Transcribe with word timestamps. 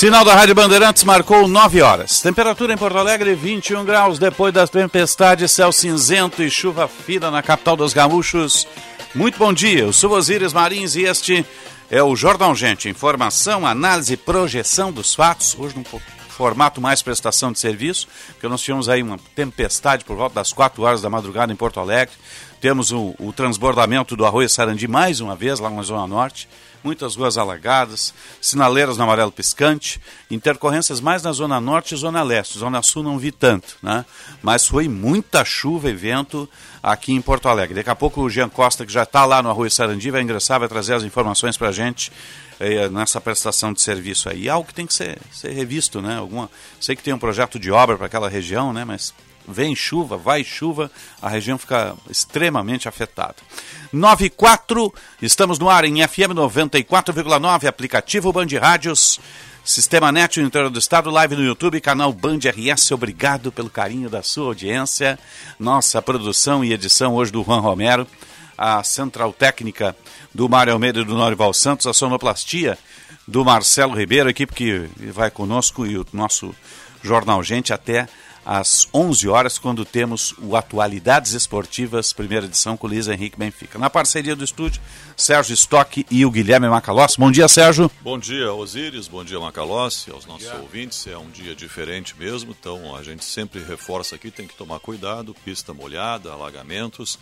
Sinal 0.00 0.24
da 0.24 0.34
Rádio 0.34 0.54
Bandeirantes 0.54 1.04
marcou 1.04 1.46
9 1.46 1.82
horas. 1.82 2.22
Temperatura 2.22 2.72
em 2.72 2.76
Porto 2.78 2.96
Alegre 2.96 3.34
21 3.34 3.84
graus 3.84 4.18
depois 4.18 4.50
da 4.50 4.66
tempestade, 4.66 5.46
céu 5.46 5.70
cinzento 5.70 6.42
e 6.42 6.48
chuva 6.48 6.88
fina 6.88 7.30
na 7.30 7.42
capital 7.42 7.76
dos 7.76 7.92
gaúchos. 7.92 8.66
Muito 9.14 9.38
bom 9.38 9.52
dia, 9.52 9.80
eu 9.80 9.92
sou 9.92 10.12
Osíris 10.12 10.54
Marins 10.54 10.96
e 10.96 11.02
este 11.02 11.44
é 11.90 12.02
o 12.02 12.16
Jornal 12.16 12.54
Gente. 12.54 12.88
Informação, 12.88 13.66
análise 13.66 14.16
projeção 14.16 14.90
dos 14.90 15.14
fatos. 15.14 15.54
Hoje 15.58 15.76
num 15.76 15.84
formato 16.30 16.80
mais 16.80 17.02
prestação 17.02 17.52
de 17.52 17.58
serviço, 17.58 18.08
porque 18.28 18.48
nós 18.48 18.62
tivemos 18.62 18.88
aí 18.88 19.02
uma 19.02 19.18
tempestade 19.36 20.02
por 20.06 20.16
volta 20.16 20.36
das 20.36 20.50
4 20.50 20.82
horas 20.82 21.02
da 21.02 21.10
madrugada 21.10 21.52
em 21.52 21.56
Porto 21.56 21.78
Alegre. 21.78 22.14
Temos 22.58 22.90
o, 22.90 23.14
o 23.18 23.34
transbordamento 23.34 24.16
do 24.16 24.24
Arroio 24.24 24.48
Sarandi 24.48 24.88
mais 24.88 25.20
uma 25.20 25.36
vez 25.36 25.60
lá 25.60 25.68
na 25.68 25.82
Zona 25.82 26.06
Norte 26.06 26.48
muitas 26.82 27.16
ruas 27.16 27.36
alagadas, 27.36 28.14
sinaleiras 28.40 28.96
no 28.96 29.04
amarelo 29.04 29.32
piscante, 29.32 30.00
intercorrências 30.30 31.00
mais 31.00 31.22
na 31.22 31.32
zona 31.32 31.60
norte 31.60 31.94
e 31.94 31.98
zona 31.98 32.22
leste. 32.22 32.58
Zona 32.58 32.82
sul 32.82 33.02
não 33.02 33.18
vi 33.18 33.30
tanto, 33.30 33.76
né? 33.82 34.04
Mas 34.42 34.66
foi 34.66 34.88
muita 34.88 35.44
chuva 35.44 35.90
e 35.90 35.94
vento 35.94 36.48
aqui 36.82 37.12
em 37.12 37.20
Porto 37.20 37.48
Alegre. 37.48 37.74
Daqui 37.74 37.90
a 37.90 37.96
pouco 37.96 38.22
o 38.22 38.30
Jean 38.30 38.48
Costa, 38.48 38.86
que 38.86 38.92
já 38.92 39.02
está 39.02 39.24
lá 39.24 39.42
no 39.42 39.50
Arroio 39.50 39.70
Sarandi, 39.70 40.10
vai 40.10 40.22
ingressar, 40.22 40.58
vai 40.58 40.68
trazer 40.68 40.94
as 40.94 41.02
informações 41.02 41.56
para 41.56 41.68
a 41.68 41.72
gente 41.72 42.10
eh, 42.58 42.88
nessa 42.88 43.20
prestação 43.20 43.72
de 43.72 43.80
serviço 43.80 44.28
aí. 44.28 44.48
Algo 44.48 44.66
que 44.66 44.74
tem 44.74 44.86
que 44.86 44.94
ser, 44.94 45.18
ser 45.30 45.52
revisto, 45.52 46.00
né? 46.00 46.16
Alguma, 46.16 46.50
sei 46.80 46.96
que 46.96 47.02
tem 47.02 47.12
um 47.12 47.18
projeto 47.18 47.58
de 47.58 47.70
obra 47.70 47.96
para 47.96 48.06
aquela 48.06 48.28
região, 48.28 48.72
né? 48.72 48.84
Mas 48.84 49.14
vem 49.50 49.74
chuva, 49.74 50.16
vai 50.16 50.44
chuva, 50.44 50.90
a 51.20 51.28
região 51.28 51.58
fica 51.58 51.94
extremamente 52.08 52.88
afetada. 52.88 53.36
94, 53.92 54.92
estamos 55.20 55.58
no 55.58 55.68
ar 55.68 55.84
em 55.84 56.06
FM 56.06 56.32
94,9, 56.34 57.66
aplicativo 57.66 58.32
Band 58.32 58.46
Rádios, 58.60 59.20
Sistema 59.64 60.10
Net 60.10 60.40
no 60.40 60.46
interior 60.46 60.70
do 60.70 60.78
estado, 60.78 61.10
live 61.10 61.36
no 61.36 61.44
YouTube, 61.44 61.80
canal 61.80 62.12
Band 62.12 62.38
RS. 62.38 62.92
Obrigado 62.92 63.52
pelo 63.52 63.68
carinho 63.68 64.08
da 64.08 64.22
sua 64.22 64.46
audiência. 64.46 65.18
Nossa 65.58 66.00
produção 66.00 66.64
e 66.64 66.72
edição 66.72 67.14
hoje 67.14 67.30
do 67.30 67.44
Juan 67.44 67.60
Romero, 67.60 68.06
a 68.56 68.82
central 68.82 69.32
técnica 69.32 69.94
do 70.34 70.48
Mário 70.48 70.72
Almeida 70.72 71.00
e 71.00 71.04
do 71.04 71.14
Norival 71.14 71.52
Santos, 71.52 71.86
a 71.86 71.92
sonoplastia 71.92 72.78
do 73.28 73.44
Marcelo 73.44 73.94
Ribeiro, 73.94 74.30
equipe 74.30 74.52
que 74.52 74.88
vai 75.12 75.30
conosco 75.30 75.86
e 75.86 75.98
o 75.98 76.06
nosso 76.12 76.54
Jornal 77.02 77.42
Gente 77.42 77.72
até 77.72 78.08
às 78.50 78.88
11 78.92 79.28
horas, 79.28 79.58
quando 79.58 79.84
temos 79.84 80.34
o 80.38 80.56
Atualidades 80.56 81.34
Esportivas, 81.34 82.12
primeira 82.12 82.46
edição 82.46 82.76
com 82.76 82.88
Luiz 82.88 83.06
Henrique 83.06 83.38
Benfica. 83.38 83.78
Na 83.78 83.88
parceria 83.88 84.34
do 84.34 84.42
estúdio, 84.42 84.82
Sérgio 85.20 85.52
Stock 85.52 86.06
e 86.10 86.24
o 86.24 86.30
Guilherme 86.30 86.66
Macalossi. 86.66 87.18
Bom 87.18 87.30
dia, 87.30 87.46
Sérgio. 87.46 87.90
Bom 88.00 88.18
dia, 88.18 88.50
Osíris. 88.54 89.06
Bom 89.06 89.22
dia, 89.22 89.38
Macalossi, 89.38 90.10
aos 90.10 90.24
nossos 90.24 90.50
ouvintes. 90.54 91.06
É 91.06 91.18
um 91.18 91.28
dia 91.28 91.54
diferente 91.54 92.14
mesmo, 92.18 92.56
então 92.58 92.96
a 92.96 93.02
gente 93.02 93.22
sempre 93.22 93.62
reforça 93.62 94.14
aqui, 94.14 94.30
tem 94.30 94.46
que 94.46 94.54
tomar 94.54 94.80
cuidado, 94.80 95.36
pista 95.44 95.74
molhada, 95.74 96.32
alagamentos. 96.32 97.18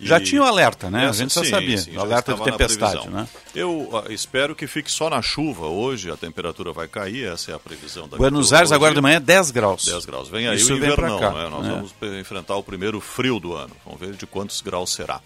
Já 0.00 0.18
tinha 0.18 0.40
o 0.40 0.46
alerta, 0.46 0.90
né? 0.90 1.04
Essa, 1.04 1.10
a 1.10 1.12
gente 1.12 1.34
já 1.34 1.44
sim, 1.44 1.50
sabia, 1.50 1.76
sim, 1.78 1.94
o 1.94 2.00
alerta 2.00 2.32
de 2.32 2.42
tempestade, 2.42 3.10
né? 3.10 3.28
Eu 3.54 3.90
uh, 3.92 4.10
espero 4.10 4.54
que 4.54 4.66
fique 4.66 4.90
só 4.90 5.10
na 5.10 5.20
chuva 5.20 5.66
hoje, 5.66 6.10
a 6.10 6.16
temperatura 6.16 6.72
vai 6.72 6.88
cair, 6.88 7.26
essa 7.26 7.52
é 7.52 7.54
a 7.54 7.58
previsão 7.58 8.08
da 8.08 8.16
Buenos 8.16 8.54
Aires 8.54 8.72
agora 8.72 8.94
de 8.94 9.00
manhã 9.02 9.20
10 9.20 9.50
graus. 9.50 9.84
10 9.84 10.06
graus. 10.06 10.28
Vem 10.30 10.48
aí 10.48 10.56
Isso 10.56 10.72
o 10.72 10.76
invernão, 10.78 11.20
né? 11.20 11.48
Nós 11.50 11.66
é. 11.66 11.70
vamos 11.70 11.94
enfrentar 12.18 12.56
o 12.56 12.62
primeiro 12.62 12.98
frio 12.98 13.38
do 13.38 13.52
ano. 13.52 13.76
Vamos 13.84 14.00
ver 14.00 14.14
de 14.14 14.26
quantos 14.26 14.62
graus 14.62 14.90
será. 14.90 15.20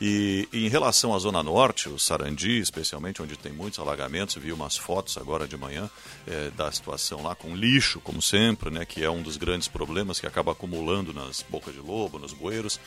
E, 0.00 0.48
e, 0.52 0.64
em 0.64 0.68
relação 0.68 1.14
à 1.14 1.18
Zona 1.18 1.42
Norte, 1.42 1.88
o 1.88 1.98
Sarandi, 1.98 2.58
especialmente, 2.60 3.20
onde 3.20 3.36
tem 3.36 3.52
muitos 3.52 3.80
alagamentos, 3.80 4.36
vi 4.36 4.52
umas 4.52 4.76
fotos 4.76 5.16
agora 5.16 5.46
de 5.48 5.56
manhã 5.56 5.90
é, 6.26 6.50
da 6.50 6.70
situação 6.70 7.22
lá 7.22 7.34
com 7.34 7.56
lixo, 7.56 8.00
como 8.00 8.22
sempre, 8.22 8.70
né, 8.70 8.84
que 8.84 9.02
é 9.02 9.10
um 9.10 9.22
dos 9.22 9.36
grandes 9.36 9.66
problemas 9.66 10.20
que 10.20 10.26
acaba 10.26 10.52
acumulando 10.52 11.12
nas 11.12 11.42
bocas 11.42 11.74
de 11.74 11.80
lobo, 11.80 12.18
nos 12.18 12.32
bueiros. 12.32 12.78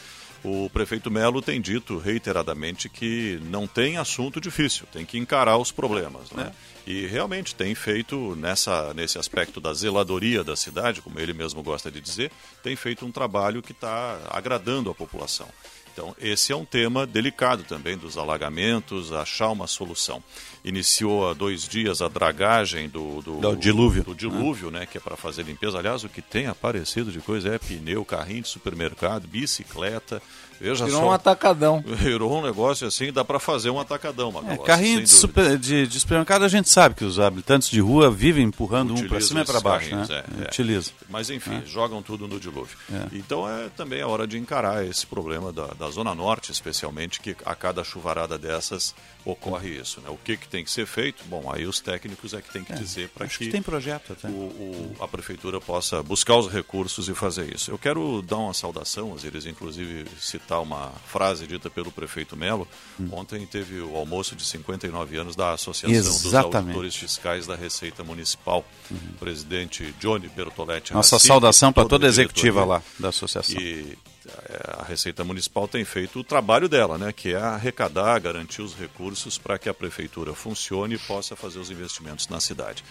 O 0.44 0.69
prefeito 0.72 1.11
Melo 1.11 1.39
tem 1.39 1.61
dito 1.61 1.99
reiteradamente 1.99 2.89
que 2.89 3.39
não 3.43 3.67
tem 3.67 3.97
assunto 3.97 4.41
difícil, 4.41 4.88
tem 4.91 5.05
que 5.05 5.17
encarar 5.17 5.57
os 5.57 5.72
problemas. 5.72 6.31
Né? 6.31 6.51
E 6.88 7.05
realmente 7.05 7.53
tem 7.53 7.75
feito, 7.75 8.35
nessa, 8.35 8.91
nesse 8.95 9.19
aspecto 9.19 9.61
da 9.61 9.72
zeladoria 9.72 10.43
da 10.43 10.55
cidade, 10.55 11.01
como 11.01 11.19
ele 11.19 11.33
mesmo 11.33 11.61
gosta 11.61 11.91
de 11.91 12.01
dizer, 12.01 12.31
tem 12.63 12.75
feito 12.75 13.05
um 13.05 13.11
trabalho 13.11 13.61
que 13.61 13.72
está 13.72 14.19
agradando 14.31 14.89
a 14.89 14.95
população. 14.95 15.47
Então, 15.94 16.16
esse 16.19 16.52
é 16.53 16.56
um 16.56 16.63
tema 16.63 17.06
delicado 17.06 17.63
também 17.63 17.97
dos 17.97 18.18
alagamentos, 18.18 19.12
achar 19.12 19.50
uma 19.50 19.68
solução. 19.68 20.24
Iniciou 20.63 21.29
há 21.29 21.34
dois 21.34 21.68
dias 21.68 22.02
a 22.02 22.07
dragagem 22.07 22.88
do, 22.88 23.22
do, 23.22 23.40
do 23.40 23.56
dilúvio, 23.56 24.03
do 24.03 24.16
dilúvio 24.16 24.72
né, 24.72 24.85
que 24.85 24.97
é 24.97 25.02
para 25.02 25.18
fazer 25.18 25.44
limpeza. 25.44 25.78
Aliás, 25.78 26.03
o 26.03 26.09
que 26.09 26.22
tem 26.22 26.47
aparecido 26.47 27.12
de 27.12 27.19
coisa 27.19 27.50
é 27.50 27.59
pneu, 27.59 28.06
carrinho 28.06 28.44
de 28.44 28.47
supermercado, 28.47 29.28
bicicleta, 29.28 30.22
Veja 30.61 30.85
Virou 30.85 31.01
só. 31.01 31.07
um 31.07 31.11
atacadão. 31.11 31.81
Virou 31.83 32.38
um 32.38 32.44
negócio 32.44 32.88
assim, 32.88 33.11
dá 33.11 33.25
para 33.25 33.39
fazer 33.39 33.72
um 33.72 33.79
atacadão. 33.79 34.31
É, 34.47 34.57
carrinho 34.57 35.01
de, 35.01 35.09
super, 35.09 35.57
de, 35.57 35.88
de, 35.88 35.99
supermercado 35.99 36.44
a 36.44 36.47
gente 36.47 36.69
sabe 36.69 36.94
que 36.94 37.03
os 37.03 37.19
habitantes 37.19 37.67
de 37.67 37.81
rua 37.81 38.11
vivem 38.11 38.45
empurrando 38.45 38.91
Utiliza 38.91 39.05
um 39.05 39.09
para 39.09 39.22
cima 39.22 39.41
e 39.41 39.45
para 39.45 39.59
baixo, 39.59 39.95
né? 39.95 40.05
É, 40.07 40.44
é. 40.44 40.45
Utiliza. 40.45 40.91
Mas 41.09 41.31
enfim, 41.31 41.61
é. 41.63 41.66
jogam 41.66 42.03
tudo 42.03 42.27
no 42.27 42.39
dilúvio. 42.39 42.77
É. 42.94 43.07
Então 43.13 43.49
é 43.49 43.69
também 43.75 44.01
a 44.03 44.07
hora 44.07 44.27
de 44.27 44.38
encarar 44.38 44.85
esse 44.85 45.05
problema 45.07 45.51
da, 45.51 45.67
da 45.67 45.89
Zona 45.89 46.13
Norte, 46.13 46.51
especialmente, 46.51 47.19
que 47.19 47.35
a 47.43 47.55
cada 47.55 47.83
chuvarada 47.83 48.38
dessas 48.38 48.93
ocorre 49.25 49.69
isso. 49.69 49.99
Né? 50.01 50.09
O 50.09 50.17
que, 50.17 50.38
que 50.38 50.47
tem 50.47 50.63
que 50.63 50.72
ser 50.72 50.85
feito? 50.85 51.23
Bom, 51.25 51.51
aí 51.51 51.66
os 51.66 51.79
técnicos 51.79 52.33
é 52.33 52.41
que 52.41 52.51
tem 52.51 52.63
que 52.63 52.73
é, 52.73 52.75
dizer 52.75 53.09
para 53.09 53.28
que, 53.28 53.38
que, 53.38 53.49
tem 53.49 53.61
projeto 53.61 54.13
até. 54.13 54.28
O, 54.28 54.31
o, 54.31 54.95
a 54.99 55.07
prefeitura 55.07 55.59
possa 55.59 56.03
buscar 56.03 56.35
os 56.35 56.47
recursos 56.51 57.09
e 57.09 57.13
fazer 57.13 57.53
isso. 57.53 57.72
Eu 57.72 57.78
quero 57.78 58.22
dar 58.22 58.38
uma 58.38 58.53
saudação, 58.53 59.16
eles 59.23 59.45
inclusive 59.45 60.05
citar 60.19 60.50
uma 60.59 60.91
frase 61.06 61.47
dita 61.47 61.69
pelo 61.69 61.91
prefeito 61.91 62.35
Melo. 62.35 62.67
Hum. 63.00 63.09
Ontem 63.12 63.45
teve 63.45 63.79
o 63.79 63.95
almoço 63.95 64.35
de 64.35 64.44
59 64.45 65.17
anos 65.17 65.35
da 65.35 65.53
Associação 65.53 65.95
Exatamente. 65.95 66.23
dos 66.23 66.34
Auditores 66.35 66.95
Fiscais 66.95 67.47
da 67.47 67.56
Receita 67.56 68.03
Municipal. 68.03 68.66
Uhum. 68.90 68.97
O 69.11 69.17
presidente 69.17 69.94
Johnny 70.00 70.28
Bertoletti. 70.29 70.94
Nossa 70.94 71.19
saudação 71.19 71.72
para 71.72 71.88
toda 71.88 72.06
a 72.06 72.09
executiva 72.09 72.66
lá 72.66 72.81
da 73.00 73.09
associação. 73.09 73.59
E 73.59 73.97
a 74.78 74.84
Receita 74.84 75.23
Municipal 75.23 75.67
tem 75.67 75.84
feito 75.84 76.19
o 76.19 76.23
trabalho 76.23 76.69
dela, 76.69 76.97
né, 76.97 77.11
que 77.11 77.34
é 77.34 77.38
arrecadar, 77.38 78.19
garantir 78.19 78.61
os 78.61 78.75
recursos 78.75 79.38
para 79.38 79.57
que 79.57 79.67
a 79.67 79.73
prefeitura 79.73 80.34
funcione 80.34 80.95
e 80.95 81.00
possa 81.00 81.35
fazer 81.35 81.59
os 81.59 81.72
investimentos 81.72 82.28
na 82.28 82.40
cidade. 82.40 82.84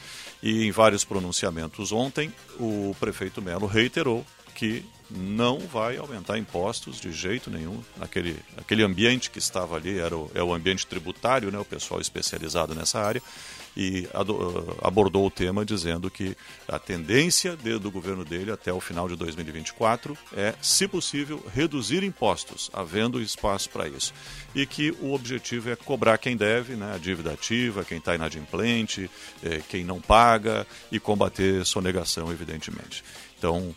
E 0.43 0.65
em 0.65 0.71
vários 0.71 1.05
pronunciamentos 1.05 1.93
ontem, 1.93 2.33
o 2.59 2.95
prefeito 2.99 3.41
Melo 3.41 3.67
reiterou 3.67 4.25
que 4.55 4.85
não 5.11 5.59
vai 5.59 5.97
aumentar 5.97 6.39
impostos 6.39 7.01
de 7.01 7.13
jeito 7.13 7.51
nenhum. 7.51 7.83
Aquele, 8.01 8.37
aquele 8.57 8.83
ambiente 8.83 9.31
que 9.31 9.39
estava 9.39 9.77
ali 9.77 9.99
era 9.99 10.17
o, 10.17 10.31
é 10.35 10.43
o 10.43 10.55
ambiente 10.55 10.87
tributário, 10.87 11.51
né, 11.51 11.59
o 11.59 11.65
pessoal 11.65 12.01
especializado 12.01 12.75
nessa 12.75 13.01
área 13.01 13.23
e 13.77 14.09
abordou 14.83 15.27
o 15.27 15.31
tema 15.31 15.65
dizendo 15.65 16.11
que 16.11 16.37
a 16.67 16.79
tendência 16.79 17.57
de, 17.57 17.79
do 17.79 17.91
governo 17.91 18.25
dele 18.25 18.51
até 18.51 18.73
o 18.73 18.81
final 18.81 19.09
de 19.09 19.17
2024 19.17 20.17
é, 20.37 20.55
se 20.61 20.89
possível, 20.89 21.45
reduzir 21.55 22.03
impostos, 22.03 22.71
havendo 22.73 23.21
espaço 23.21 23.71
para 23.71 23.89
isso. 23.89 24.13
E 24.55 24.67
que 24.67 24.91
o 25.01 25.13
objetivo 25.15 25.71
é 25.71 25.77
cobrar 25.77 26.19
quem 26.19 26.37
deve, 26.37 26.75
né, 26.75 26.95
a 26.95 26.99
dívida 26.99 27.33
ativa, 27.33 27.85
quem 27.85 27.99
está 27.99 28.15
inadimplente, 28.15 29.09
eh, 29.43 29.63
quem 29.69 29.85
não 29.85 30.01
paga 30.01 30.67
e 30.91 30.99
combater 30.99 31.65
sonegação, 31.65 32.33
evidentemente. 32.33 33.05
Então, 33.41 33.75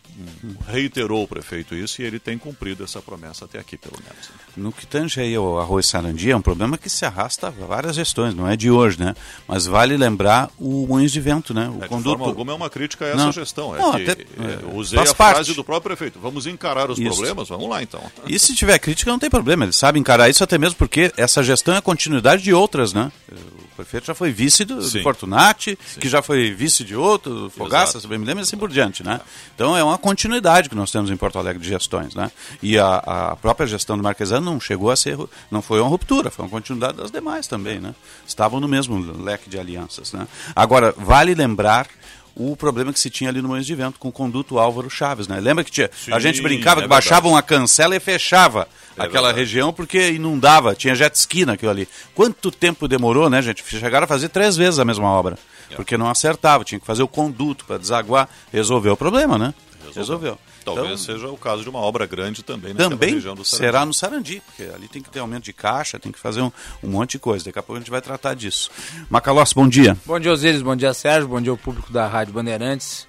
reiterou 0.67 1.23
o 1.23 1.27
prefeito 1.27 1.73
isso 1.73 2.01
e 2.01 2.05
ele 2.05 2.19
tem 2.19 2.37
cumprido 2.37 2.83
essa 2.83 3.01
promessa 3.01 3.45
até 3.45 3.57
aqui, 3.57 3.77
pelo 3.77 3.95
menos. 4.03 4.29
No 4.57 4.73
que 4.73 4.85
tange 4.85 5.21
aí 5.21 5.37
o 5.37 5.57
arroz 5.57 5.85
sarandia, 5.85 6.33
é 6.33 6.35
um 6.35 6.41
problema 6.41 6.77
que 6.77 6.89
se 6.89 7.05
arrasta 7.05 7.49
várias 7.49 7.95
gestões, 7.95 8.35
não 8.35 8.45
é 8.45 8.57
de 8.57 8.69
hoje, 8.69 8.99
né? 8.99 9.15
Mas 9.47 9.65
vale 9.65 9.95
lembrar 9.95 10.49
o 10.59 10.85
Moinhos 10.85 11.13
de 11.13 11.21
Vento, 11.21 11.53
né? 11.53 11.69
O 11.69 11.81
é, 11.81 11.87
conduto... 11.87 12.09
De 12.09 12.17
forma 12.17 12.25
alguma 12.25 12.51
é 12.51 12.55
uma 12.55 12.69
crítica 12.69 13.05
a 13.05 13.07
essa 13.07 13.17
não. 13.23 13.31
gestão. 13.31 13.73
É 13.73 13.79
não, 13.79 13.91
que, 13.93 14.11
até, 14.11 14.21
é, 14.21 14.25
usei 14.73 14.99
a 14.99 15.05
parte. 15.15 15.35
frase 15.35 15.53
do 15.53 15.63
próprio 15.63 15.95
prefeito. 15.95 16.19
Vamos 16.19 16.45
encarar 16.45 16.91
os 16.91 16.99
isso. 16.99 17.15
problemas? 17.15 17.47
Vamos 17.47 17.69
lá, 17.69 17.81
então. 17.81 18.03
E 18.27 18.37
se 18.37 18.53
tiver 18.53 18.77
crítica, 18.79 19.11
não 19.11 19.19
tem 19.19 19.29
problema. 19.29 19.63
Ele 19.63 19.71
sabe 19.71 19.97
encarar 19.97 20.29
isso 20.29 20.43
até 20.43 20.57
mesmo 20.57 20.75
porque 20.75 21.13
essa 21.15 21.41
gestão 21.41 21.73
é 21.73 21.79
continuidade 21.79 22.43
de 22.43 22.53
outras, 22.53 22.91
né? 22.91 23.11
O 23.31 23.75
prefeito 23.75 24.07
já 24.07 24.13
foi 24.13 24.31
vice 24.31 24.65
do, 24.65 24.75
do 24.81 25.01
Fortunati, 25.01 25.77
Sim. 25.85 25.99
que 25.99 26.09
já 26.09 26.21
foi 26.21 26.51
vice 26.51 26.83
de 26.83 26.95
outro, 26.95 27.49
Fogaça, 27.49 27.99
se 27.99 28.07
bem 28.07 28.17
me 28.17 28.25
lembro, 28.25 28.41
e 28.41 28.43
assim 28.43 28.57
por 28.57 28.69
diante, 28.69 29.03
né? 29.03 29.19
Então 29.55 29.77
é 29.77 29.83
uma 29.83 29.97
continuidade 29.97 30.69
que 30.69 30.75
nós 30.75 30.91
temos 30.91 31.09
em 31.11 31.17
Porto 31.17 31.37
Alegre 31.37 31.61
de 31.61 31.69
gestões, 31.69 32.15
né? 32.15 32.31
E 32.61 32.77
a, 32.77 32.95
a 32.95 33.35
própria 33.35 33.67
gestão 33.67 33.95
do 33.95 34.03
Marquesano 34.03 34.45
não 34.45 34.59
chegou 34.59 34.89
a 34.89 34.95
ser, 34.95 35.17
não 35.51 35.61
foi 35.61 35.79
uma 35.79 35.89
ruptura, 35.89 36.31
foi 36.31 36.45
uma 36.45 36.51
continuidade 36.51 36.97
das 36.97 37.11
demais 37.11 37.47
também, 37.47 37.79
né? 37.79 37.93
Estavam 38.27 38.59
no 38.59 38.67
mesmo 38.67 38.99
leque 39.23 39.49
de 39.49 39.59
alianças, 39.59 40.11
né? 40.11 40.27
Agora, 40.55 40.93
vale 40.97 41.35
lembrar 41.35 41.87
o 42.35 42.55
problema 42.55 42.91
que 42.91 42.99
se 42.99 43.09
tinha 43.09 43.29
ali 43.29 43.41
no 43.41 43.47
Moinhos 43.47 43.67
de 43.67 43.75
Vento 43.75 43.99
com 43.99 44.07
o 44.07 44.11
conduto 44.11 44.57
Álvaro 44.57 44.89
Chaves, 44.89 45.27
né? 45.27 45.39
Lembra 45.39 45.63
que 45.63 45.71
tinha, 45.71 45.89
Sim, 45.93 46.13
a 46.13 46.19
gente 46.19 46.41
brincava 46.41 46.81
é 46.81 46.83
que 46.83 46.89
baixava 46.89 47.27
uma 47.27 47.41
cancela 47.41 47.95
e 47.95 47.99
fechava 47.99 48.67
é 48.97 49.03
aquela 49.03 49.27
verdade. 49.27 49.39
região 49.39 49.71
porque 49.71 50.11
inundava, 50.11 50.75
tinha 50.75 50.95
jet 50.95 51.15
ski 51.15 51.45
naquilo 51.45 51.71
ali. 51.71 51.87
Quanto 52.15 52.49
tempo 52.51 52.87
demorou, 52.87 53.29
né, 53.29 53.41
gente? 53.41 53.63
Chegaram 53.65 54.05
a 54.05 54.07
fazer 54.07 54.29
três 54.29 54.57
vezes 54.57 54.79
a 54.79 54.85
mesma 54.85 55.07
obra, 55.07 55.37
é. 55.69 55.75
porque 55.75 55.97
não 55.97 56.09
acertava, 56.09 56.63
tinha 56.63 56.79
que 56.79 56.85
fazer 56.85 57.03
o 57.03 57.07
conduto 57.07 57.65
para 57.65 57.77
desaguar, 57.77 58.27
resolveu 58.51 58.93
o 58.93 58.97
problema, 58.97 59.37
né? 59.37 59.53
Resolveu. 59.79 59.93
resolveu. 60.01 60.37
Talvez 60.63 61.03
então, 61.03 61.15
seja 61.15 61.27
o 61.27 61.37
caso 61.37 61.63
de 61.63 61.69
uma 61.69 61.79
obra 61.79 62.05
grande 62.05 62.43
também 62.43 62.73
também 62.73 63.15
região 63.15 63.35
do 63.35 63.43
Sarandi. 63.43 63.65
será 63.65 63.85
no 63.85 63.93
Sarandi, 63.93 64.41
porque 64.45 64.63
ali 64.73 64.87
tem 64.87 65.01
que 65.01 65.09
ter 65.09 65.19
aumento 65.19 65.43
de 65.43 65.53
caixa, 65.53 65.99
tem 65.99 66.11
que 66.11 66.19
fazer 66.19 66.41
um, 66.41 66.51
um 66.81 66.89
monte 66.89 67.11
de 67.11 67.19
coisa. 67.19 67.45
Daqui 67.45 67.59
a 67.59 67.63
pouco 67.63 67.77
a 67.77 67.79
gente 67.79 67.91
vai 67.91 68.01
tratar 68.01 68.33
disso. 68.33 68.69
Macalossi, 69.09 69.53
bom 69.53 69.67
dia. 69.67 69.97
Bom 70.05 70.19
dia, 70.19 70.31
Osíris, 70.31 70.61
bom 70.61 70.75
dia, 70.75 70.93
Sérgio, 70.93 71.27
bom 71.27 71.41
dia 71.41 71.51
ao 71.51 71.57
público 71.57 71.91
da 71.91 72.07
Rádio 72.07 72.33
Bandeirantes. 72.33 73.07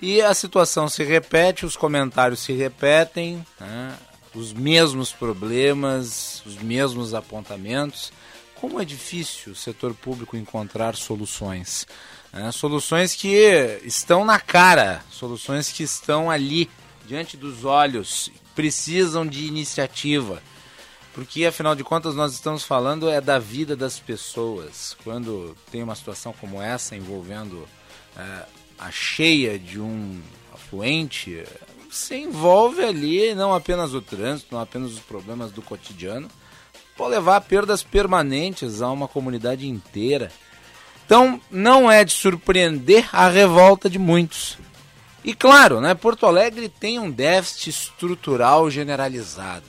E 0.00 0.20
a 0.20 0.34
situação 0.34 0.88
se 0.88 1.02
repete, 1.04 1.64
os 1.64 1.76
comentários 1.76 2.40
se 2.40 2.52
repetem, 2.52 3.44
né? 3.60 3.94
os 4.34 4.52
mesmos 4.52 5.12
problemas, 5.12 6.42
os 6.44 6.56
mesmos 6.56 7.14
apontamentos. 7.14 8.12
Como 8.56 8.80
é 8.80 8.84
difícil 8.84 9.52
o 9.52 9.56
setor 9.56 9.94
público 9.94 10.36
encontrar 10.36 10.96
soluções. 10.96 11.86
Né? 12.32 12.50
Soluções 12.50 13.14
que 13.14 13.28
estão 13.84 14.24
na 14.24 14.40
cara, 14.40 15.02
soluções 15.10 15.70
que 15.70 15.82
estão 15.82 16.30
ali 16.30 16.68
diante 17.06 17.36
dos 17.36 17.64
olhos, 17.64 18.30
precisam 18.54 19.26
de 19.26 19.46
iniciativa. 19.46 20.42
Porque 21.12 21.44
afinal 21.44 21.76
de 21.76 21.84
contas 21.84 22.14
nós 22.14 22.32
estamos 22.32 22.64
falando 22.64 23.08
é 23.08 23.20
da 23.20 23.38
vida 23.38 23.76
das 23.76 24.00
pessoas. 24.00 24.96
Quando 25.04 25.56
tem 25.70 25.82
uma 25.82 25.94
situação 25.94 26.34
como 26.40 26.60
essa 26.60 26.96
envolvendo 26.96 27.68
é, 28.16 28.46
a 28.78 28.90
cheia 28.90 29.58
de 29.58 29.80
um 29.80 30.20
afluente, 30.52 31.44
se 31.90 32.16
envolve 32.16 32.82
ali 32.82 33.32
não 33.34 33.54
apenas 33.54 33.94
o 33.94 34.02
trânsito, 34.02 34.54
não 34.54 34.60
apenas 34.60 34.92
os 34.92 34.98
problemas 34.98 35.52
do 35.52 35.62
cotidiano, 35.62 36.28
pode 36.96 37.12
levar 37.12 37.36
a 37.36 37.40
perdas 37.40 37.84
permanentes 37.84 38.82
a 38.82 38.90
uma 38.90 39.06
comunidade 39.06 39.68
inteira. 39.68 40.32
Então 41.06 41.40
não 41.48 41.90
é 41.90 42.04
de 42.04 42.12
surpreender 42.12 43.08
a 43.12 43.28
revolta 43.28 43.88
de 43.88 43.98
muitos. 43.98 44.58
E 45.24 45.32
claro, 45.32 45.80
né, 45.80 45.94
Porto 45.94 46.26
Alegre 46.26 46.68
tem 46.68 46.98
um 46.98 47.10
déficit 47.10 47.70
estrutural 47.70 48.70
generalizado. 48.70 49.64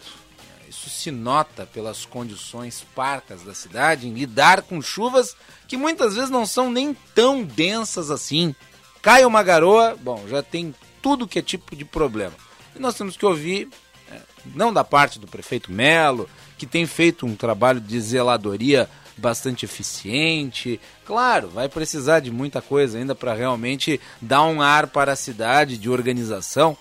Isso 0.68 0.90
se 0.90 1.10
nota 1.10 1.66
pelas 1.66 2.06
condições 2.06 2.86
parcas 2.94 3.42
da 3.42 3.54
cidade 3.54 4.06
em 4.06 4.14
lidar 4.14 4.64
com 4.64 4.82
chuvas 4.82 5.34
que 5.66 5.78
muitas 5.78 6.16
vezes 6.16 6.30
não 6.30 6.46
são 6.46 6.70
nem 6.70 6.94
tão 7.16 7.42
densas 7.42 8.12
assim. 8.12 8.54
Cai 9.02 9.24
uma 9.24 9.42
garoa, 9.42 9.96
bom, 10.00 10.28
já 10.28 10.44
tem 10.44 10.76
tudo 11.02 11.28
que 11.28 11.40
é 11.40 11.42
tipo 11.42 11.74
de 11.74 11.86
problema. 11.86 12.34
E 12.76 12.80
nós 12.80 12.96
temos 12.96 13.16
que 13.16 13.26
ouvir, 13.26 13.70
é, 14.12 14.20
não 14.54 14.74
da 14.74 14.84
parte 14.84 15.20
do 15.20 15.28
prefeito 15.28 15.72
Melo, 15.72 16.30
que 16.58 16.66
tem 16.66 16.86
feito 16.86 17.26
um 17.26 17.36
trabalho 17.36 17.80
de 17.80 18.00
zeladoria 18.02 18.90
bastante 19.18 19.66
eficiente. 19.66 20.80
Claro, 21.06 21.50
vai 21.50 21.70
precisar 21.70 22.20
de 22.20 22.32
muita 22.32 22.62
coisa 22.62 22.98
ainda 22.98 23.16
para 23.16 23.34
realmente 23.34 24.00
dar 24.22 24.44
um 24.44 24.62
ar 24.62 24.88
para 24.88 25.14
a 25.14 25.16
cidade 25.16 25.78
de 25.78 25.90
organização, 25.90 26.78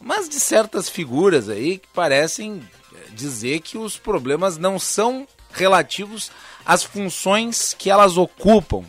mas 0.00 0.28
de 0.28 0.38
certas 0.38 0.88
figuras 0.88 1.48
aí 1.48 1.78
que 1.78 1.88
parecem 1.88 2.62
eh, 2.94 2.96
dizer 3.12 3.60
que 3.60 3.78
os 3.78 3.96
problemas 3.96 4.58
não 4.58 4.78
são 4.78 5.26
relativos 5.52 6.30
às 6.64 6.82
funções 6.82 7.74
que 7.78 7.90
elas 7.90 8.16
ocupam, 8.16 8.78
ou 8.78 8.86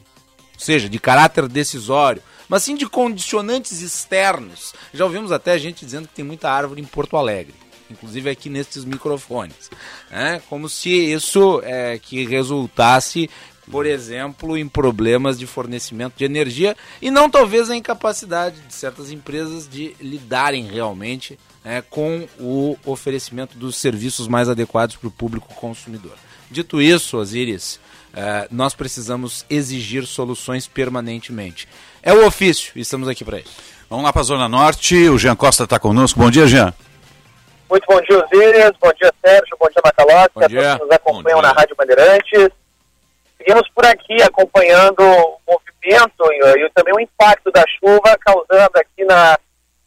seja, 0.57 0.88
de 0.88 1.00
caráter 1.00 1.48
decisório, 1.48 2.22
mas 2.48 2.63
sim 2.63 2.75
de 2.75 2.88
condicionantes 2.88 3.81
externos. 3.81 4.74
Já 4.94 5.04
ouvimos 5.06 5.31
até 5.31 5.57
gente 5.57 5.86
dizendo 5.86 6.07
que 6.07 6.13
tem 6.13 6.25
muita 6.25 6.50
árvore 6.50 6.81
em 6.81 6.86
Porto 6.86 7.18
Alegre 7.18 7.63
inclusive 7.94 8.30
aqui 8.30 8.50
nesses 8.50 8.84
microfones. 8.84 9.69
Né? 10.12 10.42
Como 10.50 10.68
se 10.68 10.90
isso 10.90 11.62
é, 11.63 11.98
que 11.98 12.25
resultasse, 12.25 13.30
por 13.69 13.86
exemplo, 13.86 14.57
em 14.57 14.68
problemas 14.68 15.40
de 15.40 15.48
fornecimento 15.48 16.16
de 16.18 16.25
energia 16.25 16.75
e 17.01 17.10
não 17.10 17.30
talvez 17.30 17.69
a 17.69 17.75
incapacidade 17.75 18.60
de 18.62 18.74
certas 18.74 19.12
empresas 19.12 19.68
de 19.68 19.95
lidarem 20.01 20.66
realmente 20.66 21.40
né, 21.63 21.81
com 21.90 22.28
o 22.40 22.78
oferecimento 22.86 23.57
dos 23.57 23.78
serviços 23.78 24.28
mais 24.28 24.50
adequados 24.50 24.95
para 24.95 25.07
o 25.07 25.12
público 25.12 25.54
consumidor. 25.56 26.18
Dito 26.51 26.81
isso, 26.81 27.18
Osiris, 27.18 27.80
é, 28.13 28.48
nós 28.51 28.75
precisamos 28.75 29.45
exigir 29.50 30.06
soluções 30.06 30.68
permanentemente. 30.68 31.68
É 32.01 32.13
o 32.13 32.28
ofício 32.28 32.74
estamos 32.75 33.07
aqui 33.07 33.24
para 33.24 33.40
isso. 33.40 33.56
Vamos 33.90 34.06
lá 34.06 34.12
para 34.12 34.22
a 34.22 34.25
Zona 34.25 34.50
Norte. 34.50 34.95
O 35.07 35.18
Jean 35.18 35.36
Costa 35.36 35.63
está 35.63 35.80
conosco. 35.80 36.19
Bom 36.19 36.30
dia, 36.30 36.48
Jean. 36.48 36.74
Muito 37.69 37.86
bom 37.88 38.01
dia, 38.01 38.24
Osíris. 38.24 38.71
Bom 38.80 38.92
dia, 38.94 39.12
Sérgio. 39.24 39.57
Bom 39.60 39.68
dia, 39.69 39.81
Macalossi. 39.83 40.30
A 40.36 40.50
todos 40.50 40.50
que 40.50 40.83
nos 40.83 40.92
acompanham 40.92 41.42
na 41.42 41.51
Rádio 41.51 41.75
Bandeirantes. 41.75 42.50
Seguimos 43.38 43.68
por 43.69 43.86
aqui 43.86 44.21
acompanhando 44.21 45.01
o 45.01 45.39
movimento 45.48 46.31
e, 46.31 46.65
e, 46.65 46.69
também 46.69 46.94
o 46.95 47.00
impacto 47.00 47.51
da 47.51 47.63
chuva 47.68 48.18
causando 48.19 48.71
aqui 48.75 49.04
na, 49.04 49.38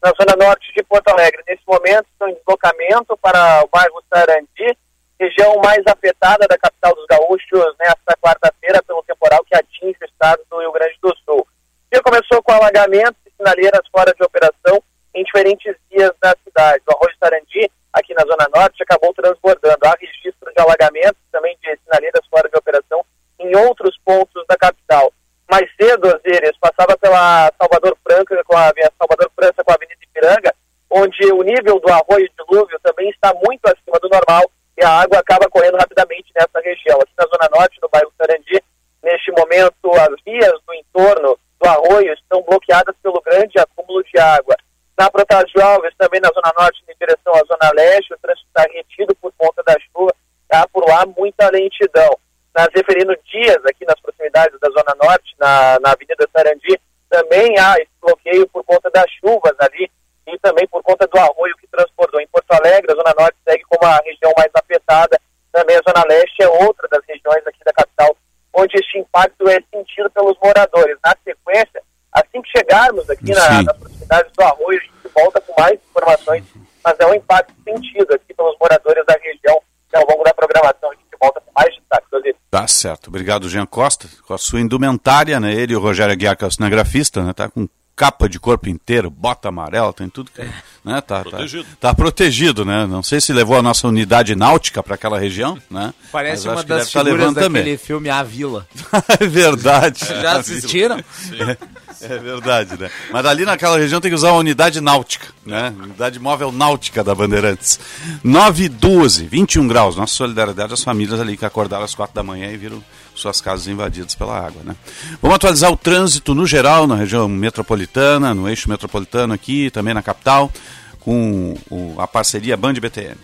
na 0.03 0.11
zona 0.19 0.35
norte 0.37 0.71
de 0.75 0.83
Porto 0.83 1.07
Alegre. 1.07 1.43
Nesse 1.47 1.63
momento, 1.65 2.05
estou 2.11 2.27
em 2.27 2.35
deslocamento 2.35 3.17
para 3.17 3.63
o 3.63 3.69
bairro 3.71 4.03
Sarandi, 4.13 4.77
região 5.19 5.57
mais 5.57 5.81
afetada 5.87 6.45
da 6.47 6.57
capital 6.57 6.93
dos 6.93 7.05
gaúchos 7.07 7.75
nesta 7.79 8.15
quarta-feira 8.21 8.83
pelo 8.83 9.03
temporal 9.03 9.43
que 9.45 9.55
atinge 9.55 9.97
o 10.01 10.05
estado 10.05 10.41
do 10.49 10.59
Rio 10.59 10.71
Grande 10.71 10.97
do 11.01 11.15
Sul. 11.25 11.39
O 11.39 11.47
dia 11.91 12.03
começou 12.03 12.43
com 12.43 12.51
alagamentos 12.51 13.19
e 13.25 13.31
sinaleiras 13.35 13.87
fora 13.91 14.13
de 14.13 14.23
operação 14.23 14.83
em 15.19 15.23
diferentes 15.23 15.75
vias 15.89 16.11
da 16.21 16.35
cidade. 16.45 16.83
O 16.87 16.91
Arroio 16.91 17.15
Sarandi 17.19 17.71
aqui 17.97 18.13
na 18.13 18.21
Zona 18.21 18.47
Norte, 18.53 18.83
acabou 18.83 19.13
transbordando. 19.13 19.85
Há 19.85 19.95
registro 19.99 20.51
de 20.53 20.61
alagamentos, 20.61 21.21
também 21.31 21.57
de 21.61 21.77
sinaleiras 21.83 22.25
fora 22.29 22.49
de 22.49 22.57
operação 22.57 23.03
em 23.39 23.55
outros 23.55 23.97
pontos 24.03 24.45
da 24.47 24.57
capital. 24.57 25.11
Mais 25.49 25.69
cedo, 25.79 26.07
Osíris, 26.07 26.57
passava 26.59 26.97
pela 26.97 27.51
Salvador 27.59 27.97
Franca, 28.03 28.43
com 28.45 28.55
a 28.57 28.71
Salvador 28.97 29.31
França 29.35 29.63
com 29.63 29.71
a 29.71 29.75
Avenida 29.75 29.99
Ipiranga, 30.03 30.53
onde 30.89 31.31
o 31.31 31.41
nível 31.43 31.79
do 31.79 31.91
arroio 31.91 32.29
dilúvio 32.37 32.79
também 32.83 33.09
está 33.09 33.33
muito 33.33 33.65
acima 33.65 33.99
do 34.01 34.09
normal 34.09 34.49
e 34.77 34.83
a 34.83 34.89
água 34.89 35.19
acaba 35.19 35.49
correndo 35.49 35.77
rapidamente 35.77 36.31
nessa 36.35 36.59
região. 36.63 36.99
Aqui 36.99 37.13
na 37.17 37.25
Zona 37.25 37.49
Norte, 37.55 37.79
no 37.81 37.89
bairro 37.89 38.11
Sarandi, 38.17 38.61
neste 39.03 39.31
momento, 39.31 39.91
as 39.93 40.21
vias 40.25 40.59
do 40.67 40.73
entorno 40.73 41.39
do 41.59 41.69
arroio 41.69 42.13
estão 42.13 42.41
bloqueadas 42.43 42.95
pelo 43.01 43.21
grande 43.21 43.57
acúmulo 43.57 44.03
de 44.03 44.19
água. 44.19 44.55
Na 44.97 45.11
Protásio 45.11 45.61
Alves, 45.61 45.93
também 45.95 46.19
na 46.19 46.29
Zona 46.29 46.51
Norte, 46.57 46.83
em 46.89 46.95
direção 46.99 47.33
à 47.35 47.43
Zona 47.45 47.71
Leste, 47.75 48.13
o 48.13 48.17
trânsito 48.17 48.47
está 48.47 48.63
retido 48.63 49.15
por 49.21 49.31
conta 49.37 49.61
da 49.63 49.75
chuva, 49.79 50.11
há 50.51 50.67
por 50.67 50.87
lá 50.87 51.05
muita 51.05 51.51
lentidão. 51.51 52.17
Na 52.55 52.63
Zeferino 52.75 53.15
Dias, 53.25 53.63
aqui 53.65 53.85
nas 53.85 53.99
proximidades 54.01 54.59
da 54.59 54.69
Zona 54.69 54.95
Norte, 54.99 55.35
na, 55.39 55.77
na 55.81 55.91
Avenida 55.91 56.27
Sarandi, 56.35 56.81
também 57.09 57.53
há 57.59 57.75
esse 57.77 57.91
bloqueio 58.01 58.47
por 58.49 58.63
conta 58.63 58.89
das 58.89 59.05
chuvas 59.21 59.53
ali 59.59 59.89
e 60.25 60.39
também 60.39 60.67
por 60.67 60.81
conta 60.81 61.05
do 61.05 61.19
arroio 61.19 61.55
que 61.57 61.67
transportou. 61.67 62.19
Em 62.19 62.27
Porto 62.27 62.51
Alegre, 62.53 62.91
a 62.91 62.95
Zona 62.95 63.13
Norte 63.17 63.37
segue 63.47 63.63
como 63.69 63.85
a 63.85 63.97
região 63.97 64.33
mais 64.35 64.49
afetada, 64.55 65.19
também 65.51 65.75
a 65.77 65.81
Zona 65.87 66.03
Leste 66.09 66.41
é 66.41 66.49
outra 66.49 66.87
das 66.89 67.05
regiões 67.07 67.45
aqui 67.45 67.63
da 67.63 67.71
capital 67.71 68.17
onde 68.57 68.75
este 68.75 68.97
impacto 68.97 69.47
é 69.47 69.61
sentido 69.71 70.09
pelos 70.09 70.35
moradores. 70.41 70.97
Na 71.05 71.15
sequência, 71.23 71.83
assim 72.19 72.41
que 72.41 72.49
chegarmos 72.57 73.09
aqui 73.09 73.31
na, 73.33 73.63
na 73.63 73.73
proximidade 73.73 74.29
do 74.37 74.43
arroio, 74.43 74.79
a 74.79 74.81
gente 74.81 75.13
volta 75.13 75.41
com 75.41 75.61
mais 75.61 75.79
informações, 75.89 76.43
mas 76.83 76.95
é 76.99 77.05
um 77.07 77.13
impacto 77.13 77.53
sentido 77.63 78.13
aqui 78.13 78.33
pelos 78.33 78.55
moradores 78.59 79.05
da 79.05 79.17
região. 79.21 79.61
Ao 79.93 80.05
longo 80.05 80.23
da 80.23 80.33
programação, 80.33 80.91
a 80.91 80.93
gente 80.93 81.05
volta 81.19 81.41
com 81.41 81.51
mais 81.55 81.73
destaques. 81.75 82.07
Tá 82.49 82.67
certo. 82.67 83.07
Obrigado, 83.09 83.49
Jean 83.49 83.65
Costa. 83.65 84.07
Com 84.25 84.33
a 84.33 84.37
sua 84.37 84.59
indumentária, 84.59 85.39
né? 85.39 85.53
Ele 85.53 85.73
e 85.73 85.75
o 85.75 85.79
Rogério 85.79 86.13
Aguiar, 86.13 86.35
que 86.35 86.43
é 86.43 86.47
o 86.47 86.51
cinegrafista, 86.51 87.21
né? 87.23 87.33
Tá 87.33 87.49
com 87.49 87.67
capa 87.97 88.29
de 88.29 88.39
corpo 88.39 88.69
inteiro, 88.69 89.09
bota 89.09 89.49
amarela, 89.49 89.91
tem 89.91 90.07
tudo 90.07 90.29
que. 90.29 90.47
Né, 90.85 91.01
tá, 91.01 91.23
protegido. 91.23 91.63
Tá, 91.63 91.89
tá, 91.89 91.93
protegido, 91.95 92.63
né? 92.63 92.85
Não 92.85 93.01
sei 93.01 93.19
se 93.19 93.33
levou 93.33 93.57
a 93.57 93.61
nossa 93.63 93.87
unidade 93.87 94.35
náutica 94.35 94.83
para 94.83 94.93
aquela 94.93 95.17
região, 95.17 95.57
né? 95.69 95.91
Parece 96.11 96.47
uma 96.47 96.63
das 96.63 96.91
tá 96.91 97.03
figuras 97.03 97.33
daquele 97.33 97.61
também. 97.61 97.77
filme 97.77 98.09
A 98.09 98.21
Vila. 98.21 98.67
é 99.19 99.25
verdade. 99.25 100.05
Já 100.21 100.37
assistiram? 100.37 100.97
É, 100.99 101.57
é, 102.01 102.17
verdade, 102.19 102.79
né? 102.79 102.91
Mas 103.11 103.25
ali 103.25 103.43
naquela 103.43 103.79
região 103.79 103.99
tem 103.99 104.11
que 104.11 104.15
usar 104.15 104.29
a 104.29 104.35
unidade 104.35 104.79
náutica, 104.79 105.27
né? 105.43 105.73
Unidade 105.75 106.19
móvel 106.19 106.51
náutica 106.51 107.03
da 107.03 107.15
Bandeirantes. 107.15 107.79
9 108.23 108.65
e 108.65 108.69
12, 108.69 109.25
21 109.25 109.67
graus. 109.67 109.95
Nossa 109.95 110.13
solidariedade 110.13 110.71
às 110.71 110.83
famílias 110.83 111.19
ali 111.19 111.35
que 111.35 111.45
acordaram 111.45 111.83
às 111.83 111.95
4 111.95 112.13
da 112.13 112.21
manhã 112.21 112.51
e 112.51 112.57
viram 112.57 112.83
suas 113.17 113.41
casas 113.41 113.67
invadidas 113.67 114.15
pela 114.15 114.37
água. 114.37 114.61
Né? 114.63 114.75
Vamos 115.21 115.35
atualizar 115.35 115.71
o 115.71 115.77
trânsito 115.77 116.35
no 116.35 116.45
geral, 116.45 116.87
na 116.87 116.95
região 116.95 117.27
metropolitana, 117.27 118.33
no 118.33 118.47
eixo 118.47 118.69
metropolitano 118.69 119.33
aqui, 119.33 119.69
também 119.71 119.93
na 119.93 120.01
capital, 120.01 120.51
com 120.99 121.55
a 121.97 122.07
parceria 122.07 122.55
Band 122.55 122.73
BTN. 122.73 123.17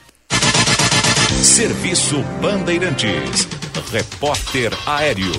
Serviço 1.42 2.22
Bandeirantes. 2.42 3.48
Repórter 3.92 4.72
Aéreo. 4.88 5.34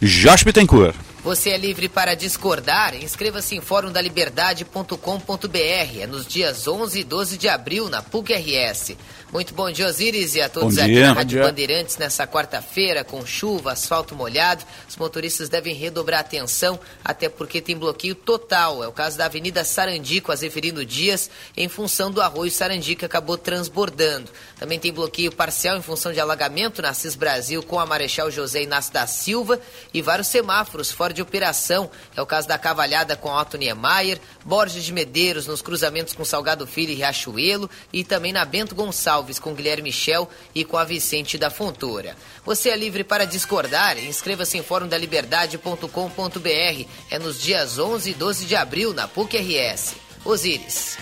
Josh 0.00 0.44
Bittencourt. 0.44 0.94
Você 1.22 1.50
é 1.50 1.58
livre 1.58 1.88
para 1.88 2.14
discordar? 2.14 2.94
Inscreva-se 2.94 3.54
em 3.54 3.60
fórumdaliberdade.com.br. 3.60 6.00
É 6.00 6.06
nos 6.06 6.26
dias 6.26 6.66
11 6.66 7.00
e 7.00 7.04
12 7.04 7.36
de 7.36 7.46
abril, 7.46 7.90
na 7.90 8.02
PUC-RS. 8.02 8.96
Muito 9.32 9.54
bom 9.54 9.70
dia, 9.70 9.86
Osiris, 9.86 10.34
e 10.34 10.40
a 10.40 10.48
todos 10.48 10.76
aqui 10.76 10.98
na 10.98 11.12
Rádio 11.12 11.40
Bandeirantes 11.40 11.96
nessa 11.96 12.26
quarta-feira, 12.26 13.04
com 13.04 13.24
chuva, 13.24 13.70
asfalto 13.70 14.16
molhado. 14.16 14.64
Os 14.88 14.96
motoristas 14.96 15.48
devem 15.48 15.72
redobrar 15.72 16.18
atenção, 16.18 16.80
até 17.04 17.28
porque 17.28 17.60
tem 17.60 17.76
bloqueio 17.76 18.16
total. 18.16 18.82
É 18.82 18.88
o 18.88 18.92
caso 18.92 19.16
da 19.16 19.26
Avenida 19.26 19.62
Sarandi, 19.62 20.20
com 20.20 20.32
a 20.32 20.34
Zeferino 20.34 20.84
Dias, 20.84 21.30
em 21.56 21.68
função 21.68 22.10
do 22.10 22.20
arroio 22.20 22.50
Sarandi, 22.50 22.96
que 22.96 23.04
acabou 23.04 23.38
transbordando. 23.38 24.28
Também 24.58 24.80
tem 24.80 24.92
bloqueio 24.92 25.30
parcial 25.30 25.76
em 25.76 25.82
função 25.82 26.12
de 26.12 26.18
alagamento 26.18 26.82
na 26.82 26.92
CIS 26.92 27.14
Brasil, 27.14 27.62
com 27.62 27.78
a 27.78 27.86
Marechal 27.86 28.32
José 28.32 28.64
Inácio 28.64 28.92
da 28.92 29.06
Silva, 29.06 29.60
e 29.94 30.02
vários 30.02 30.26
semáforos 30.26 30.90
fora 30.90 31.14
de 31.14 31.22
operação. 31.22 31.88
É 32.16 32.20
o 32.20 32.26
caso 32.26 32.48
da 32.48 32.58
Cavalhada 32.58 33.14
com 33.14 33.30
Otto 33.30 33.56
Niemeyer, 33.56 34.20
Borges 34.44 34.82
de 34.82 34.92
Medeiros 34.92 35.46
nos 35.46 35.62
cruzamentos 35.62 36.14
com 36.14 36.24
Salgado 36.24 36.66
Filho 36.66 36.90
e 36.90 36.96
Riachuelo, 36.96 37.70
e 37.92 38.02
também 38.02 38.32
na 38.32 38.44
Bento 38.44 38.74
Gonçalves 38.74 39.19
Alves 39.20 39.38
com 39.38 39.54
Guilherme 39.54 39.90
Michel 39.90 40.28
e 40.54 40.64
com 40.64 40.78
a 40.78 40.84
Vicente 40.84 41.36
da 41.36 41.50
Fontoura. 41.50 42.16
Você 42.44 42.70
é 42.70 42.76
livre 42.76 43.02
para 43.04 43.26
discordar? 43.26 43.98
Inscreva-se 43.98 44.56
em 44.56 44.62
fórumdaliberdade.com.br. 44.62 46.86
É 47.10 47.18
nos 47.18 47.38
dias 47.40 47.78
11 47.78 48.10
e 48.10 48.14
12 48.14 48.46
de 48.46 48.56
abril 48.56 48.94
na 48.94 49.06
PUC-RS. 49.06 49.94
Osíris. 50.24 50.96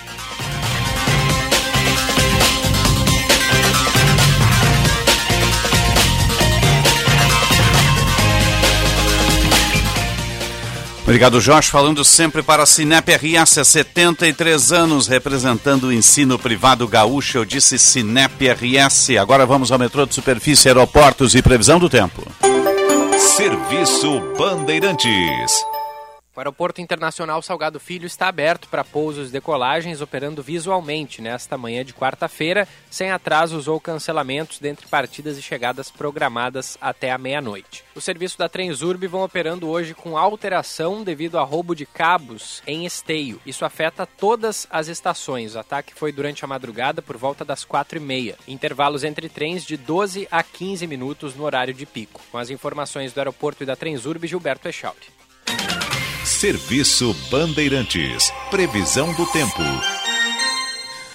Obrigado, 11.08 11.40
Jorge. 11.40 11.70
Falando 11.70 12.04
sempre 12.04 12.42
para 12.42 12.64
a 12.64 12.66
Cinep 12.66 13.08
RS, 13.10 13.56
há 13.56 13.64
73 13.64 14.72
anos, 14.72 15.06
representando 15.06 15.84
o 15.84 15.92
ensino 15.92 16.38
privado 16.38 16.86
gaúcho. 16.86 17.38
Eu 17.38 17.46
disse 17.46 17.78
Cinep 17.78 18.46
RS. 18.46 19.16
Agora 19.18 19.46
vamos 19.46 19.72
ao 19.72 19.78
metrô 19.78 20.04
de 20.04 20.14
superfície, 20.14 20.68
aeroportos 20.68 21.34
e 21.34 21.40
previsão 21.40 21.78
do 21.78 21.88
tempo. 21.88 22.22
Serviço 23.18 24.20
Bandeirantes. 24.36 25.64
O 26.38 26.40
Aeroporto 26.40 26.80
Internacional 26.80 27.42
Salgado 27.42 27.80
Filho 27.80 28.06
está 28.06 28.28
aberto 28.28 28.68
para 28.68 28.84
pousos 28.84 29.28
e 29.28 29.32
decolagens, 29.32 30.00
operando 30.00 30.40
visualmente 30.40 31.20
nesta 31.20 31.58
manhã 31.58 31.84
de 31.84 31.92
quarta-feira, 31.92 32.68
sem 32.88 33.10
atrasos 33.10 33.66
ou 33.66 33.80
cancelamentos 33.80 34.60
dentre 34.60 34.86
partidas 34.86 35.36
e 35.36 35.42
chegadas 35.42 35.90
programadas 35.90 36.78
até 36.80 37.10
a 37.10 37.18
meia-noite. 37.18 37.82
O 37.92 38.00
serviço 38.00 38.38
da 38.38 38.48
Transurb 38.48 39.04
vão 39.08 39.24
operando 39.24 39.68
hoje 39.68 39.94
com 39.94 40.16
alteração 40.16 41.02
devido 41.02 41.40
a 41.40 41.42
roubo 41.42 41.74
de 41.74 41.84
cabos 41.84 42.62
em 42.68 42.86
esteio. 42.86 43.40
Isso 43.44 43.64
afeta 43.64 44.06
todas 44.06 44.68
as 44.70 44.86
estações. 44.86 45.56
O 45.56 45.58
ataque 45.58 45.92
foi 45.92 46.12
durante 46.12 46.44
a 46.44 46.48
madrugada 46.48 47.02
por 47.02 47.16
volta 47.16 47.44
das 47.44 47.64
quatro 47.64 47.98
e 47.98 48.00
meia. 48.00 48.36
Intervalos 48.46 49.02
entre 49.02 49.28
trens 49.28 49.64
de 49.64 49.76
12 49.76 50.28
a 50.30 50.44
15 50.44 50.86
minutos 50.86 51.34
no 51.34 51.42
horário 51.42 51.74
de 51.74 51.84
pico. 51.84 52.20
Com 52.30 52.38
as 52.38 52.48
informações 52.48 53.12
do 53.12 53.18
aeroporto 53.18 53.64
e 53.64 53.66
da 53.66 53.74
Transurb, 53.74 54.24
Gilberto 54.24 54.68
Echauri. 54.68 55.18
Serviço 56.28 57.14
Bandeirantes. 57.30 58.30
Previsão 58.50 59.12
do 59.14 59.24
tempo. 59.32 59.62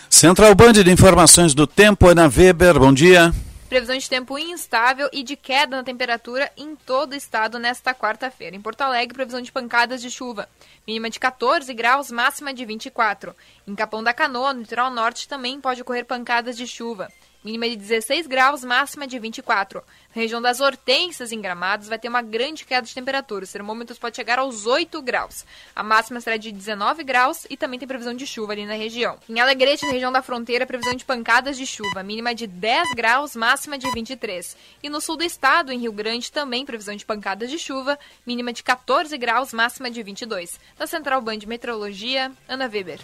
Central 0.10 0.56
Band 0.56 0.74
de 0.74 0.92
Informações 0.92 1.54
do 1.54 1.68
Tempo, 1.68 2.08
Ana 2.08 2.28
Weber, 2.28 2.80
bom 2.80 2.92
dia. 2.92 3.32
Previsão 3.70 3.96
de 3.96 4.10
tempo 4.10 4.40
instável 4.40 5.08
e 5.14 5.22
de 5.22 5.36
queda 5.36 5.78
na 5.78 5.84
temperatura 5.84 6.52
em 6.58 6.76
todo 6.76 7.14
o 7.14 7.16
estado 7.16 7.60
nesta 7.60 7.94
quarta-feira. 7.94 8.56
Em 8.56 8.62
Porto 8.62 8.82
Alegre, 8.82 9.14
previsão 9.14 9.40
de 9.40 9.52
pancadas 9.52 10.02
de 10.02 10.10
chuva. 10.10 10.50
Mínima 10.86 11.12
de 11.12 11.20
14 11.20 11.72
graus, 11.76 12.10
máxima 12.10 12.52
de 12.52 12.66
24. 12.66 13.36
Em 13.68 13.76
Capão 13.76 14.04
da 14.04 14.14
Canoa, 14.14 14.52
no 14.52 14.62
litoral 14.62 14.90
norte, 14.90 15.28
também 15.28 15.62
pode 15.62 15.84
ocorrer 15.84 16.06
pancadas 16.06 16.58
de 16.58 16.66
chuva 16.66 17.08
mínima 17.44 17.70
de 17.70 17.76
16 17.76 18.28
graus, 18.28 18.64
máxima 18.64 19.06
de 19.06 19.20
24. 19.20 19.84
Na 20.16 20.22
região 20.22 20.42
das 20.42 20.60
Hortênsias, 20.60 21.32
em 21.32 21.42
Gramados, 21.42 21.88
vai 21.88 21.98
ter 21.98 22.08
uma 22.08 22.22
grande 22.22 22.66
queda 22.66 22.86
de 22.86 22.94
temperatura. 22.94 23.44
Os 23.44 23.52
termômetros 23.52 23.98
podem 23.98 24.16
chegar 24.16 24.40
aos 24.40 24.66
8 24.66 25.02
graus. 25.02 25.44
A 25.76 25.82
máxima 25.82 26.22
será 26.22 26.38
de 26.38 26.52
19 26.52 27.04
graus 27.04 27.48
e 27.50 27.58
também 27.58 27.80
tem 27.80 27.88
previsão 27.88 28.14
de 28.14 28.26
chuva 28.28 28.54
ali 28.54 28.66
na 28.66 28.76
região. 28.76 29.18
Em 29.28 29.40
Alegrete, 29.40 29.86
na 29.86 29.92
região 29.92 30.12
da 30.12 30.22
fronteira, 30.22 30.66
previsão 30.66 30.94
de 30.94 31.04
pancadas 31.04 31.58
de 31.58 31.66
chuva, 31.66 32.04
mínima 32.04 32.36
de 32.36 32.46
10 32.46 32.94
graus, 32.94 33.36
máxima 33.36 33.78
de 33.78 33.90
23. 33.92 34.56
E 34.84 34.90
no 34.90 35.02
sul 35.02 35.18
do 35.18 35.24
estado, 35.24 35.72
em 35.72 35.80
Rio 35.80 35.92
Grande, 35.92 36.32
também 36.32 36.66
previsão 36.66 36.96
de 36.96 37.06
pancadas 37.06 37.50
de 37.50 37.58
chuva, 37.58 37.98
mínima 38.26 38.54
de 38.54 38.62
14 38.64 39.18
graus, 39.18 39.52
máxima 39.52 39.90
de 39.90 40.04
22. 40.04 40.60
Da 40.78 40.86
Central 40.86 41.22
Band 41.22 41.40
de 41.40 41.48
Meteorologia, 41.48 42.32
Ana 42.48 42.70
Weber. 42.72 43.00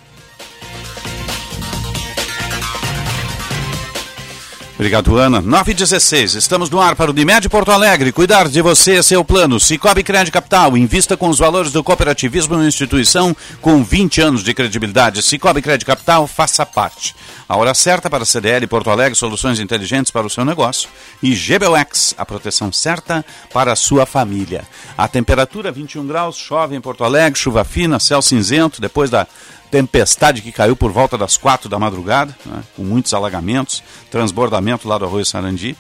Obrigado, 4.79 5.17
Ana. 5.17 5.41
9 5.41 5.71
e 5.71 5.75
16. 5.75 6.35
Estamos 6.35 6.69
no 6.69 6.79
ar 6.79 6.95
para 6.95 7.11
o 7.11 7.13
Unimed 7.13 7.49
Porto 7.49 7.69
Alegre. 7.69 8.13
Cuidar 8.13 8.47
de 8.47 8.61
você 8.61 8.95
é 8.95 9.01
seu 9.01 9.25
plano. 9.25 9.59
Cicobi 9.59 10.03
Crédito 10.03 10.31
Capital. 10.31 10.77
Invista 10.77 11.17
com 11.17 11.27
os 11.27 11.37
valores 11.37 11.73
do 11.73 11.83
cooperativismo 11.83 12.55
na 12.55 12.65
instituição 12.65 13.35
com 13.59 13.83
20 13.83 14.21
anos 14.21 14.41
de 14.41 14.53
credibilidade. 14.53 15.21
Cicobi 15.21 15.61
Crédito 15.61 15.85
Capital, 15.85 16.25
faça 16.27 16.65
parte. 16.65 17.13
A 17.49 17.57
hora 17.57 17.73
certa 17.73 18.09
para 18.09 18.23
a 18.23 18.25
CDL 18.25 18.65
Porto 18.67 18.89
Alegre, 18.89 19.17
soluções 19.17 19.59
inteligentes 19.59 20.13
para 20.13 20.25
o 20.25 20.29
seu 20.29 20.45
negócio. 20.45 20.87
E 21.21 21.35
GBUX, 21.35 22.15
a 22.17 22.25
proteção 22.25 22.71
certa 22.71 23.25
para 23.51 23.73
a 23.73 23.75
sua 23.75 24.05
família. 24.05 24.65
A 24.97 25.09
temperatura 25.09 25.73
21 25.73 26.07
graus, 26.07 26.37
chove 26.37 26.73
em 26.73 26.79
Porto 26.79 27.03
Alegre, 27.03 27.37
chuva 27.37 27.65
fina, 27.65 27.99
céu 27.99 28.21
cinzento, 28.21 28.79
depois 28.79 29.09
da 29.09 29.27
tempestade 29.69 30.41
que 30.41 30.51
caiu 30.51 30.75
por 30.75 30.91
volta 30.91 31.17
das 31.17 31.37
quatro 31.37 31.69
da 31.69 31.79
madrugada, 31.79 32.35
né, 32.45 32.63
com 32.75 32.83
muitos 32.83 33.13
alagamentos, 33.13 33.83
transbordamento 34.09 34.87
lá 34.87 34.97
do 34.97 35.05
Arroio 35.05 35.25
Sarandi. 35.25 35.77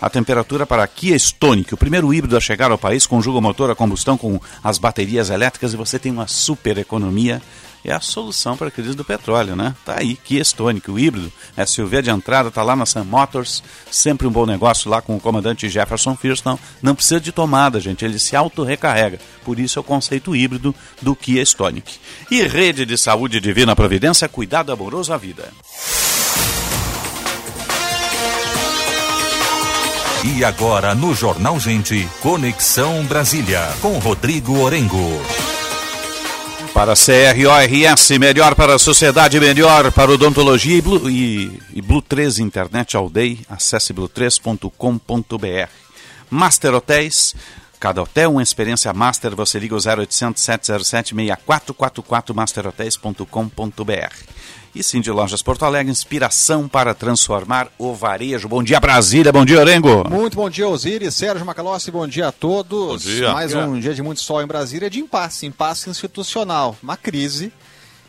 A 0.00 0.08
temperatura 0.08 0.64
para 0.64 0.84
a 0.84 0.86
Kia 0.86 1.16
Stonic, 1.16 1.74
o 1.74 1.76
primeiro 1.76 2.14
híbrido 2.14 2.36
a 2.36 2.40
chegar 2.40 2.70
ao 2.70 2.78
país, 2.78 3.04
conjuga 3.04 3.38
o 3.38 3.42
motor 3.42 3.68
a 3.68 3.74
combustão 3.74 4.16
com 4.16 4.40
as 4.62 4.78
baterias 4.78 5.28
elétricas 5.28 5.72
e 5.72 5.76
você 5.76 5.98
tem 5.98 6.12
uma 6.12 6.28
super 6.28 6.78
economia 6.78 7.42
é 7.84 7.92
a 7.92 8.00
solução 8.00 8.56
para 8.56 8.68
a 8.68 8.70
crise 8.70 8.94
do 8.94 9.04
petróleo, 9.04 9.54
né? 9.56 9.74
Tá 9.84 9.96
aí, 9.98 10.16
Kia 10.16 10.42
Stonic, 10.42 10.90
o 10.90 10.98
híbrido, 10.98 11.32
SUV 11.66 12.02
de 12.02 12.10
entrada, 12.10 12.50
tá 12.50 12.62
lá 12.62 12.74
na 12.74 12.86
Sun 12.86 13.04
Motors, 13.04 13.62
sempre 13.90 14.26
um 14.26 14.30
bom 14.30 14.46
negócio 14.46 14.90
lá 14.90 15.00
com 15.00 15.16
o 15.16 15.20
comandante 15.20 15.68
Jefferson 15.68 16.16
Firstone. 16.16 16.58
Não 16.82 16.94
precisa 16.94 17.20
de 17.20 17.32
tomada, 17.32 17.80
gente, 17.80 18.04
ele 18.04 18.18
se 18.18 18.36
auto-recarrega. 18.36 19.18
Por 19.44 19.58
isso 19.58 19.78
é 19.78 19.80
o 19.80 19.84
conceito 19.84 20.34
híbrido 20.34 20.74
do 21.00 21.14
Kia 21.14 21.42
Stonic. 21.42 21.98
E 22.30 22.42
rede 22.42 22.84
de 22.84 22.98
saúde 22.98 23.40
divina 23.40 23.76
providência, 23.76 24.28
cuidado 24.28 24.72
amoroso 24.72 25.12
à 25.12 25.16
vida. 25.16 25.48
E 30.24 30.44
agora 30.44 30.94
no 30.94 31.14
Jornal 31.14 31.60
Gente, 31.60 32.08
Conexão 32.20 33.04
Brasília, 33.04 33.62
com 33.80 33.98
Rodrigo 33.98 34.58
Orengo. 34.58 35.22
Para 36.78 36.92
a 36.92 36.96
CRORS, 36.96 38.10
melhor 38.20 38.54
para 38.54 38.76
a 38.76 38.78
sociedade, 38.78 39.40
melhor 39.40 39.90
para 39.90 40.12
odontologia 40.12 40.76
e 40.76 40.80
Blue, 40.80 41.10
e, 41.10 41.60
e 41.74 41.82
Blue 41.82 42.00
3 42.00 42.38
Internet 42.38 42.96
All. 42.96 43.10
Acesse 43.48 43.92
blue3.com.br. 43.92 45.70
Master 46.30 46.74
Hotéis, 46.74 47.34
Cada 47.80 48.02
hotel, 48.02 48.32
uma 48.32 48.42
experiência 48.42 48.92
master, 48.92 49.34
você 49.34 49.58
liga 49.58 49.74
o 49.74 49.78
0800 49.78 50.40
707 50.40 51.14
6444 51.16 52.34
masterhotels.com.br. 52.34 54.14
E 54.74 54.82
sim, 54.82 55.00
de 55.00 55.10
Lojas 55.10 55.42
Porto 55.42 55.64
Alegre, 55.64 55.90
inspiração 55.90 56.68
para 56.68 56.94
transformar 56.94 57.68
o 57.78 57.94
varejo. 57.94 58.48
Bom 58.48 58.62
dia, 58.62 58.78
Brasília. 58.78 59.32
Bom 59.32 59.44
dia, 59.44 59.58
Orengo. 59.58 60.08
Muito 60.08 60.36
bom 60.36 60.48
dia, 60.50 60.68
Osiris. 60.68 61.14
Sérgio 61.14 61.44
Macalossi, 61.44 61.90
bom 61.90 62.06
dia 62.06 62.28
a 62.28 62.32
todos. 62.32 63.04
Bom 63.04 63.10
dia. 63.10 63.32
Mais 63.32 63.54
um 63.54 63.80
dia 63.80 63.94
de 63.94 64.02
muito 64.02 64.20
sol 64.20 64.42
em 64.42 64.46
Brasília, 64.46 64.90
de 64.90 65.00
impasse, 65.00 65.46
impasse 65.46 65.88
institucional. 65.88 66.76
Uma 66.82 66.96
crise 66.96 67.52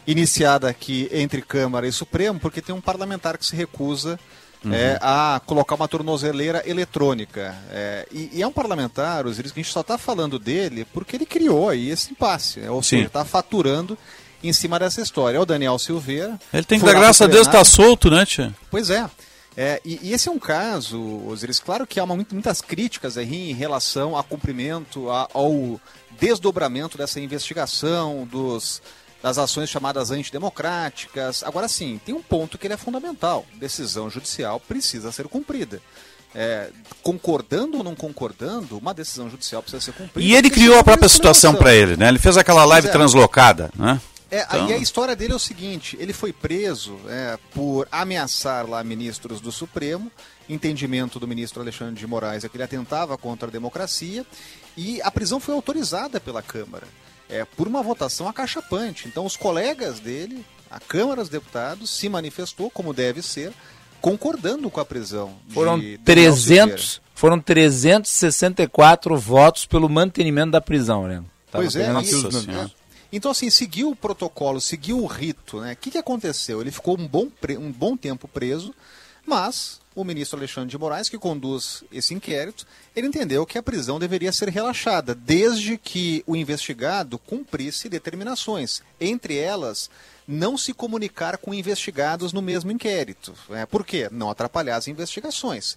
iniciada 0.06 0.68
aqui 0.70 1.08
entre 1.12 1.42
Câmara 1.42 1.88
e 1.88 1.92
Supremo, 1.92 2.40
porque 2.40 2.62
tem 2.62 2.76
um 2.76 2.82
parlamentar 2.82 3.38
que 3.38 3.46
se 3.46 3.56
recusa 3.56 4.20
uhum. 4.64 4.74
é, 4.74 5.00
a 5.02 5.42
colocar 5.46 5.76
uma 5.76 5.88
tornozeleira 5.88 6.62
eletrônica. 6.66 7.56
É, 7.72 8.08
e, 8.12 8.32
e, 8.34 8.42
é 8.42 8.48
um 8.48 8.52
parlamentar, 8.52 9.26
Osiris, 9.26 9.52
que 9.52 9.60
a 9.60 9.64
gente 9.64 9.72
só 9.72 9.82
está 9.82 9.98
falando 9.98 10.38
dele 10.38 10.86
porque 10.94 11.16
ele 11.16 11.26
criou 11.26 11.70
aí 11.70 11.90
esse 11.90 12.12
impasse. 12.12 12.60
Né? 12.60 12.70
Ou 12.70 12.84
seja, 12.84 13.08
está 13.08 13.24
faturando 13.24 13.98
em 14.44 14.54
cima 14.54 14.80
dessa 14.80 15.02
história. 15.02 15.38
É 15.38 15.40
o 15.40 15.46
Daniel 15.46 15.78
Silveira. 15.80 16.40
Ele 16.54 16.64
tem 16.64 16.80
que 16.80 16.86
dar 16.86 16.94
graças 16.94 17.22
a 17.22 17.28
Deus 17.28 17.48
estar 17.48 17.60
tá 17.60 17.66
solto, 17.66 18.10
né, 18.10 18.26
tia? 18.26 18.54
Pois 18.70 18.90
é. 18.90 19.10
É, 19.58 19.82
e, 19.84 20.00
e, 20.04 20.14
esse 20.14 20.30
é 20.30 20.32
um 20.32 20.40
caso, 20.40 21.02
Osiris, 21.28 21.60
claro 21.60 21.86
que 21.86 22.00
há 22.00 22.04
uma, 22.04 22.16
muitas 22.16 22.62
críticas 22.62 23.18
aí 23.18 23.52
em 23.52 23.54
relação 23.54 24.16
ao 24.16 24.24
cumprimento, 24.24 25.10
a, 25.10 25.28
ao 25.34 25.82
desdobramento 26.18 26.98
dessa 26.98 27.20
investigação, 27.20 28.28
dos, 28.32 28.82
das 29.22 29.38
ações 29.38 29.70
chamadas 29.70 30.12
antidemocráticas. 30.12 31.44
Agora 31.44 31.68
sim, 31.68 32.00
tem 32.06 32.16
um 32.16 32.22
ponto 32.22 32.58
que 32.58 32.68
ele 32.68 32.74
é 32.74 32.78
fundamental: 32.78 33.46
decisão 33.56 34.10
judicial 34.10 34.60
precisa 34.60 35.12
ser 35.12 35.28
cumprida. 35.28 35.82
É, 36.34 36.70
concordando 37.02 37.80
ou 37.80 37.84
não 37.84 37.96
concordando, 37.96 38.78
uma 38.78 38.94
decisão 38.94 39.30
judicial 39.32 39.64
precisa 39.64 39.82
ser 39.82 39.94
cumprida. 39.94 40.30
E 40.30 40.36
ele 40.36 40.50
criou 40.50 40.78
a 40.78 40.84
própria 40.84 41.10
situação 41.10 41.56
para 41.56 41.74
ele, 41.74 41.98
né? 41.98 42.08
Ele 42.08 42.20
fez 42.20 42.38
aquela 42.38 42.64
live 42.66 42.88
é. 42.88 42.92
translocada, 42.92 43.72
né? 43.76 44.00
É, 44.32 44.44
então... 44.44 44.70
E 44.70 44.74
a 44.74 44.78
história 44.78 45.16
dele 45.16 45.34
é 45.34 45.36
o 45.36 45.40
seguinte: 45.40 45.98
ele 46.00 46.14
foi 46.14 46.32
preso 46.32 47.00
é, 47.08 47.38
por 47.54 47.88
ameaçar 47.92 48.70
lá 48.70 48.84
ministros 48.84 49.42
do 49.42 49.52
Supremo. 49.52 50.12
Entendimento 50.48 51.20
do 51.20 51.28
ministro 51.28 51.62
Alexandre 51.62 52.00
de 52.00 52.08
Moraes 52.08 52.44
é 52.44 52.50
que 52.50 52.58
ele 52.58 52.64
atentava 52.64 53.18
contra 53.18 53.48
a 53.48 53.52
democracia 53.52 54.26
e 54.76 55.00
a 55.04 55.12
prisão 55.12 55.40
foi 55.40 55.54
autorizada 55.54 56.20
pela 56.20 56.42
Câmara 56.42 56.88
é, 57.30 57.46
por 57.46 57.68
uma 57.68 57.84
votação 57.84 58.28
acachapante. 58.28 59.08
Então, 59.08 59.26
os 59.26 59.38
colegas 59.38 60.00
dele, 60.00 60.44
a 60.70 60.80
Câmara 60.80 61.22
dos 61.22 61.30
Deputados, 61.30 61.90
se 61.92 62.10
manifestou 62.10 62.70
como 62.72 62.94
deve 62.94 63.22
ser, 63.22 63.54
concordando 64.02 64.70
com 64.70 64.80
a 64.80 64.86
prisão. 64.86 65.36
Foram 65.50 65.80
300, 66.04 67.00
foram 67.14 67.40
364 67.40 69.16
votos 69.18 69.66
pelo 69.66 69.88
mantenimento 69.88 70.52
da 70.52 70.62
prisão, 70.62 71.08
né? 71.08 71.24
pois 71.52 71.76
é, 71.76 71.92
isso, 72.02 72.28
é, 72.28 72.70
então, 73.12 73.32
assim, 73.32 73.50
seguiu 73.50 73.90
o 73.90 73.96
protocolo, 73.96 74.62
seguiu 74.62 75.00
o 75.00 75.08
rito, 75.08 75.60
né? 75.62 75.74
O 75.74 75.76
que, 75.76 75.92
que 75.92 75.98
aconteceu? 75.98 76.62
Ele 76.62 76.72
ficou 76.72 76.98
um 77.00 77.08
bom, 77.08 77.28
um 77.60 77.72
bom 77.72 77.98
tempo 77.98 78.28
preso, 78.28 78.74
mas 79.26 79.80
o 79.96 80.04
ministro 80.04 80.38
Alexandre 80.38 80.70
de 80.70 80.78
Moraes, 80.78 81.10
que 81.10 81.18
conduz 81.18 81.84
esse 81.92 82.14
inquérito, 82.14 82.66
ele 82.96 83.08
entendeu 83.08 83.46
que 83.46 83.58
a 83.58 83.64
prisão 83.64 84.00
deveria 84.00 84.32
ser 84.32 84.50
relaxada, 84.50 85.14
desde 85.14 85.78
que 85.78 86.24
o 86.26 86.36
investigado 86.36 87.18
cumprisse 87.18 87.90
determinações, 87.90 88.82
entre 89.00 89.38
elas 89.38 89.90
não 90.28 90.58
se 90.58 90.74
comunicar 90.74 91.38
com 91.38 91.54
investigados 91.54 92.32
no 92.32 92.42
mesmo 92.42 92.72
inquérito. 92.72 93.34
É, 93.50 93.66
por 93.66 93.84
quê? 93.84 94.08
Não 94.12 94.30
atrapalhar 94.30 94.78
as 94.78 94.88
investigações 94.88 95.76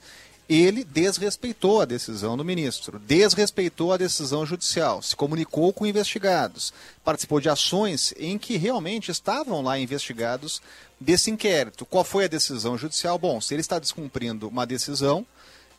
ele 0.48 0.84
desrespeitou 0.84 1.80
a 1.80 1.84
decisão 1.84 2.36
do 2.36 2.44
ministro, 2.44 2.98
desrespeitou 2.98 3.92
a 3.92 3.96
decisão 3.96 4.44
judicial, 4.44 5.00
se 5.02 5.16
comunicou 5.16 5.72
com 5.72 5.86
investigados, 5.86 6.72
participou 7.04 7.40
de 7.40 7.48
ações 7.48 8.12
em 8.18 8.36
que 8.38 8.56
realmente 8.56 9.10
estavam 9.10 9.62
lá 9.62 9.78
investigados 9.78 10.60
desse 11.00 11.30
inquérito. 11.30 11.86
Qual 11.86 12.04
foi 12.04 12.24
a 12.24 12.28
decisão 12.28 12.76
judicial? 12.76 13.18
Bom, 13.18 13.40
se 13.40 13.54
ele 13.54 13.60
está 13.60 13.78
descumprindo 13.78 14.48
uma 14.48 14.66
decisão, 14.66 15.26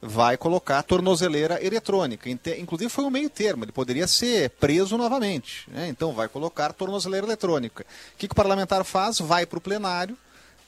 vai 0.01 0.35
colocar 0.35 0.83
tornozeleira 0.83 1.63
eletrônica. 1.63 2.29
Inclusive 2.29 2.89
foi 2.89 3.05
um 3.05 3.09
meio 3.09 3.29
termo, 3.29 3.63
ele 3.63 3.71
poderia 3.71 4.07
ser 4.07 4.49
preso 4.51 4.97
novamente. 4.97 5.69
Né? 5.69 5.87
Então 5.87 6.13
vai 6.13 6.27
colocar 6.27 6.73
tornozeleira 6.73 7.25
eletrônica. 7.25 7.83
O 7.83 8.17
que, 8.17 8.27
que 8.27 8.33
o 8.33 8.35
parlamentar 8.35 8.83
faz? 8.83 9.19
Vai 9.19 9.45
para 9.45 9.57
o 9.57 9.61
plenário 9.61 10.17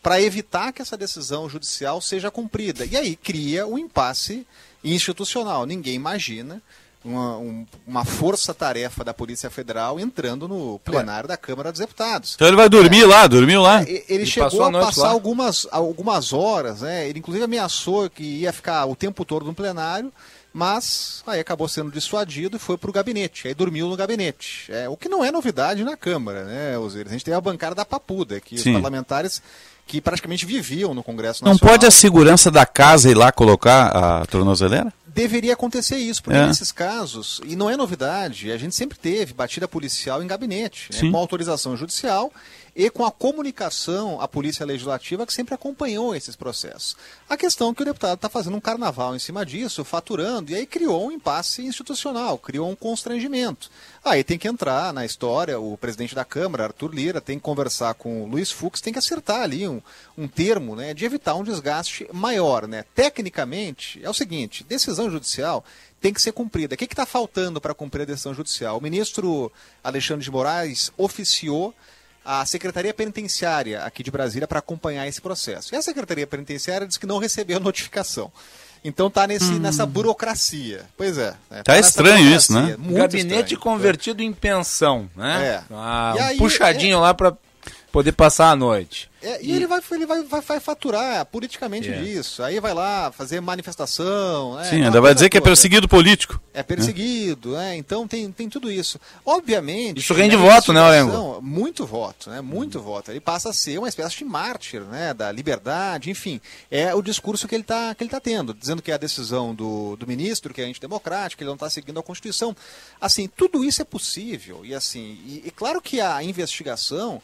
para 0.05 0.21
evitar 0.21 0.71
que 0.71 0.83
essa 0.83 0.95
decisão 0.95 1.49
judicial 1.49 1.99
seja 1.99 2.29
cumprida. 2.29 2.85
E 2.85 2.95
aí 2.95 3.15
cria 3.15 3.65
um 3.65 3.75
impasse 3.75 4.45
institucional. 4.83 5.65
Ninguém 5.65 5.95
imagina 5.95 6.61
uma, 7.03 7.37
um, 7.39 7.65
uma 7.87 8.05
força-tarefa 8.05 9.03
da 9.03 9.15
Polícia 9.15 9.49
Federal 9.49 9.99
entrando 9.99 10.47
no 10.47 10.77
plenário 10.77 11.27
da 11.27 11.35
Câmara 11.35 11.71
dos 11.71 11.81
Deputados. 11.81 12.35
Então 12.35 12.47
ele 12.47 12.55
vai 12.55 12.69
dormir 12.69 13.01
é, 13.01 13.05
lá, 13.07 13.25
dormiu 13.25 13.63
lá? 13.63 13.81
É, 13.81 13.89
ele, 13.89 14.05
ele 14.07 14.25
chegou 14.27 14.63
a, 14.63 14.69
a 14.69 14.85
passar 14.85 15.07
algumas, 15.07 15.67
algumas 15.71 16.33
horas, 16.33 16.81
né? 16.81 17.09
ele 17.09 17.17
inclusive 17.17 17.43
ameaçou 17.43 18.07
que 18.07 18.23
ia 18.23 18.53
ficar 18.53 18.85
o 18.85 18.95
tempo 18.95 19.25
todo 19.25 19.43
no 19.43 19.55
plenário, 19.55 20.13
mas 20.53 21.23
aí 21.25 21.39
acabou 21.39 21.67
sendo 21.67 21.91
dissuadido 21.91 22.57
e 22.57 22.59
foi 22.59 22.77
para 22.77 22.91
o 22.91 22.93
gabinete. 22.93 23.47
Aí 23.47 23.55
dormiu 23.55 23.89
no 23.89 23.97
gabinete. 23.97 24.71
É, 24.71 24.87
o 24.87 24.95
que 24.95 25.09
não 25.09 25.25
é 25.25 25.31
novidade 25.31 25.83
na 25.83 25.97
Câmara, 25.97 26.43
né, 26.43 26.77
Osiris? 26.77 27.11
A 27.11 27.13
gente 27.13 27.25
tem 27.25 27.33
a 27.33 27.41
bancada 27.41 27.73
da 27.73 27.83
Papuda, 27.83 28.39
que 28.39 28.55
Sim. 28.55 28.69
os 28.69 28.75
parlamentares 28.75 29.41
que 29.85 30.01
praticamente 30.01 30.45
viviam 30.45 30.93
no 30.93 31.03
Congresso 31.03 31.43
Nacional. 31.43 31.53
Não 31.53 31.59
pode 31.59 31.85
a 31.85 31.91
segurança 31.91 32.49
da 32.49 32.65
casa 32.65 33.09
ir 33.09 33.13
lá 33.13 33.31
colocar 33.31 33.87
a 33.87 34.25
tornozeleira? 34.25 34.91
Deveria 35.15 35.53
acontecer 35.53 35.95
isso, 35.95 36.21
porque 36.21 36.37
é. 36.37 36.45
nesses 36.45 36.73
casos, 36.73 37.39
e 37.45 37.55
não 37.55 37.69
é 37.69 37.77
novidade, 37.77 38.51
a 38.51 38.57
gente 38.57 38.75
sempre 38.75 38.97
teve 38.97 39.33
batida 39.33 39.65
policial 39.65 40.21
em 40.21 40.27
gabinete, 40.27 40.89
né, 40.91 41.09
com 41.09 41.15
autorização 41.17 41.77
judicial 41.77 42.33
e 42.75 42.89
com 42.89 43.05
a 43.05 43.11
comunicação 43.11 44.19
à 44.19 44.27
Polícia 44.27 44.65
Legislativa 44.65 45.25
que 45.25 45.33
sempre 45.33 45.55
acompanhou 45.55 46.13
esses 46.13 46.35
processos. 46.35 46.97
A 47.29 47.37
questão 47.37 47.71
é 47.71 47.73
que 47.73 47.81
o 47.81 47.85
deputado 47.85 48.15
está 48.15 48.27
fazendo 48.27 48.57
um 48.57 48.59
carnaval 48.59 49.15
em 49.15 49.19
cima 49.19 49.45
disso, 49.45 49.85
faturando, 49.85 50.51
e 50.51 50.55
aí 50.55 50.65
criou 50.65 51.07
um 51.07 51.11
impasse 51.11 51.61
institucional, 51.61 52.37
criou 52.37 52.69
um 52.69 52.75
constrangimento. 52.75 53.71
Aí 54.03 54.23
tem 54.23 54.37
que 54.37 54.47
entrar 54.47 54.93
na 54.93 55.05
história, 55.05 55.57
o 55.57 55.77
presidente 55.77 56.13
da 56.13 56.25
Câmara, 56.25 56.65
Arthur 56.65 56.93
Lira, 56.93 57.21
tem 57.21 57.37
que 57.37 57.43
conversar 57.43 57.93
com 57.93 58.23
o 58.23 58.27
Luiz 58.27 58.51
Fux, 58.51 58.81
tem 58.81 58.91
que 58.91 58.99
acertar 58.99 59.41
ali 59.41 59.67
um, 59.67 59.81
um 60.17 60.27
termo 60.27 60.75
né, 60.75 60.93
de 60.93 61.05
evitar 61.05 61.35
um 61.35 61.43
desgaste 61.43 62.05
maior. 62.11 62.67
Né? 62.67 62.83
Tecnicamente, 62.93 64.01
é 64.03 64.09
o 64.09 64.13
seguinte, 64.13 64.65
decisão 64.65 65.04
judicial 65.09 65.63
tem 66.01 66.13
que 66.13 66.21
ser 66.21 66.31
cumprida. 66.31 66.75
O 66.75 66.77
que 66.77 66.85
está 66.85 67.05
faltando 67.05 67.59
para 67.59 67.73
cumprir 67.73 68.03
a 68.03 68.05
decisão 68.05 68.33
judicial? 68.33 68.77
O 68.77 68.81
ministro 68.81 69.51
Alexandre 69.83 70.23
de 70.23 70.31
Moraes 70.31 70.91
oficiou 70.97 71.73
a 72.23 72.45
Secretaria 72.45 72.93
Penitenciária 72.93 73.83
aqui 73.83 74.03
de 74.03 74.11
Brasília 74.11 74.47
para 74.47 74.59
acompanhar 74.59 75.07
esse 75.07 75.21
processo. 75.21 75.73
E 75.73 75.77
a 75.77 75.81
Secretaria 75.81 76.25
Penitenciária 76.25 76.87
disse 76.87 76.99
que 76.99 77.05
não 77.05 77.19
recebeu 77.19 77.59
notificação. 77.59 78.31
Então 78.83 79.09
tá 79.09 79.25
nesse, 79.25 79.51
hum. 79.51 79.59
nessa 79.59 79.83
burocracia. 79.85 80.85
Pois 80.95 81.17
é. 81.17 81.31
Né? 81.49 81.57
Tá, 81.57 81.73
tá 81.73 81.79
estranho 81.79 82.35
isso, 82.35 82.53
né? 82.53 82.75
Muito 82.77 82.97
Gabinete 82.97 83.53
estranho. 83.53 83.59
convertido 83.59 84.21
é. 84.21 84.25
em 84.25 84.31
pensão, 84.31 85.09
né? 85.15 85.45
É. 85.45 85.63
Ah, 85.71 86.13
um 86.33 86.37
puxadinho 86.37 86.97
é... 86.97 86.99
lá 86.99 87.13
para 87.13 87.35
poder 87.95 88.11
passar 88.11 88.51
a 88.51 88.55
noite. 88.57 89.09
É, 89.21 89.41
e, 89.41 89.47
e, 89.47 89.55
ele, 89.55 89.65
vai, 89.65 89.81
ele 89.91 90.05
vai, 90.05 90.21
vai, 90.23 90.41
vai 90.41 90.59
faturar 90.59 91.25
politicamente 91.27 91.87
yeah. 91.87 92.05
disso. 92.05 92.43
Aí 92.43 92.59
vai 92.59 92.73
lá 92.73 93.09
fazer 93.09 93.39
manifestação. 93.39 94.57
Né? 94.57 94.65
Sim, 94.65 94.83
ainda 94.83 94.99
vai 94.99 95.13
dizer 95.13 95.27
toda. 95.27 95.29
que 95.29 95.37
é 95.37 95.41
perseguido 95.41 95.87
político. 95.87 96.39
É 96.53 96.61
perseguido, 96.61 97.53
né? 97.53 97.77
Então 97.77 98.05
tem, 98.05 98.29
tem 98.33 98.49
tudo 98.49 98.69
isso. 98.69 98.99
Obviamente. 99.25 99.99
Isso 99.99 100.13
rende 100.13 100.35
voto, 100.35 100.73
né, 100.73 100.81
Orengo? 100.81 101.41
Muito 101.41 101.85
voto, 101.85 102.29
né? 102.29 102.41
Muito 102.41 102.77
hum. 102.77 102.83
voto. 102.83 103.11
Ele 103.11 103.21
passa 103.21 103.49
a 103.49 103.53
ser 103.53 103.79
uma 103.79 103.87
espécie 103.87 104.17
de 104.17 104.25
mártir, 104.25 104.81
né? 104.81 105.13
Da 105.13 105.31
liberdade, 105.31 106.11
enfim. 106.11 106.41
É 106.69 106.93
o 106.93 107.01
discurso 107.01 107.47
que 107.47 107.55
ele 107.55 107.63
está 107.63 107.95
tá 107.95 108.19
tendo, 108.19 108.53
dizendo 108.53 108.81
que 108.81 108.91
é 108.91 108.95
a 108.95 108.97
decisão 108.97 109.55
do, 109.55 109.95
do 109.95 110.05
ministro, 110.05 110.53
que 110.53 110.61
é 110.61 110.65
antidemocrática, 110.65 111.41
ele 111.41 111.47
não 111.47 111.55
está 111.55 111.69
seguindo 111.69 111.97
a 111.97 112.03
Constituição. 112.03 112.53
Assim, 112.99 113.27
tudo 113.27 113.63
isso 113.63 113.81
é 113.81 113.85
possível. 113.85 114.65
E 114.65 114.75
assim, 114.75 115.17
e, 115.25 115.43
e 115.45 115.51
claro 115.51 115.81
que 115.81 116.01
a 116.01 116.21
investigação 116.21 117.21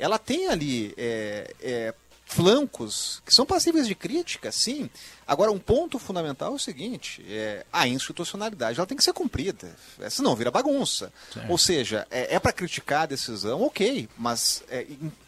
ela 0.00 0.18
tem 0.18 0.48
ali 0.48 0.94
é, 0.96 1.54
é, 1.60 1.94
flancos 2.24 3.20
que 3.26 3.34
são 3.34 3.44
passíveis 3.44 3.88
de 3.88 3.94
crítica, 3.94 4.52
sim. 4.52 4.88
Agora, 5.26 5.50
um 5.50 5.58
ponto 5.58 5.98
fundamental 5.98 6.52
é 6.52 6.54
o 6.54 6.58
seguinte: 6.58 7.24
é, 7.28 7.66
a 7.72 7.86
institucionalidade 7.88 8.78
ela 8.78 8.86
tem 8.86 8.96
que 8.96 9.04
ser 9.04 9.12
cumprida, 9.12 9.76
é, 9.98 10.08
senão 10.08 10.36
vira 10.36 10.50
bagunça. 10.50 11.12
Ou 11.48 11.58
seja, 11.58 12.06
é, 12.10 12.36
é 12.36 12.38
para 12.38 12.52
criticar 12.52 13.02
a 13.02 13.06
decisão, 13.06 13.62
ok, 13.62 14.08
mas 14.16 14.62
é, 14.68 14.86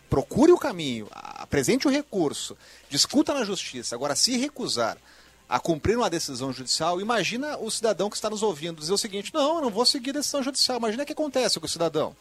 procure 0.08 0.52
o 0.52 0.58
caminho, 0.58 1.08
apresente 1.10 1.88
o 1.88 1.90
recurso, 1.90 2.56
discuta 2.88 3.34
na 3.34 3.44
justiça. 3.44 3.94
Agora, 3.96 4.14
se 4.14 4.36
recusar 4.36 4.96
a 5.48 5.58
cumprir 5.58 5.98
uma 5.98 6.08
decisão 6.08 6.52
judicial, 6.52 7.00
imagina 7.00 7.58
o 7.58 7.70
cidadão 7.70 8.08
que 8.08 8.16
está 8.16 8.30
nos 8.30 8.42
ouvindo 8.42 8.80
dizer 8.80 8.92
o 8.92 8.98
seguinte: 8.98 9.34
não, 9.34 9.56
eu 9.56 9.60
não 9.60 9.70
vou 9.70 9.84
seguir 9.84 10.10
a 10.10 10.14
decisão 10.14 10.42
judicial. 10.42 10.78
Imagina 10.78 11.02
o 11.02 11.06
que 11.06 11.12
acontece 11.12 11.58
com 11.58 11.66
o 11.66 11.68
cidadão. 11.68 12.16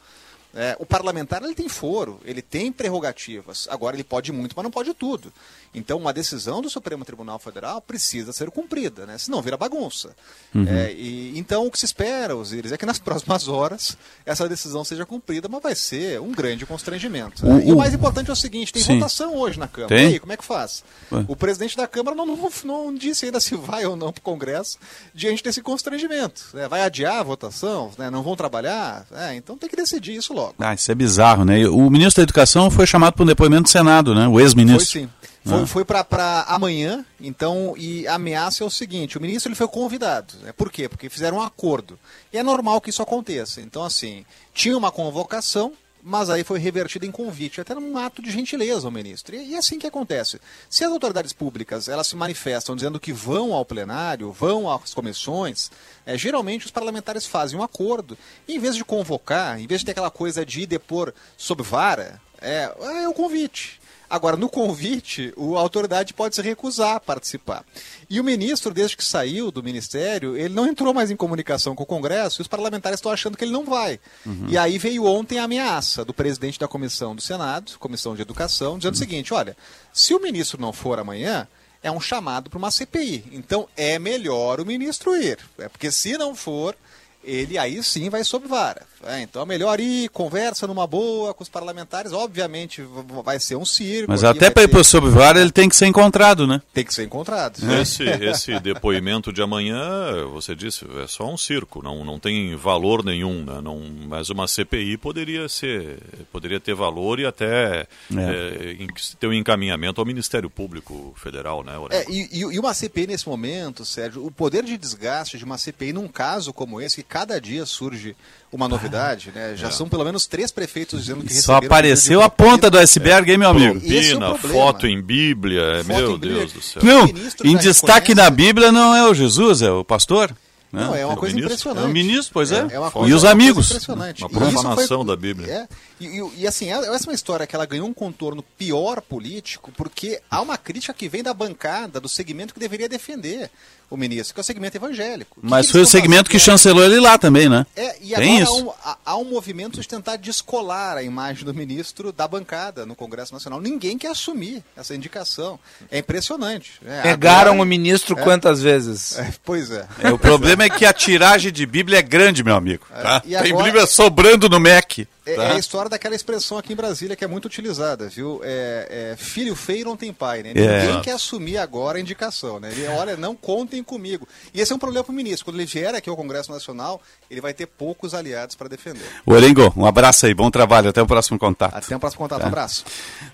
É, 0.53 0.75
o 0.79 0.85
parlamentar 0.85 1.41
ele 1.41 1.55
tem 1.55 1.69
foro, 1.69 2.19
ele 2.25 2.41
tem 2.41 2.71
prerrogativas. 2.71 3.67
Agora 3.69 3.95
ele 3.95 4.03
pode 4.03 4.31
muito, 4.31 4.53
mas 4.55 4.63
não 4.63 4.71
pode 4.71 4.93
tudo. 4.93 5.31
Então 5.73 5.97
uma 5.97 6.11
decisão 6.11 6.61
do 6.61 6.69
Supremo 6.69 7.05
Tribunal 7.05 7.39
Federal 7.39 7.81
precisa 7.81 8.33
ser 8.33 8.51
cumprida, 8.51 9.05
né? 9.05 9.17
senão 9.17 9.41
vira 9.41 9.55
bagunça. 9.55 10.15
Uhum. 10.53 10.67
É, 10.67 10.91
e, 10.91 11.37
então 11.37 11.65
o 11.65 11.71
que 11.71 11.79
se 11.79 11.85
espera, 11.85 12.35
Osiris, 12.35 12.71
é 12.71 12.77
que 12.77 12.85
nas 12.85 12.99
próximas 12.99 13.47
horas 13.47 13.97
essa 14.25 14.47
decisão 14.49 14.83
seja 14.83 15.05
cumprida, 15.05 15.47
mas 15.47 15.61
vai 15.63 15.75
ser 15.75 16.19
um 16.19 16.31
grande 16.31 16.65
constrangimento. 16.65 17.45
Né? 17.45 17.63
E 17.65 17.71
o 17.71 17.77
mais 17.77 17.93
importante 17.93 18.29
é 18.29 18.33
o 18.33 18.35
seguinte: 18.35 18.73
tem 18.73 18.81
Sim. 18.81 18.95
votação 18.95 19.35
hoje 19.35 19.57
na 19.57 19.67
Câmara. 19.67 19.95
Tem? 19.95 20.09
E 20.09 20.13
aí, 20.13 20.19
como 20.19 20.33
é 20.33 20.37
que 20.37 20.43
faz? 20.43 20.83
Ué. 21.11 21.25
O 21.27 21.35
presidente 21.35 21.77
da 21.77 21.87
Câmara 21.87 22.15
não, 22.15 22.25
não, 22.25 22.49
não, 22.65 22.93
disse 22.93 23.25
ainda 23.25 23.39
se 23.39 23.55
vai 23.55 23.85
ou 23.85 23.95
não 23.95 24.11
para 24.11 24.19
o 24.19 24.23
Congresso 24.23 24.77
diante 25.13 25.43
desse 25.43 25.61
constrangimento. 25.61 26.49
Né? 26.53 26.67
Vai 26.67 26.81
adiar 26.81 27.19
a 27.19 27.23
votação? 27.23 27.91
Né? 27.97 28.09
Não 28.09 28.23
vão 28.23 28.35
trabalhar? 28.35 29.05
É, 29.13 29.35
então 29.35 29.57
tem 29.57 29.69
que 29.69 29.75
decidir 29.75 30.15
isso 30.15 30.33
logo. 30.33 30.55
Ah, 30.59 30.73
isso 30.73 30.91
é 30.91 30.95
bizarro, 30.95 31.45
né? 31.45 31.65
O 31.67 31.89
ministro 31.89 32.21
da 32.21 32.23
Educação 32.23 32.69
foi 32.69 32.85
chamado 32.85 33.13
para 33.13 33.23
um 33.23 33.27
depoimento 33.27 33.63
do 33.63 33.69
Senado, 33.69 34.13
né? 34.13 34.27
O 34.27 34.39
ex-ministro. 34.39 34.91
Foi 34.91 35.01
sim. 35.01 35.09
Foi, 35.43 35.61
ah. 35.63 35.67
foi 35.67 35.85
para 35.85 36.45
amanhã, 36.47 37.03
então, 37.19 37.73
e 37.75 38.07
a 38.07 38.15
ameaça 38.15 38.63
é 38.63 38.67
o 38.67 38.69
seguinte: 38.69 39.17
o 39.17 39.21
ministro 39.21 39.49
ele 39.49 39.55
foi 39.55 39.67
convidado. 39.67 40.35
Né? 40.41 40.51
Por 40.51 40.71
quê? 40.71 40.87
Porque 40.87 41.09
fizeram 41.09 41.37
um 41.37 41.41
acordo. 41.41 41.97
E 42.31 42.37
é 42.37 42.43
normal 42.43 42.79
que 42.79 42.91
isso 42.91 43.01
aconteça. 43.01 43.59
Então, 43.59 43.83
assim, 43.83 44.23
tinha 44.53 44.77
uma 44.77 44.91
convocação, 44.91 45.73
mas 46.03 46.29
aí 46.29 46.43
foi 46.43 46.59
revertido 46.59 47.07
em 47.07 47.11
convite, 47.11 47.59
até 47.59 47.73
num 47.73 47.97
ato 47.97 48.21
de 48.21 48.29
gentileza 48.29 48.87
ao 48.87 48.91
ministro. 48.91 49.35
E, 49.35 49.55
é 49.55 49.57
assim 49.57 49.79
que 49.79 49.87
acontece. 49.87 50.39
Se 50.69 50.83
as 50.83 50.91
autoridades 50.91 51.33
públicas 51.33 51.87
elas 51.87 52.05
se 52.07 52.15
manifestam 52.15 52.75
dizendo 52.75 52.99
que 52.99 53.11
vão 53.11 53.51
ao 53.51 53.65
plenário, 53.65 54.31
vão 54.31 54.71
às 54.71 54.93
comissões, 54.93 55.71
é, 56.05 56.15
geralmente 56.19 56.67
os 56.67 56.71
parlamentares 56.71 57.25
fazem 57.25 57.57
um 57.57 57.63
acordo. 57.63 58.15
E 58.47 58.55
em 58.55 58.59
vez 58.59 58.75
de 58.75 58.85
convocar, 58.85 59.59
em 59.59 59.65
vez 59.65 59.81
de 59.81 59.85
ter 59.85 59.91
aquela 59.93 60.11
coisa 60.11 60.45
de 60.45 60.67
depor 60.67 61.11
sob 61.35 61.63
vara, 61.63 62.21
é, 62.39 62.71
é 62.79 63.07
o 63.07 63.13
convite. 63.13 63.80
Agora, 64.11 64.35
no 64.35 64.49
convite, 64.49 65.33
a 65.37 65.59
autoridade 65.59 66.13
pode 66.13 66.35
se 66.35 66.41
recusar 66.41 66.97
a 66.97 66.99
participar. 66.99 67.63
E 68.09 68.19
o 68.19 68.23
ministro, 68.25 68.73
desde 68.73 68.97
que 68.97 69.05
saiu 69.05 69.49
do 69.51 69.63
ministério, 69.63 70.35
ele 70.35 70.53
não 70.53 70.67
entrou 70.67 70.93
mais 70.93 71.09
em 71.09 71.15
comunicação 71.15 71.73
com 71.73 71.83
o 71.83 71.85
Congresso 71.85 72.41
e 72.41 72.43
os 72.43 72.47
parlamentares 72.49 72.97
estão 72.97 73.09
achando 73.09 73.37
que 73.37 73.45
ele 73.45 73.53
não 73.53 73.63
vai. 73.63 74.01
Uhum. 74.25 74.47
E 74.49 74.57
aí 74.57 74.77
veio 74.77 75.05
ontem 75.05 75.39
a 75.39 75.45
ameaça 75.45 76.03
do 76.03 76.13
presidente 76.13 76.59
da 76.59 76.67
comissão 76.67 77.15
do 77.15 77.21
Senado, 77.21 77.79
Comissão 77.79 78.13
de 78.13 78.21
Educação, 78.21 78.77
dizendo 78.77 78.95
uhum. 78.95 78.97
o 78.97 78.99
seguinte: 78.99 79.33
olha, 79.33 79.55
se 79.93 80.13
o 80.13 80.21
ministro 80.21 80.59
não 80.59 80.73
for 80.73 80.99
amanhã, 80.99 81.47
é 81.81 81.89
um 81.89 82.01
chamado 82.01 82.49
para 82.49 82.59
uma 82.59 82.69
CPI. 82.69 83.23
Então 83.31 83.65
é 83.77 83.97
melhor 83.97 84.59
o 84.59 84.65
ministro 84.65 85.15
ir. 85.15 85.39
É 85.57 85.69
porque 85.69 85.89
se 85.89 86.17
não 86.17 86.35
for, 86.35 86.75
ele 87.23 87.57
aí 87.57 87.81
sim 87.83 88.09
vai 88.09 88.23
sob 88.23 88.47
vara. 88.47 88.83
É, 89.03 89.21
então 89.21 89.41
é 89.41 89.45
melhor 89.45 89.79
ir, 89.79 90.09
conversa 90.09 90.67
numa 90.67 90.85
boa 90.85 91.33
com 91.33 91.43
os 91.43 91.49
parlamentares. 91.49 92.13
Obviamente 92.13 92.83
vai 93.23 93.39
ser 93.39 93.55
um 93.55 93.65
circo. 93.65 94.11
Mas 94.11 94.23
até 94.23 94.49
para 94.49 94.63
ir 94.63 94.67
para 94.67 94.83
sob 94.83 95.09
vara 95.09 95.41
ele 95.41 95.51
tem 95.51 95.67
que 95.67 95.75
ser 95.75 95.87
encontrado, 95.87 96.45
né? 96.45 96.61
Tem 96.73 96.85
que 96.85 96.93
ser 96.93 97.03
encontrado. 97.03 97.59
Esse, 97.81 98.03
esse 98.21 98.59
depoimento 98.59 99.33
de 99.33 99.41
amanhã, 99.41 100.25
você 100.31 100.55
disse, 100.55 100.85
é 101.03 101.07
só 101.07 101.31
um 101.31 101.37
circo, 101.37 101.81
não, 101.83 102.05
não 102.05 102.19
tem 102.19 102.55
valor 102.55 103.03
nenhum. 103.03 103.43
Né? 103.43 103.59
Não, 103.61 103.79
mas 104.07 104.29
uma 104.29 104.47
CPI 104.47 104.97
poderia 104.97 105.49
ser, 105.49 105.97
poderia 106.31 106.59
ter 106.59 106.75
valor 106.75 107.19
e 107.19 107.25
até 107.25 107.51
é. 107.51 107.87
É, 108.15 108.87
ter 109.19 109.27
um 109.27 109.33
encaminhamento 109.33 109.99
ao 109.99 110.05
Ministério 110.05 110.49
Público 110.49 111.13
Federal, 111.17 111.63
né? 111.63 111.73
É, 111.89 112.05
e, 112.09 112.39
e 112.39 112.59
uma 112.59 112.73
CPI 112.73 113.07
nesse 113.07 113.27
momento, 113.27 113.83
Sérgio, 113.83 114.25
o 114.25 114.31
poder 114.31 114.63
de 114.63 114.77
desgaste 114.77 115.37
de 115.37 115.43
uma 115.43 115.57
CPI 115.57 115.93
num 115.93 116.07
caso 116.07 116.53
como 116.53 116.79
esse, 116.79 117.03
cada 117.11 117.41
dia 117.41 117.65
surge 117.65 118.15
uma 118.53 118.69
novidade, 118.69 119.33
né? 119.35 119.53
Já 119.57 119.67
é. 119.67 119.71
são 119.71 119.89
pelo 119.89 120.05
menos 120.05 120.25
três 120.25 120.49
prefeitos 120.49 121.01
dizendo 121.01 121.25
que 121.25 121.33
Só 121.33 121.57
apareceu 121.57 122.21
a 122.21 122.29
ponta 122.29 122.69
do 122.69 122.77
iceberg, 122.77 123.29
é. 123.29 123.33
hein, 123.33 123.37
meu 123.37 123.49
amigo? 123.49 123.81
Pina, 123.81 124.31
é 124.31 124.37
foto 124.37 124.87
em 124.87 125.01
Bíblia, 125.01 125.83
foto 125.83 125.87
meu 125.87 126.11
em 126.11 126.13
Bíblia. 126.13 126.37
Deus 126.37 126.53
do 126.53 126.61
céu. 126.61 126.81
Não, 126.81 127.05
em 127.43 127.57
destaque 127.57 128.15
na 128.15 128.29
Bíblia 128.29 128.71
não 128.71 128.95
é 128.95 129.05
o 129.09 129.13
Jesus, 129.13 129.61
é 129.61 129.69
o 129.69 129.83
pastor. 129.83 130.33
Né? 130.71 130.85
Não, 130.85 130.95
é 130.95 131.05
uma 131.05 131.17
coisa 131.17 131.35
ministro, 131.35 131.53
impressionante. 131.53 131.85
É 131.85 131.89
o 131.89 131.93
ministro, 131.93 132.33
pois 132.33 132.49
é. 132.49 132.59
é, 132.59 132.75
é 132.75 133.09
e 133.09 133.13
os 133.13 133.25
amigos. 133.25 133.87
Uma 133.89 134.29
profanação 134.29 134.99
foi, 134.99 135.07
da 135.07 135.15
Bíblia. 135.17 135.53
É, 135.53 135.67
e, 135.99 136.05
e, 136.05 136.31
e, 136.37 136.47
assim, 136.47 136.71
essa 136.71 136.87
é 136.87 137.09
uma 137.09 137.13
história 137.13 137.45
que 137.45 137.53
ela 137.53 137.65
ganhou 137.65 137.85
um 137.85 137.93
contorno 137.93 138.41
pior 138.57 139.01
político, 139.01 139.69
porque 139.75 140.21
há 140.31 140.39
uma 140.39 140.57
crítica 140.57 140.93
que 140.93 141.09
vem 141.09 141.21
da 141.21 141.33
bancada, 141.33 141.99
do 141.99 142.07
segmento 142.07 142.53
que 142.53 142.59
deveria 142.59 142.87
defender 142.87 143.51
o 143.91 143.97
ministro, 143.97 144.33
que 144.33 144.39
é 144.39 144.41
o 144.41 144.43
segmento 144.43 144.77
evangélico. 144.77 145.37
Mas 145.43 145.69
foi 145.69 145.81
o 145.81 145.85
segmento 145.85 146.29
que 146.29 146.39
chancelou 146.39 146.83
ele 146.85 146.97
lá 146.97 147.17
também, 147.17 147.49
né? 147.49 147.65
É, 147.75 147.97
e 148.01 148.15
Tem 148.15 148.41
agora 148.41 148.43
isso. 148.43 148.73
Há, 148.83 148.91
um, 148.91 148.95
há 149.05 149.17
um 149.17 149.25
movimento 149.25 149.81
de 149.81 149.87
tentar 149.87 150.15
descolar 150.15 150.95
a 150.95 151.03
imagem 151.03 151.43
do 151.43 151.53
ministro 151.53 152.13
da 152.13 152.25
bancada 152.25 152.85
no 152.85 152.95
Congresso 152.95 153.33
Nacional. 153.33 153.59
Ninguém 153.59 153.97
quer 153.97 154.11
assumir 154.11 154.63
essa 154.77 154.95
indicação. 154.95 155.59
É 155.91 155.99
impressionante. 155.99 156.79
É, 156.85 157.01
Pegaram 157.01 157.51
agora, 157.51 157.63
o 157.63 157.65
ministro 157.65 158.17
é, 158.17 158.23
quantas 158.23 158.61
vezes? 158.61 159.19
É, 159.19 159.33
pois 159.43 159.69
é. 159.69 159.85
é. 160.01 160.11
O 160.13 160.17
problema 160.17 160.63
é 160.63 160.69
que 160.69 160.85
a 160.85 160.93
tiragem 160.93 161.51
de 161.51 161.65
Bíblia 161.65 161.99
é 161.99 162.01
grande, 162.01 162.45
meu 162.45 162.55
amigo. 162.55 162.85
É, 162.95 163.01
tá? 163.01 163.19
Tem 163.19 163.53
Bíblia 163.55 163.85
sobrando 163.85 164.47
no 164.47 164.59
MEC. 164.59 165.05
É, 165.31 165.35
tá. 165.35 165.43
é, 165.43 165.51
a 165.53 165.57
história 165.57 165.89
daquela 165.89 166.15
expressão 166.15 166.57
aqui 166.57 166.73
em 166.73 166.75
Brasília 166.75 167.15
que 167.15 167.23
é 167.23 167.27
muito 167.27 167.45
utilizada, 167.45 168.09
viu? 168.09 168.41
É, 168.43 169.11
é 169.13 169.15
filho 169.17 169.55
feio 169.55 169.85
não 169.85 169.97
tem 169.97 170.11
pai, 170.13 170.43
né? 170.43 170.51
É. 170.55 170.85
Ninguém 170.85 171.01
quer 171.01 171.13
assumir 171.13 171.57
agora 171.57 171.97
a 171.97 172.01
indicação, 172.01 172.59
né? 172.59 172.69
Ele, 172.71 172.87
olha, 172.87 173.15
não 173.15 173.35
contem 173.35 173.83
comigo. 173.83 174.27
E 174.53 174.61
esse 174.61 174.71
é 174.71 174.75
um 174.75 174.79
problema 174.79 175.03
para 175.03 175.11
o 175.11 175.15
ministro. 175.15 175.45
Quando 175.45 175.57
ele 175.57 175.65
vier 175.65 175.93
aqui 175.95 176.09
ao 176.09 176.15
Congresso 176.15 176.51
Nacional, 176.51 177.01
ele 177.29 177.41
vai 177.41 177.53
ter 177.53 177.65
poucos 177.65 178.13
aliados 178.13 178.55
para 178.55 178.67
defender. 178.67 179.05
O 179.25 179.35
Elengo, 179.35 179.73
um 179.75 179.85
abraço 179.85 180.25
aí, 180.25 180.33
bom 180.33 180.49
trabalho, 180.51 180.89
até 180.89 181.01
o 181.01 181.07
próximo 181.07 181.39
contato. 181.39 181.75
Até 181.75 181.95
o 181.95 181.99
próximo 181.99 182.19
contato, 182.19 182.39
tá. 182.39 182.45
um 182.45 182.49
abraço. 182.49 182.85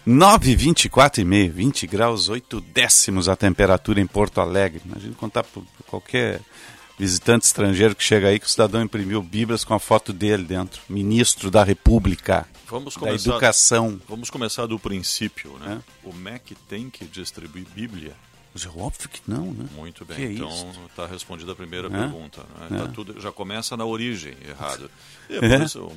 9, 0.05 0.55
24 0.55 1.21
e 1.21 1.25
meio, 1.25 1.51
20 1.51 1.87
graus, 1.87 2.29
8 2.29 2.61
décimos 2.61 3.27
a 3.27 3.35
temperatura 3.35 3.99
em 3.99 4.07
Porto 4.07 4.41
Alegre. 4.41 4.81
Imagina 4.85 5.13
contar 5.15 5.43
por 5.43 5.63
qualquer 5.87 6.41
visitante 6.97 7.45
estrangeiro 7.45 7.95
que 7.95 8.03
chega 8.03 8.27
aí 8.27 8.39
que 8.39 8.47
o 8.47 8.49
cidadão 8.49 8.81
imprimiu 8.81 9.21
Bíblias 9.21 9.63
com 9.63 9.73
a 9.73 9.79
foto 9.79 10.11
dele 10.11 10.43
dentro, 10.43 10.81
ministro 10.89 11.51
da 11.51 11.63
República. 11.63 12.47
Vamos 12.67 12.95
da 12.95 12.99
começar, 12.99 13.29
Educação. 13.29 14.01
Vamos 14.09 14.29
começar 14.29 14.65
do 14.65 14.79
princípio, 14.79 15.57
né? 15.59 15.81
É? 15.81 16.07
O 16.09 16.13
MEC 16.13 16.55
tem 16.67 16.89
que 16.89 17.05
distribuir 17.05 17.65
Bíblia? 17.73 18.13
Mas 18.53 18.65
é 18.65 18.69
óbvio 18.69 19.07
que 19.07 19.21
não, 19.27 19.53
né? 19.53 19.67
Muito 19.75 20.03
bem, 20.03 20.17
que 20.17 20.23
é 20.23 20.31
então 20.31 20.71
está 20.89 21.05
respondida 21.05 21.51
a 21.51 21.55
primeira 21.55 21.87
é? 21.87 21.91
pergunta. 21.91 22.43
Né? 22.69 22.79
Tá 22.79 22.87
tudo, 22.87 23.21
já 23.21 23.31
começa 23.31 23.77
na 23.77 23.85
origem 23.85 24.35
errado. 24.47 24.89
E, 25.29 25.35
é 25.43 25.65
isso, 25.65 25.91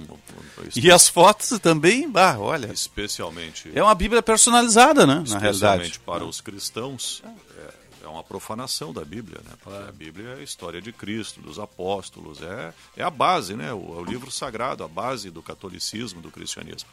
e 0.74 0.90
as 0.90 1.08
fotos 1.08 1.56
também, 1.60 2.10
bah, 2.10 2.36
olha. 2.36 2.66
Especialmente. 2.72 3.70
É 3.72 3.80
uma 3.80 3.94
Bíblia 3.94 4.20
personalizada, 4.20 5.06
né? 5.06 5.22
Na 5.28 5.38
realidade. 5.38 6.00
para 6.04 6.24
os 6.24 6.40
cristãos 6.40 7.22
é 7.24 7.79
uma 8.10 8.24
profanação 8.24 8.92
da 8.92 9.04
Bíblia, 9.04 9.40
né? 9.44 9.52
Porque 9.62 9.88
a 9.88 9.92
Bíblia 9.92 10.28
é 10.30 10.34
a 10.34 10.42
história 10.42 10.80
de 10.80 10.92
Cristo, 10.92 11.40
dos 11.40 11.58
apóstolos, 11.58 12.42
é, 12.42 12.74
é 12.96 13.02
a 13.02 13.10
base, 13.10 13.54
né? 13.54 13.72
O, 13.72 13.98
é 13.98 14.00
o 14.00 14.04
livro 14.04 14.30
sagrado, 14.30 14.84
a 14.84 14.88
base 14.88 15.30
do 15.30 15.42
catolicismo, 15.42 16.20
do 16.20 16.30
cristianismo. 16.30 16.88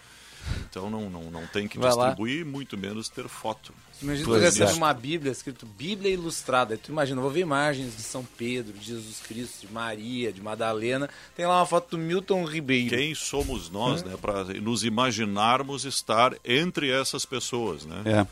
Então 0.69 0.89
não, 0.89 1.09
não, 1.09 1.23
não 1.29 1.47
tem 1.47 1.67
que 1.67 1.77
Vai 1.77 1.89
distribuir, 1.89 2.45
lá. 2.45 2.51
muito 2.51 2.77
menos 2.77 3.09
ter 3.09 3.27
foto. 3.27 3.73
Imagina 4.01 4.25
tu 4.25 4.35
recebe 4.35 4.73
uma 4.73 4.93
Bíblia 4.93 5.31
escrito 5.31 5.65
Bíblia 5.65 6.11
Ilustrada. 6.11 6.73
Aí 6.73 6.77
tu 6.77 6.91
imagina, 6.91 7.21
vou 7.21 7.31
ver 7.31 7.41
imagens 7.41 7.95
de 7.95 8.03
São 8.03 8.25
Pedro, 8.37 8.73
de 8.73 8.85
Jesus 8.85 9.19
Cristo, 9.27 9.65
de 9.65 9.73
Maria, 9.73 10.31
de 10.31 10.41
Madalena. 10.41 11.09
Tem 11.35 11.45
lá 11.45 11.59
uma 11.59 11.65
foto 11.65 11.91
do 11.91 11.97
Milton 11.97 12.45
Ribeiro. 12.45 12.95
Quem 12.95 13.15
somos 13.15 13.69
nós, 13.69 14.03
né? 14.03 14.15
Para 14.21 14.43
nos 14.45 14.83
imaginarmos 14.83 15.85
estar 15.85 16.33
entre 16.45 16.91
essas 16.91 17.25
pessoas, 17.25 17.85
né? 17.85 18.01
É. 18.05 18.27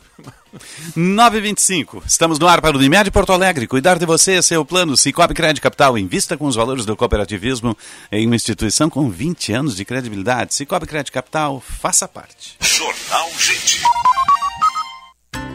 925. 0.94 2.02
Estamos 2.06 2.38
no 2.38 2.46
ar 2.46 2.60
para 2.60 2.76
o 2.76 2.78
Unimed 2.78 3.10
Porto 3.10 3.32
Alegre. 3.32 3.66
Cuidar 3.66 3.98
de 3.98 4.06
você 4.06 4.32
é 4.32 4.42
seu 4.42 4.64
plano. 4.64 4.96
Cicobi 4.96 5.34
Crédito 5.34 5.62
Capital. 5.62 5.98
Invista 5.98 6.36
com 6.36 6.46
os 6.46 6.54
valores 6.54 6.84
do 6.84 6.96
cooperativismo 6.96 7.76
em 8.10 8.26
uma 8.26 8.36
instituição 8.36 8.88
com 8.88 9.10
20 9.10 9.52
anos 9.52 9.76
de 9.76 9.84
credibilidade. 9.84 10.54
Cicobi 10.54 10.86
Crédito 10.86 11.12
Capital, 11.12 11.60
faça 11.60 12.06
parte. 12.06 12.56
Jornal 12.60 13.30
Gente. 13.38 13.82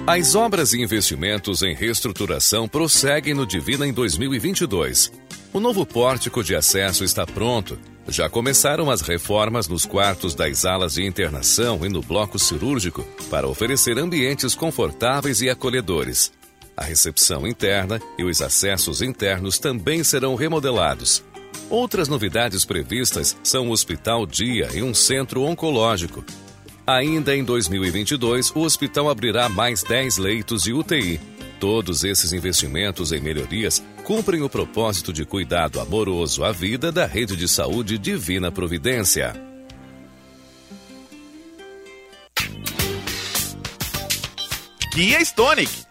As 0.07 0.33
obras 0.33 0.73
e 0.73 0.81
investimentos 0.81 1.61
em 1.61 1.75
reestruturação 1.75 2.67
prosseguem 2.67 3.35
no 3.35 3.45
Divina 3.45 3.85
em 3.85 3.93
2022. 3.93 5.11
O 5.53 5.59
novo 5.59 5.85
pórtico 5.85 6.43
de 6.43 6.55
acesso 6.55 7.03
está 7.03 7.23
pronto. 7.25 7.77
Já 8.07 8.27
começaram 8.27 8.89
as 8.89 9.01
reformas 9.01 9.67
nos 9.67 9.85
quartos 9.85 10.33
das 10.33 10.65
alas 10.65 10.95
de 10.95 11.05
internação 11.05 11.85
e 11.85 11.89
no 11.89 12.01
bloco 12.01 12.39
cirúrgico 12.39 13.03
para 13.29 13.47
oferecer 13.47 13.99
ambientes 13.99 14.55
confortáveis 14.55 15.39
e 15.39 15.51
acolhedores. 15.51 16.31
A 16.75 16.83
recepção 16.83 17.45
interna 17.45 18.01
e 18.17 18.23
os 18.23 18.41
acessos 18.41 19.03
internos 19.03 19.59
também 19.59 20.03
serão 20.03 20.33
remodelados. 20.33 21.23
Outras 21.69 22.07
novidades 22.07 22.65
previstas 22.65 23.37
são 23.43 23.69
o 23.69 23.71
Hospital 23.71 24.25
Dia 24.25 24.67
e 24.73 24.81
um 24.81 24.95
centro 24.95 25.43
oncológico. 25.43 26.25
Ainda 26.91 27.33
em 27.33 27.41
2022, 27.41 28.51
o 28.53 28.59
hospital 28.59 29.09
abrirá 29.09 29.47
mais 29.47 29.81
10 29.81 30.17
leitos 30.17 30.63
de 30.63 30.73
UTI. 30.73 31.21
Todos 31.57 32.03
esses 32.03 32.33
investimentos 32.33 33.13
em 33.13 33.21
melhorias 33.21 33.81
cumprem 34.03 34.41
o 34.41 34.49
propósito 34.49 35.13
de 35.13 35.23
cuidado 35.23 35.79
amoroso 35.79 36.43
à 36.43 36.51
vida 36.51 36.91
da 36.91 37.05
rede 37.05 37.37
de 37.37 37.47
saúde 37.47 37.97
Divina 37.97 38.51
Providência. 38.51 39.33
Kia 44.93 45.21
Stonic 45.21 45.90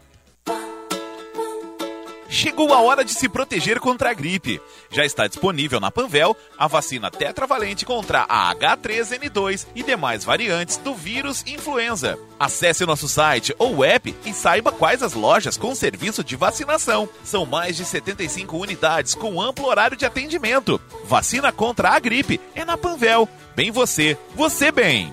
Chegou 2.41 2.73
a 2.73 2.81
hora 2.81 3.03
de 3.03 3.13
se 3.13 3.27
proteger 3.27 3.79
contra 3.79 4.09
a 4.09 4.13
gripe. 4.13 4.61
Já 4.89 5.05
está 5.05 5.27
disponível 5.27 5.79
na 5.79 5.91
Panvel 5.91 6.35
a 6.57 6.65
vacina 6.65 7.11
tetravalente 7.11 7.85
contra 7.85 8.25
a 8.27 8.55
H3N2 8.55 9.67
e 9.75 9.83
demais 9.83 10.23
variantes 10.23 10.77
do 10.77 10.95
vírus 10.95 11.43
influenza. 11.45 12.17
Acesse 12.39 12.85
nosso 12.85 13.07
site 13.09 13.53
ou 13.59 13.83
app 13.83 14.15
e 14.25 14.33
saiba 14.33 14.71
quais 14.71 15.03
as 15.03 15.13
lojas 15.13 15.57
com 15.57 15.75
serviço 15.75 16.23
de 16.23 16.35
vacinação. 16.37 17.07
São 17.23 17.45
mais 17.45 17.75
de 17.75 17.83
75 17.83 18.57
unidades 18.57 19.13
com 19.13 19.41
amplo 19.41 19.67
horário 19.67 19.97
de 19.97 20.05
atendimento. 20.05 20.81
Vacina 21.03 21.51
contra 21.51 21.89
a 21.89 21.99
gripe 21.99 22.39
é 22.55 22.63
na 22.63 22.77
Panvel. 22.77 23.27
Bem 23.55 23.71
você, 23.71 24.17
você 24.35 24.71
bem. 24.71 25.11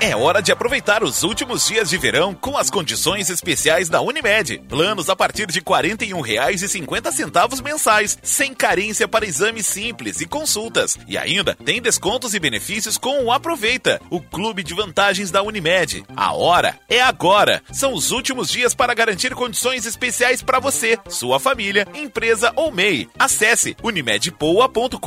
É 0.00 0.14
hora 0.14 0.42
de 0.42 0.52
aproveitar 0.52 1.02
os 1.02 1.22
últimos 1.22 1.66
dias 1.66 1.88
de 1.88 1.96
verão 1.96 2.34
com 2.34 2.58
as 2.58 2.68
condições 2.68 3.30
especiais 3.30 3.88
da 3.88 4.00
Unimed. 4.02 4.58
Planos 4.68 5.08
a 5.08 5.16
partir 5.16 5.46
de 5.46 5.60
R$ 5.60 5.64
41,50 5.64 7.62
mensais, 7.62 8.18
sem 8.22 8.52
carência 8.52 9.08
para 9.08 9.24
exames 9.24 9.66
simples 9.66 10.20
e 10.20 10.26
consultas. 10.26 10.98
E 11.08 11.16
ainda 11.16 11.54
tem 11.54 11.80
descontos 11.80 12.34
e 12.34 12.40
benefícios 12.40 12.98
com 12.98 13.24
o 13.24 13.32
Aproveita, 13.32 14.00
o 14.10 14.20
clube 14.20 14.62
de 14.62 14.74
vantagens 14.74 15.30
da 15.30 15.42
Unimed. 15.42 16.04
A 16.16 16.32
hora 16.34 16.78
é 16.88 17.00
agora. 17.00 17.62
São 17.72 17.94
os 17.94 18.10
últimos 18.10 18.48
dias 18.48 18.74
para 18.74 18.94
garantir 18.94 19.34
condições 19.34 19.86
especiais 19.86 20.42
para 20.42 20.60
você, 20.60 20.98
sua 21.08 21.40
família, 21.40 21.86
empresa 21.94 22.52
ou 22.56 22.70
MEI. 22.70 23.08
Acesse 23.18 23.76
unimedpoa.com.br. 23.82 24.98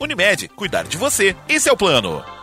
Unimed, 0.00 0.48
cuidar 0.48 0.84
de 0.84 0.96
você. 0.96 1.36
Esse 1.48 1.68
é 1.68 1.72
o 1.72 1.76
plano. 1.76 2.41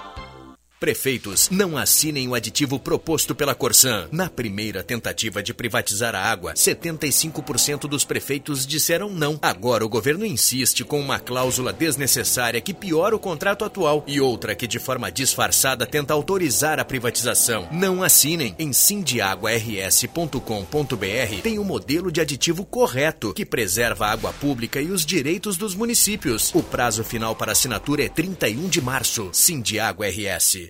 Prefeitos, 0.79 1.49
não 1.49 1.77
assinem 1.77 2.29
o 2.29 2.33
aditivo 2.33 2.79
proposto 2.79 3.35
pela 3.35 3.53
Corsan. 3.53 4.07
Na 4.13 4.29
primeira 4.29 4.81
tentativa 4.81 5.43
de 5.43 5.53
privatizar 5.53 6.15
a 6.15 6.23
água, 6.23 6.53
75% 6.53 7.81
dos 7.81 8.05
prefeitos 8.05 8.65
disseram 8.65 9.09
não. 9.09 9.37
Agora 9.41 9.85
o 9.85 9.89
governo 9.89 10.25
insiste 10.25 10.85
com 10.85 11.01
uma 11.01 11.19
cláusula 11.19 11.73
desnecessária 11.73 12.61
que 12.61 12.73
piora 12.73 13.13
o 13.13 13.19
contrato 13.19 13.65
atual 13.65 14.05
e 14.07 14.21
outra 14.21 14.55
que 14.55 14.65
de 14.65 14.79
forma 14.79 15.11
disfarçada 15.11 15.85
tenta 15.85 16.13
autorizar 16.13 16.79
a 16.79 16.85
privatização. 16.85 17.67
Não 17.73 18.01
assinem. 18.01 18.55
Em 18.57 18.71
sindiaguars.com.br 18.71 21.41
tem 21.43 21.59
o 21.59 21.61
um 21.61 21.65
modelo 21.65 22.09
de 22.09 22.21
aditivo 22.21 22.63
correto 22.63 23.33
que 23.33 23.45
preserva 23.45 24.05
a 24.05 24.13
água 24.13 24.31
pública 24.31 24.81
e 24.81 24.91
os 24.91 25.05
direitos 25.05 25.57
dos 25.57 25.75
municípios. 25.75 26.55
O 26.55 26.63
prazo 26.63 27.03
final 27.03 27.35
para 27.35 27.51
assinatura 27.51 28.05
é 28.05 28.07
31 28.07 28.69
de 28.69 28.79
março. 28.79 29.29
Sindiago 29.33 30.05
RS. 30.05 30.68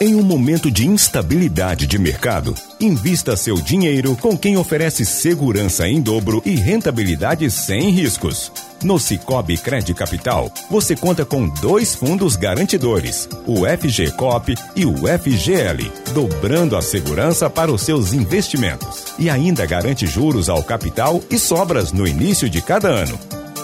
Em 0.00 0.14
um 0.14 0.22
momento 0.22 0.70
de 0.70 0.86
instabilidade 0.86 1.84
de 1.84 1.98
mercado, 1.98 2.54
invista 2.78 3.36
seu 3.36 3.56
dinheiro 3.56 4.14
com 4.14 4.38
quem 4.38 4.56
oferece 4.56 5.04
segurança 5.04 5.88
em 5.88 6.00
dobro 6.00 6.40
e 6.46 6.54
rentabilidade 6.54 7.50
sem 7.50 7.90
riscos. 7.90 8.52
No 8.80 8.96
Cicobi 8.96 9.58
Cred 9.58 9.92
Capital, 9.94 10.52
você 10.70 10.94
conta 10.94 11.24
com 11.24 11.48
dois 11.48 11.96
fundos 11.96 12.36
garantidores, 12.36 13.28
o 13.44 13.66
FGCOP 13.66 14.54
e 14.76 14.86
o 14.86 14.98
FGL, 14.98 15.90
dobrando 16.14 16.76
a 16.76 16.82
segurança 16.82 17.50
para 17.50 17.72
os 17.72 17.82
seus 17.82 18.12
investimentos. 18.12 19.02
E 19.18 19.28
ainda 19.28 19.66
garante 19.66 20.06
juros 20.06 20.48
ao 20.48 20.62
capital 20.62 21.20
e 21.28 21.36
sobras 21.40 21.90
no 21.90 22.06
início 22.06 22.48
de 22.48 22.62
cada 22.62 22.86
ano. 22.86 23.18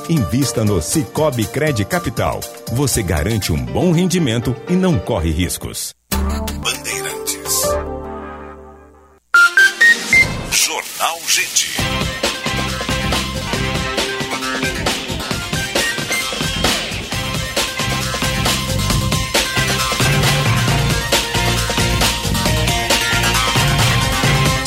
Invista 0.09 0.63
no 0.65 0.83
Cicobi 0.83 1.47
Cred 1.47 1.83
Capital. 1.87 2.41
Você 2.73 3.03
garante 3.03 3.51
um 3.53 3.65
bom 3.65 3.91
rendimento 3.91 4.55
e 4.69 4.75
não 4.75 4.99
corre 4.99 5.31
riscos. 5.31 5.95
Bandeirantes. 6.13 7.04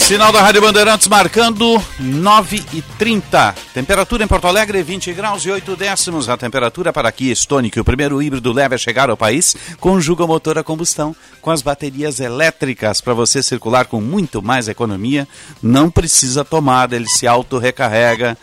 Sinal 0.08 0.32
da 0.32 0.42
Rádio 0.42 0.62
Bandeirantes 0.62 1.06
marcando 1.10 1.84
9 2.00 2.64
e 2.72 2.82
30. 2.82 3.54
Temperatura 3.74 4.24
em 4.24 4.28
Porto 4.28 4.48
Alegre 4.48 4.82
20 4.82 5.12
graus 5.12 5.44
e 5.44 5.52
8 5.52 5.76
décimos. 5.76 6.30
A 6.30 6.38
temperatura 6.38 6.94
para 6.94 7.10
aqui 7.10 7.30
Stonic, 7.32 7.78
o 7.78 7.84
primeiro 7.84 8.22
híbrido 8.22 8.54
leve 8.54 8.74
a 8.74 8.78
chegar 8.78 9.10
ao 9.10 9.18
país, 9.18 9.54
conjuga 9.82 10.24
o 10.24 10.28
motor 10.28 10.58
a 10.58 10.64
combustão 10.64 11.14
com 11.42 11.52
as 11.52 11.62
baterias 11.62 12.22
elétricas 12.22 13.02
para 13.02 13.14
você 13.14 13.44
circular 13.44 13.88
com 13.88 14.00
muito 14.00 14.42
mais 14.42 14.70
economia. 14.70 15.28
Não 15.62 15.92
precisa 15.92 16.46
tomada, 16.46 16.96
ele 16.96 17.10
se 17.10 17.28
auto-recarrega 17.28 18.38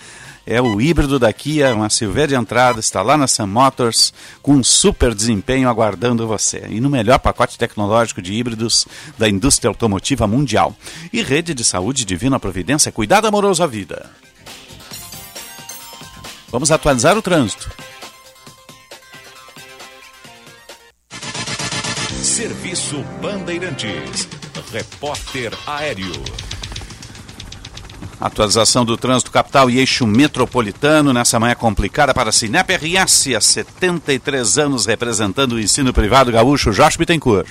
é 0.46 0.61
o 0.61 0.80
híbrido 0.80 1.18
da 1.18 1.33
Kia, 1.33 1.74
uma 1.74 1.88
Silveira 1.88 2.28
de 2.28 2.35
entrada, 2.35 2.78
está 2.78 3.00
lá 3.02 3.16
na 3.16 3.26
Sam 3.26 3.46
Motors, 3.46 4.12
com 4.42 4.54
um 4.54 4.64
super 4.64 5.14
desempenho 5.14 5.68
aguardando 5.68 6.26
você. 6.26 6.66
E 6.68 6.80
no 6.80 6.90
melhor 6.90 7.18
pacote 7.18 7.59
tecnológico 7.59 8.20
de 8.20 8.35
híbridos 8.35 8.87
da 9.16 9.28
indústria 9.28 9.68
automotiva 9.68 10.26
mundial. 10.26 10.76
E 11.12 11.22
rede 11.22 11.54
de 11.54 11.64
saúde 11.64 12.04
divina 12.04 12.38
providência, 12.38 12.92
cuidado 12.92 13.26
amoroso 13.26 13.62
à 13.62 13.66
vida. 13.66 14.11
Vamos 16.50 16.70
atualizar 16.70 17.16
o 17.16 17.22
trânsito. 17.22 17.70
Serviço 22.22 23.02
Bandeirantes. 23.20 24.28
Repórter 24.72 25.52
Aéreo. 25.66 26.12
Atualização 28.20 28.85
do 28.85 28.96
trânsito 28.96 29.31
capital 29.31 29.68
e 29.68 29.79
eixo 29.79 30.07
metropolitano 30.07 31.12
nessa 31.12 31.38
manhã 31.38 31.55
complicada 31.55 32.14
para 32.14 32.31
a 32.31 32.33
Cinep 32.33 32.70
RS, 32.72 33.35
há 33.37 33.40
73 33.40 34.59
anos 34.59 34.87
representando 34.87 35.53
o 35.53 35.61
ensino 35.61 35.92
privado 35.92 36.33
gaúcho, 36.33 36.72
Jorge 36.72 36.96
Bittencourt. 36.96 37.48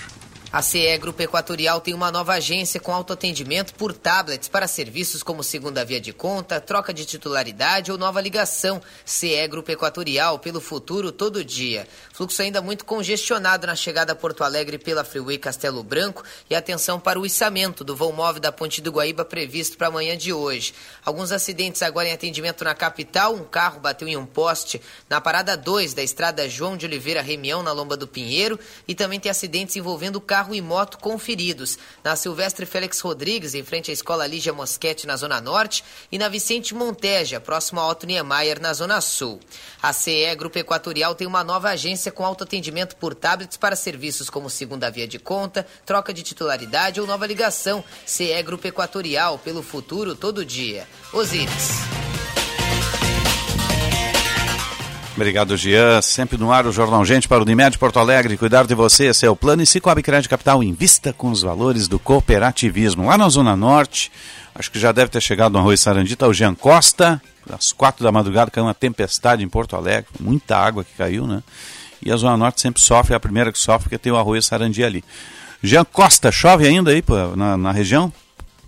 A 0.53 0.61
CE 0.61 0.95
Grupo 0.99 1.19
Equatorial 1.19 1.81
tem 1.81 1.95
uma 1.95 2.11
nova 2.11 2.33
agência 2.33 2.79
com 2.79 2.93
autoatendimento 2.93 3.73
por 3.73 3.91
tablets 3.91 4.47
para 4.47 4.67
serviços 4.67 5.23
como 5.23 5.43
segunda 5.43 5.83
via 5.83 5.99
de 5.99 6.13
conta, 6.13 6.61
troca 6.61 6.93
de 6.93 7.05
titularidade 7.05 7.91
ou 7.91 7.97
nova 7.97 8.21
ligação. 8.21 8.79
CE 9.03 9.47
Grupo 9.47 9.71
Equatorial, 9.71 10.37
pelo 10.37 10.61
futuro 10.61 11.11
todo 11.11 11.43
dia. 11.43 11.87
Fluxo 12.13 12.39
ainda 12.43 12.61
muito 12.61 12.85
congestionado 12.85 13.65
na 13.65 13.75
chegada 13.75 14.13
a 14.13 14.15
Porto 14.15 14.43
Alegre 14.43 14.77
pela 14.77 15.03
Freeway 15.03 15.39
Castelo 15.39 15.81
Branco 15.81 16.23
e 16.47 16.53
atenção 16.53 16.99
para 16.99 17.19
o 17.19 17.25
içamento 17.25 17.83
do 17.83 17.95
voo 17.95 18.13
móvel 18.13 18.39
da 18.39 18.51
Ponte 18.51 18.79
do 18.79 18.91
Guaíba 18.91 19.25
previsto 19.25 19.75
para 19.75 19.87
amanhã 19.87 20.15
de 20.15 20.31
hoje. 20.31 20.75
Alguns 21.03 21.31
acidentes 21.31 21.81
agora 21.81 22.09
em 22.09 22.13
atendimento 22.13 22.63
na 22.63 22.75
capital. 22.75 23.33
Um 23.33 23.43
carro 23.43 23.79
bateu 23.79 24.07
em 24.07 24.15
um 24.15 24.27
poste 24.27 24.79
na 25.09 25.19
parada 25.19 25.57
2 25.57 25.95
da 25.95 26.03
estrada 26.03 26.47
João 26.47 26.77
de 26.77 26.85
Oliveira 26.85 27.23
Remião, 27.23 27.63
na 27.63 27.71
Lomba 27.71 27.97
do 27.97 28.07
Pinheiro. 28.07 28.59
E 28.87 28.93
também 28.93 29.19
tem 29.19 29.31
acidentes 29.31 29.75
envolvendo 29.75 30.17
o 30.17 30.21
carro 30.21 30.42
carro 30.43 30.53
e 30.53 30.61
moto 30.61 30.97
conferidos. 30.97 31.77
Na 32.03 32.17
Silvestre 32.17 32.65
Félix 32.65 32.99
Rodrigues, 32.99 33.55
em 33.55 33.63
frente 33.63 33.89
à 33.89 33.93
Escola 33.93 34.27
Lígia 34.27 34.51
Mosquete, 34.51 35.07
na 35.07 35.15
Zona 35.15 35.39
Norte, 35.39 35.83
e 36.11 36.17
na 36.17 36.27
Vicente 36.27 36.75
Monteja, 36.75 37.39
próximo 37.39 37.79
a 37.79 37.87
Otto 37.87 38.05
Niemeyer, 38.05 38.59
na 38.59 38.73
Zona 38.73 38.99
Sul. 38.99 39.39
A 39.81 39.93
CE 39.93 40.35
Grupo 40.35 40.59
Equatorial 40.59 41.15
tem 41.15 41.25
uma 41.25 41.43
nova 41.43 41.69
agência 41.69 42.11
com 42.11 42.25
autoatendimento 42.25 42.97
por 42.97 43.15
tablets 43.15 43.55
para 43.55 43.75
serviços 43.75 44.29
como 44.29 44.49
segunda 44.49 44.91
via 44.91 45.07
de 45.07 45.17
conta, 45.17 45.65
troca 45.85 46.13
de 46.13 46.23
titularidade 46.23 46.99
ou 46.99 47.07
nova 47.07 47.25
ligação. 47.25 47.81
CE 48.05 48.43
Grupo 48.43 48.67
Equatorial, 48.67 49.39
pelo 49.39 49.63
futuro 49.63 50.13
todo 50.13 50.43
dia. 50.43 50.85
Osíris. 51.13 51.69
Obrigado, 55.15 55.55
Jean. 55.55 56.01
Sempre 56.01 56.37
no 56.37 56.51
ar 56.51 56.65
o 56.65 56.71
Jornal 56.71 57.05
Gente 57.05 57.27
para 57.27 57.39
o 57.39 57.43
Unimed 57.43 57.77
Porto 57.77 57.99
Alegre. 57.99 58.35
Cuidar 58.35 58.65
de 58.65 58.73
você, 58.73 59.05
esse 59.05 59.25
é 59.25 59.29
o 59.29 59.35
plano. 59.35 59.61
E 59.61 59.65
Cicobi 59.65 60.01
Crédito 60.01 60.29
Capital 60.29 60.63
invista 60.63 61.13
com 61.13 61.29
os 61.29 61.43
valores 61.43 61.87
do 61.87 61.99
cooperativismo. 61.99 63.05
Lá 63.05 63.15
na 63.15 63.29
Zona 63.29 63.55
Norte, 63.55 64.11
acho 64.55 64.71
que 64.71 64.79
já 64.79 64.91
deve 64.91 65.11
ter 65.11 65.21
chegado 65.21 65.53
no 65.53 65.59
Arroio 65.59 65.77
Sarandi, 65.77 66.13
está 66.13 66.27
o 66.27 66.33
Jean 66.33 66.55
Costa. 66.55 67.21
Às 67.51 67.71
quatro 67.71 68.03
da 68.03 68.11
madrugada 68.11 68.49
caiu 68.49 68.65
uma 68.65 68.73
tempestade 68.73 69.43
em 69.43 69.47
Porto 69.49 69.75
Alegre. 69.75 70.09
Muita 70.19 70.57
água 70.57 70.83
que 70.83 70.93
caiu, 70.97 71.27
né? 71.27 71.43
E 72.01 72.11
a 72.11 72.17
Zona 72.17 72.35
Norte 72.35 72.59
sempre 72.59 72.81
sofre, 72.81 73.13
é 73.13 73.15
a 73.15 73.19
primeira 73.19 73.51
que 73.51 73.59
sofre, 73.59 73.83
porque 73.83 73.99
tem 73.99 74.11
o 74.11 74.17
Arroio 74.17 74.41
Sarandi 74.41 74.83
ali. 74.83 75.03
Jean 75.61 75.85
Costa, 75.85 76.31
chove 76.31 76.67
ainda 76.67 76.89
aí 76.89 77.03
na, 77.35 77.55
na 77.55 77.71
região? 77.71 78.11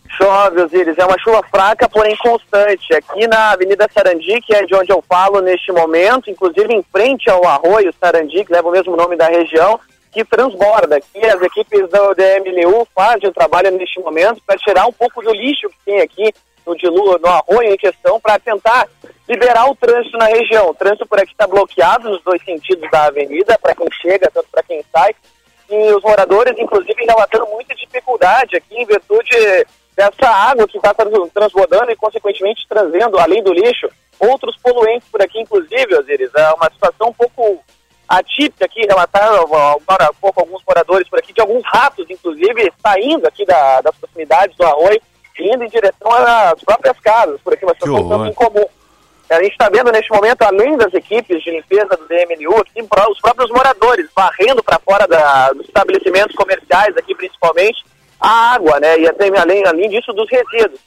Chove, 0.09 0.61
Osiris. 0.61 0.97
É 0.97 1.05
uma 1.05 1.19
chuva 1.19 1.41
fraca, 1.49 1.89
porém 1.89 2.15
constante. 2.17 2.93
Aqui 2.93 3.27
na 3.27 3.51
Avenida 3.51 3.87
Sarandi, 3.93 4.41
que 4.41 4.55
é 4.55 4.65
de 4.65 4.75
onde 4.75 4.91
eu 4.91 5.03
falo 5.07 5.41
neste 5.41 5.71
momento, 5.71 6.29
inclusive 6.29 6.73
em 6.73 6.83
frente 6.83 7.29
ao 7.29 7.45
arroio 7.45 7.93
Sarandi, 7.99 8.45
que 8.45 8.53
leva 8.53 8.67
o 8.67 8.71
mesmo 8.71 8.95
nome 8.95 9.15
da 9.15 9.27
região, 9.27 9.79
que 10.11 10.23
transborda. 10.23 10.97
Aqui 10.97 11.25
as 11.25 11.41
equipes 11.41 11.89
do 11.89 12.15
DMLU 12.15 12.87
fazem 12.95 13.29
o 13.29 13.33
trabalho 13.33 13.71
neste 13.71 13.99
momento 13.99 14.41
para 14.45 14.57
tirar 14.57 14.85
um 14.85 14.93
pouco 14.93 15.21
do 15.21 15.33
lixo 15.33 15.69
que 15.69 15.77
tem 15.85 16.01
aqui 16.01 16.33
no, 16.65 16.75
dilu, 16.75 17.19
no 17.19 17.27
arroio 17.27 17.73
em 17.73 17.77
questão, 17.77 18.19
para 18.19 18.39
tentar 18.39 18.87
liberar 19.27 19.69
o 19.69 19.75
trânsito 19.75 20.17
na 20.17 20.25
região. 20.25 20.69
O 20.69 20.73
trânsito 20.73 21.05
por 21.05 21.19
aqui 21.19 21.31
está 21.31 21.45
bloqueado 21.45 22.09
nos 22.09 22.23
dois 22.23 22.43
sentidos 22.43 22.89
da 22.89 23.05
avenida, 23.05 23.57
para 23.61 23.75
quem 23.75 23.87
chega, 24.01 24.31
tanto 24.33 24.47
para 24.51 24.63
quem 24.63 24.83
sai. 24.91 25.13
E 25.69 25.93
os 25.93 26.03
moradores, 26.03 26.57
inclusive, 26.57 27.05
relatando 27.05 27.47
muita 27.47 27.73
dificuldade 27.75 28.55
aqui 28.55 28.75
em 28.75 28.85
virtude 28.85 29.65
dessa 29.95 30.29
água 30.29 30.67
que 30.67 30.77
está 30.77 30.93
transbordando 30.93 31.91
e, 31.91 31.95
consequentemente, 31.95 32.65
trazendo, 32.67 33.17
além 33.17 33.41
do 33.41 33.53
lixo, 33.53 33.89
outros 34.19 34.57
poluentes 34.57 35.07
por 35.09 35.21
aqui, 35.21 35.39
inclusive, 35.39 35.95
Osiris. 35.95 36.31
É 36.35 36.53
uma 36.53 36.69
situação 36.71 37.09
um 37.09 37.13
pouco 37.13 37.63
atípica 38.07 38.65
aqui, 38.65 38.81
relataram 38.81 39.43
agora 39.43 40.05
há 40.05 40.13
pouco 40.13 40.39
alguns 40.39 40.61
moradores 40.67 41.09
por 41.09 41.19
aqui, 41.19 41.33
de 41.33 41.41
alguns 41.41 41.63
ratos, 41.65 42.05
inclusive, 42.09 42.71
saindo 42.81 43.25
aqui 43.25 43.45
da, 43.45 43.81
das 43.81 43.95
proximidades 43.95 44.55
do 44.57 44.65
arroio, 44.65 45.01
indo 45.39 45.63
em 45.63 45.69
direção 45.69 46.11
às 46.11 46.61
próprias 46.63 46.99
casas, 46.99 47.41
por 47.41 47.53
aqui, 47.53 47.65
uma 47.65 47.73
situação 47.73 48.27
incomum. 48.27 48.65
A 49.29 49.41
gente 49.41 49.53
está 49.53 49.69
vendo 49.69 49.91
neste 49.91 50.11
momento, 50.11 50.43
além 50.43 50.77
das 50.77 50.93
equipes 50.93 51.41
de 51.43 51.49
limpeza 51.49 51.97
do 51.97 52.07
DMNU, 52.07 52.61
aqui, 52.61 52.81
os 53.09 53.19
próprios 53.19 53.49
moradores 53.49 54.07
varrendo 54.15 54.63
para 54.63 54.79
fora 54.79 55.07
da, 55.07 55.49
dos 55.49 55.65
estabelecimentos 55.65 56.35
comerciais 56.35 56.95
aqui, 56.95 57.15
principalmente, 57.15 57.83
a 58.19 58.53
água, 58.53 58.79
né? 58.79 58.99
E 58.99 59.07
até 59.07 59.27
além, 59.37 59.65
além 59.65 59.89
disso, 59.89 60.13
dos 60.13 60.29
resíduos. 60.29 60.79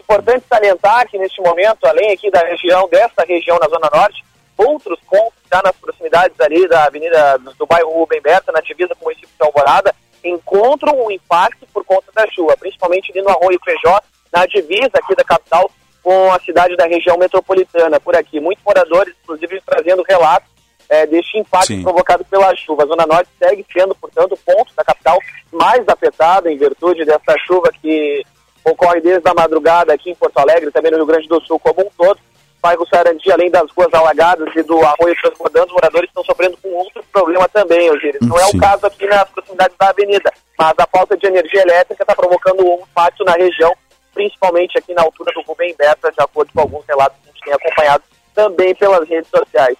Importante 0.00 0.44
salientar 0.48 1.08
que 1.08 1.18
neste 1.18 1.40
momento, 1.42 1.84
além 1.84 2.12
aqui 2.12 2.30
da 2.30 2.40
região, 2.40 2.88
desta 2.88 3.24
região 3.24 3.58
na 3.58 3.68
Zona 3.68 3.90
Norte, 3.92 4.24
outros 4.56 4.98
pontos 5.00 5.38
já 5.52 5.60
nas 5.62 5.76
proximidades 5.76 6.38
ali 6.40 6.66
da 6.68 6.84
avenida 6.84 7.38
do 7.58 7.66
bairro 7.66 7.90
Rubem 7.90 8.20
Berta, 8.20 8.52
na 8.52 8.60
divisa 8.60 8.94
com 8.94 9.04
o 9.04 9.08
município 9.08 9.34
de 9.36 9.44
Alvorada, 9.44 9.94
encontram 10.24 11.04
um 11.04 11.10
impacto 11.10 11.66
por 11.72 11.84
conta 11.84 12.10
da 12.14 12.26
chuva, 12.30 12.56
principalmente 12.56 13.12
ali 13.12 13.22
no 13.22 13.30
Arroio 13.30 13.60
Feijó, 13.64 14.00
na 14.32 14.46
divisa 14.46 14.92
aqui 14.94 15.14
da 15.14 15.24
capital 15.24 15.70
com 16.02 16.32
a 16.32 16.38
cidade 16.40 16.76
da 16.76 16.86
região 16.86 17.18
metropolitana, 17.18 17.98
por 17.98 18.14
aqui. 18.14 18.38
Muitos 18.38 18.64
moradores, 18.64 19.14
inclusive, 19.22 19.60
trazendo 19.66 20.04
relatos 20.08 20.48
é, 20.88 21.06
deste 21.06 21.38
impacto 21.38 21.68
Sim. 21.68 21.82
provocado 21.82 22.24
pela 22.24 22.54
chuva. 22.56 22.84
A 22.84 22.86
Zona 22.86 23.06
Norte 23.06 23.30
segue 23.38 23.64
sendo, 23.72 23.94
portanto, 23.94 24.32
o 24.32 24.36
ponto 24.36 24.72
da 24.76 24.84
capital 24.84 25.18
mais 25.52 25.86
afetada 25.88 26.50
em 26.50 26.56
virtude 26.56 27.04
dessa 27.04 27.36
chuva 27.46 27.70
que 27.80 28.24
ocorre 28.64 29.00
desde 29.00 29.28
a 29.28 29.34
madrugada 29.34 29.92
aqui 29.92 30.10
em 30.10 30.14
Porto 30.14 30.38
Alegre, 30.38 30.70
também 30.70 30.90
no 30.90 30.98
Rio 30.98 31.06
Grande 31.06 31.28
do 31.28 31.40
Sul 31.42 31.58
como 31.58 31.82
um 31.82 31.90
todo. 31.96 32.18
Bairro 32.60 32.86
Sarandi, 32.88 33.30
além 33.30 33.48
das 33.48 33.70
ruas 33.70 33.92
alagadas 33.94 34.48
e 34.56 34.62
do 34.62 34.82
arroio 34.82 35.14
transbordando, 35.22 35.66
os 35.66 35.72
moradores 35.72 36.08
estão 36.08 36.24
sofrendo 36.24 36.56
com 36.60 36.68
outro 36.70 37.04
problema 37.12 37.48
também, 37.48 37.88
Osiris. 37.90 38.20
Não 38.22 38.36
é 38.38 38.46
o 38.46 38.58
caso 38.58 38.86
aqui 38.86 39.06
nas 39.06 39.28
proximidades 39.28 39.76
da 39.78 39.90
avenida, 39.90 40.32
mas 40.58 40.74
a 40.76 40.86
falta 40.90 41.16
de 41.16 41.26
energia 41.26 41.62
elétrica 41.62 42.02
está 42.02 42.14
provocando 42.14 42.66
um 42.66 42.82
impacto 42.82 43.24
na 43.24 43.32
região, 43.32 43.72
principalmente 44.12 44.76
aqui 44.78 44.94
na 44.94 45.02
altura 45.02 45.32
do 45.32 45.42
Rubem 45.42 45.76
Berta, 45.78 46.10
de 46.10 46.20
acordo 46.20 46.50
com 46.52 46.60
alguns 46.62 46.84
relatos 46.86 47.16
que 47.22 47.28
a 47.28 47.32
gente 47.32 47.44
tem 47.44 47.52
acompanhado 47.54 48.04
também 48.34 48.74
pelas 48.74 49.08
redes 49.08 49.30
sociais. 49.30 49.76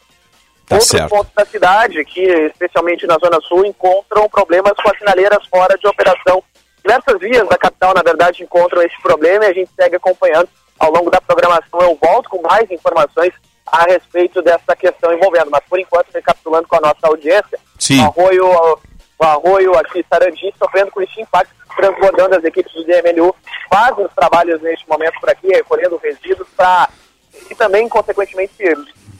Tá 0.66 0.74
Outros 0.74 0.90
certo. 0.90 1.10
pontos 1.10 1.32
da 1.32 1.44
cidade, 1.44 2.04
que 2.04 2.20
especialmente 2.20 3.06
na 3.06 3.16
Zona 3.18 3.40
Sul, 3.40 3.64
encontram 3.64 4.28
problemas 4.28 4.72
com 4.72 4.90
as 4.90 4.98
sinaleiras 4.98 5.46
fora 5.46 5.78
de 5.78 5.86
operação. 5.86 6.42
Diversas 6.84 7.20
vias 7.20 7.48
da 7.48 7.56
capital, 7.56 7.94
na 7.94 8.02
verdade, 8.02 8.42
encontram 8.42 8.82
esse 8.82 9.00
problema 9.00 9.44
e 9.44 9.48
a 9.48 9.52
gente 9.52 9.70
segue 9.78 9.96
acompanhando 9.96 10.48
ao 10.78 10.92
longo 10.92 11.10
da 11.10 11.20
programação. 11.20 11.80
Eu 11.80 11.96
volto 12.00 12.28
com 12.28 12.42
mais 12.42 12.68
informações 12.70 13.32
a 13.66 13.84
respeito 13.84 14.42
dessa 14.42 14.74
questão 14.74 15.12
envolvendo. 15.12 15.50
Mas, 15.50 15.64
por 15.68 15.78
enquanto, 15.78 16.12
recapitulando 16.12 16.66
com 16.66 16.76
a 16.76 16.80
nossa 16.80 17.06
audiência, 17.06 17.58
Sim. 17.78 18.00
o 18.00 18.04
arroio, 18.06 18.78
o 19.18 19.24
arroio 19.24 19.78
aqui, 19.78 20.04
Sarandi, 20.08 20.52
sofrendo 20.58 20.90
com 20.90 21.00
esse 21.00 21.20
impacto, 21.20 21.54
transbordando 21.76 22.36
as 22.36 22.44
equipes 22.44 22.72
do 22.72 22.84
DMLU, 22.84 23.34
fazem 23.70 24.04
os 24.04 24.14
trabalhos 24.14 24.60
neste 24.62 24.88
momento 24.88 25.20
por 25.20 25.30
aqui, 25.30 25.48
recolhendo 25.48 26.00
resíduos 26.02 26.48
para 26.56 26.88
e 27.50 27.54
também, 27.54 27.88
consequentemente, 27.88 28.54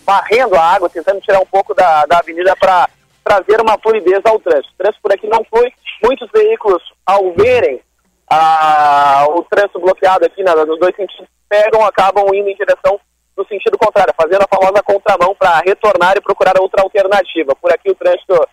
varrendo 0.06 0.54
a 0.54 0.62
água, 0.62 0.88
tentando 0.88 1.20
tirar 1.20 1.40
um 1.40 1.46
pouco 1.46 1.74
da, 1.74 2.06
da 2.06 2.18
avenida 2.18 2.54
para 2.56 2.88
trazer 3.24 3.60
uma 3.60 3.76
fluidez 3.78 4.20
ao 4.24 4.38
trânsito. 4.38 4.72
O 4.72 4.78
trânsito 4.78 5.02
por 5.02 5.12
aqui 5.12 5.26
não 5.26 5.44
foi. 5.50 5.70
Muitos 6.02 6.30
veículos, 6.32 6.82
ao 7.04 7.32
verem 7.32 7.82
ah, 8.30 9.26
o 9.30 9.42
trânsito 9.42 9.80
bloqueado 9.80 10.24
aqui 10.24 10.42
na, 10.44 10.54
nos 10.64 10.78
dois 10.78 10.94
sentidos, 10.94 11.26
pegam, 11.48 11.84
acabam 11.84 12.24
indo 12.32 12.48
em 12.48 12.56
direção 12.56 13.00
no 13.36 13.46
sentido 13.46 13.76
contrário, 13.76 14.14
fazendo 14.16 14.42
a 14.42 14.56
famosa 14.56 14.82
contramão 14.82 15.34
para 15.34 15.60
retornar 15.66 16.16
e 16.16 16.22
procurar 16.22 16.54
outra 16.58 16.82
alternativa. 16.82 17.54
Por 17.56 17.72
aqui 17.72 17.90
o 17.90 17.94
trânsito 17.94 18.48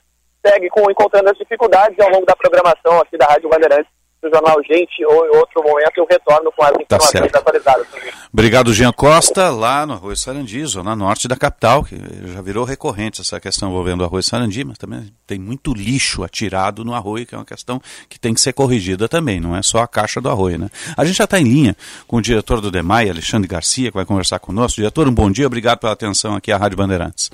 segue 0.45 0.69
com 0.69 0.89
encontrando 0.91 1.29
as 1.29 1.37
dificuldades 1.37 1.97
ao 1.99 2.09
longo 2.09 2.25
da 2.25 2.35
programação 2.35 2.99
aqui 2.99 3.17
da 3.17 3.27
Rádio 3.27 3.49
Bandeirantes 3.49 4.02
no 4.23 4.29
Jornal 4.29 4.61
Gente 4.63 5.05
ou 5.05 5.25
em 5.25 5.37
outro 5.37 5.61
momento 5.61 5.97
eu 5.97 6.05
retorno 6.09 6.51
com 6.51 6.63
as 6.63 6.71
tá 6.71 6.81
informações 6.81 7.31
tá 7.31 7.39
atualizadas. 7.39 7.87
Obrigado, 8.31 8.73
Jean 8.73 8.91
Costa, 8.91 9.49
lá 9.49 9.85
no 9.85 9.93
Arroio 9.93 10.15
Sarandi, 10.15 10.65
zona 10.65 10.95
norte 10.95 11.27
da 11.27 11.35
capital, 11.35 11.83
que 11.83 11.95
já 12.25 12.41
virou 12.41 12.63
recorrente 12.63 13.21
essa 13.21 13.39
questão 13.39 13.69
envolvendo 13.69 14.01
o 14.01 14.05
Arroio 14.05 14.23
Sarandi, 14.23 14.63
mas 14.63 14.77
também 14.77 15.13
tem 15.27 15.37
muito 15.37 15.73
lixo 15.73 16.23
atirado 16.23 16.83
no 16.83 16.93
arroio, 16.93 17.25
que 17.25 17.35
é 17.35 17.37
uma 17.37 17.45
questão 17.45 17.81
que 18.09 18.19
tem 18.19 18.33
que 18.33 18.41
ser 18.41 18.53
corrigida 18.53 19.07
também, 19.07 19.39
não 19.39 19.55
é 19.55 19.61
só 19.61 19.79
a 19.79 19.87
caixa 19.87 20.19
do 20.19 20.29
arroio. 20.29 20.57
Né? 20.57 20.69
A 20.97 21.05
gente 21.05 21.17
já 21.17 21.25
está 21.25 21.39
em 21.39 21.43
linha 21.43 21.75
com 22.07 22.17
o 22.17 22.21
diretor 22.21 22.61
do 22.61 22.71
DEMAI, 22.71 23.09
Alexandre 23.09 23.47
Garcia, 23.47 23.91
que 23.91 23.97
vai 23.97 24.05
conversar 24.05 24.39
conosco. 24.39 24.77
Diretor, 24.77 25.07
um 25.07 25.13
bom 25.13 25.29
dia, 25.29 25.45
obrigado 25.45 25.79
pela 25.79 25.93
atenção 25.93 26.35
aqui 26.35 26.51
à 26.51 26.57
Rádio 26.57 26.77
Bandeirantes. 26.77 27.29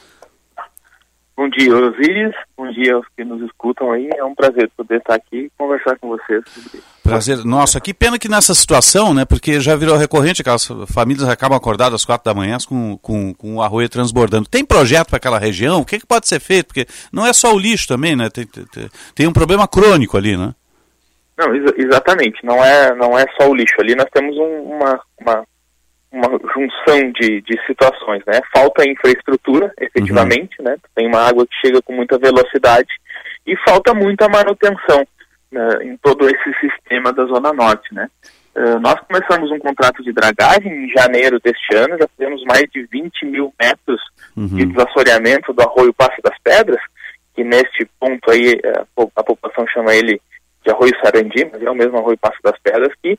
Bom 1.40 1.48
dia, 1.48 1.74
Osiris. 1.74 2.36
Bom 2.58 2.70
dia 2.70 2.96
aos 2.96 3.06
que 3.16 3.24
nos 3.24 3.42
escutam 3.44 3.94
aí. 3.94 4.10
É 4.14 4.26
um 4.26 4.36
prazer 4.36 4.70
poder 4.76 4.98
estar 4.98 5.16
aqui 5.16 5.46
e 5.46 5.52
conversar 5.58 5.98
com 5.98 6.10
vocês 6.10 6.44
sobre 6.50 6.82
Prazer 7.02 7.46
nossa. 7.46 7.80
Que 7.80 7.94
pena 7.94 8.20
que 8.20 8.28
nessa 8.28 8.54
situação, 8.54 9.14
né? 9.14 9.24
Porque 9.24 9.62
já 9.62 9.74
virou 9.74 9.96
recorrente, 9.96 10.42
aquelas 10.42 10.68
famílias 10.94 11.30
acabam 11.30 11.56
acordadas 11.56 11.94
às 11.94 12.04
quatro 12.04 12.26
da 12.26 12.38
manhã 12.38 12.58
com, 12.68 12.98
com, 12.98 13.34
com 13.34 13.56
o 13.56 13.62
arroio 13.62 13.88
transbordando. 13.88 14.50
Tem 14.50 14.66
projeto 14.66 15.08
para 15.08 15.16
aquela 15.16 15.40
região? 15.40 15.80
O 15.80 15.86
que, 15.86 16.00
que 16.00 16.06
pode 16.06 16.28
ser 16.28 16.42
feito? 16.42 16.66
Porque 16.66 16.86
não 17.10 17.26
é 17.26 17.32
só 17.32 17.56
o 17.56 17.58
lixo 17.58 17.88
também, 17.88 18.18
né? 18.18 18.30
Tem, 18.30 18.46
tem, 18.46 18.90
tem 19.16 19.26
um 19.26 19.32
problema 19.32 19.66
crônico 19.66 20.18
ali, 20.18 20.36
né? 20.36 20.54
Não, 21.38 21.56
ex 21.56 21.72
exatamente. 21.78 22.46
Não 22.46 22.62
é, 22.62 22.94
não 22.96 23.18
é 23.18 23.26
só 23.40 23.50
o 23.50 23.56
lixo. 23.56 23.80
Ali 23.80 23.96
nós 23.96 24.10
temos 24.12 24.36
um, 24.36 24.76
uma, 24.76 25.00
uma 25.22 25.46
uma 26.12 26.28
junção 26.54 27.12
de, 27.12 27.42
de 27.42 27.66
situações, 27.68 28.24
né? 28.26 28.40
Falta 28.54 28.88
infraestrutura, 28.90 29.72
efetivamente, 29.80 30.56
uhum. 30.60 30.66
né? 30.66 30.78
Tem 30.96 31.08
uma 31.08 31.28
água 31.28 31.46
que 31.46 31.56
chega 31.68 31.82
com 31.82 31.94
muita 31.94 32.18
velocidade 32.18 32.90
e 33.46 33.56
falta 33.58 33.94
muita 33.94 34.28
manutenção 34.28 35.06
né, 35.52 35.70
em 35.84 35.98
todo 35.98 36.28
esse 36.28 36.54
sistema 36.60 37.14
da 37.14 37.26
Zona 37.26 37.54
Norte, 37.54 37.94
né? 37.94 38.10
Uh, 38.56 38.80
nós 38.80 39.00
começamos 39.02 39.52
um 39.52 39.60
contrato 39.60 40.04
de 40.04 40.12
dragagem 40.12 40.86
em 40.86 40.90
janeiro 40.90 41.40
deste 41.40 41.76
ano, 41.76 41.98
já 41.98 42.08
temos 42.18 42.44
mais 42.44 42.64
de 42.72 42.84
20 42.92 43.26
mil 43.26 43.54
metros 43.62 44.02
uhum. 44.36 44.48
de 44.48 44.66
desassoreamento 44.66 45.54
do 45.54 45.62
arroio 45.62 45.94
Passo 45.94 46.20
das 46.24 46.38
Pedras, 46.44 46.82
que 47.36 47.44
neste 47.44 47.88
ponto 48.00 48.32
aí 48.32 48.60
a, 48.66 48.86
a 49.16 49.24
população 49.24 49.66
chama 49.68 49.94
ele 49.94 50.20
de 50.66 50.72
arroio 50.72 50.92
Sarandi, 51.02 51.48
mas 51.52 51.62
é 51.62 51.70
o 51.70 51.76
mesmo 51.76 52.00
arroio 52.00 52.18
Passo 52.18 52.40
das 52.44 52.60
Pedras, 52.62 52.92
que 53.02 53.18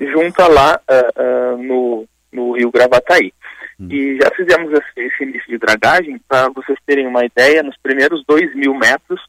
junta 0.00 0.46
lá 0.46 0.80
uh, 0.88 1.54
uh, 1.54 1.62
no, 1.62 2.06
no 2.32 2.56
rio 2.56 2.70
Gravataí. 2.70 3.32
Hum. 3.78 3.88
E 3.90 4.18
já 4.20 4.30
fizemos 4.34 4.72
esse, 4.96 5.22
início 5.22 5.48
de 5.48 5.58
dragagem, 5.58 6.20
para 6.28 6.48
vocês 6.50 6.78
terem 6.86 7.06
uma 7.06 7.24
ideia, 7.24 7.62
nos 7.62 7.76
primeiros 7.82 8.22
dois 8.26 8.54
mil 8.54 8.74
metros, 8.74 9.20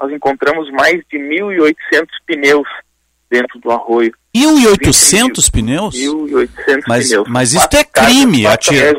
nós 0.00 0.12
encontramos 0.12 0.70
mais 0.70 1.00
de 1.10 1.18
1.800 1.18 2.06
pneus 2.26 2.68
dentro 3.30 3.58
do 3.60 3.70
arroio. 3.70 4.12
1.800 4.36 5.50
pneus? 5.50 5.94
1.800 5.94 6.82
mas, 6.86 7.08
pneus. 7.08 7.28
Mas 7.28 7.52
isso 7.54 7.68
é 7.72 7.84
crime. 7.84 8.46
Atirar, 8.46 8.94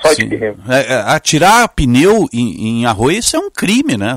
só 0.00 0.12
de 0.14 0.26
pneu. 0.26 0.56
É, 0.68 0.92
é, 0.92 0.94
atirar 1.06 1.68
pneu 1.68 2.28
em, 2.32 2.80
em, 2.80 2.86
arroio, 2.86 3.18
isso 3.18 3.36
é 3.36 3.38
um 3.38 3.50
crime, 3.50 3.96
né? 3.96 4.16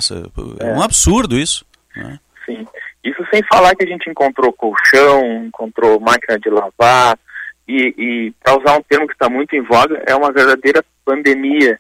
É, 0.60 0.68
é 0.68 0.74
um 0.74 0.82
absurdo 0.82 1.38
isso. 1.38 1.66
Né? 1.96 2.20
Sim. 2.46 2.66
Isso 3.04 3.26
sem 3.32 3.44
falar 3.44 3.76
que 3.76 3.84
a 3.84 3.88
gente 3.88 4.10
encontrou 4.10 4.54
colchão, 4.54 5.46
encontrou 5.46 6.00
máquina 6.00 6.40
de 6.40 6.50
lavar, 6.50 7.18
e, 7.68 7.94
e 7.98 8.34
para 8.44 8.58
usar 8.58 8.78
um 8.78 8.84
termo 8.84 9.08
que 9.08 9.14
está 9.14 9.30
muito 9.30 9.56
em 9.56 9.62
voga, 9.62 10.02
é 10.06 10.16
uma 10.16 10.32
verdadeira 10.32 10.84
pandemia 11.06 11.80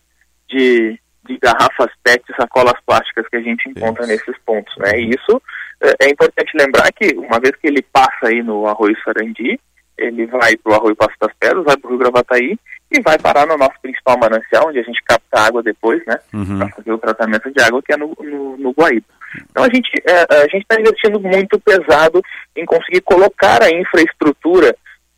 de, 0.50 1.00
de 1.26 1.38
garrafas 1.40 1.92
PET 2.04 2.24
e 2.30 2.36
sacolas 2.36 2.80
plásticas 2.86 3.28
que 3.30 3.38
a 3.38 3.42
gente 3.42 3.70
encontra 3.70 4.04
isso. 4.04 4.14
nesses 4.14 4.42
pontos. 4.46 4.76
Né? 4.78 5.00
E 5.00 5.10
isso 5.10 5.42
é, 5.82 6.06
é, 6.06 6.10
importante 6.10 6.52
lembrar 6.56 6.92
que, 6.94 7.14
uma 7.16 7.40
vez 7.40 7.56
que 7.58 7.68
ele 7.68 7.82
passa 7.82 8.28
aí 8.28 8.42
no 8.42 8.68
Arroio 8.68 8.96
Sarandi, 9.04 9.60
ele 9.98 10.26
vai 10.26 10.56
para 10.58 10.72
o 10.72 10.76
Arroio 10.76 10.96
Passo 10.96 11.16
das 11.20 11.34
Pedras, 11.40 11.66
vai 11.66 11.78
para 11.78 11.88
o 11.88 11.92
Rio 11.92 12.00
Gravataí 12.00 12.58
e 12.92 13.02
vai 13.02 13.18
parar 13.18 13.46
no 13.46 13.58
nosso 13.58 13.80
principal 13.82 14.18
manancial, 14.18 14.68
onde 14.68 14.80
a 14.80 14.84
gente 14.84 15.02
capta 15.04 15.42
água 15.42 15.62
depois, 15.62 16.04
né, 16.06 16.20
uhum. 16.34 16.60
para 16.60 16.70
fazer 16.70 16.92
o 16.92 16.98
tratamento 16.98 17.52
de 17.52 17.62
água, 17.62 17.82
que 17.84 17.94
é 17.94 17.98
no, 17.98 18.16
no, 18.20 18.58
no 18.58 18.72
Guaíba. 18.72 19.06
Então 19.50 19.64
a 19.64 19.70
gente 19.74 19.90
é, 20.06 20.36
a 20.36 20.48
gente 20.48 20.62
está 20.62 20.80
investindo 20.80 21.20
muito 21.20 21.60
pesado 21.60 22.22
em 22.56 22.66
conseguir 22.66 23.02
colocar 23.02 23.62
a 23.64 23.72
infraestrutura 23.72 24.76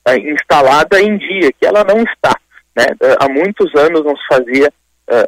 é, 0.07 0.17
instalada 0.17 1.01
em 1.01 1.17
dia, 1.17 1.51
que 1.59 1.65
ela 1.65 1.83
não 1.83 2.01
está. 2.03 2.35
Né? 2.75 2.85
É, 3.01 3.15
há 3.19 3.29
muitos 3.29 3.73
anos 3.75 4.03
não 4.03 4.15
se 4.15 4.27
fazia 4.27 4.71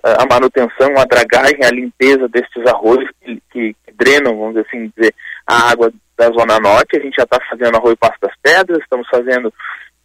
a 0.04 0.26
manutenção, 0.26 0.98
a 0.98 1.06
dragagem, 1.06 1.64
a 1.64 1.70
limpeza 1.70 2.28
destes 2.28 2.66
arroios 2.66 3.08
que, 3.22 3.40
que, 3.52 3.76
que, 3.86 3.94
drenam, 3.94 4.36
vamos 4.36 4.58
assim 4.58 4.92
dizer, 4.98 5.14
a 5.46 5.70
água 5.70 5.94
da 6.18 6.32
Zona 6.32 6.60
Norte. 6.60 6.98
A 6.98 7.00
gente 7.00 7.16
já 7.16 7.24
está 7.24 7.40
fazendo 7.48 7.78
arroio 7.78 7.96
Passo 7.96 8.18
das 8.20 8.34
Pedras, 8.42 8.80
estamos 8.82 9.08
fazendo 9.08 9.54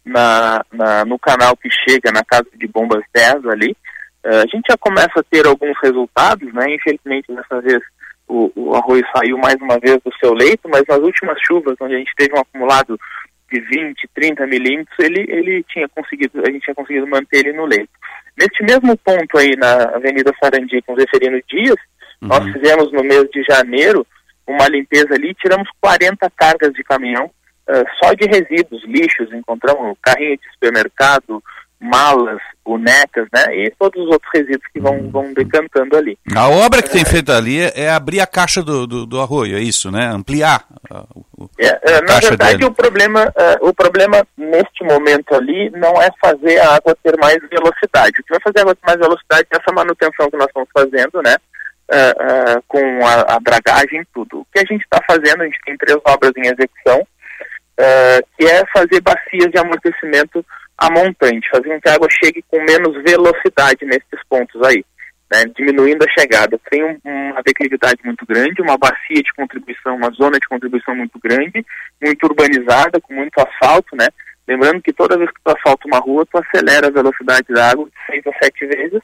na, 0.05 0.63
na, 0.71 1.05
no 1.05 1.17
canal 1.17 1.55
que 1.57 1.69
chega 1.71 2.11
na 2.11 2.23
Casa 2.23 2.47
de 2.55 2.67
Bombas 2.67 3.03
10 3.13 3.47
ali. 3.47 3.75
Uh, 4.23 4.37
a 4.37 4.47
gente 4.47 4.65
já 4.69 4.77
começa 4.77 5.19
a 5.19 5.23
ter 5.23 5.45
alguns 5.45 5.75
resultados, 5.81 6.53
né? 6.53 6.75
Infelizmente, 6.75 7.33
dessa 7.33 7.61
vez 7.61 7.81
o, 8.27 8.51
o 8.55 8.75
arroio 8.75 9.03
saiu 9.15 9.37
mais 9.37 9.55
uma 9.55 9.79
vez 9.79 9.97
do 10.03 10.13
seu 10.19 10.33
leito, 10.33 10.67
mas 10.69 10.83
nas 10.87 10.99
últimas 10.99 11.37
chuvas, 11.45 11.75
onde 11.79 11.95
a 11.95 11.97
gente 11.97 12.13
teve 12.15 12.33
um 12.35 12.41
acumulado 12.41 12.99
de 13.51 13.59
20, 13.59 14.09
30 14.15 14.47
milímetros, 14.47 14.97
ele, 14.99 15.25
ele 15.29 15.63
tinha 15.63 15.87
conseguido, 15.89 16.41
a 16.41 16.51
gente 16.51 16.63
tinha 16.63 16.75
conseguido 16.75 17.07
manter 17.07 17.45
ele 17.45 17.53
no 17.53 17.65
leito. 17.65 17.91
Neste 18.37 18.63
mesmo 18.63 18.97
ponto 18.97 19.37
aí 19.37 19.55
na 19.55 19.95
Avenida 19.95 20.33
Sarandi 20.41 20.81
com 20.81 20.95
Zeferino 20.95 21.39
Dias, 21.47 21.75
uhum. 22.21 22.29
nós 22.29 22.51
fizemos 22.51 22.91
no 22.91 23.03
mês 23.03 23.29
de 23.31 23.43
janeiro 23.43 24.05
uma 24.47 24.67
limpeza 24.67 25.13
ali, 25.13 25.33
tiramos 25.35 25.69
40 25.79 26.29
cargas 26.35 26.73
de 26.73 26.83
caminhão 26.83 27.25
uh, 27.25 27.85
só 28.03 28.13
de 28.13 28.25
resíduos, 28.25 28.83
lixos, 28.85 29.31
encontramos 29.31 29.97
carrinho 30.01 30.37
de 30.37 30.51
supermercado, 30.53 31.43
malas, 31.83 32.39
bonecas, 32.65 33.27
né? 33.33 33.55
E 33.55 33.71
todos 33.77 34.01
os 34.01 34.09
outros 34.09 34.31
resíduos 34.33 34.65
que 34.71 34.79
vão, 34.79 35.09
vão 35.11 35.33
decantando 35.33 35.97
ali. 35.97 36.17
A 36.33 36.47
obra 36.47 36.81
que 36.81 36.89
é, 36.89 36.91
tem 36.91 37.05
feito 37.05 37.31
ali 37.31 37.59
é, 37.59 37.73
é, 37.75 37.89
abrir 37.89 38.21
a 38.21 38.27
caixa 38.27 38.63
do, 38.63 38.87
do, 38.87 39.05
do, 39.05 39.19
arroio, 39.19 39.57
é 39.57 39.61
isso, 39.61 39.91
né? 39.91 40.05
Ampliar. 40.07 40.65
O, 41.37 41.49
é, 41.59 41.67
é 41.67 42.01
na 42.01 42.19
verdade, 42.19 42.57
dele. 42.57 42.65
o 42.65 42.71
problema, 42.73 43.25
uh, 43.25 43.67
o 43.67 43.73
problema 43.73 44.25
neste 44.37 44.83
momento 44.83 45.35
ali 45.35 45.69
não 45.71 46.01
é 46.01 46.09
fazer 46.21 46.57
a 46.59 46.75
água 46.75 46.97
ter 47.03 47.17
mais 47.17 47.37
velocidade. 47.49 48.21
O 48.21 48.23
que 48.23 48.31
vai 48.31 48.39
fazer 48.39 48.59
a 48.59 48.61
água 48.61 48.75
ter 48.75 48.85
mais 48.85 48.99
velocidade 48.99 49.47
é 49.51 49.57
essa 49.57 49.73
manutenção 49.73 50.31
que 50.31 50.37
nós 50.37 50.47
estamos 50.47 50.69
fazendo, 50.73 51.21
né? 51.21 51.35
Uh, 51.91 52.57
uh, 52.57 52.63
com 52.65 53.05
a, 53.05 53.35
a 53.35 53.39
dragagem 53.39 54.07
tudo. 54.13 54.39
O 54.39 54.47
que 54.53 54.59
a 54.59 54.65
gente 54.65 54.83
está 54.83 55.01
fazendo, 55.05 55.41
a 55.41 55.45
gente 55.45 55.59
tem 55.65 55.77
três 55.77 55.97
obras 56.05 56.31
em 56.37 56.47
execução, 56.47 57.05
que 58.37 58.45
é 58.45 58.63
fazer 58.71 59.01
bacias 59.01 59.51
de 59.51 59.57
amortecimento 59.57 60.45
a 60.83 60.89
montante, 60.91 61.49
fazer 61.49 61.69
com 61.69 61.81
que 61.81 61.89
a 61.89 61.93
água 61.93 62.07
chegue 62.11 62.43
com 62.47 62.59
menos 62.59 63.01
velocidade 63.03 63.85
nesses 63.85 64.19
pontos 64.27 64.61
aí, 64.63 64.83
né, 65.31 65.45
diminuindo 65.55 66.03
a 66.03 66.19
chegada. 66.19 66.59
Tem 66.69 66.83
um, 66.83 66.99
uma 67.05 67.41
declividade 67.41 68.01
muito 68.03 68.25
grande, 68.25 68.61
uma 68.61 68.77
bacia 68.77 69.23
de 69.23 69.33
contribuição, 69.33 69.95
uma 69.95 70.11
zona 70.11 70.37
de 70.37 70.47
contribuição 70.47 70.93
muito 70.93 71.17
grande, 71.23 71.65
muito 72.01 72.23
urbanizada, 72.25 72.99
com 72.99 73.13
muito 73.13 73.39
asfalto, 73.39 73.95
né? 73.95 74.07
Lembrando 74.45 74.81
que 74.81 74.91
toda 74.91 75.17
vez 75.17 75.29
que 75.31 75.39
tu 75.41 75.55
asfalta 75.55 75.87
uma 75.87 75.99
rua, 75.99 76.25
tu 76.29 76.37
acelera 76.37 76.87
a 76.87 76.91
velocidade 76.91 77.47
da 77.47 77.71
água 77.71 77.85
de 77.85 78.05
6 78.13 78.27
a 78.27 78.43
7 78.43 78.65
vezes, 78.65 79.01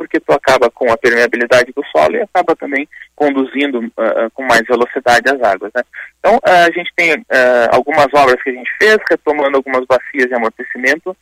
porque 0.00 0.18
tu 0.18 0.32
acaba 0.32 0.70
com 0.70 0.90
a 0.90 0.96
permeabilidade 0.96 1.74
do 1.76 1.84
solo 1.94 2.16
e 2.16 2.22
acaba 2.22 2.56
também 2.56 2.88
conduzindo 3.14 3.80
uh, 3.80 4.30
com 4.32 4.42
mais 4.44 4.62
velocidade 4.66 5.28
as 5.28 5.42
águas. 5.42 5.70
Né? 5.74 5.82
Então, 6.18 6.36
uh, 6.36 6.66
a 6.66 6.70
gente 6.70 6.90
tem 6.96 7.12
uh, 7.12 7.68
algumas 7.70 8.06
obras 8.14 8.42
que 8.42 8.48
a 8.48 8.54
gente 8.54 8.70
fez, 8.80 8.96
retomando 9.10 9.58
algumas 9.58 9.84
bacias 9.84 10.26
de 10.26 10.34
amortecimento 10.34 11.14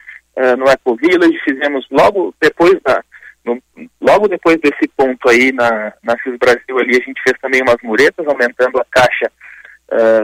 no 0.57 0.71
Eco 0.71 0.95
Village, 0.95 1.37
fizemos 1.45 1.85
logo 1.91 2.33
depois 2.41 2.81
da, 2.85 3.03
no, 3.45 3.61
logo 4.01 4.29
depois 4.29 4.57
desse 4.61 4.87
ponto 4.97 5.29
aí 5.29 5.51
na, 5.51 5.93
na 6.01 6.17
CIS 6.23 6.39
Brasil 6.39 6.79
ali, 6.79 6.91
a 6.91 7.05
gente 7.05 7.21
fez 7.25 7.37
também 7.43 7.61
umas 7.61 7.79
muretas, 7.83 8.25
aumentando 8.25 8.79
a 8.79 8.87
caixa 8.89 9.33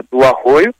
do 0.09 0.23
arroio. 0.23 0.73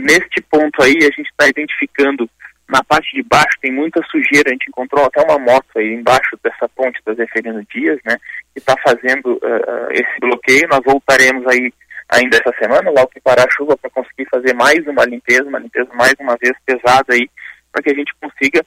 neste 0.00 0.40
ponto 0.50 0.82
aí, 0.82 0.96
a 1.00 1.14
gente 1.14 1.28
está 1.28 1.46
identificando 1.46 2.26
na 2.68 2.82
parte 2.82 3.14
de 3.14 3.22
baixo 3.22 3.58
tem 3.60 3.72
muita 3.72 4.02
sujeira, 4.06 4.48
a 4.48 4.52
gente 4.52 4.68
encontrou 4.68 5.04
até 5.04 5.22
uma 5.22 5.38
moto 5.38 5.66
aí 5.76 5.94
embaixo 5.94 6.38
dessa 6.42 6.68
ponte 6.68 7.00
da 7.04 7.14
Zeferino 7.14 7.64
Dias, 7.72 7.98
né, 8.04 8.16
que 8.52 8.58
está 8.58 8.74
fazendo 8.82 9.34
uh, 9.34 9.92
esse 9.92 10.20
bloqueio. 10.20 10.68
Nós 10.68 10.80
voltaremos 10.84 11.46
aí 11.46 11.72
ainda 12.08 12.36
essa 12.36 12.52
semana, 12.58 12.90
logo 12.90 13.08
que 13.08 13.20
parar 13.20 13.44
a 13.44 13.54
chuva, 13.56 13.76
para 13.76 13.90
conseguir 13.90 14.28
fazer 14.30 14.52
mais 14.54 14.84
uma 14.86 15.04
limpeza, 15.04 15.44
uma 15.44 15.58
limpeza 15.58 15.88
mais 15.94 16.14
uma 16.18 16.36
vez 16.40 16.54
pesada 16.64 17.14
aí, 17.14 17.28
para 17.72 17.82
que 17.82 17.90
a 17.90 17.94
gente 17.94 18.12
consiga 18.20 18.64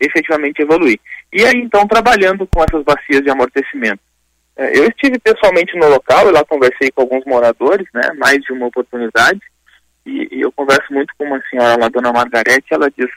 efetivamente 0.00 0.60
evoluir. 0.60 1.00
E 1.32 1.44
aí, 1.44 1.56
então, 1.56 1.88
trabalhando 1.88 2.46
com 2.46 2.62
essas 2.62 2.84
bacias 2.84 3.22
de 3.22 3.30
amortecimento. 3.30 4.00
eu 4.56 4.84
estive 4.86 5.18
pessoalmente 5.18 5.76
no 5.76 5.88
local, 5.88 6.28
e 6.28 6.32
lá 6.32 6.44
conversei 6.44 6.90
com 6.90 7.02
alguns 7.02 7.24
moradores, 7.24 7.86
né, 7.94 8.10
mais 8.18 8.38
de 8.42 8.52
uma 8.52 8.66
oportunidade, 8.66 9.40
e, 10.08 10.36
e, 10.36 10.40
eu 10.40 10.50
converso 10.52 10.92
muito 10.92 11.12
com 11.16 11.24
uma 11.24 11.42
senhora 11.50 11.78
lá, 11.78 11.88
dona 11.88 12.12
Margarete, 12.12 12.72
ela 12.72 12.90
diz, 12.96 13.10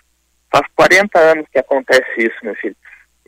faz 0.51 0.65
40 0.75 1.19
anos 1.19 1.45
que 1.51 1.59
acontece 1.59 2.11
isso, 2.17 2.35
meu 2.43 2.55
filho. 2.55 2.75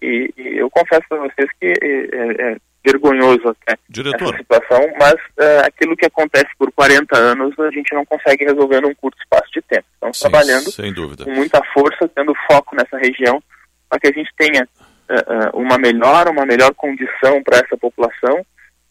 E, 0.02 0.34
e 0.36 0.58
eu 0.58 0.70
confesso 0.70 1.04
para 1.08 1.20
vocês 1.20 1.50
que 1.60 1.68
é, 1.68 1.72
é, 1.72 2.52
é 2.52 2.58
vergonhoso 2.86 3.48
até 3.48 3.78
Diretor. 3.88 4.34
essa 4.34 4.38
situação, 4.38 4.82
mas 5.00 5.16
é, 5.40 5.60
aquilo 5.60 5.96
que 5.96 6.06
acontece 6.06 6.50
por 6.58 6.70
40 6.74 7.18
anos 7.18 7.58
a 7.58 7.72
gente 7.72 7.94
não 7.94 8.06
consegue 8.06 8.44
resolver 8.44 8.82
num 8.82 8.94
curto 8.94 9.18
espaço 9.20 9.50
de 9.54 9.62
tempo. 9.62 9.86
Estamos 9.94 10.18
Sim, 10.18 10.30
trabalhando 10.30 11.24
com 11.24 11.32
muita 11.32 11.64
força, 11.74 12.10
tendo 12.14 12.36
foco 12.52 12.76
nessa 12.76 12.98
região, 12.98 13.42
para 13.90 14.00
que 14.00 14.08
a 14.08 14.12
gente 14.12 14.30
tenha 14.38 14.68
é, 15.10 15.16
é, 15.16 15.50
uma 15.54 15.78
melhor, 15.78 16.28
uma 16.28 16.46
melhor 16.46 16.74
condição 16.74 17.42
para 17.42 17.60
essa 17.60 17.78
população. 17.78 18.46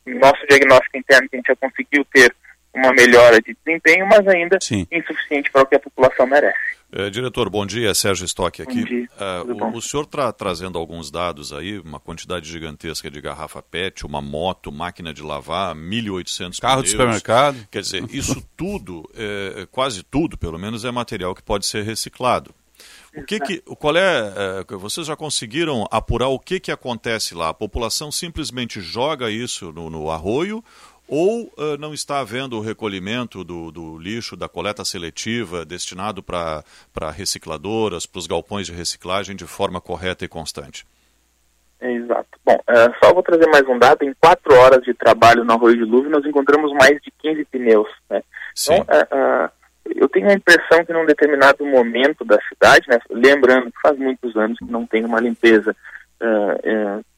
Nosso 0.06 0.46
diagnóstico 0.48 0.96
interno 0.96 1.28
que 1.28 1.36
a 1.36 1.38
gente 1.38 1.48
já 1.48 1.56
conseguiu 1.56 2.04
ter 2.12 2.34
uma 2.74 2.92
melhora 2.92 3.40
de 3.40 3.56
desempenho, 3.64 4.06
mas 4.06 4.26
ainda 4.26 4.58
Sim. 4.60 4.86
insuficiente 4.90 5.50
para 5.50 5.62
o 5.62 5.66
que 5.66 5.76
a 5.76 5.80
população 5.80 6.26
merece. 6.26 6.58
É, 6.94 7.08
diretor, 7.08 7.48
bom 7.48 7.64
dia, 7.64 7.94
Sérgio 7.94 8.26
Stock 8.26 8.60
aqui. 8.60 8.80
Bom 8.80 8.84
dia, 8.84 9.08
uh, 9.18 9.64
o, 9.64 9.76
o, 9.78 9.82
senhor 9.82 10.04
está 10.04 10.30
trazendo 10.30 10.78
alguns 10.78 11.10
dados 11.10 11.50
aí, 11.50 11.78
uma 11.78 11.98
quantidade 11.98 12.46
gigantesca 12.46 13.10
de 13.10 13.18
garrafa 13.18 13.62
PET, 13.62 14.04
uma 14.04 14.20
moto, 14.20 14.70
máquina 14.70 15.12
de 15.12 15.22
lavar, 15.22 15.74
1.800 15.74 16.60
Carro 16.60 16.74
pneus. 16.74 16.84
de 16.84 16.90
supermercado. 16.90 17.68
Quer 17.70 17.80
dizer, 17.80 18.04
isso 18.10 18.46
tudo, 18.54 19.08
é, 19.16 19.66
quase 19.70 20.02
tudo, 20.02 20.36
pelo 20.36 20.58
menos, 20.58 20.84
é 20.84 20.90
material 20.90 21.34
que 21.34 21.42
pode 21.42 21.64
ser 21.64 21.82
reciclado. 21.82 22.54
O 23.16 23.24
que 23.24 23.38
que, 23.40 23.58
qual 23.76 23.96
é, 23.96 24.32
é, 24.68 24.76
vocês 24.76 25.06
já 25.06 25.14
conseguiram 25.14 25.86
apurar 25.90 26.28
o 26.28 26.38
que 26.38 26.58
que 26.58 26.72
acontece 26.72 27.34
lá? 27.34 27.50
A 27.50 27.54
população 27.54 28.10
simplesmente 28.10 28.80
joga 28.80 29.30
isso 29.30 29.70
no, 29.70 29.90
no 29.90 30.10
arroio 30.10 30.64
ou 31.14 31.42
uh, 31.58 31.76
não 31.78 31.92
está 31.92 32.20
havendo 32.20 32.56
o 32.56 32.62
recolhimento 32.62 33.44
do, 33.44 33.70
do, 33.70 33.98
lixo, 33.98 34.34
da 34.34 34.48
coleta 34.48 34.82
seletiva 34.82 35.62
destinado 35.62 36.22
para 36.22 36.64
recicladoras, 37.14 38.06
para 38.06 38.18
os 38.18 38.26
galpões 38.26 38.66
de 38.66 38.72
reciclagem 38.72 39.36
de 39.36 39.44
forma 39.44 39.78
correta 39.78 40.24
e 40.24 40.28
constante? 40.28 40.86
Exato. 41.78 42.30
Bom, 42.42 42.54
uh, 42.54 42.94
só 43.04 43.12
vou 43.12 43.22
trazer 43.22 43.46
mais 43.48 43.68
um 43.68 43.78
dado. 43.78 44.02
Em 44.04 44.14
quatro 44.18 44.54
horas 44.54 44.82
de 44.84 44.94
trabalho 44.94 45.44
no 45.44 45.52
Arroio 45.52 45.76
de 45.76 45.84
Luve, 45.84 46.08
nós 46.08 46.24
encontramos 46.24 46.72
mais 46.72 46.98
de 47.02 47.12
15 47.18 47.44
pneus. 47.44 47.88
Né? 48.08 48.22
Sim. 48.54 48.76
Então, 48.76 48.96
uh, 49.02 49.50
eu 49.94 50.08
tenho 50.08 50.30
a 50.30 50.32
impressão 50.32 50.82
que 50.82 50.94
num 50.94 51.04
determinado 51.04 51.62
momento 51.66 52.24
da 52.24 52.38
cidade, 52.48 52.88
né, 52.88 52.98
lembrando 53.10 53.70
que 53.70 53.80
faz 53.82 53.98
muitos 53.98 54.34
anos 54.34 54.56
que 54.56 54.64
não 54.64 54.86
tem 54.86 55.04
uma 55.04 55.20
limpeza 55.20 55.76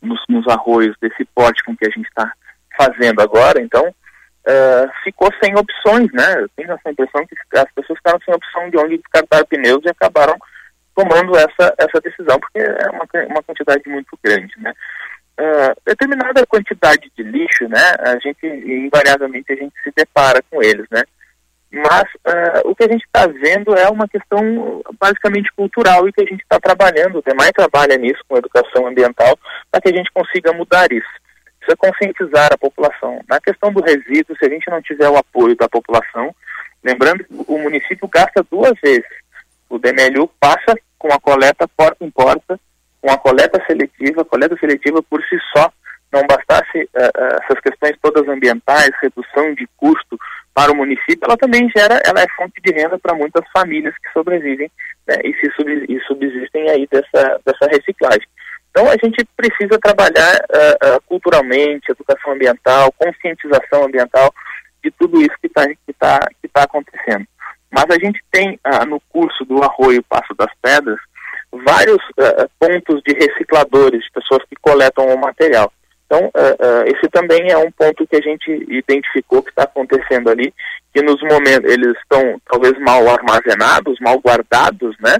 nos, 0.00 0.18
nos 0.30 0.48
arroios 0.48 0.96
desse 0.98 1.26
porte 1.26 1.62
com 1.62 1.76
que 1.76 1.86
a 1.86 1.90
gente 1.90 2.08
está 2.08 2.32
fazendo 2.76 3.20
agora, 3.20 3.60
então 3.60 3.86
uh, 3.88 4.90
ficou 5.02 5.28
sem 5.42 5.56
opções, 5.56 6.10
né? 6.12 6.40
Eu 6.40 6.48
tenho 6.56 6.72
essa 6.72 6.90
impressão 6.90 7.26
que 7.26 7.36
as 7.58 7.72
pessoas 7.74 7.98
ficaram 7.98 8.20
sem 8.24 8.34
opção 8.34 8.70
de 8.70 8.78
onde 8.78 8.98
descartar 8.98 9.44
pneus 9.46 9.82
e 9.84 9.90
acabaram 9.90 10.36
tomando 10.94 11.36
essa, 11.36 11.74
essa 11.78 12.00
decisão, 12.00 12.38
porque 12.38 12.58
é 12.58 12.90
uma, 12.90 13.06
uma 13.28 13.42
quantidade 13.42 13.82
muito 13.88 14.18
grande, 14.22 14.52
né? 14.58 14.72
uh, 15.38 15.80
determinada 15.84 16.46
quantidade 16.46 17.10
de 17.16 17.22
lixo, 17.22 17.68
né, 17.68 17.92
a 18.00 18.18
gente, 18.18 18.46
invariavelmente, 18.46 19.52
a 19.52 19.56
gente 19.56 19.74
se 19.82 19.92
depara 19.94 20.42
com 20.50 20.62
eles, 20.62 20.86
né. 20.90 21.02
Mas 21.72 22.04
uh, 22.04 22.70
o 22.70 22.74
que 22.74 22.84
a 22.84 22.88
gente 22.88 23.04
está 23.04 23.26
vendo 23.26 23.74
é 23.76 23.88
uma 23.88 24.06
questão 24.06 24.80
basicamente 25.00 25.50
cultural 25.56 26.06
e 26.08 26.12
que 26.12 26.22
a 26.22 26.26
gente 26.26 26.42
está 26.42 26.60
trabalhando, 26.60 27.18
o 27.18 27.22
DEMAI 27.22 27.50
trabalha 27.52 27.96
nisso 27.96 28.22
com 28.28 28.36
educação 28.36 28.86
ambiental, 28.86 29.36
para 29.70 29.80
que 29.80 29.88
a 29.88 29.96
gente 29.96 30.10
consiga 30.12 30.52
mudar 30.52 30.92
isso. 30.92 31.23
Precisa 31.64 31.76
conscientizar 31.78 32.52
a 32.52 32.58
população. 32.58 33.20
Na 33.26 33.40
questão 33.40 33.72
do 33.72 33.82
resíduo, 33.82 34.36
se 34.36 34.44
a 34.44 34.48
gente 34.50 34.68
não 34.70 34.82
tiver 34.82 35.08
o 35.08 35.16
apoio 35.16 35.56
da 35.56 35.68
população, 35.68 36.34
lembrando 36.82 37.24
que 37.24 37.34
o 37.48 37.58
município 37.58 38.06
gasta 38.06 38.44
duas 38.50 38.74
vezes. 38.82 39.08
O 39.70 39.78
DMLU 39.78 40.28
passa 40.38 40.76
com 40.98 41.08
a 41.08 41.18
coleta 41.18 41.66
porta 41.74 42.04
em 42.04 42.10
porta, 42.10 42.60
com 43.00 43.10
a 43.10 43.16
coleta 43.16 43.62
seletiva, 43.66 44.24
coleta 44.24 44.56
seletiva 44.58 45.02
por 45.02 45.22
si 45.24 45.38
só 45.56 45.72
não 46.12 46.26
bastasse 46.26 46.84
uh, 46.84 47.42
essas 47.42 47.60
questões 47.60 47.96
todas 48.00 48.28
ambientais, 48.28 48.90
redução 49.02 49.52
de 49.54 49.66
custo 49.76 50.16
para 50.54 50.70
o 50.70 50.76
município, 50.76 51.18
ela 51.24 51.36
também 51.36 51.68
gera, 51.76 52.00
ela 52.06 52.20
é 52.20 52.26
fonte 52.36 52.60
de 52.62 52.72
renda 52.72 52.96
para 52.96 53.16
muitas 53.16 53.44
famílias 53.50 53.92
que 53.98 54.12
sobrevivem 54.12 54.70
né, 55.08 55.16
e, 55.24 55.34
se 55.34 55.50
sub, 55.56 55.84
e 55.88 56.00
subsistem 56.06 56.70
aí 56.70 56.86
dessa, 56.86 57.40
dessa 57.44 57.66
reciclagem. 57.68 58.28
Então 58.74 58.90
a 58.90 58.96
gente 58.96 59.24
precisa 59.36 59.78
trabalhar 59.78 60.34
uh, 60.34 61.00
culturalmente, 61.06 61.92
educação 61.92 62.32
ambiental, 62.32 62.92
conscientização 62.98 63.84
ambiental 63.84 64.34
de 64.82 64.90
tudo 64.90 65.20
isso 65.20 65.34
que 65.40 65.46
está 65.46 65.66
que 65.68 65.92
tá, 65.96 66.18
que 66.42 66.48
tá 66.48 66.64
acontecendo. 66.64 67.24
Mas 67.70 67.84
a 67.90 68.04
gente 68.04 68.20
tem 68.32 68.58
no 68.88 69.00
curso 69.08 69.44
do 69.44 69.62
Arroio 69.62 70.02
Passo 70.04 70.34
das 70.36 70.50
Pedras 70.60 70.98
vários 71.50 71.98
pontos 72.58 73.00
de 73.04 73.14
recicladores, 73.14 74.02
de 74.04 74.10
pessoas 74.12 74.42
que 74.48 74.54
coletam 74.60 75.06
o 75.06 75.18
material. 75.18 75.72
Então, 76.06 76.26
uh, 76.26 76.28
uh, 76.28 76.84
esse 76.86 77.08
também 77.08 77.50
é 77.50 77.58
um 77.58 77.70
ponto 77.72 78.06
que 78.06 78.16
a 78.16 78.20
gente 78.20 78.48
identificou 78.68 79.42
que 79.42 79.50
está 79.50 79.64
acontecendo 79.64 80.30
ali, 80.30 80.52
que 80.92 81.02
nos 81.02 81.20
momentos 81.22 81.70
eles 81.70 81.96
estão 81.98 82.40
talvez 82.48 82.78
mal 82.78 83.08
armazenados, 83.08 83.98
mal 84.00 84.18
guardados, 84.18 84.96
né? 85.00 85.16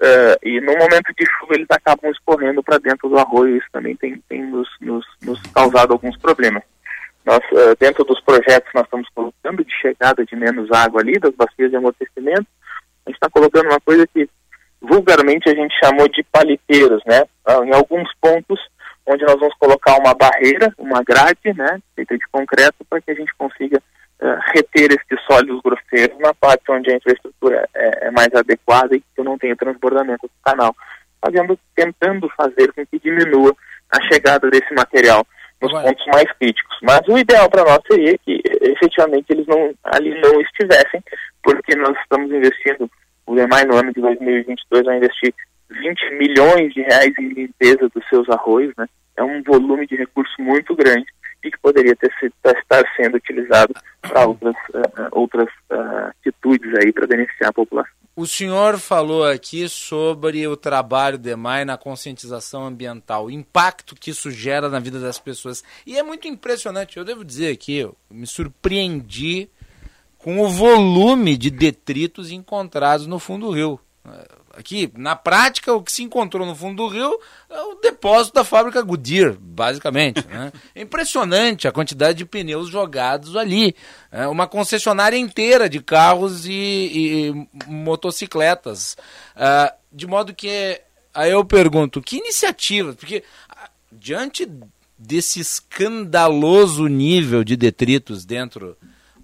Uh, 0.00 0.38
e 0.42 0.60
no 0.60 0.72
momento 0.74 1.12
de 1.18 1.26
chuva 1.26 1.54
eles 1.54 1.66
acabam 1.70 2.10
escorrendo 2.10 2.62
para 2.62 2.78
dentro 2.78 3.08
do 3.08 3.18
arroio, 3.18 3.56
isso 3.56 3.66
também 3.72 3.96
tem, 3.96 4.22
tem 4.28 4.44
nos, 4.46 4.68
nos, 4.80 5.04
nos 5.22 5.40
causado 5.52 5.92
alguns 5.92 6.16
problemas. 6.16 6.62
Nós, 7.24 7.40
dentro 7.78 8.04
dos 8.04 8.20
projetos, 8.22 8.70
nós 8.74 8.84
estamos 8.84 9.06
colocando 9.14 9.62
de 9.62 9.72
chegada 9.74 10.24
de 10.24 10.34
menos 10.34 10.70
água 10.72 11.02
ali, 11.02 11.18
das 11.18 11.34
bacias 11.34 11.70
de 11.70 11.76
amortecimento, 11.76 12.46
a 13.04 13.10
gente 13.10 13.16
está 13.16 13.28
colocando 13.28 13.66
uma 13.66 13.80
coisa 13.80 14.06
que 14.06 14.28
vulgarmente 14.80 15.48
a 15.48 15.54
gente 15.54 15.74
chamou 15.82 16.08
de 16.08 16.22
paliteiros, 16.24 17.02
né? 17.06 17.24
Ah, 17.44 17.64
em 17.64 17.74
alguns 17.74 18.08
pontos 18.20 18.60
onde 19.06 19.24
nós 19.24 19.40
vamos 19.40 19.54
colocar 19.58 19.98
uma 19.98 20.14
barreira, 20.14 20.72
uma 20.76 21.02
grade, 21.02 21.54
né, 21.56 21.80
feita 21.96 22.16
de 22.16 22.28
concreto, 22.30 22.84
para 22.88 23.00
que 23.00 23.10
a 23.10 23.14
gente 23.14 23.34
consiga 23.38 23.82
uh, 24.22 24.38
reter 24.54 24.90
esses 24.92 25.24
sólidos 25.26 25.60
grosseiros 25.62 26.18
na 26.18 26.34
parte 26.34 26.70
onde 26.70 26.90
a 26.90 26.96
infraestrutura 26.96 27.68
é, 27.74 28.06
é, 28.06 28.10
mais 28.10 28.32
adequada 28.34 28.96
e 28.96 29.00
que 29.00 29.22
não 29.22 29.38
tenha 29.38 29.56
transbordamento 29.56 30.26
do 30.26 30.32
canal, 30.44 30.74
fazendo, 31.20 31.58
tentando 31.74 32.28
fazer 32.36 32.72
com 32.72 32.86
que 32.86 32.98
diminua 32.98 33.54
a 33.90 34.00
chegada 34.02 34.50
desse 34.50 34.72
material 34.74 35.26
nos 35.60 35.70
Agora. 35.70 35.88
pontos 35.88 36.06
mais 36.06 36.30
críticos. 36.38 36.76
Mas 36.82 37.00
o 37.08 37.18
ideal 37.18 37.48
para 37.50 37.64
nós 37.64 37.80
seria 37.90 38.16
que 38.18 38.40
efetivamente 38.60 39.26
eles 39.30 39.46
não 39.46 39.74
ali 39.84 40.20
não 40.20 40.40
estivessem, 40.40 41.02
porque 41.42 41.74
nós 41.76 41.96
estamos 42.00 42.30
investindo, 42.30 42.90
o 43.26 43.34
demais 43.34 43.64
no 43.66 43.76
ano 43.76 43.92
de 43.92 44.00
2022 44.00 44.84
vai 44.84 44.96
investir 44.98 45.34
20 45.70 46.14
milhões 46.14 46.72
de 46.72 46.82
reais 46.82 47.12
em 47.18 47.28
limpeza 47.28 47.88
dos 47.88 48.06
seus 48.08 48.28
arroios, 48.30 48.72
né? 48.76 48.86
É 49.16 49.22
um 49.22 49.42
volume 49.42 49.86
de 49.86 49.96
recurso 49.96 50.34
muito 50.40 50.76
grande 50.76 51.06
e 51.42 51.50
que 51.50 51.58
poderia 51.58 51.94
ter 51.94 52.12
sido, 52.18 52.32
estar 52.44 52.84
sendo 52.96 53.16
utilizado 53.16 53.74
para 54.02 54.26
outras, 54.26 54.56
uh, 54.74 55.08
outras 55.12 55.48
uh, 55.70 56.10
atitudes 56.20 56.74
aí 56.74 56.92
para 56.92 57.06
beneficiar 57.06 57.50
a 57.50 57.52
população. 57.52 57.92
O 58.16 58.26
senhor 58.26 58.78
falou 58.78 59.24
aqui 59.24 59.68
sobre 59.68 60.44
o 60.48 60.56
trabalho 60.56 61.16
do 61.16 61.28
EMAI 61.28 61.64
na 61.64 61.78
conscientização 61.78 62.66
ambiental, 62.66 63.26
o 63.26 63.30
impacto 63.30 63.94
que 63.94 64.10
isso 64.10 64.28
gera 64.28 64.68
na 64.68 64.80
vida 64.80 64.98
das 64.98 65.20
pessoas. 65.20 65.62
E 65.86 65.96
é 65.96 66.02
muito 66.02 66.26
impressionante, 66.26 66.96
eu 66.96 67.04
devo 67.04 67.24
dizer 67.24 67.52
aqui, 67.52 67.78
eu 67.78 67.96
me 68.10 68.26
surpreendi 68.26 69.48
com 70.18 70.40
o 70.40 70.48
volume 70.48 71.36
de 71.36 71.48
detritos 71.48 72.32
encontrados 72.32 73.06
no 73.06 73.20
fundo 73.20 73.46
do 73.46 73.52
rio. 73.52 73.80
Aqui, 74.58 74.90
na 74.96 75.14
prática, 75.14 75.72
o 75.72 75.80
que 75.80 75.92
se 75.92 76.02
encontrou 76.02 76.44
no 76.44 76.52
fundo 76.52 76.82
do 76.82 76.88
rio 76.88 77.16
é 77.48 77.60
o 77.62 77.76
depósito 77.76 78.34
da 78.34 78.42
fábrica 78.42 78.82
Goodyear, 78.82 79.36
basicamente. 79.38 80.26
Né? 80.26 80.50
É 80.74 80.82
impressionante 80.82 81.68
a 81.68 81.72
quantidade 81.72 82.18
de 82.18 82.24
pneus 82.24 82.68
jogados 82.68 83.36
ali. 83.36 83.76
É 84.10 84.26
uma 84.26 84.48
concessionária 84.48 85.16
inteira 85.16 85.68
de 85.68 85.78
carros 85.80 86.44
e, 86.44 86.50
e 86.50 87.48
motocicletas. 87.68 88.96
Uh, 89.36 89.72
de 89.92 90.08
modo 90.08 90.34
que, 90.34 90.80
aí 91.14 91.30
eu 91.30 91.44
pergunto, 91.44 92.02
que 92.02 92.16
iniciativas? 92.16 92.96
Porque, 92.96 93.22
diante 93.92 94.50
desse 94.98 95.38
escandaloso 95.38 96.88
nível 96.88 97.44
de 97.44 97.56
detritos 97.56 98.24
dentro 98.24 98.76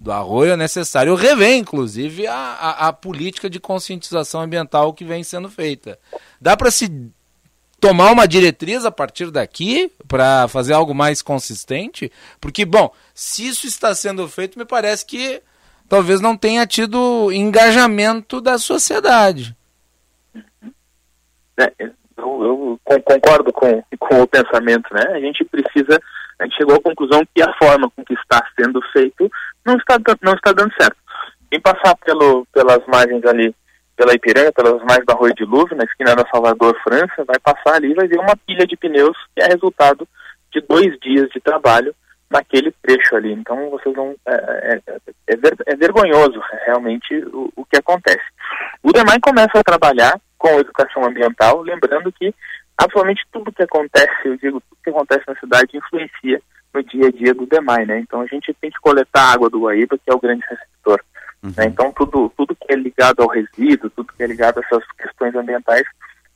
do 0.05 0.11
arroio, 0.11 0.53
é 0.53 0.57
necessário 0.57 1.15
rever, 1.15 1.57
inclusive, 1.57 2.27
a, 2.27 2.35
a, 2.35 2.87
a 2.89 2.93
política 2.93 3.49
de 3.49 3.59
conscientização 3.59 4.39
ambiental 4.39 4.93
que 4.93 5.03
vem 5.03 5.23
sendo 5.23 5.49
feita. 5.49 5.97
Dá 6.39 6.55
para 6.55 6.69
se 6.69 7.11
tomar 7.81 8.11
uma 8.11 8.27
diretriz 8.27 8.85
a 8.85 8.91
partir 8.91 9.31
daqui 9.31 9.91
para 10.07 10.47
fazer 10.47 10.73
algo 10.73 10.93
mais 10.93 11.23
consistente? 11.23 12.11
Porque, 12.39 12.65
bom, 12.65 12.93
se 13.15 13.47
isso 13.47 13.65
está 13.65 13.95
sendo 13.95 14.27
feito, 14.27 14.59
me 14.59 14.65
parece 14.65 15.03
que 15.07 15.41
talvez 15.89 16.21
não 16.21 16.37
tenha 16.37 16.67
tido 16.67 17.31
engajamento 17.31 18.39
da 18.39 18.59
sociedade. 18.59 19.57
É, 21.57 21.73
eu, 22.15 22.79
eu, 22.89 23.01
concordo 23.01 23.51
com, 23.51 23.83
com 23.97 24.21
o 24.21 24.27
pensamento, 24.27 24.93
né? 24.93 25.03
A 25.13 25.19
gente 25.19 25.43
precisa, 25.45 25.99
a 26.39 26.43
gente 26.43 26.57
chegou 26.57 26.75
à 26.75 26.81
conclusão 26.81 27.21
que 27.33 27.41
a 27.41 27.53
forma 27.53 27.89
com 27.95 28.03
que 28.03 28.13
está 28.13 28.45
sendo 28.59 28.81
feito 28.91 29.29
não 29.65 29.75
está, 29.75 29.97
não 30.21 30.33
está 30.33 30.51
dando 30.51 30.73
certo. 30.79 30.97
Quem 31.49 31.59
passar 31.61 31.95
pelo, 31.97 32.45
pelas 32.53 32.85
margens 32.87 33.23
ali, 33.25 33.55
pela 33.95 34.13
Ipiranga, 34.13 34.51
pelas 34.51 34.81
margens 34.81 35.05
da 35.05 35.13
Rua 35.13 35.31
de 35.33 35.45
Louvre, 35.45 35.75
na 35.75 35.85
esquina 35.85 36.15
da 36.15 36.27
Salvador, 36.29 36.77
França, 36.83 37.23
vai 37.25 37.39
passar 37.39 37.75
ali 37.75 37.91
e 37.91 37.95
vai 37.95 38.07
ver 38.07 38.19
uma 38.19 38.35
pilha 38.45 38.65
de 38.65 38.75
pneus 38.75 39.17
que 39.35 39.43
é 39.43 39.47
resultado 39.47 40.07
de 40.51 40.61
dois 40.61 40.97
dias 40.99 41.29
de 41.29 41.39
trabalho 41.39 41.95
naquele 42.29 42.73
trecho 42.81 43.15
ali. 43.15 43.31
Então 43.31 43.69
vocês 43.69 43.95
vão. 43.95 44.15
É, 44.27 44.33
é, 44.33 44.81
é, 44.87 44.97
é, 45.27 45.37
ver, 45.37 45.55
é 45.65 45.75
vergonhoso 45.75 46.41
realmente 46.65 47.15
o, 47.33 47.51
o, 47.55 47.65
que 47.65 47.77
acontece. 47.77 48.23
O 48.83 48.91
DEMAI 48.91 49.19
começa 49.21 49.59
a 49.59 49.63
trabalhar 49.63 50.19
com 50.37 50.59
educação 50.59 51.05
ambiental, 51.05 51.61
lembrando 51.61 52.11
que 52.11 52.33
absolutamente 52.77 53.23
tudo 53.31 53.51
que 53.51 53.63
acontece, 53.63 54.25
eu 54.25 54.37
digo, 54.37 54.61
tudo 54.61 54.79
que 54.83 54.89
acontece 54.89 55.23
na 55.27 55.35
cidade 55.35 55.77
influencia 55.77 56.41
no 56.73 56.83
dia 56.83 57.07
a 57.07 57.11
dia 57.11 57.33
do 57.33 57.45
DEMAI, 57.45 57.85
né? 57.85 57.99
Então 57.99 58.21
a 58.21 58.25
gente 58.27 58.53
tem 58.55 58.69
que 58.69 58.79
coletar 58.79 59.33
água 59.33 59.49
do 59.49 59.61
Guaíba, 59.61 59.97
que 59.97 60.11
é 60.11 60.13
o 60.13 60.19
grande 60.19 60.43
receptor. 60.49 61.01
Uhum. 61.41 61.53
Né? 61.55 61.65
Então 61.65 61.91
tudo, 61.93 62.31
tudo 62.35 62.55
que 62.55 62.73
é 62.73 62.75
ligado 62.75 63.21
ao 63.21 63.29
resíduo, 63.29 63.89
tudo 63.89 64.11
que 64.13 64.23
é 64.23 64.27
ligado 64.27 64.59
a 64.59 64.61
essas 64.61 64.83
questões 64.97 65.35
ambientais 65.35 65.85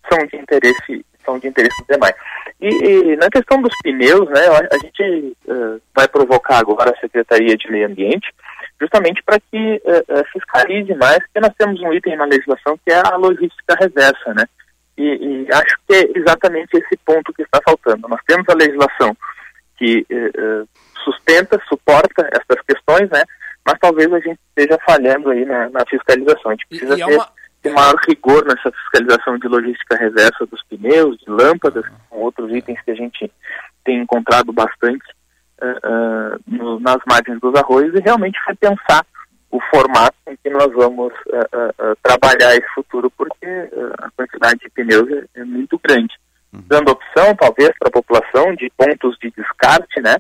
são 0.10 0.26
de 0.26 0.38
interesse, 0.38 1.06
são 1.26 1.38
de 1.38 1.48
interesse 1.48 1.78
do 1.82 1.88
DEMAI. 1.88 2.14
E, 2.62 2.68
e 2.68 3.16
na 3.18 3.30
questão 3.30 3.62
dos 3.62 3.74
pneus, 3.84 4.30
né, 4.30 4.42
a, 4.72 4.78
gente 4.78 5.38
uh, 5.48 5.82
vai 5.96 6.08
provocar 6.08 6.60
agora 6.60 6.92
a 6.92 7.00
Secretaria 7.00 7.56
de 7.56 7.72
Meio 7.72 7.88
Ambiente, 7.88 8.34
justamente 8.80 9.22
para 9.24 9.40
que 9.40 9.82
uh, 9.86 10.26
fiscalize 10.32 10.94
mais, 10.96 11.20
porque 11.20 11.40
nós 11.40 11.54
temos 11.58 11.82
um 11.82 11.94
item 11.94 12.18
na 12.18 12.26
legislação 12.26 12.78
que 12.86 12.92
é 12.92 13.02
a 13.06 13.16
logística 13.16 13.76
reversa, 13.80 14.34
né? 14.34 14.46
E, 15.00 15.46
e 15.46 15.48
acho 15.54 15.78
que 15.88 15.94
é 15.96 16.12
exatamente 16.14 16.76
esse 16.76 16.98
ponto 17.06 17.32
que 17.32 17.42
está 17.42 17.62
faltando. 17.64 18.10
Nós 18.10 18.20
temos 18.28 18.48
a 18.50 18.54
legislação 18.54 19.16
que 19.78 20.06
uh, 20.12 20.68
sustenta, 21.06 21.58
suporta 21.70 22.30
essas 22.34 22.62
questões, 22.68 23.10
né? 23.10 23.24
Mas 23.66 23.80
talvez 23.80 24.12
a 24.12 24.20
gente 24.20 24.38
esteja 24.50 24.78
falhando 24.86 25.30
aí 25.30 25.46
na, 25.46 25.70
na 25.70 25.86
fiscalização. 25.90 26.52
A 26.52 26.54
gente 26.54 26.68
precisa 26.68 26.96
e, 26.96 27.00
e 27.00 27.02
é 27.02 27.06
ter, 27.06 27.16
uma... 27.16 27.30
ter, 27.62 27.70
maior 27.72 27.96
rigor 28.06 28.46
nessa 28.46 28.70
fiscalização 28.72 29.40
de 29.40 29.48
logística 29.48 29.96
reversa 29.96 30.46
dos 30.46 30.62
pneus, 30.64 31.18
de 31.20 31.30
lâmpadas, 31.32 31.86
com 32.10 32.18
outros 32.18 32.54
itens 32.54 32.82
que 32.82 32.92
a 32.92 32.96
gente 32.96 33.32
tem 33.86 34.02
encontrado 34.02 34.52
bastante 34.52 35.06
uh, 35.62 36.36
uh, 36.36 36.40
no, 36.46 36.78
nas 36.82 36.98
margens 37.08 37.40
dos 37.40 37.56
arroios 37.56 37.96
e 37.96 38.02
realmente 38.02 38.38
repensar 38.46 39.06
o 39.52 39.60
formato 39.72 40.16
em 40.28 40.36
que 40.36 40.50
nós 40.50 40.72
vamos 40.74 41.14
trabalhar 42.04 42.56
esse 42.56 42.68
futuro, 42.76 43.12
porque 43.12 43.48
a 44.00 44.10
quantidade 44.12 44.60
de 44.60 44.70
pneus 44.70 45.10
é, 45.12 45.42
é 45.42 45.44
muito 45.44 45.80
grande 45.84 46.14
uhum. 46.54 46.64
dando 46.68 46.92
opção, 46.92 47.36
talvez, 47.36 47.72
para 47.80 47.90
a 47.90 47.92
população 47.92 48.54
de 48.56 48.72
pontos 48.76 49.18
de 49.22 49.32
descarte, 49.32 50.02
né? 50.02 50.18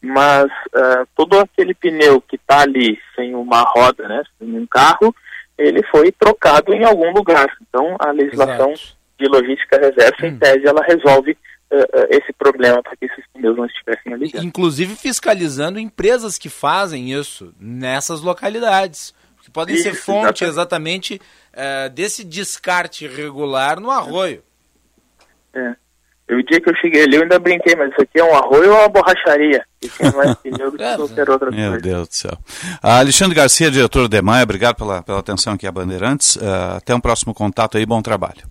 Mas 0.00 0.44
uh, 0.44 1.06
todo 1.16 1.38
aquele 1.38 1.74
pneu 1.74 2.20
que 2.20 2.36
está 2.36 2.60
ali 2.60 2.98
sem 3.16 3.34
uma 3.34 3.62
roda, 3.62 4.06
né, 4.06 4.22
sem 4.38 4.54
um 4.54 4.66
carro, 4.66 5.14
ele 5.56 5.82
foi 5.84 6.12
trocado 6.12 6.74
em 6.74 6.84
algum 6.84 7.10
lugar. 7.12 7.46
Então, 7.62 7.96
a 7.98 8.10
legislação 8.10 8.72
Exato. 8.72 8.96
de 9.18 9.26
logística 9.28 9.78
reversa, 9.80 10.26
em 10.26 10.34
hum. 10.34 10.38
tese, 10.38 10.66
ela 10.66 10.82
resolve 10.82 11.36
uh, 11.74 12.06
esse 12.10 12.32
problema 12.32 12.82
para 12.82 12.96
que 12.96 13.06
esses 13.06 13.24
pneus 13.32 13.56
não 13.56 13.66
estivessem 13.66 14.12
ali. 14.12 14.30
Inclusive 14.34 14.94
fiscalizando 14.96 15.78
empresas 15.78 16.38
que 16.38 16.48
fazem 16.48 17.12
isso 17.12 17.54
nessas 17.58 18.20
localidades. 18.20 19.14
Que 19.42 19.50
podem 19.50 19.74
isso, 19.74 19.84
ser 19.84 19.94
fonte 19.94 20.42
exatamente, 20.42 21.14
exatamente 21.14 21.20
uh, 21.54 21.90
desse 21.90 22.24
descarte 22.24 23.04
irregular 23.04 23.78
no 23.78 23.90
arroio. 23.90 24.42
É. 25.54 25.74
O 26.30 26.42
dia 26.42 26.58
que 26.58 26.70
eu 26.70 26.76
cheguei 26.76 27.02
ali, 27.02 27.16
eu 27.16 27.22
ainda 27.22 27.38
brinquei, 27.38 27.76
mas 27.76 27.90
isso 27.92 28.00
aqui 28.00 28.18
é 28.18 28.24
um 28.24 28.34
arroio 28.34 28.72
ou 28.72 28.78
uma 28.78 28.88
borracharia? 28.88 29.62
Isso 29.82 30.02
é 30.02 30.10
mais 30.10 30.34
pneu 30.40 30.70
do 30.70 30.78
que 30.78 30.82
é, 30.82 30.96
qualquer 30.96 31.28
outra 31.28 31.50
Meu. 31.50 31.78
Deus 31.78 32.08
do 32.08 32.14
céu. 32.14 32.38
Ah, 32.82 33.00
Alexandre 33.00 33.34
Garcia, 33.34 33.70
diretor 33.70 34.08
do 34.08 34.16
EMAI, 34.16 34.42
obrigado 34.42 34.76
pela, 34.76 35.02
pela 35.02 35.18
atenção 35.18 35.52
aqui 35.52 35.66
a 35.66 35.72
Bandeirantes. 35.72 36.36
Uh, 36.36 36.76
até 36.78 36.94
um 36.94 37.00
próximo 37.00 37.34
contato 37.34 37.76
aí, 37.76 37.84
bom 37.84 38.00
trabalho. 38.00 38.42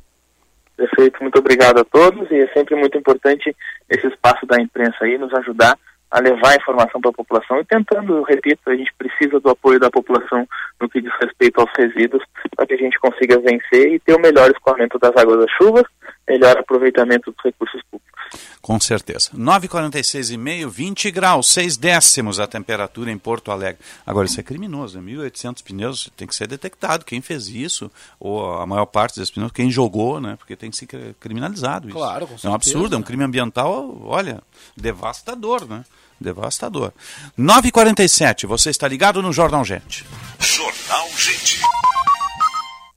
Perfeito, 0.75 1.21
muito 1.21 1.37
obrigado 1.37 1.79
a 1.79 1.85
todos 1.85 2.29
e 2.31 2.35
é 2.35 2.47
sempre 2.47 2.75
muito 2.75 2.97
importante 2.97 3.55
esse 3.89 4.07
espaço 4.07 4.45
da 4.45 4.59
imprensa 4.59 4.97
aí 5.01 5.17
nos 5.17 5.33
ajudar 5.33 5.77
a 6.09 6.19
levar 6.19 6.51
a 6.51 6.55
informação 6.55 7.01
para 7.01 7.09
a 7.09 7.13
população 7.13 7.59
e 7.59 7.65
tentando, 7.65 8.21
repito, 8.21 8.69
a 8.69 8.75
gente 8.75 8.93
precisa 8.95 9.39
do 9.39 9.49
apoio 9.49 9.79
da 9.79 9.89
população 9.89 10.47
no 10.79 10.87
que 10.87 11.01
diz 11.01 11.11
respeito 11.19 11.59
aos 11.59 11.71
resíduos 11.75 12.23
para 12.55 12.67
que 12.67 12.75
a 12.75 12.77
gente 12.77 12.99
consiga 12.99 13.39
vencer 13.39 13.93
e 13.93 13.99
ter 13.99 14.15
o 14.15 14.21
melhor 14.21 14.51
escoamento 14.51 14.99
das 14.99 15.15
águas 15.17 15.39
das 15.39 15.51
chuvas, 15.57 15.83
melhor 16.29 16.55
aproveitamento 16.55 17.31
dos 17.31 17.43
recursos 17.43 17.81
públicos. 17.89 18.12
Com 18.61 18.79
certeza. 18.79 19.29
9,46,5, 19.35 20.69
20 20.69 21.11
graus, 21.11 21.47
6 21.47 21.77
décimos 21.77 22.39
a 22.39 22.47
temperatura 22.47 23.11
em 23.11 23.17
Porto 23.17 23.51
Alegre. 23.51 23.81
Agora, 24.05 24.25
isso 24.25 24.39
é 24.39 24.43
criminoso, 24.43 24.99
né? 24.99 25.11
1.800 25.11 25.63
pneus 25.63 26.09
tem 26.15 26.27
que 26.27 26.35
ser 26.35 26.47
detectado. 26.47 27.03
Quem 27.03 27.21
fez 27.21 27.47
isso, 27.47 27.91
ou 28.19 28.53
a 28.53 28.65
maior 28.65 28.85
parte 28.85 29.19
desses 29.19 29.31
pneus, 29.31 29.51
quem 29.51 29.69
jogou, 29.69 30.21
né? 30.21 30.35
Porque 30.37 30.55
tem 30.55 30.71
que 30.71 30.77
ser 30.77 30.87
criminalizado 31.19 31.89
isso. 31.89 31.97
Claro, 31.97 32.21
com 32.21 32.37
certeza. 32.37 32.47
É 32.47 32.51
um 32.51 32.53
absurdo, 32.55 32.95
é 32.95 32.97
um 32.97 33.03
crime 33.03 33.23
ambiental, 33.23 34.01
olha, 34.05 34.41
devastador, 34.77 35.67
né? 35.67 35.83
Devastador. 36.19 36.93
9h47, 37.37 38.47
você 38.47 38.69
está 38.69 38.87
ligado 38.87 39.21
no 39.21 39.33
Jornal 39.33 39.65
Gente. 39.65 40.05
Jornal 40.39 41.09
Gente. 41.17 41.61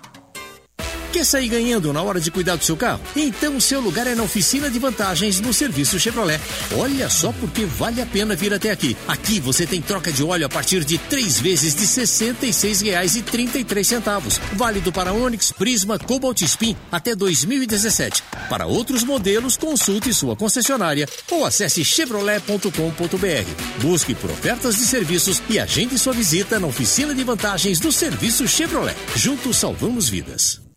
Quer 1.11 1.25
sair 1.25 1.47
ganhando 1.47 1.91
na 1.91 2.03
hora 2.03 2.21
de 2.21 2.29
cuidar 2.29 2.55
do 2.55 2.63
seu 2.63 2.77
carro? 2.77 3.01
Então 3.15 3.57
o 3.57 3.61
seu 3.61 3.81
lugar 3.81 4.05
é 4.05 4.13
na 4.13 4.21
oficina 4.21 4.69
de 4.69 4.77
vantagens 4.77 5.39
no 5.39 5.51
serviço 5.51 5.99
Chevrolet. 5.99 6.39
Olha 6.77 7.09
só 7.09 7.31
porque 7.31 7.65
vale 7.65 7.99
a 7.99 8.05
pena 8.05 8.35
vir 8.35 8.53
até 8.53 8.69
aqui. 8.69 8.95
Aqui 9.07 9.39
você 9.39 9.65
tem 9.65 9.81
troca 9.81 10.11
de 10.11 10.23
óleo 10.23 10.45
a 10.45 10.49
partir 10.49 10.85
de 10.85 10.99
três 10.99 11.39
vezes 11.39 11.73
de 11.73 11.81
R$ 11.81 11.87
66,33. 12.05 14.39
Válido 14.53 14.91
para 14.91 15.11
Onix, 15.11 15.51
Prisma, 15.51 15.97
Cobalt 15.97 16.39
Spin 16.41 16.77
até 16.91 17.15
2017. 17.15 18.21
Para 18.47 18.67
outros 18.67 19.03
modelos, 19.03 19.57
consulte 19.57 20.13
sua 20.13 20.35
concessionária 20.35 21.09
ou 21.31 21.43
acesse 21.43 21.83
chevrolet.com.br. 21.83 23.81
Busque 23.81 24.13
por 24.13 24.29
ofertas 24.29 24.75
de 24.75 24.85
serviços 24.85 25.41
e 25.49 25.57
agende 25.57 25.97
sua 25.97 26.13
visita 26.13 26.59
na 26.59 26.67
oficina 26.67 27.15
de 27.15 27.23
vantagens 27.23 27.79
do 27.79 27.91
serviço 27.91 28.47
Chevrolet. 28.47 28.95
Juntos 29.15 29.57
salvamos 29.57 30.07
vidas. 30.07 30.68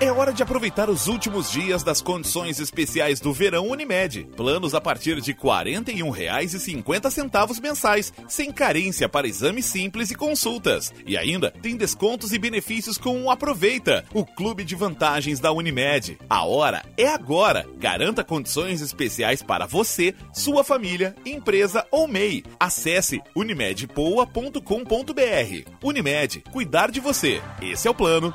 É 0.00 0.10
hora 0.10 0.32
de 0.32 0.42
aproveitar 0.42 0.90
os 0.90 1.06
últimos 1.06 1.48
dias 1.48 1.84
das 1.84 2.02
condições 2.02 2.58
especiais 2.58 3.20
do 3.20 3.32
verão 3.32 3.68
Unimed. 3.68 4.24
Planos 4.36 4.74
a 4.74 4.80
partir 4.80 5.20
de 5.20 5.30
R$ 5.30 5.38
41,50 5.38 7.60
mensais, 7.60 8.12
sem 8.26 8.50
carência 8.50 9.08
para 9.08 9.28
exames 9.28 9.66
simples 9.66 10.10
e 10.10 10.16
consultas. 10.16 10.92
E 11.06 11.16
ainda 11.16 11.48
tem 11.48 11.76
descontos 11.76 12.32
e 12.32 12.38
benefícios 12.38 12.98
com 12.98 13.22
o 13.22 13.30
Aproveita, 13.30 14.04
o 14.12 14.26
clube 14.26 14.64
de 14.64 14.74
vantagens 14.74 15.38
da 15.38 15.52
Unimed. 15.52 16.18
A 16.28 16.44
hora 16.44 16.84
é 16.96 17.06
agora. 17.06 17.64
Garanta 17.76 18.24
condições 18.24 18.82
especiais 18.82 19.42
para 19.42 19.64
você, 19.64 20.12
sua 20.32 20.64
família, 20.64 21.14
empresa 21.24 21.86
ou 21.92 22.08
MEI. 22.08 22.42
Acesse 22.58 23.22
unimedpoa.com.br. 23.34 25.70
Unimed, 25.82 26.42
cuidar 26.50 26.90
de 26.90 26.98
você. 26.98 27.40
Esse 27.62 27.86
é 27.86 27.90
o 27.90 27.94
plano. 27.94 28.34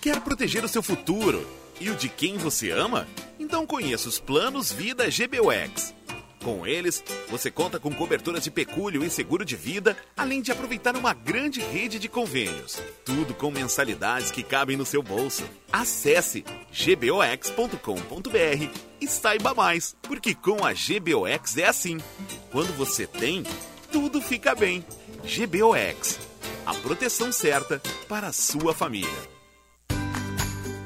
Quer 0.00 0.20
proteger 0.20 0.64
o 0.64 0.68
seu 0.68 0.82
futuro 0.82 1.44
e 1.80 1.90
o 1.90 1.96
de 1.96 2.08
quem 2.08 2.38
você 2.38 2.70
ama? 2.70 3.06
Então 3.38 3.66
conheça 3.66 4.08
os 4.08 4.20
planos 4.20 4.72
Vida 4.72 5.06
GBUX. 5.06 5.92
Com 6.42 6.64
eles, 6.64 7.02
você 7.28 7.50
conta 7.50 7.80
com 7.80 7.92
coberturas 7.92 8.44
de 8.44 8.50
pecúlio 8.50 9.04
e 9.04 9.10
seguro 9.10 9.44
de 9.44 9.56
vida, 9.56 9.96
além 10.16 10.40
de 10.40 10.52
aproveitar 10.52 10.96
uma 10.96 11.12
grande 11.12 11.60
rede 11.60 11.98
de 11.98 12.08
convênios. 12.08 12.80
Tudo 13.04 13.34
com 13.34 13.50
mensalidades 13.50 14.30
que 14.30 14.44
cabem 14.44 14.76
no 14.76 14.86
seu 14.86 15.02
bolso. 15.02 15.42
Acesse 15.72 16.44
gbox.com.br 16.70 17.78
e 19.00 19.08
saiba 19.08 19.52
mais, 19.52 19.96
porque 20.02 20.32
com 20.32 20.64
a 20.64 20.72
GBOX 20.72 21.56
é 21.58 21.66
assim. 21.66 21.98
Quando 22.52 22.72
você 22.76 23.04
tem, 23.04 23.42
tudo 23.90 24.22
fica 24.22 24.54
bem. 24.54 24.84
GBOX, 25.24 26.20
a 26.64 26.72
proteção 26.74 27.32
certa 27.32 27.82
para 28.08 28.28
a 28.28 28.32
sua 28.32 28.72
família. 28.72 29.37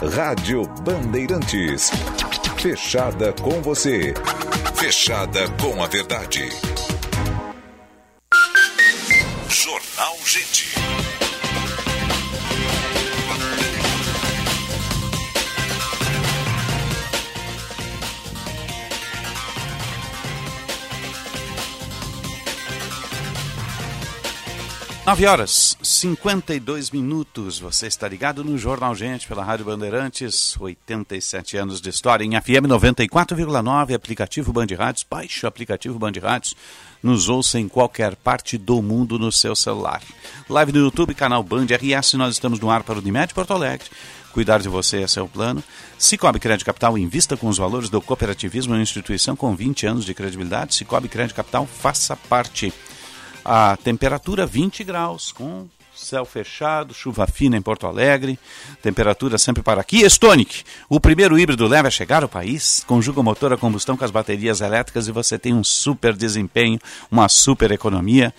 Rádio 0.00 0.62
Bandeirantes. 0.84 1.90
Fechada 2.56 3.32
com 3.32 3.60
você. 3.60 4.14
Fechada 4.74 5.48
com 5.60 5.82
a 5.82 5.88
verdade. 5.88 6.48
Jornal 9.48 10.16
Gente. 10.24 10.68
9 25.08 25.26
horas 25.26 25.77
52 25.88 26.90
minutos. 26.90 27.58
Você 27.58 27.86
está 27.86 28.06
ligado 28.06 28.44
no 28.44 28.58
Jornal 28.58 28.94
Gente 28.94 29.26
pela 29.26 29.42
Rádio 29.42 29.64
Bandeirantes. 29.64 30.54
87 30.60 31.56
anos 31.56 31.80
de 31.80 31.88
história 31.88 32.22
em 32.26 32.38
FM 32.38 32.68
94,9. 32.68 33.94
Aplicativo 33.94 34.52
Band 34.52 34.66
Rádios. 34.76 35.06
Baixe 35.08 35.46
o 35.46 35.48
aplicativo 35.48 35.98
Band 35.98 36.12
Rádios. 36.20 36.54
Nos 37.02 37.30
ouça 37.30 37.58
em 37.58 37.66
qualquer 37.66 38.16
parte 38.16 38.58
do 38.58 38.82
mundo 38.82 39.18
no 39.18 39.32
seu 39.32 39.56
celular. 39.56 40.02
Live 40.46 40.72
no 40.72 40.80
YouTube, 40.80 41.14
canal 41.14 41.42
Band 41.42 41.64
RS. 41.64 42.14
Nós 42.14 42.34
estamos 42.34 42.60
no 42.60 42.68
ar 42.68 42.82
para 42.82 42.96
o 42.96 42.98
Unimed 42.98 43.32
Porto 43.32 43.54
Alegre. 43.54 43.88
Cuidar 44.30 44.60
de 44.60 44.68
você, 44.68 45.00
esse 45.00 45.18
é 45.18 45.22
o 45.22 45.28
plano. 45.28 45.64
Cicobi 45.98 46.38
Crédito 46.38 46.66
Capital 46.66 46.98
invista 46.98 47.34
com 47.34 47.48
os 47.48 47.56
valores 47.56 47.88
do 47.88 48.02
cooperativismo 48.02 48.76
em 48.76 48.82
instituição 48.82 49.34
com 49.34 49.56
20 49.56 49.86
anos 49.86 50.04
de 50.04 50.12
credibilidade. 50.12 50.74
Cicobi 50.74 51.08
Crédito 51.08 51.34
Capital 51.36 51.66
faça 51.66 52.14
parte. 52.14 52.74
A 53.42 53.78
temperatura 53.78 54.44
20 54.44 54.84
graus, 54.84 55.32
com 55.32 55.66
céu 55.98 56.24
fechado, 56.24 56.94
chuva 56.94 57.26
fina 57.26 57.56
em 57.56 57.62
Porto 57.62 57.86
Alegre, 57.86 58.38
temperatura 58.82 59.36
sempre 59.36 59.62
para 59.62 59.80
aqui. 59.80 60.02
Estonic, 60.02 60.62
o 60.88 61.00
primeiro 61.00 61.38
híbrido 61.38 61.66
leve 61.66 61.88
a 61.88 61.90
chegar 61.90 62.22
ao 62.22 62.28
país, 62.28 62.84
conjuga 62.86 63.20
o 63.20 63.22
motor 63.24 63.52
a 63.52 63.56
combustão 63.56 63.96
com 63.96 64.04
as 64.04 64.10
baterias 64.10 64.60
elétricas 64.60 65.08
e 65.08 65.12
você 65.12 65.38
tem 65.38 65.52
um 65.52 65.64
super 65.64 66.14
desempenho, 66.14 66.78
uma 67.10 67.28
super 67.28 67.70
economia. 67.70 68.32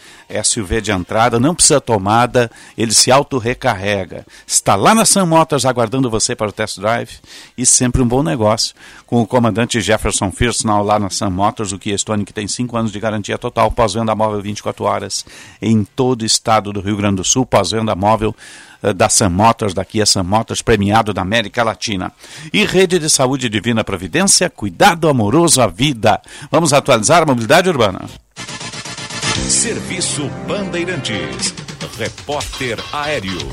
SUV 0.44 0.82
de 0.82 0.92
entrada, 0.92 1.40
não 1.40 1.54
precisa 1.54 1.82
tomada, 1.82 2.50
ele 2.78 2.94
se 2.94 3.12
auto-recarrega. 3.12 4.26
Está 4.48 4.76
lá 4.76 4.96
na 4.96 5.06
Sam 5.06 5.26
Motors 5.26 5.66
aguardando 5.66 6.10
você 6.10 6.36
para 6.36 6.50
o 6.50 6.54
test 6.54 6.80
drive 6.80 7.20
e 7.58 7.66
sempre 7.66 8.02
um 8.02 8.08
bom 8.08 8.24
negócio. 8.24 8.74
Com 9.06 9.22
o 9.22 9.28
comandante 9.28 9.82
Jefferson 9.82 10.32
Firsnall 10.32 10.84
lá 10.84 11.00
na 11.00 11.10
Sam 11.10 11.32
Motors, 11.32 11.72
o 11.72 11.80
Kia 11.80 11.96
Stonic 11.96 12.32
tem 12.32 12.48
5 12.48 12.78
anos 12.78 12.92
de 12.92 13.00
garantia 13.00 13.38
total, 13.38 13.72
pós-venda 13.72 14.16
móvel 14.16 14.42
24 14.42 14.86
horas 14.86 15.26
em 15.62 15.84
todo 15.84 16.22
o 16.22 16.26
estado 16.26 16.72
do 16.72 16.80
Rio 16.80 16.96
Grande 16.96 17.18
do 17.18 17.24
Sul, 17.24 17.46
pós-venda 17.50 17.96
móvel 17.96 18.36
uh, 18.84 18.94
da 18.94 19.10
Sam 19.10 19.30
Motors, 19.30 19.74
da 19.74 19.84
Kia 19.84 20.06
Sam 20.06 20.24
Motors, 20.24 20.62
premiado 20.62 21.14
da 21.14 21.22
América 21.22 21.64
Latina. 21.64 22.12
E 22.54 22.66
Rede 22.66 23.00
de 23.00 23.10
Saúde 23.10 23.50
Divina 23.50 23.84
Providência, 23.84 24.50
cuidado 24.50 25.10
amoroso 25.10 25.62
à 25.62 25.68
vida. 25.68 26.22
Vamos 26.52 26.74
atualizar 26.74 27.24
a 27.24 27.26
mobilidade 27.26 27.70
urbana. 27.70 28.02
Serviço 29.48 30.30
Bandeirantes. 30.48 31.54
Repórter 31.98 32.78
Aéreo. 32.94 33.50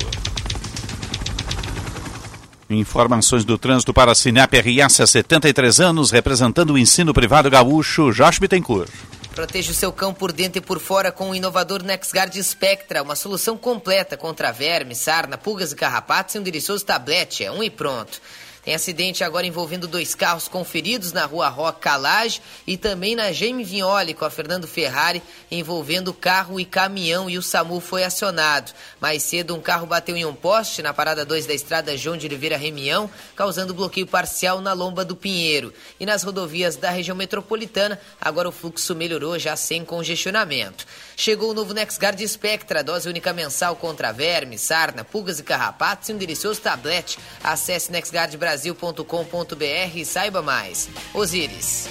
Informações 2.69 3.45
do 3.45 3.57
trânsito 3.57 3.93
para 3.93 4.11
a 4.11 4.15
Sinep 4.15 4.53
RS 4.59 4.99
há 4.99 5.07
73 5.07 5.79
anos, 5.79 6.11
representando 6.11 6.73
o 6.73 6.77
ensino 6.77 7.13
privado 7.13 7.49
gaúcho, 7.49 8.11
Josh 8.11 8.39
Bittencourt. 8.39 8.89
Proteja 9.37 9.69
o 9.71 9.75
seu 9.75 9.93
cão 9.93 10.15
por 10.15 10.31
dentro 10.31 10.57
e 10.57 10.61
por 10.61 10.79
fora 10.79 11.11
com 11.11 11.29
o 11.29 11.35
inovador 11.35 11.83
NexGuard 11.83 12.43
Spectra, 12.43 13.03
uma 13.03 13.15
solução 13.15 13.55
completa 13.55 14.17
contra 14.17 14.51
vermes, 14.51 14.97
sarna, 14.97 15.37
pulgas 15.37 15.71
e 15.71 15.75
carrapatos 15.75 16.33
e 16.33 16.39
um 16.39 16.41
delicioso 16.41 16.83
tablete. 16.83 17.43
É 17.43 17.51
um 17.51 17.61
e 17.61 17.69
pronto. 17.69 18.19
Tem 18.67 18.75
acidente 18.75 19.23
agora 19.23 19.47
envolvendo 19.47 19.87
dois 19.87 20.13
carros 20.13 20.49
conferidos 20.49 21.13
na 21.13 21.25
rua 21.25 21.47
Roca 21.47 21.79
Calage 21.79 22.41
e 22.67 22.75
também 22.75 23.15
na 23.15 23.31
Jaime 23.31 23.63
Vignoli 23.63 24.13
com 24.13 24.25
a 24.25 24.29
Fernando 24.29 24.67
Ferrari 24.67 25.23
envolvendo 25.49 26.13
carro 26.13 26.59
e 26.59 26.65
caminhão 26.65 27.29
e 27.29 27.37
o 27.37 27.41
SAMU 27.41 27.79
foi 27.79 28.03
acionado. 28.03 28.73
Mais 28.99 29.23
cedo 29.23 29.55
um 29.55 29.61
carro 29.61 29.87
bateu 29.87 30.17
em 30.17 30.25
um 30.25 30.33
poste 30.33 30.81
na 30.81 30.93
parada 30.93 31.23
2 31.23 31.45
da 31.45 31.53
estrada 31.53 31.95
João 31.95 32.17
de 32.17 32.25
Oliveira 32.25 32.57
Remião, 32.57 33.09
causando 33.37 33.73
bloqueio 33.73 34.05
parcial 34.05 34.59
na 34.59 34.73
Lomba 34.73 35.05
do 35.05 35.15
Pinheiro. 35.15 35.73
E 35.97 36.05
nas 36.05 36.23
rodovias 36.23 36.75
da 36.75 36.89
região 36.89 37.15
metropolitana, 37.15 37.97
agora 38.19 38.49
o 38.49 38.51
fluxo 38.51 38.93
melhorou 38.93 39.39
já 39.39 39.55
sem 39.55 39.85
congestionamento. 39.85 40.85
Chegou 41.19 41.49
o 41.49 41.53
novo 41.55 41.73
NexGuard 41.73 42.27
Spectra, 42.27 42.83
dose 42.83 43.09
única 43.09 43.33
mensal 43.33 43.75
contra 43.75 44.13
vermes, 44.13 44.61
sarna, 44.61 45.03
pulgas 45.03 45.39
e 45.39 45.43
carrapatos 45.43 46.09
e 46.09 46.13
um 46.13 46.17
delicioso 46.17 46.61
tablete. 46.61 47.17
Acesse 47.43 47.91
nexguardbrasil.com.br 47.91 49.95
e 49.95 50.05
saiba 50.05 50.43
mais. 50.43 50.87
Osíris. 51.15 51.89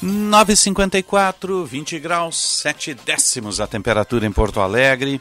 954, 0.00 1.66
20 1.66 1.98
graus, 1.98 2.38
7 2.62 2.94
décimos 2.94 3.60
a 3.60 3.66
temperatura 3.66 4.24
em 4.24 4.32
Porto 4.32 4.60
Alegre. 4.60 5.20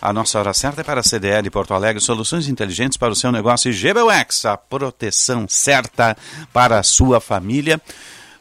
A 0.00 0.12
nossa 0.12 0.38
hora 0.38 0.54
certa 0.54 0.82
é 0.82 0.84
para 0.84 1.00
a 1.00 1.02
CDL 1.02 1.50
Porto 1.50 1.74
Alegre, 1.74 2.00
soluções 2.00 2.46
inteligentes 2.46 2.96
para 2.96 3.12
o 3.12 3.16
seu 3.16 3.32
negócio 3.32 3.72
e 3.72 3.74
GBUX, 3.74 4.44
a 4.44 4.56
proteção 4.56 5.48
certa 5.48 6.16
para 6.52 6.78
a 6.78 6.84
sua 6.84 7.20
família. 7.20 7.80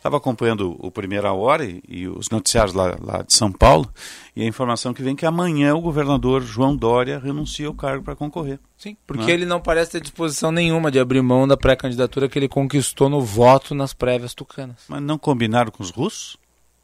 Estava 0.08 0.20
acompanhando 0.20 0.74
o 0.80 0.89
Primeira 0.89 1.34
Hora 1.34 1.66
e, 1.66 1.84
e 1.86 2.08
os 2.08 2.30
noticiários 2.30 2.74
lá, 2.74 2.97
lá, 3.01 3.24
de 3.24 3.34
São 3.34 3.51
Paulo 3.51 3.91
e 4.34 4.41
a 4.41 4.45
informação 4.45 4.93
que 4.93 5.03
vem 5.03 5.18
que 5.18 5.26
amanhã 5.26 5.76
o 5.76 5.82
governador 5.82 6.41
João 6.41 6.78
Dória 6.78 7.20
renuncia 7.20 7.68
ao 7.68 7.74
cargo 7.74 8.05
para 8.05 8.16
concorrer. 8.16 8.58
Sim, 8.78 8.95
porque 9.05 9.26
né? 9.26 9.34
ele 9.34 9.45
não 9.45 9.60
parece 9.60 9.91
ter 9.91 9.99
disposição 9.99 10.49
nenhuma 10.49 10.89
de 10.89 10.97
abrir 10.97 11.22
mão 11.22 11.45
da 11.45 11.58
pré-candidatura 11.58 12.30
que 12.30 12.39
ele 12.39 12.47
conquistou 12.47 13.10
no 13.10 13.20
voto 13.20 13.76
nas 13.76 13.93
prévias 13.93 14.34
tucanas. 14.34 14.78
Mas 14.88 15.01
não 15.01 15.18
combinaram 15.18 15.72
com 15.72 15.84
os 15.84 15.91
russos? 15.91 16.38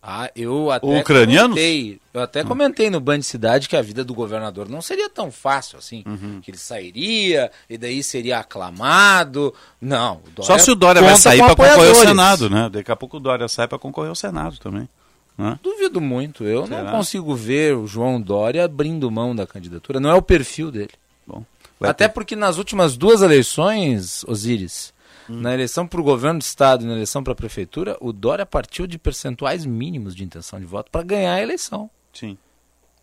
Ah, 0.06 0.30
eu 0.36 0.70
até 0.70 0.86
o 0.86 1.00
ucraniano? 1.00 1.56
comentei, 1.56 2.02
eu 2.14 2.22
até 2.22 2.42
ah. 2.42 2.44
comentei 2.44 2.90
no 2.90 3.00
Band 3.00 3.22
Cidade 3.22 3.70
que 3.70 3.78
a 3.78 3.82
vida 3.82 4.04
do 4.04 4.14
governador 4.14 4.68
não 4.68 4.82
seria 4.82 5.10
tão 5.10 5.32
fácil 5.32 5.80
assim, 5.80 6.04
uhum. 6.06 6.42
que 6.42 6.52
ele 6.52 6.58
sairia 6.58 7.50
e 7.70 7.78
daí 7.78 8.04
seria 8.04 8.40
aclamado. 8.40 9.54
Não, 9.80 10.20
Só 10.42 10.58
se 10.58 10.70
o 10.70 10.76
Dória 10.76 11.02
vai 11.02 11.16
sair 11.16 11.40
para 11.40 11.56
concorrer 11.56 11.88
ao 11.88 11.96
Senado, 11.96 12.50
né? 12.50 12.70
Daqui 12.70 12.92
a 12.92 12.98
pouco 12.98 13.16
o 13.16 13.20
Dória 13.22 13.48
sai 13.48 13.66
para 13.66 13.80
concorrer 13.80 14.10
ao 14.10 14.16
Senado 14.16 14.58
também. 14.58 14.90
Né? 15.38 15.58
Duvido 15.64 16.02
muito. 16.02 16.44
Eu 16.44 16.68
Será? 16.68 16.84
não 16.84 16.92
consigo 16.92 17.34
ver 17.34 17.74
o 17.76 17.88
João 17.88 18.22
Dória 18.22 18.66
abrindo 18.66 19.10
mão 19.10 19.34
da 19.34 19.48
candidatura. 19.48 20.02
Não 20.02 20.10
é 20.10 20.14
o 20.14 20.22
perfil 20.22 20.70
dele. 20.70 20.92
Bom, 21.26 21.46
até 21.80 22.10
ter... 22.10 22.14
porque 22.14 22.36
nas 22.36 22.58
últimas 22.58 22.98
duas 22.98 23.22
eleições, 23.22 24.26
Osiris, 24.26 24.94
Hum. 25.30 25.42
Na 25.42 25.54
eleição 25.54 25.88
para 25.88 26.00
o 26.00 26.04
governo 26.04 26.40
do 26.40 26.44
estado 26.44 26.84
e 26.84 26.88
na 26.88 26.94
eleição 26.94 27.24
para 27.24 27.34
a 27.34 27.36
prefeitura, 27.36 27.98
o 28.02 28.12
Dória 28.12 28.46
partiu 28.46 28.88
de 28.88 28.98
percentuais 28.98 29.66
mínimos 29.66 30.16
de 30.16 30.24
intenção 30.24 30.60
de 30.60 30.66
voto 30.66 30.92
para 30.92 31.04
ganhar 31.04 31.34
a 31.34 31.42
eleição. 31.42 31.90
Sim. 32.14 32.38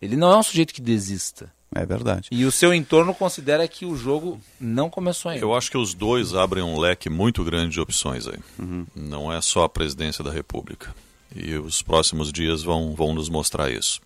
Ele 0.01 0.15
não 0.15 0.31
é 0.31 0.37
um 0.37 0.43
sujeito 0.43 0.73
que 0.73 0.81
desista. 0.81 1.51
É 1.73 1.85
verdade. 1.85 2.27
E 2.31 2.43
o 2.43 2.51
seu 2.51 2.73
entorno 2.73 3.13
considera 3.13 3.65
que 3.67 3.85
o 3.85 3.95
jogo 3.95 4.41
não 4.59 4.89
começou 4.89 5.31
ainda. 5.31 5.43
Eu 5.43 5.55
acho 5.55 5.71
que 5.71 5.77
os 5.77 5.93
dois 5.93 6.35
abrem 6.35 6.63
um 6.63 6.77
leque 6.77 7.09
muito 7.09 7.43
grande 7.45 7.73
de 7.73 7.79
opções 7.79 8.27
aí. 8.27 8.39
Uhum. 8.59 8.85
Não 8.93 9.31
é 9.31 9.39
só 9.39 9.63
a 9.63 9.69
presidência 9.69 10.23
da 10.23 10.31
República. 10.31 10.93
E 11.33 11.55
os 11.55 11.81
próximos 11.81 12.31
dias 12.31 12.61
vão, 12.61 12.93
vão 12.93 13.13
nos 13.13 13.29
mostrar 13.29 13.71
isso. 13.71 14.01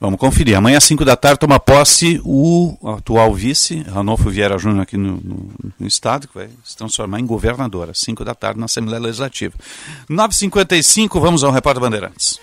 Vamos 0.00 0.18
conferir. 0.18 0.56
Amanhã 0.56 0.78
às 0.78 0.84
5 0.84 1.04
da 1.04 1.14
tarde 1.14 1.40
toma 1.40 1.60
posse 1.60 2.20
o 2.24 2.74
atual 2.96 3.34
vice, 3.34 3.82
Ranolfo 3.82 4.30
Vieira 4.30 4.56
Júnior, 4.56 4.80
aqui 4.80 4.96
no, 4.96 5.20
no, 5.22 5.50
no, 5.78 5.86
Estado, 5.86 6.26
que 6.26 6.34
vai 6.34 6.48
se 6.64 6.74
transformar 6.74 7.20
em 7.20 7.26
governador 7.26 7.90
às 7.90 7.98
5 7.98 8.24
da 8.24 8.34
tarde 8.34 8.58
na 8.58 8.64
Assembleia 8.64 8.98
Legislativa. 8.98 9.54
9h55, 10.08 11.20
vamos 11.20 11.44
ao 11.44 11.52
Repórter 11.52 11.82
Bandeirantes. 11.82 12.40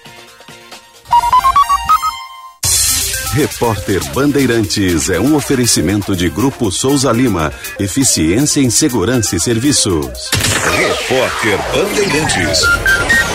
Repórter 3.33 4.03
Bandeirantes 4.13 5.09
é 5.09 5.19
um 5.19 5.35
oferecimento 5.35 6.15
de 6.15 6.29
Grupo 6.29 6.71
Souza 6.71 7.11
Lima. 7.11 7.51
Eficiência 7.79 8.61
em 8.61 8.69
Segurança 8.69 9.35
e 9.35 9.39
Serviços. 9.39 10.29
Repórter 10.75 11.57
Bandeirantes. 11.73 13.26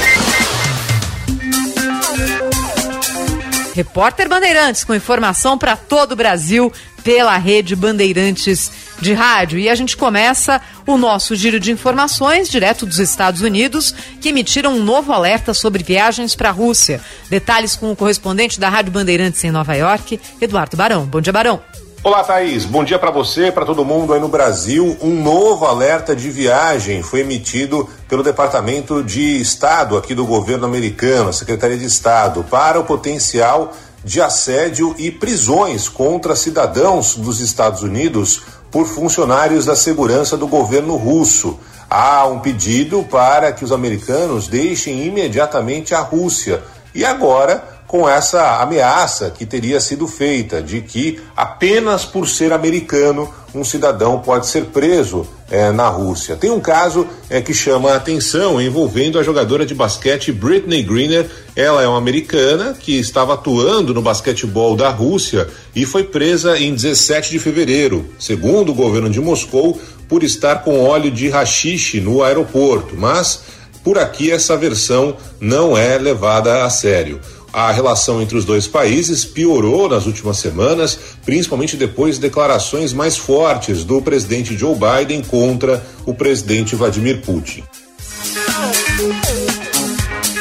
Repórter 3.75 4.29
Bandeirantes 4.29 4.85
com 4.85 4.95
informação 4.95 5.57
para 5.57 5.77
todo 5.77 6.13
o 6.13 6.17
Brasil. 6.17 6.73
pela 7.03 7.37
rede 7.37 7.75
Bandeirantes 7.75 8.71
de 9.01 9.13
rádio. 9.13 9.59
E 9.59 9.69
a 9.69 9.75
gente 9.75 9.97
começa 9.97 10.61
o 10.87 10.97
nosso 10.97 11.35
giro 11.35 11.59
de 11.59 11.73
informações 11.73 12.49
direto 12.49 12.87
dos 12.87 12.99
Estados 12.99 13.41
Unidos, 13.41 13.93
que 14.21 14.29
emitiram 14.29 14.75
um 14.75 14.85
novo 14.85 15.13
alerta 15.13 15.53
sobre 15.53 15.83
viagens 15.83 16.35
para 16.35 16.51
a 16.51 16.53
Rússia. 16.53 17.01
Detalhes 17.29 17.75
com 17.75 17.91
o 17.91 17.97
correspondente 17.97 18.61
da 18.61 18.69
Rádio 18.69 18.93
Bandeirantes 18.93 19.43
em 19.43 19.51
Nova 19.51 19.75
York, 19.75 20.21
Eduardo 20.41 20.77
Barão. 20.77 21.05
Bom 21.05 21.21
dia, 21.21 21.33
Barão. 21.33 21.61
Olá, 22.05 22.25
Thaís. 22.25 22.65
Bom 22.65 22.83
dia 22.83 22.99
para 22.99 23.13
você, 23.13 23.53
para 23.53 23.65
todo 23.65 23.85
mundo 23.85 24.13
aí 24.13 24.19
no 24.19 24.27
Brasil. 24.27 24.97
Um 25.01 25.23
novo 25.23 25.65
alerta 25.67 26.17
de 26.17 26.33
viagem 26.33 27.01
foi 27.01 27.21
emitido 27.21 27.89
pelo 28.09 28.25
Departamento 28.25 29.05
de 29.05 29.41
Estado 29.41 29.97
aqui 29.97 30.13
do 30.13 30.27
governo 30.27 30.67
americano, 30.67 31.29
a 31.29 31.33
Secretaria 31.33 31.79
de 31.79 31.85
Estado, 31.85 32.43
para 32.43 32.81
o 32.81 32.85
potencial 32.85 33.73
de 34.03 34.21
assédio 34.21 34.97
e 34.99 35.13
prisões 35.13 35.89
contra 35.89 36.35
cidadãos 36.35 37.15
dos 37.15 37.39
Estados 37.39 37.85
Unidos 37.85 38.43
por 38.69 38.85
funcionários 38.85 39.67
da 39.67 39.77
segurança 39.77 40.37
do 40.37 40.49
governo 40.49 40.97
russo. 40.97 41.57
Há 41.89 42.27
um 42.27 42.41
pedido 42.41 43.05
para 43.05 43.53
que 43.53 43.65
os 43.65 43.71
americanos 43.71 44.49
deixem 44.49 45.07
imediatamente 45.07 45.95
a 45.95 46.01
Rússia. 46.01 46.65
E 46.93 47.05
agora 47.05 47.72
com 47.93 48.09
essa 48.09 48.63
ameaça 48.63 49.29
que 49.29 49.45
teria 49.45 49.79
sido 49.79 50.09
feita 50.09 50.63
de 50.63 50.81
que 50.81 51.21
apenas 51.37 52.07
por 52.07 52.27
ser 52.27 52.51
americano 52.51 53.29
um 53.55 53.63
cidadão 53.63 54.19
pode 54.19 54.47
ser 54.47 54.65
preso 54.65 55.27
é, 55.51 55.71
na 55.71 55.91
Rússia. 55.91 56.35
Tem 56.35 56.51
um 56.51 56.59
caso 56.59 57.07
é, 57.29 57.43
que 57.43 57.53
chama 57.53 57.91
a 57.91 57.97
atenção 57.97 58.59
envolvendo 58.59 59.19
a 59.19 59.23
jogadora 59.23 59.67
de 59.67 59.75
basquete 59.75 60.33
Britney 60.33 60.83
Greener. 60.83 61.29
Ela 61.55 61.83
é 61.83 61.87
uma 61.87 61.99
americana 61.99 62.75
que 62.81 62.99
estava 62.99 63.35
atuando 63.35 63.93
no 63.93 64.01
basquetebol 64.01 64.75
da 64.75 64.89
Rússia 64.89 65.47
e 65.77 65.85
foi 65.85 66.05
presa 66.05 66.59
em 66.59 66.75
17 66.75 67.31
de 67.31 67.39
fevereiro, 67.39 68.09
segundo 68.19 68.73
o 68.73 68.75
governo 68.75 69.11
de 69.11 69.21
Moscou, 69.21 69.79
por 70.09 70.23
estar 70.23 70.63
com 70.63 70.83
óleo 70.83 71.11
de 71.11 71.29
rachixe 71.29 72.01
no 72.01 72.23
aeroporto. 72.23 72.97
Mas 72.97 73.43
por 73.85 73.99
aqui 73.99 74.31
essa 74.31 74.57
versão 74.57 75.15
não 75.39 75.77
é 75.77 75.99
levada 75.99 76.65
a 76.65 76.71
sério. 76.71 77.21
A 77.53 77.71
relação 77.71 78.23
entre 78.23 78.37
os 78.37 78.47
dois 78.47 78.67
países 78.67 79.25
piorou 79.25 79.89
nas 79.89 80.07
últimas 80.07 80.39
semanas, 80.39 80.99
principalmente 81.25 81.77
depois 81.77 82.15
de 82.15 82.23
declarações 82.23 82.93
mais 82.93 83.17
fortes 83.17 83.85
do 83.85 84.01
presidente 84.01 84.57
Joe 84.57 84.75
Biden 84.75 85.23
contra 85.23 85.85
o 86.07 86.15
presidente 86.15 86.75
Vladimir 86.75 87.21
Putin. 87.21 87.63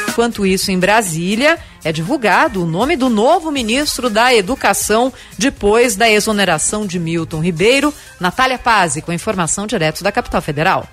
Enquanto 0.08 0.46
isso, 0.46 0.70
em 0.70 0.78
Brasília, 0.78 1.58
é 1.84 1.92
divulgado 1.92 2.62
o 2.62 2.66
nome 2.66 2.96
do 2.96 3.08
novo 3.08 3.50
ministro 3.50 4.08
da 4.08 4.34
Educação 4.34 5.12
depois 5.38 5.96
da 5.96 6.10
exoneração 6.10 6.86
de 6.86 6.98
Milton 6.98 7.40
Ribeiro. 7.40 7.92
Natália 8.20 8.58
Pazzi, 8.58 9.02
com 9.02 9.12
informação 9.12 9.66
direto 9.66 10.04
da 10.04 10.12
capital 10.12 10.40
federal. 10.40 10.86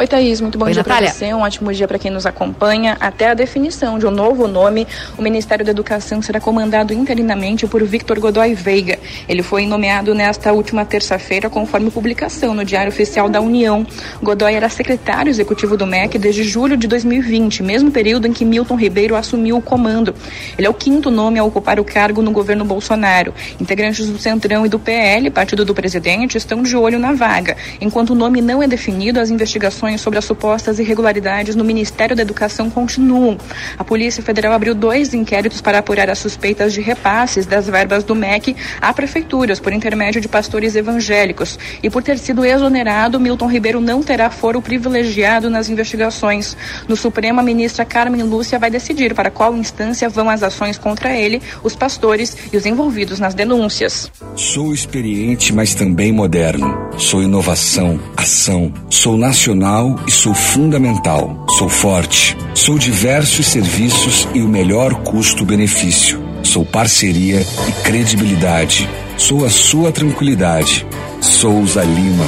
Oi, 0.00 0.06
Thaís, 0.06 0.40
muito 0.40 0.56
bom 0.56 0.64
Oi, 0.64 0.72
dia 0.72 0.82
para 0.82 1.10
você, 1.10 1.34
um 1.34 1.42
ótimo 1.42 1.70
dia 1.74 1.86
para 1.86 1.98
quem 1.98 2.10
nos 2.10 2.24
acompanha. 2.24 2.96
Até 2.98 3.28
a 3.28 3.34
definição 3.34 3.98
de 3.98 4.06
um 4.06 4.10
novo 4.10 4.48
nome, 4.48 4.86
o 5.18 5.20
Ministério 5.20 5.62
da 5.62 5.72
Educação 5.72 6.22
será 6.22 6.40
comandado 6.40 6.94
interinamente 6.94 7.66
por 7.66 7.84
Victor 7.84 8.18
Godoy 8.18 8.54
Veiga. 8.54 8.98
Ele 9.28 9.42
foi 9.42 9.66
nomeado 9.66 10.14
nesta 10.14 10.54
última 10.54 10.86
terça-feira, 10.86 11.50
conforme 11.50 11.90
publicação 11.90 12.54
no 12.54 12.64
Diário 12.64 12.88
Oficial 12.88 13.28
da 13.28 13.42
União. 13.42 13.86
Godoy 14.22 14.54
era 14.54 14.70
secretário 14.70 15.28
executivo 15.28 15.76
do 15.76 15.86
MEC 15.86 16.18
desde 16.18 16.44
julho 16.44 16.78
de 16.78 16.88
2020, 16.88 17.62
mesmo 17.62 17.90
período 17.90 18.26
em 18.26 18.32
que 18.32 18.42
Milton 18.42 18.76
Ribeiro 18.76 19.14
assumiu 19.14 19.58
o 19.58 19.60
comando. 19.60 20.14
Ele 20.56 20.66
é 20.66 20.70
o 20.70 20.72
quinto 20.72 21.10
nome 21.10 21.38
a 21.38 21.44
ocupar 21.44 21.78
o 21.78 21.84
cargo 21.84 22.22
no 22.22 22.30
governo 22.30 22.64
Bolsonaro. 22.64 23.34
Integrantes 23.60 24.08
do 24.08 24.18
Centrão 24.18 24.64
e 24.64 24.68
do 24.70 24.78
PL, 24.78 25.28
partido 25.28 25.62
do 25.62 25.74
presidente, 25.74 26.38
estão 26.38 26.62
de 26.62 26.74
olho 26.74 26.98
na 26.98 27.12
vaga. 27.12 27.54
Enquanto 27.82 28.14
o 28.14 28.14
nome 28.14 28.40
não 28.40 28.62
é 28.62 28.66
definido, 28.66 29.20
as 29.20 29.28
investigações 29.28 29.89
sobre 29.98 30.18
as 30.18 30.24
supostas 30.24 30.78
irregularidades 30.78 31.54
no 31.54 31.64
Ministério 31.64 32.16
da 32.16 32.22
Educação 32.22 32.70
continuam. 32.70 33.38
A 33.78 33.84
Polícia 33.84 34.22
Federal 34.22 34.52
abriu 34.52 34.74
dois 34.74 35.14
inquéritos 35.14 35.60
para 35.60 35.78
apurar 35.78 36.10
as 36.10 36.18
suspeitas 36.18 36.72
de 36.72 36.80
repasses 36.80 37.46
das 37.46 37.66
verbas 37.66 38.04
do 38.04 38.14
MEC 38.14 38.56
a 38.80 38.92
prefeituras 38.92 39.60
por 39.60 39.72
intermédio 39.72 40.20
de 40.20 40.28
pastores 40.28 40.76
evangélicos. 40.76 41.58
E 41.82 41.90
por 41.90 42.02
ter 42.02 42.18
sido 42.18 42.44
exonerado, 42.44 43.20
Milton 43.20 43.46
Ribeiro 43.46 43.80
não 43.80 44.02
terá 44.02 44.30
foro 44.30 44.60
privilegiado 44.60 45.48
nas 45.48 45.68
investigações. 45.68 46.56
No 46.88 46.96
Supremo, 46.96 47.40
a 47.40 47.42
ministra 47.42 47.84
Carmen 47.84 48.22
Lúcia 48.22 48.58
vai 48.58 48.70
decidir 48.70 49.14
para 49.14 49.30
qual 49.30 49.56
instância 49.56 50.08
vão 50.08 50.28
as 50.28 50.42
ações 50.42 50.78
contra 50.78 51.16
ele, 51.16 51.40
os 51.62 51.74
pastores 51.74 52.36
e 52.52 52.56
os 52.56 52.66
envolvidos 52.66 53.18
nas 53.18 53.34
denúncias. 53.34 54.10
Sou 54.36 54.72
experiente, 54.72 55.52
mas 55.52 55.74
também 55.74 56.12
moderno. 56.12 56.76
Sou 56.98 57.22
inovação, 57.22 58.00
ação. 58.16 58.72
Sou 58.88 59.16
nacional 59.16 59.79
e 60.06 60.10
sou 60.10 60.34
fundamental. 60.34 61.46
Sou 61.58 61.68
forte. 61.68 62.36
Sou 62.54 62.78
diversos 62.78 63.46
serviços 63.46 64.28
e 64.34 64.42
o 64.42 64.48
melhor 64.48 64.94
custo-benefício. 65.02 66.22
Sou 66.42 66.64
parceria 66.64 67.40
e 67.68 67.72
credibilidade. 67.82 68.88
Sou 69.16 69.44
a 69.44 69.50
sua 69.50 69.90
tranquilidade. 69.92 70.86
Souza 71.20 71.82
Lima. 71.82 72.26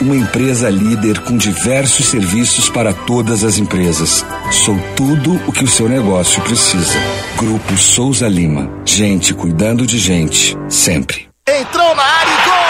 Uma 0.00 0.16
empresa 0.16 0.68
líder 0.68 1.20
com 1.20 1.36
diversos 1.36 2.06
serviços 2.06 2.68
para 2.68 2.92
todas 2.92 3.44
as 3.44 3.58
empresas. 3.58 4.24
Sou 4.50 4.76
tudo 4.96 5.40
o 5.46 5.52
que 5.52 5.64
o 5.64 5.68
seu 5.68 5.88
negócio 5.88 6.42
precisa. 6.42 6.98
Grupo 7.36 7.76
Souza 7.76 8.28
Lima. 8.28 8.70
Gente 8.84 9.34
cuidando 9.34 9.86
de 9.86 9.98
gente. 9.98 10.56
Sempre. 10.68 11.28
Entrou 11.48 11.94
na 11.94 12.02
área 12.02 12.30
e 12.30 12.48
gol! 12.48 12.63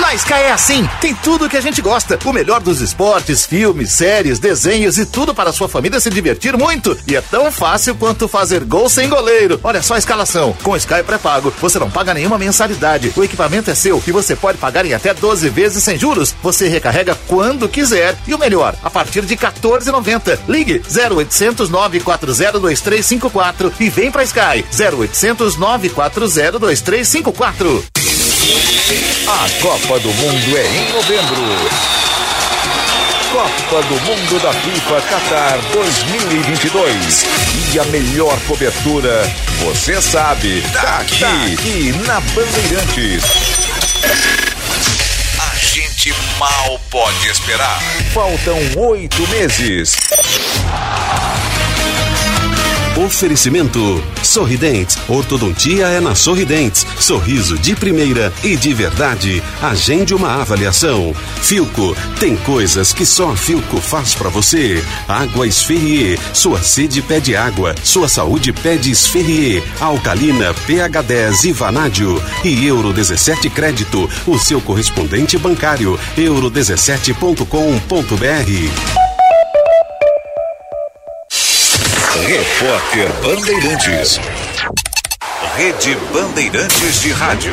Na 0.00 0.14
Sky 0.14 0.32
é 0.32 0.52
assim, 0.52 0.88
tem 1.02 1.14
tudo 1.14 1.44
o 1.44 1.48
que 1.50 1.56
a 1.56 1.60
gente 1.60 1.82
gosta. 1.82 2.18
O 2.24 2.32
melhor 2.32 2.60
dos 2.60 2.80
esportes, 2.80 3.44
filmes, 3.44 3.92
séries, 3.92 4.38
desenhos 4.38 4.96
e 4.96 5.04
tudo 5.04 5.34
para 5.34 5.52
sua 5.52 5.68
família 5.68 6.00
se 6.00 6.08
divertir 6.08 6.56
muito. 6.56 6.96
E 7.06 7.14
é 7.14 7.20
tão 7.20 7.52
fácil 7.52 7.94
quanto 7.94 8.26
fazer 8.26 8.64
gol 8.64 8.88
sem 8.88 9.08
goleiro. 9.08 9.60
Olha 9.62 9.82
só 9.82 9.94
a 9.94 9.98
escalação. 9.98 10.56
Com 10.62 10.74
Sky 10.76 11.02
pré-pago, 11.04 11.52
você 11.60 11.78
não 11.78 11.90
paga 11.90 12.14
nenhuma 12.14 12.38
mensalidade. 12.38 13.12
O 13.16 13.22
equipamento 13.22 13.70
é 13.70 13.74
seu 13.74 14.02
e 14.06 14.10
você 14.10 14.34
pode 14.34 14.56
pagar 14.56 14.86
em 14.86 14.94
até 14.94 15.12
12 15.12 15.48
vezes 15.50 15.84
sem 15.84 15.98
juros. 15.98 16.34
Você 16.42 16.68
recarrega 16.68 17.14
quando 17.26 17.68
quiser. 17.68 18.16
E 18.26 18.32
o 18.32 18.38
melhor, 18.38 18.74
a 18.82 18.88
partir 18.88 19.26
de 19.26 19.36
14,90. 19.36 20.38
Ligue 20.48 20.80
0800 20.88 21.68
940 21.68 22.58
2354 22.58 23.72
e 23.78 23.90
vem 23.90 24.10
pra 24.10 24.24
Sky 24.24 24.64
0800 24.72 25.56
940 25.56 26.58
2354. 26.58 28.07
A 28.50 29.46
Copa 29.60 30.00
do 30.00 30.08
Mundo 30.08 30.56
é 30.56 30.66
em 30.66 30.92
novembro. 30.94 31.42
Copa 33.30 33.82
do 33.82 34.00
Mundo 34.00 34.42
da 34.42 34.54
FIFA 34.54 35.02
Qatar 35.02 35.58
2022. 35.70 37.26
E 37.74 37.78
a 37.78 37.84
melhor 37.84 38.40
cobertura, 38.46 39.30
você 39.58 40.00
sabe, 40.00 40.62
tá 40.72 40.96
aqui, 41.00 41.20
tá 41.20 41.44
aqui 41.44 41.92
na 42.06 42.20
Bandeirantes. 42.20 43.24
A 45.52 45.56
gente 45.56 46.14
mal 46.38 46.80
pode 46.90 47.28
esperar. 47.28 47.82
Faltam 48.14 48.58
oito 48.78 49.28
meses. 49.28 49.94
Oferecimento 52.98 54.02
Sorridentes. 54.24 54.98
Ortodontia 55.08 55.86
é 55.86 56.00
na 56.00 56.16
Sorridentes. 56.16 56.84
Sorriso 56.98 57.56
de 57.56 57.76
primeira 57.76 58.32
e 58.42 58.56
de 58.56 58.74
verdade. 58.74 59.40
Agende 59.62 60.12
uma 60.14 60.40
avaliação. 60.40 61.14
Filco. 61.40 61.96
Tem 62.18 62.34
coisas 62.38 62.92
que 62.92 63.06
só 63.06 63.30
a 63.30 63.36
Filco 63.36 63.80
faz 63.80 64.16
para 64.16 64.28
você. 64.28 64.82
Água 65.06 65.46
Esferrier. 65.46 66.18
Sua 66.34 66.60
sede 66.60 67.00
pede 67.00 67.36
água. 67.36 67.72
Sua 67.84 68.08
saúde 68.08 68.52
pede 68.52 68.90
Esferrier. 68.90 69.62
Alcalina, 69.80 70.52
pH 70.66 71.02
10 71.02 71.44
e 71.44 71.52
Vanádio. 71.52 72.20
E 72.44 72.66
Euro 72.66 72.92
17 72.92 73.48
Crédito. 73.48 74.10
O 74.26 74.36
seu 74.40 74.60
correspondente 74.60 75.38
bancário. 75.38 75.96
euro17.com.br. 76.16 79.07
Repórter 82.60 83.08
Bandeirantes. 83.22 84.18
Rede 85.56 85.96
Bandeirantes 86.12 87.02
de 87.02 87.12
Rádio. 87.12 87.52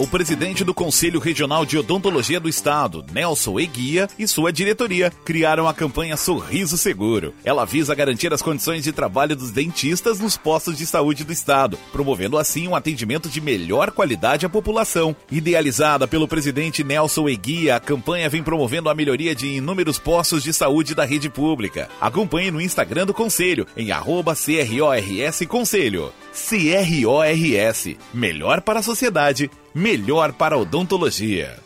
O 0.00 0.06
presidente 0.06 0.64
do 0.64 0.72
Conselho 0.72 1.20
Regional 1.20 1.66
de 1.66 1.76
Odontologia 1.76 2.40
do 2.40 2.48
Estado, 2.48 3.04
Nelson 3.12 3.60
Eguia, 3.60 4.08
e 4.18 4.26
sua 4.26 4.50
diretoria 4.50 5.12
criaram 5.26 5.68
a 5.68 5.74
campanha 5.74 6.16
Sorriso 6.16 6.78
Seguro. 6.78 7.34
Ela 7.44 7.66
visa 7.66 7.94
garantir 7.94 8.32
as 8.32 8.40
condições 8.40 8.82
de 8.82 8.92
trabalho 8.92 9.36
dos 9.36 9.50
dentistas 9.50 10.18
nos 10.18 10.38
postos 10.38 10.78
de 10.78 10.86
saúde 10.86 11.22
do 11.22 11.34
Estado, 11.34 11.78
promovendo 11.92 12.38
assim 12.38 12.66
um 12.66 12.74
atendimento 12.74 13.28
de 13.28 13.42
melhor 13.42 13.90
qualidade 13.90 14.46
à 14.46 14.48
população. 14.48 15.14
Idealizada 15.30 16.08
pelo 16.08 16.26
presidente 16.26 16.82
Nelson 16.82 17.28
Eguia, 17.28 17.76
a 17.76 17.80
campanha 17.80 18.30
vem 18.30 18.42
promovendo 18.42 18.88
a 18.88 18.94
melhoria 18.94 19.34
de 19.34 19.48
inúmeros 19.48 19.98
postos 19.98 20.42
de 20.42 20.54
saúde 20.54 20.94
da 20.94 21.04
rede 21.04 21.28
pública. 21.28 21.90
Acompanhe 22.00 22.50
no 22.50 22.58
Instagram 22.58 23.04
do 23.04 23.12
Conselho, 23.12 23.66
em 23.76 23.92
arroba 23.92 24.34
CRORS 24.34 25.46
Conselho. 25.46 26.10
CRORS. 26.32 27.96
Melhor 28.14 28.62
para 28.62 28.78
a 28.78 28.82
sociedade, 28.82 29.50
melhor 29.74 30.32
para 30.32 30.54
a 30.54 30.58
odontologia. 30.58 31.56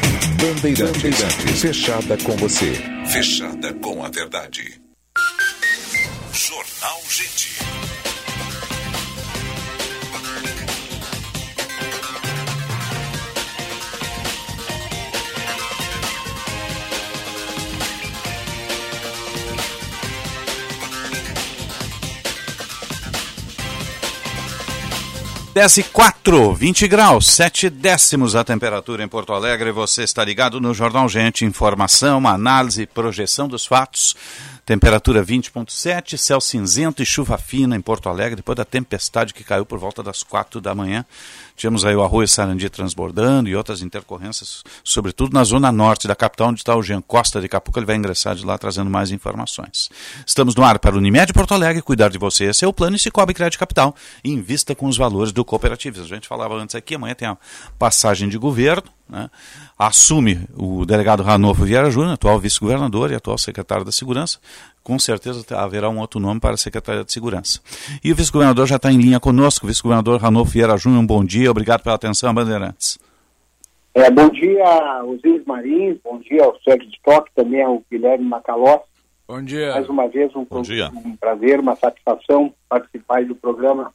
Bandeirantes, 0.00 1.02
Bandeirantes. 1.02 1.60
Fechada 1.60 2.16
com 2.18 2.36
você. 2.36 2.72
Fechada 3.06 3.74
com 3.74 4.04
a 4.04 4.08
verdade. 4.08 4.80
Jornal 6.32 7.00
Gente. 7.08 7.57
Desce 25.58 25.82
4, 25.82 26.54
20 26.54 26.86
graus, 26.86 27.26
7 27.26 27.68
décimos 27.68 28.36
a 28.36 28.44
temperatura 28.44 29.02
em 29.02 29.08
Porto 29.08 29.32
Alegre. 29.32 29.72
Você 29.72 30.04
está 30.04 30.24
ligado 30.24 30.60
no 30.60 30.72
Jornal 30.72 31.08
Gente. 31.08 31.44
Informação, 31.44 32.28
análise, 32.28 32.86
projeção 32.86 33.48
dos 33.48 33.66
fatos. 33.66 34.14
Temperatura 34.64 35.20
20.7, 35.24 36.16
céu 36.16 36.40
cinzento 36.40 37.02
e 37.02 37.06
chuva 37.06 37.36
fina 37.36 37.74
em 37.74 37.80
Porto 37.80 38.08
Alegre, 38.08 38.36
depois 38.36 38.54
da 38.54 38.64
tempestade 38.64 39.34
que 39.34 39.42
caiu 39.42 39.66
por 39.66 39.80
volta 39.80 40.00
das 40.00 40.22
4 40.22 40.60
da 40.60 40.76
manhã. 40.76 41.04
Tivemos 41.58 41.84
aí 41.84 41.96
o 41.96 42.04
arroio 42.04 42.28
Sarandi 42.28 42.70
transbordando 42.70 43.48
e 43.48 43.56
outras 43.56 43.82
intercorrências, 43.82 44.62
sobretudo 44.84 45.34
na 45.34 45.42
zona 45.42 45.72
norte 45.72 46.06
da 46.06 46.14
capital, 46.14 46.50
onde 46.50 46.60
está 46.60 46.76
o 46.76 46.82
Jean 46.84 47.02
Costa. 47.02 47.40
Daqui 47.40 47.56
a 47.56 47.60
pouco 47.60 47.80
ele 47.80 47.86
vai 47.86 47.96
ingressar 47.96 48.36
de 48.36 48.46
lá 48.46 48.56
trazendo 48.56 48.88
mais 48.88 49.10
informações. 49.10 49.90
Estamos 50.24 50.54
no 50.54 50.62
ar 50.62 50.78
para 50.78 50.94
o 50.94 50.98
Unimed 50.98 51.32
Porto 51.32 51.54
Alegre, 51.54 51.82
cuidar 51.82 52.10
de 52.10 52.18
você. 52.18 52.48
É 52.62 52.66
o 52.66 52.72
plano 52.72 52.94
e 52.94 52.98
se 53.00 53.10
cobre 53.10 53.34
crédito 53.34 53.58
capital. 53.58 53.92
Invista 54.24 54.72
com 54.72 54.86
os 54.86 54.96
valores 54.96 55.32
do 55.32 55.44
cooperativismo. 55.44 56.12
A 56.12 56.14
gente 56.14 56.28
falava 56.28 56.54
antes 56.54 56.76
aqui, 56.76 56.94
amanhã 56.94 57.16
tem 57.16 57.26
a 57.26 57.36
passagem 57.76 58.28
de 58.28 58.38
governo. 58.38 58.84
Né? 59.08 59.28
Assume 59.76 60.46
o 60.54 60.84
delegado 60.84 61.24
Ranolfo 61.24 61.64
Vieira 61.64 61.90
Júnior, 61.90 62.12
atual 62.12 62.38
vice-governador 62.38 63.10
e 63.10 63.16
atual 63.16 63.36
secretário 63.36 63.84
da 63.84 63.90
Segurança. 63.90 64.38
Com 64.82 64.98
certeza 64.98 65.44
haverá 65.56 65.88
um 65.88 65.98
outro 65.98 66.18
nome 66.18 66.40
para 66.40 66.54
a 66.54 66.56
Secretaria 66.56 67.04
de 67.04 67.12
Segurança. 67.12 67.60
E 68.02 68.10
o 68.10 68.14
vice-governador 68.14 68.66
já 68.66 68.76
está 68.76 68.90
em 68.90 68.98
linha 68.98 69.20
conosco. 69.20 69.66
Vice-governador 69.66 70.20
Ranolfo 70.20 70.52
Vieira 70.52 70.76
Júnior, 70.76 71.02
um 71.02 71.06
bom 71.06 71.24
dia. 71.24 71.50
Obrigado 71.50 71.82
pela 71.82 71.96
atenção, 71.96 72.32
Bandeirantes. 72.32 72.98
É, 73.94 74.10
bom 74.10 74.28
dia, 74.28 75.04
Osiris 75.04 75.44
Marins. 75.44 75.98
Bom 76.04 76.18
dia 76.20 76.44
ao 76.44 76.58
Sérgio 76.60 76.88
de 76.88 76.98
Toque, 77.02 77.30
também 77.34 77.62
ao 77.62 77.82
Guilherme 77.90 78.24
Macalós. 78.24 78.80
Bom 79.26 79.42
dia. 79.42 79.72
Mais 79.72 79.88
uma 79.88 80.08
vez, 80.08 80.34
um, 80.34 80.44
bom 80.44 80.62
dia. 80.62 80.88
um 81.04 81.16
prazer, 81.16 81.60
uma 81.60 81.76
satisfação 81.76 82.54
participar 82.68 83.24
do 83.24 83.34
programa 83.34 83.92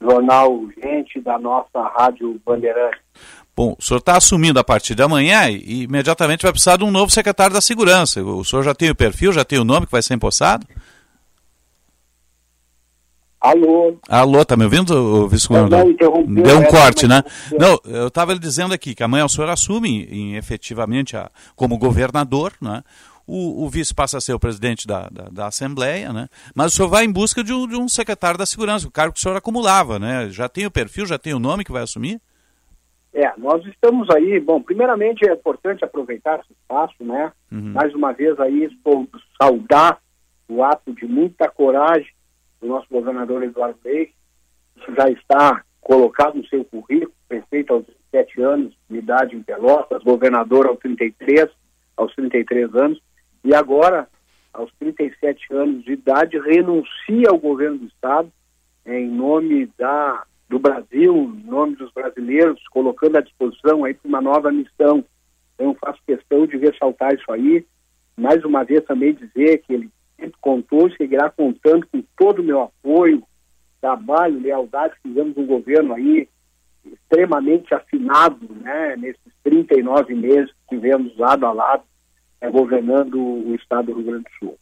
Jornal 0.00 0.60
Gente 0.80 1.20
da 1.20 1.38
nossa 1.38 1.80
Rádio 1.82 2.40
Bandeirantes. 2.44 3.00
Bom, 3.56 3.74
o 3.78 3.82
senhor 3.82 4.00
está 4.00 4.18
assumindo 4.18 4.60
a 4.60 4.64
partir 4.64 4.94
de 4.94 5.02
amanhã 5.02 5.48
e 5.48 5.84
imediatamente 5.84 6.42
vai 6.42 6.52
precisar 6.52 6.76
de 6.76 6.84
um 6.84 6.90
novo 6.90 7.10
secretário 7.10 7.54
da 7.54 7.60
Segurança. 7.62 8.22
O 8.22 8.44
senhor 8.44 8.62
já 8.62 8.74
tem 8.74 8.90
o 8.90 8.94
perfil, 8.94 9.32
já 9.32 9.46
tem 9.46 9.58
o 9.58 9.64
nome 9.64 9.86
que 9.86 9.92
vai 9.92 10.02
ser 10.02 10.12
empossado? 10.12 10.66
Alô? 13.40 13.96
Alô, 14.08 14.44
tá 14.44 14.58
me 14.58 14.64
ouvindo, 14.64 15.26
vice-governador? 15.28 15.94
Deu 16.26 16.58
um 16.58 16.64
corte, 16.64 17.08
né? 17.08 17.22
Não, 17.58 17.80
eu 17.84 18.08
estava 18.08 18.38
dizendo 18.38 18.74
aqui 18.74 18.94
que 18.94 19.02
amanhã 19.02 19.24
o 19.24 19.28
senhor 19.28 19.48
assume 19.48 20.04
em, 20.04 20.36
efetivamente 20.36 21.16
a, 21.16 21.30
como 21.54 21.78
governador, 21.78 22.52
né? 22.60 22.82
O, 23.26 23.64
o, 23.64 23.68
vice 23.70 23.92
passa 23.92 24.18
a 24.18 24.20
ser 24.20 24.34
o 24.34 24.38
presidente 24.38 24.86
da, 24.86 25.08
da, 25.08 25.28
da, 25.30 25.46
Assembleia, 25.48 26.12
né? 26.12 26.28
mas 26.54 26.72
o 26.72 26.76
senhor 26.76 26.88
vai 26.88 27.04
em 27.04 27.10
busca 27.10 27.42
de 27.42 27.52
um, 27.52 27.66
de 27.66 27.74
um, 27.74 27.88
secretário 27.88 28.38
da 28.38 28.46
Segurança, 28.46 28.86
o 28.86 28.90
cargo 28.90 29.14
que 29.14 29.18
o 29.18 29.22
senhor 29.22 29.36
acumulava, 29.36 29.98
né? 29.98 30.28
Já 30.30 30.48
tem 30.48 30.64
o 30.64 30.70
perfil, 30.70 31.06
já 31.06 31.18
tem 31.18 31.34
o 31.34 31.40
nome 31.40 31.64
que 31.64 31.72
vai 31.72 31.82
assumir? 31.82 32.20
É, 33.16 33.32
nós 33.38 33.64
estamos 33.64 34.10
aí, 34.10 34.38
bom, 34.38 34.60
primeiramente 34.60 35.26
é 35.26 35.32
importante 35.32 35.82
aproveitar 35.82 36.40
esse 36.40 36.52
espaço, 36.52 37.02
né? 37.02 37.32
Uhum. 37.50 37.72
Mais 37.72 37.94
uma 37.94 38.12
vez 38.12 38.38
aí, 38.38 38.68
saudar 39.40 39.98
o 40.46 40.62
ato 40.62 40.92
de 40.92 41.06
muita 41.06 41.48
coragem 41.48 42.12
do 42.60 42.66
nosso 42.66 42.86
governador 42.90 43.42
Eduardo 43.42 43.78
Leite, 43.82 44.14
isso 44.76 44.94
já 44.94 45.08
está 45.08 45.64
colocado 45.80 46.34
no 46.34 46.46
seu 46.46 46.62
currículo, 46.66 47.14
prefeito 47.26 47.72
aos 47.72 47.86
17 48.12 48.42
anos 48.42 48.76
de 48.90 48.98
idade 48.98 49.34
em 49.34 49.42
Pelotas, 49.42 50.02
governador 50.02 50.66
aos 50.66 50.78
33, 50.80 51.48
aos 51.96 52.14
33 52.14 52.74
anos, 52.74 53.00
e 53.42 53.54
agora, 53.54 54.06
aos 54.52 54.70
37 54.78 55.54
anos 55.54 55.82
de 55.84 55.92
idade, 55.92 56.38
renuncia 56.38 57.30
ao 57.30 57.38
governo 57.38 57.78
do 57.78 57.86
Estado 57.86 58.30
em 58.84 59.08
nome 59.08 59.70
da, 59.78 60.22
do 60.48 60.58
Brasil, 60.58 61.14
em 61.14 61.48
nome 61.48 61.76
dos 61.76 61.92
brasileiros, 61.92 62.62
colocando 62.68 63.16
à 63.16 63.20
disposição 63.20 63.84
aí 63.84 63.94
para 63.94 64.08
uma 64.08 64.20
nova 64.20 64.52
missão. 64.52 65.04
Então, 65.54 65.74
faço 65.74 66.00
questão 66.06 66.46
de 66.46 66.56
ressaltar 66.56 67.14
isso 67.14 67.30
aí. 67.32 67.66
Mais 68.16 68.44
uma 68.44 68.64
vez 68.64 68.84
também 68.84 69.14
dizer 69.14 69.58
que 69.62 69.74
ele 69.74 69.90
sempre 70.16 70.36
contou 70.40 70.90
seguirá 70.92 71.30
contando 71.30 71.86
com 71.88 72.02
todo 72.16 72.40
o 72.40 72.44
meu 72.44 72.62
apoio, 72.62 73.22
trabalho, 73.80 74.40
lealdade. 74.40 74.94
Fizemos 75.02 75.36
um 75.36 75.46
governo 75.46 75.94
aí 75.94 76.28
extremamente 76.84 77.74
afinado, 77.74 78.46
né, 78.60 78.96
nesses 78.96 79.32
39 79.42 80.14
meses 80.14 80.50
que 80.52 80.76
tivemos 80.76 81.16
lado 81.16 81.44
a 81.44 81.52
lado 81.52 81.82
é, 82.40 82.48
governando 82.50 83.18
o 83.18 83.54
estado 83.54 83.86
do 83.86 83.94
Rio 83.94 84.06
Grande 84.06 84.24
do 84.24 84.38
Sul. 84.38 84.58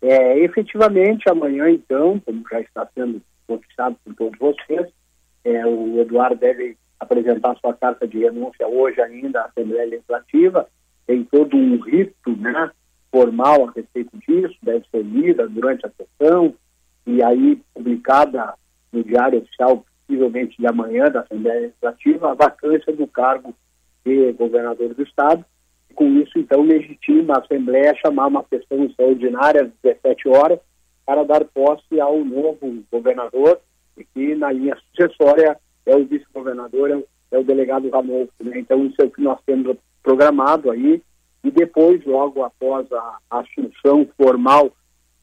É, 0.00 0.38
efetivamente, 0.40 1.28
amanhã, 1.28 1.70
então, 1.70 2.20
como 2.20 2.42
já 2.50 2.60
está 2.60 2.88
sendo 2.94 3.20
noticiado 3.48 3.96
por 4.04 4.14
todos 4.14 4.38
vocês, 4.38 4.88
é, 5.48 5.66
o 5.66 6.00
Eduardo 6.00 6.36
deve 6.36 6.76
apresentar 6.98 7.56
sua 7.58 7.74
carta 7.74 8.06
de 8.06 8.18
renúncia 8.18 8.66
hoje 8.66 9.00
ainda 9.00 9.40
à 9.40 9.44
Assembleia 9.46 9.88
Legislativa, 9.88 10.68
tem 11.06 11.24
todo 11.24 11.56
um 11.56 11.78
rito, 11.80 12.36
né, 12.36 12.70
formal 13.10 13.68
a 13.68 13.72
respeito 13.72 14.16
disso, 14.18 14.54
deve 14.62 14.84
ser 14.90 15.02
lida 15.02 15.48
durante 15.48 15.86
a 15.86 15.90
sessão 15.90 16.54
e 17.06 17.22
aí 17.22 17.60
publicada 17.72 18.52
no 18.92 19.02
Diário 19.02 19.38
Oficial, 19.38 19.84
possivelmente 20.06 20.56
de 20.58 20.66
amanhã, 20.66 21.06
da 21.06 21.20
Assembleia 21.20 21.60
Legislativa, 21.60 22.30
a 22.30 22.34
vacância 22.34 22.92
do 22.92 23.06
cargo 23.06 23.54
de 24.04 24.32
governador 24.32 24.94
do 24.94 25.02
Estado. 25.02 25.44
E 25.90 25.94
com 25.94 26.04
isso, 26.18 26.38
então, 26.38 26.62
legitima 26.62 27.34
a 27.34 27.40
Assembleia 27.40 27.92
a 27.92 27.96
chamar 27.96 28.26
uma 28.26 28.44
sessão 28.50 28.84
extraordinária 28.84 29.62
às 29.62 29.70
17 29.82 30.28
horas 30.28 30.58
para 31.06 31.24
dar 31.24 31.44
posse 31.46 31.98
ao 31.98 32.22
novo 32.22 32.84
governador, 32.92 33.60
e 33.98 34.04
que 34.04 34.34
na 34.34 34.52
linha 34.52 34.76
sucessória 34.76 35.58
é 35.84 35.96
o 35.96 36.06
vice-governador, 36.06 36.90
é, 36.90 36.96
o, 36.96 37.04
é 37.32 37.42
delegado 37.42 37.90
Ramon. 37.90 38.26
Né? 38.40 38.58
Então, 38.58 38.86
isso 38.86 38.96
é 39.00 39.04
o 39.04 39.10
que 39.10 39.22
nós 39.22 39.38
temos 39.44 39.76
programado 40.02 40.70
aí 40.70 41.02
e 41.44 41.50
depois, 41.50 42.04
logo 42.04 42.42
após 42.42 42.90
a, 42.92 43.18
assunção 43.30 44.06
formal 44.16 44.72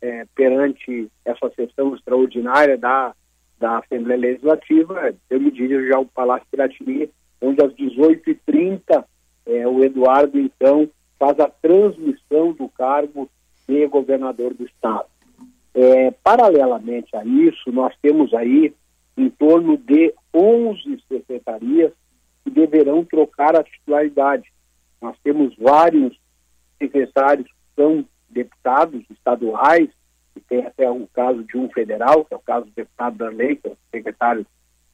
é, 0.02 0.26
perante 0.36 1.10
essa 1.24 1.50
sessão 1.56 1.96
extraordinária 1.96 2.78
da, 2.78 3.14
da 3.60 3.80
Assembleia 3.80 4.20
Legislativa, 4.20 5.14
eu 5.30 5.40
me 5.40 5.52
dirijo 5.52 5.88
já 5.88 5.98
ao 5.98 6.06
Palácio 6.06 6.48
Piratini, 6.50 7.10
onde 7.42 7.64
às 7.64 7.74
18h30 7.74 9.04
é, 9.46 9.68
o 9.68 9.84
Eduardo, 9.84 10.40
então, 10.40 10.90
faz 11.20 11.40
a 11.40 11.48
transmissão 11.48 12.54
do 12.54 12.68
cargo 12.70 13.30
de 13.68 13.86
governador 13.88 14.54
do 14.54 14.66
Estado. 14.66 15.06
É, 15.76 16.10
paralelamente 16.24 17.14
a 17.18 17.26
isso, 17.26 17.70
nós 17.70 17.94
temos 18.02 18.34
aí 18.34 18.74
em 19.18 19.30
torno 19.30 19.78
de 19.78 20.14
11 20.34 21.04
secretarias 21.06 21.92
que 22.44 22.50
deverão 22.50 23.04
trocar 23.04 23.58
a 23.58 23.64
titularidade. 23.64 24.50
Nós 25.02 25.18
temos 25.22 25.54
vários 25.58 26.18
secretários 26.80 27.46
que 27.46 27.76
são 27.76 28.06
deputados 28.30 29.04
estaduais, 29.10 29.90
e 30.34 30.40
tem 30.40 30.66
até 30.66 30.90
o 30.90 31.08
caso 31.14 31.44
de 31.44 31.58
um 31.58 31.70
federal, 31.70 32.24
que 32.24 32.34
é 32.34 32.38
o 32.38 32.42
caso 32.42 32.66
do 32.68 32.72
deputado 32.72 33.18
Darley, 33.18 33.58
que 33.58 33.68
é 33.68 33.72
o 33.72 33.78
secretário 33.92 34.46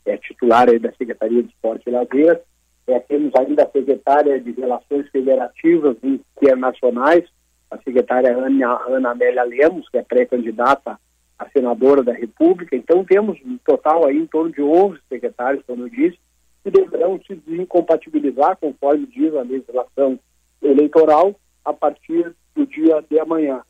é, 0.06 0.18
titular 0.18 0.68
da 0.80 0.92
Secretaria 0.94 1.44
de 1.44 1.50
Esporte 1.50 1.88
e 1.88 1.92
Lazer. 1.92 2.42
É, 2.88 3.00
temos 3.00 3.32
ainda 3.36 3.64
a 3.64 3.70
secretária 3.70 4.40
de 4.40 4.52
Relações 4.52 5.08
Federativas 5.10 5.98
Internacionais, 6.04 7.28
a 7.72 7.78
secretária 7.78 8.36
Ana, 8.36 8.82
Ana 8.88 9.12
Amélia 9.12 9.44
Lemos, 9.44 9.88
que 9.90 9.98
é 9.98 10.04
pré-candidata 10.04 11.00
a 11.40 11.50
senadora 11.50 12.04
da 12.04 12.14
República. 12.14 12.76
Então, 12.76 13.04
temos 13.04 13.40
um 13.44 13.58
total 13.66 14.06
aí 14.06 14.18
em 14.18 14.28
torno 14.28 14.52
de 14.52 14.62
11 14.62 15.00
secretários, 15.10 15.64
como 15.66 15.84
eu 15.84 15.90
disse, 15.90 16.20
que 16.64 16.70
deverão 16.70 17.20
se 17.26 17.34
desincompatibilizar, 17.34 18.58
conforme 18.58 19.08
diz 19.08 19.34
a 19.34 19.42
legislação 19.42 20.20
eleitoral, 20.62 21.34
a 21.66 21.74
partir 21.74 22.36
do 22.56 22.66
dia 22.68 23.04
de 23.10 23.20
amanhã. 23.20 23.62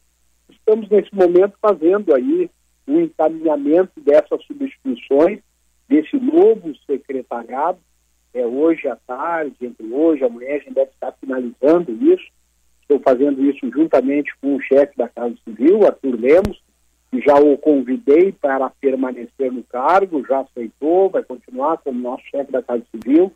Estamos, 0.50 0.90
nesse 0.90 1.14
momento, 1.16 1.56
fazendo 1.62 2.14
aí 2.14 2.50
um 2.88 3.00
encaminhamento 3.00 4.02
dessas 4.02 4.44
substituições, 4.46 5.40
desse 5.88 6.18
novo 6.18 6.74
secretariado. 6.86 7.80
É 8.34 8.46
hoje 8.46 8.88
à 8.88 8.96
tarde, 8.96 9.56
entre 9.62 9.86
hoje 9.88 10.24
e 10.24 10.26
amanhã, 10.26 10.56
a 10.56 10.60
gente 10.60 10.74
deve 10.74 10.92
estar 10.92 11.12
finalizando 11.14 11.92
isso. 11.92 12.26
Estou 12.92 13.00
fazendo 13.06 13.42
isso 13.50 13.72
juntamente 13.72 14.34
com 14.42 14.58
o 14.58 14.62
chefe 14.62 14.98
da 14.98 15.08
Casa 15.08 15.34
Civil, 15.46 15.88
Arthur 15.88 16.20
Lemos, 16.20 16.62
já 17.26 17.36
o 17.36 17.58
convidei 17.58 18.34
para 18.34 18.70
permanecer 18.70 19.50
no 19.50 19.64
cargo, 19.64 20.26
já 20.28 20.42
aceitou, 20.42 21.10
vai 21.10 21.24
continuar 21.24 21.78
como 21.78 22.02
nosso 22.02 22.24
chefe 22.26 22.52
da 22.52 22.62
Casa 22.62 22.84
Civil. 22.92 23.32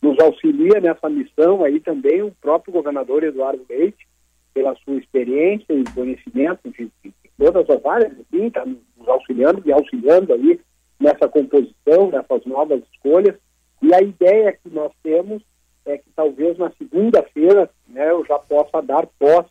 Nos 0.00 0.16
auxilia 0.20 0.80
nessa 0.80 1.10
missão 1.10 1.64
aí 1.64 1.80
também 1.80 2.22
o 2.22 2.30
próprio 2.40 2.72
governador 2.72 3.24
Eduardo 3.24 3.66
Leite, 3.68 4.06
pela 4.54 4.76
sua 4.84 4.94
experiência 4.94 5.72
e 5.72 5.82
conhecimento 5.92 6.70
de, 6.70 6.88
de 7.02 7.12
todas 7.36 7.68
as 7.68 7.84
áreas, 7.84 8.12
enfim, 8.12 8.46
está 8.46 8.64
nos 8.64 9.08
auxiliando 9.08 9.60
e 9.66 9.72
auxiliando 9.72 10.32
aí 10.34 10.60
nessa 11.00 11.28
composição, 11.28 12.12
nessas 12.12 12.46
novas 12.46 12.80
escolhas. 12.92 13.34
E 13.82 13.92
a 13.92 14.00
ideia 14.00 14.52
que 14.52 14.70
nós 14.72 14.92
temos 15.02 15.42
é 15.86 15.98
que 15.98 16.10
talvez 16.14 16.58
na 16.58 16.70
segunda-feira 16.72 17.70
né, 17.88 18.10
eu 18.10 18.24
já 18.24 18.38
possa 18.38 18.80
dar 18.80 19.06
posse 19.18 19.50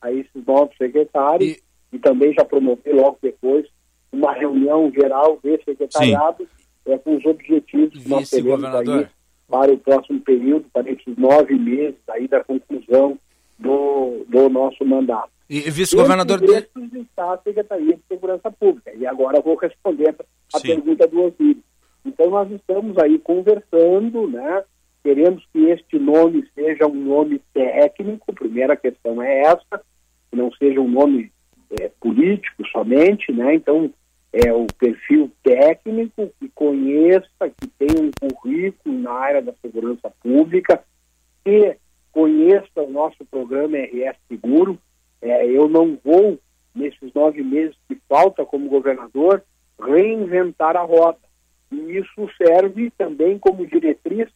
a 0.00 0.12
esses 0.12 0.46
novos 0.46 0.76
secretários. 0.76 1.56
E 1.56 1.68
e 1.92 1.98
também 1.98 2.32
já 2.32 2.44
promover 2.44 2.94
logo 2.94 3.18
depois 3.22 3.66
uma 4.12 4.32
reunião 4.32 4.90
geral 4.92 5.38
desse 5.42 5.64
secretariado 5.64 6.46
é, 6.86 6.98
com 6.98 7.16
os 7.16 7.24
objetivos 7.24 8.02
que 8.02 8.08
nós 8.08 8.30
teremos 8.30 8.64
aí 8.64 9.06
para 9.48 9.72
o 9.72 9.78
próximo 9.78 10.20
período, 10.20 10.66
para 10.72 10.90
esses 10.90 11.16
nove 11.16 11.54
meses 11.54 11.98
aí 12.10 12.28
da 12.28 12.44
conclusão 12.44 13.18
do, 13.58 14.24
do 14.28 14.48
nosso 14.48 14.84
mandato. 14.84 15.30
E 15.48 15.60
vice-governador 15.70 16.40
dele? 16.40 16.68
está 17.00 17.32
a 17.32 17.38
Secretaria 17.38 17.96
de 17.96 18.02
Segurança 18.06 18.50
Pública. 18.50 18.92
E 18.94 19.06
agora 19.06 19.40
vou 19.40 19.56
responder 19.56 20.14
a 20.52 20.58
Sim. 20.58 20.68
pergunta 20.68 21.06
do 21.06 21.22
Osíris. 21.22 21.62
Então 22.04 22.28
nós 22.28 22.50
estamos 22.50 22.98
aí 22.98 23.18
conversando, 23.18 24.28
né? 24.28 24.62
Queremos 25.08 25.42
que 25.54 25.70
este 25.70 25.98
nome 25.98 26.46
seja 26.54 26.86
um 26.86 26.94
nome 26.94 27.40
técnico, 27.54 28.30
primeira 28.34 28.76
questão 28.76 29.22
é 29.22 29.40
essa, 29.40 29.82
que 30.30 30.36
não 30.36 30.52
seja 30.52 30.82
um 30.82 30.90
nome 30.90 31.32
é, 31.80 31.90
político 31.98 32.62
somente, 32.70 33.32
né? 33.32 33.54
Então, 33.54 33.90
é 34.30 34.52
o 34.52 34.66
perfil 34.78 35.32
técnico 35.42 36.30
que 36.38 36.50
conheça, 36.50 37.48
que 37.58 37.66
tem 37.78 37.88
um 37.98 38.28
currículo 38.36 38.98
na 38.98 39.12
área 39.12 39.40
da 39.40 39.54
segurança 39.62 40.12
pública, 40.22 40.84
que 41.42 41.74
conheça 42.12 42.82
o 42.82 42.90
nosso 42.90 43.24
programa 43.30 43.78
RS 43.78 44.18
Seguro. 44.28 44.78
É, 45.22 45.46
eu 45.46 45.70
não 45.70 45.98
vou, 46.04 46.38
nesses 46.74 47.14
nove 47.14 47.42
meses 47.42 47.74
que 47.88 47.98
falta 48.06 48.44
como 48.44 48.68
governador, 48.68 49.42
reinventar 49.80 50.76
a 50.76 50.82
roda. 50.82 51.16
E 51.72 51.96
isso 51.96 52.28
serve 52.36 52.90
também 52.90 53.38
como 53.38 53.66
diretriz 53.66 54.28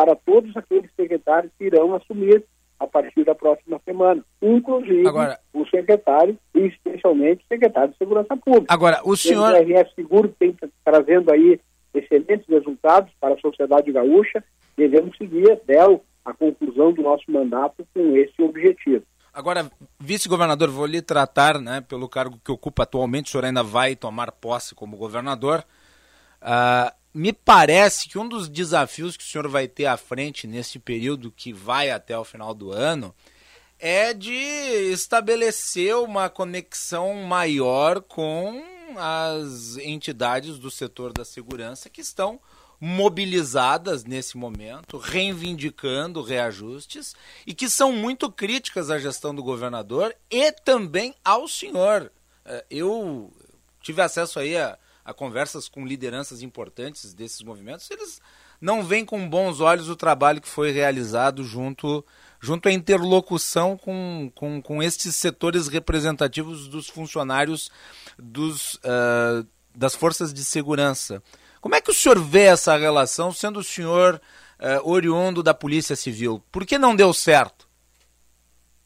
para 0.00 0.16
todos 0.16 0.56
aqueles 0.56 0.90
secretários 0.96 1.52
que 1.58 1.66
irão 1.66 1.94
assumir 1.94 2.42
a 2.78 2.86
partir 2.86 3.22
da 3.22 3.34
próxima 3.34 3.78
semana, 3.84 4.24
inclusive 4.40 5.06
Agora, 5.06 5.38
o 5.52 5.66
secretário 5.66 6.38
e 6.54 6.60
especialmente 6.60 7.44
o 7.44 7.48
secretário 7.48 7.92
de 7.92 7.98
Segurança 7.98 8.34
Pública. 8.34 8.72
Agora, 8.72 9.02
o 9.04 9.14
senhor... 9.14 9.52
O 9.52 9.56
RS 9.58 9.92
Seguro 9.94 10.34
tem 10.38 10.56
trazendo 10.82 11.30
aí 11.30 11.60
excelentes 11.92 12.48
resultados 12.48 13.12
para 13.20 13.34
a 13.34 13.38
sociedade 13.40 13.92
gaúcha, 13.92 14.42
devemos 14.74 15.14
seguir 15.18 15.52
até 15.52 15.78
a 16.24 16.32
conclusão 16.32 16.94
do 16.94 17.02
nosso 17.02 17.30
mandato 17.30 17.86
com 17.92 18.16
esse 18.16 18.40
objetivo. 18.42 19.04
Agora, 19.34 19.70
vice-governador, 19.98 20.70
vou 20.70 20.86
lhe 20.86 21.02
tratar, 21.02 21.60
né, 21.60 21.82
pelo 21.82 22.08
cargo 22.08 22.40
que 22.42 22.50
ocupa 22.50 22.84
atualmente, 22.84 23.26
o 23.26 23.30
senhor 23.32 23.44
ainda 23.44 23.62
vai 23.62 23.94
tomar 23.94 24.32
posse 24.32 24.74
como 24.74 24.96
governador. 24.96 25.62
Uh, 26.40 26.99
me 27.12 27.32
parece 27.32 28.08
que 28.08 28.18
um 28.18 28.28
dos 28.28 28.48
desafios 28.48 29.16
que 29.16 29.24
o 29.24 29.26
senhor 29.26 29.48
vai 29.48 29.66
ter 29.66 29.86
à 29.86 29.96
frente 29.96 30.46
nesse 30.46 30.78
período 30.78 31.32
que 31.32 31.52
vai 31.52 31.90
até 31.90 32.16
o 32.18 32.24
final 32.24 32.54
do 32.54 32.70
ano 32.70 33.14
é 33.78 34.12
de 34.12 34.32
estabelecer 34.92 35.96
uma 35.96 36.28
conexão 36.28 37.14
maior 37.14 38.00
com 38.02 38.62
as 38.96 39.76
entidades 39.78 40.58
do 40.58 40.70
setor 40.70 41.12
da 41.12 41.24
segurança 41.24 41.88
que 41.88 42.00
estão 42.00 42.40
mobilizadas 42.78 44.04
nesse 44.04 44.38
momento, 44.38 44.96
reivindicando 44.96 46.22
reajustes 46.22 47.14
e 47.46 47.52
que 47.52 47.68
são 47.68 47.92
muito 47.92 48.30
críticas 48.30 48.90
à 48.90 48.98
gestão 48.98 49.34
do 49.34 49.42
governador 49.42 50.14
e 50.30 50.50
também 50.50 51.14
ao 51.22 51.46
senhor. 51.46 52.10
É, 52.44 52.64
eu 52.70 53.30
tive 53.82 54.00
acesso 54.00 54.38
aí 54.38 54.56
a, 54.56 54.78
a 55.10 55.14
conversas 55.14 55.68
com 55.68 55.84
lideranças 55.84 56.42
importantes 56.42 57.12
desses 57.12 57.42
movimentos, 57.42 57.90
eles 57.90 58.20
não 58.60 58.82
veem 58.82 59.04
com 59.04 59.28
bons 59.28 59.60
olhos 59.60 59.88
o 59.88 59.96
trabalho 59.96 60.40
que 60.40 60.48
foi 60.48 60.70
realizado 60.70 61.42
junto 61.42 62.04
junto 62.40 62.68
à 62.68 62.72
interlocução 62.72 63.76
com, 63.76 64.32
com, 64.34 64.62
com 64.62 64.82
estes 64.82 65.14
setores 65.14 65.68
representativos 65.68 66.68
dos 66.68 66.88
funcionários 66.88 67.70
dos, 68.18 68.76
uh, 68.76 69.46
das 69.76 69.94
forças 69.94 70.32
de 70.32 70.42
segurança. 70.42 71.22
Como 71.60 71.74
é 71.74 71.82
que 71.82 71.90
o 71.90 71.94
senhor 71.94 72.18
vê 72.18 72.44
essa 72.44 72.74
relação, 72.78 73.30
sendo 73.30 73.58
o 73.58 73.64
senhor 73.64 74.18
uh, 74.58 74.90
oriundo 74.90 75.42
da 75.42 75.52
Polícia 75.52 75.94
Civil? 75.94 76.42
Por 76.50 76.64
que 76.64 76.78
não 76.78 76.96
deu 76.96 77.12
certo? 77.12 77.68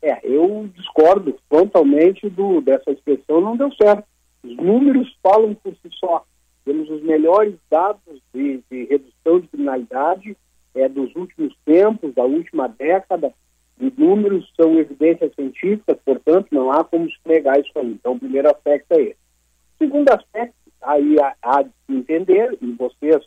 É, 0.03 0.21
eu 0.25 0.69
discordo 0.77 1.39
totalmente 1.49 2.29
do, 2.29 2.61
dessa 2.61 2.91
expressão, 2.91 3.41
não 3.41 3.57
deu 3.57 3.73
certo. 3.75 4.05
Os 4.45 4.57
números 4.57 5.17
falam 5.23 5.55
por 5.55 5.73
si 5.75 5.91
só. 5.99 6.25
Temos 6.65 6.89
os 6.91 7.03
melhores 7.03 7.55
dados 7.71 8.21
de, 8.33 8.63
de 8.71 8.85
redução 8.85 9.41
de 9.41 9.49
criminalidade 9.49 10.37
é, 10.75 10.89
dos 10.89 11.15
últimos 11.15 11.55
tempos, 11.65 12.15
da 12.15 12.25
última 12.25 12.69
década, 12.69 13.33
os 13.81 13.97
números 13.97 14.51
são 14.57 14.79
evidências 14.79 15.35
científicas, 15.35 15.99
portanto, 16.05 16.49
não 16.53 16.71
há 16.71 16.85
como 16.85 17.11
se 17.11 17.19
negar 17.27 17.59
isso 17.59 17.73
aí. 17.77 17.93
Então, 17.93 18.13
o 18.13 18.19
primeiro 18.19 18.49
aspecto 18.49 18.93
é 18.93 19.03
esse. 19.03 19.17
O 19.75 19.79
segundo 19.79 20.09
aspecto, 20.11 20.55
aí 20.81 21.17
há 21.43 21.63
de 21.63 21.73
entender, 21.89 22.57
e 22.61 22.73
vocês, 22.73 23.23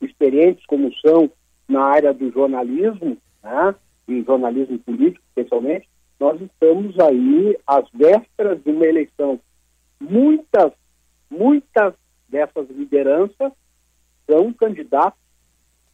experientes 0.00 0.64
como 0.66 0.92
são 0.96 1.30
na 1.66 1.82
área 1.82 2.12
do 2.12 2.30
jornalismo, 2.30 3.16
né, 3.42 3.74
e 4.06 4.22
jornalismo 4.22 4.78
político, 4.80 5.24
especialmente, 5.28 5.88
nós 6.20 6.40
estamos 6.40 6.98
aí 7.00 7.56
às 7.66 7.88
vésperas 7.92 8.62
de 8.62 8.70
uma 8.70 8.86
eleição. 8.86 9.40
Muitas, 10.00 10.72
muitas 11.30 11.94
dessas 12.28 12.68
lideranças 12.70 13.52
são 14.28 14.52
candidatos 14.52 15.18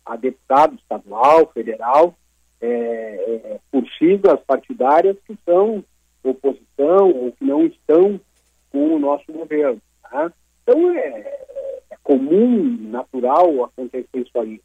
a 0.04 0.16
deputado 0.16 0.74
estadual, 0.74 1.46
federal, 1.52 2.14
é, 2.60 2.66
é, 2.66 3.60
por 3.70 3.86
siglas 3.98 4.40
partidárias 4.40 5.16
que 5.26 5.36
são 5.44 5.84
oposição 6.22 7.10
ou 7.10 7.32
que 7.32 7.44
não 7.44 7.64
estão 7.66 8.20
com 8.70 8.94
o 8.94 8.98
nosso 8.98 9.30
governo. 9.32 9.80
Tá? 10.02 10.32
Então 10.62 10.90
é, 10.92 11.00
é, 11.90 11.96
comum, 12.02 12.78
natural 12.90 13.64
acontecer 13.64 14.08
isso 14.14 14.38
aí. 14.38 14.60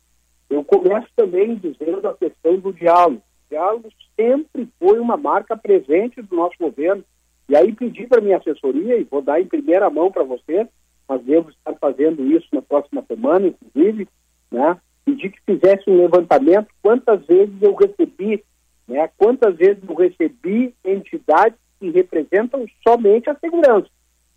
Eu 0.49 0.63
começo 0.63 1.07
também 1.15 1.55
dizendo 1.55 2.07
a 2.07 2.13
questão 2.13 2.57
do 2.57 2.71
diálogo. 2.71 3.21
O 3.45 3.49
diálogo 3.49 3.89
sempre 4.15 4.67
foi 4.79 4.99
uma 4.99 5.17
marca 5.17 5.57
presente 5.57 6.21
do 6.21 6.35
nosso 6.35 6.55
governo. 6.59 7.03
E 7.49 7.55
aí 7.55 7.73
pedi 7.73 8.07
para 8.07 8.21
minha 8.21 8.37
assessoria, 8.37 8.97
e 8.97 9.03
vou 9.03 9.21
dar 9.21 9.39
em 9.39 9.45
primeira 9.45 9.89
mão 9.89 10.11
para 10.11 10.23
você, 10.23 10.67
mas 11.07 11.23
devo 11.23 11.49
estar 11.49 11.73
fazendo 11.75 12.25
isso 12.25 12.47
na 12.51 12.61
próxima 12.61 13.03
semana, 13.07 13.47
inclusive, 13.47 14.07
né? 14.51 14.77
pedi 15.07 15.29
que 15.29 15.39
fizesse 15.45 15.89
um 15.89 16.01
levantamento 16.01 16.67
quantas 16.81 17.25
vezes 17.25 17.55
eu 17.61 17.73
recebi, 17.73 18.43
né, 18.85 19.09
quantas 19.17 19.55
vezes 19.55 19.81
eu 19.87 19.95
recebi 19.95 20.75
entidades 20.83 21.57
que 21.79 21.89
representam 21.89 22.65
somente 22.85 23.29
a 23.29 23.35
segurança, 23.35 23.87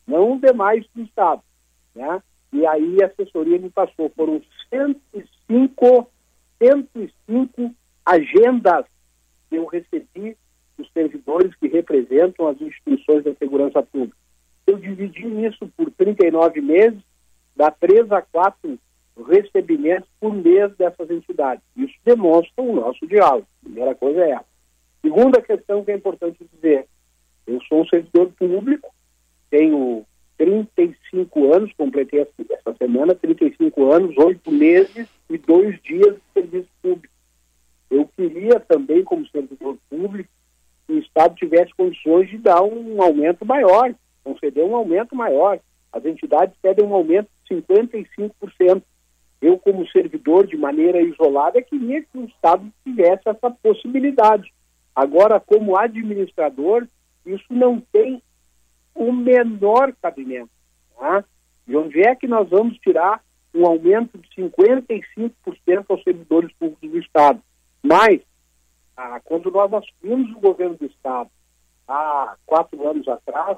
não 0.06 0.34
os 0.34 0.40
demais 0.40 0.86
do 0.94 1.02
Estado. 1.02 1.42
Né? 1.92 2.22
E 2.52 2.64
aí 2.64 3.02
a 3.02 3.06
assessoria 3.06 3.58
me 3.58 3.68
passou, 3.68 4.12
foram 4.16 4.40
105, 4.68 6.08
105 6.62 7.74
agendas 8.06 8.84
que 9.48 9.56
eu 9.56 9.66
recebi 9.66 10.36
dos 10.80 10.90
servidores 10.92 11.54
que 11.56 11.68
representam 11.68 12.48
as 12.48 12.60
instituições 12.60 13.22
da 13.24 13.34
segurança 13.34 13.82
pública. 13.82 14.16
Eu 14.66 14.78
dividi 14.78 15.26
isso 15.46 15.70
por 15.76 15.90
39 15.90 16.60
meses, 16.60 17.00
dá 17.54 17.70
3 17.70 18.10
a 18.12 18.22
4 18.22 18.78
recebimentos 19.28 20.08
por 20.18 20.34
mês 20.34 20.74
dessas 20.76 21.10
entidades. 21.10 21.62
Isso 21.76 21.94
demonstra 22.04 22.62
o 22.62 22.74
nosso 22.74 23.06
diálogo. 23.06 23.46
Primeira 23.62 23.94
coisa 23.94 24.20
é 24.20 24.30
essa. 24.30 24.46
Segunda 25.02 25.42
questão 25.42 25.84
que 25.84 25.90
é 25.90 25.96
importante 25.96 26.38
dizer: 26.54 26.86
eu 27.46 27.60
sou 27.62 27.82
um 27.82 27.88
servidor 27.88 28.32
público, 28.38 28.92
tenho 29.50 30.06
35 30.38 31.52
anos, 31.52 31.72
completei 31.74 32.20
essa 32.20 32.74
semana 32.78 33.14
35 33.14 33.92
anos, 33.92 34.16
8 34.16 34.50
meses 34.50 35.08
e 35.28 35.36
dois 35.36 35.80
dias 35.82 36.14
de 36.14 36.22
serviço 36.32 36.68
público. 36.80 37.14
Eu 37.90 38.08
queria 38.16 38.60
também, 38.60 39.02
como 39.02 39.26
servidor 39.28 39.76
público, 39.90 40.30
o 40.92 40.98
Estado 40.98 41.34
tivesse 41.34 41.74
condições 41.74 42.28
de 42.28 42.38
dar 42.38 42.62
um 42.62 43.02
aumento 43.02 43.44
maior, 43.46 43.94
conceder 44.24 44.64
um 44.64 44.74
aumento 44.74 45.14
maior. 45.14 45.60
As 45.92 46.04
entidades 46.04 46.54
pedem 46.60 46.84
um 46.84 46.94
aumento 46.94 47.28
de 47.48 47.56
55%. 47.56 48.82
Eu, 49.40 49.58
como 49.58 49.88
servidor, 49.88 50.46
de 50.46 50.56
maneira 50.56 51.00
isolada, 51.00 51.62
queria 51.62 52.02
que 52.02 52.18
o 52.18 52.24
Estado 52.24 52.70
tivesse 52.84 53.22
essa 53.26 53.50
possibilidade. 53.50 54.52
Agora, 54.94 55.40
como 55.40 55.78
administrador, 55.78 56.86
isso 57.24 57.46
não 57.48 57.80
tem 57.92 58.22
o 58.94 59.12
menor 59.12 59.94
cabimento. 60.02 60.50
Tá? 60.98 61.24
De 61.66 61.76
onde 61.76 62.00
é 62.00 62.14
que 62.14 62.26
nós 62.26 62.48
vamos 62.50 62.76
tirar 62.78 63.22
um 63.54 63.64
aumento 63.66 64.18
de 64.18 64.28
55% 64.28 65.32
aos 65.88 66.02
servidores 66.02 66.52
públicos 66.58 66.90
do 66.90 66.98
Estado? 66.98 67.40
Mas, 67.82 68.20
ah, 69.00 69.18
quando 69.24 69.50
nós 69.50 69.72
assumimos 69.72 70.30
o 70.36 70.40
governo 70.40 70.76
do 70.76 70.84
Estado, 70.84 71.30
há 71.88 72.36
quatro 72.44 72.86
anos 72.86 73.08
atrás, 73.08 73.56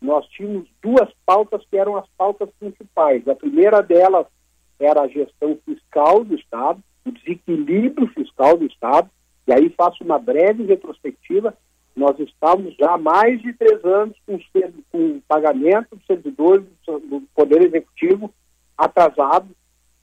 nós 0.00 0.24
tínhamos 0.28 0.68
duas 0.80 1.12
pautas 1.26 1.66
que 1.68 1.76
eram 1.76 1.96
as 1.96 2.06
pautas 2.16 2.48
principais. 2.60 3.26
A 3.26 3.34
primeira 3.34 3.82
delas 3.82 4.26
era 4.78 5.02
a 5.02 5.08
gestão 5.08 5.58
fiscal 5.64 6.24
do 6.24 6.36
Estado, 6.36 6.80
o 7.04 7.10
desequilíbrio 7.10 8.06
fiscal 8.08 8.56
do 8.56 8.66
Estado, 8.66 9.10
e 9.48 9.52
aí 9.52 9.68
faço 9.70 10.04
uma 10.04 10.18
breve 10.18 10.62
retrospectiva. 10.62 11.56
Nós 11.96 12.16
estamos 12.20 12.76
já 12.76 12.92
há 12.92 12.98
mais 12.98 13.42
de 13.42 13.52
três 13.52 13.84
anos 13.84 14.16
com, 14.24 14.38
com 14.92 15.20
pagamento 15.26 15.96
dos 15.96 16.06
servidores 16.06 16.64
do 16.86 17.20
Poder 17.34 17.62
Executivo 17.62 18.32
atrasado, 18.78 19.48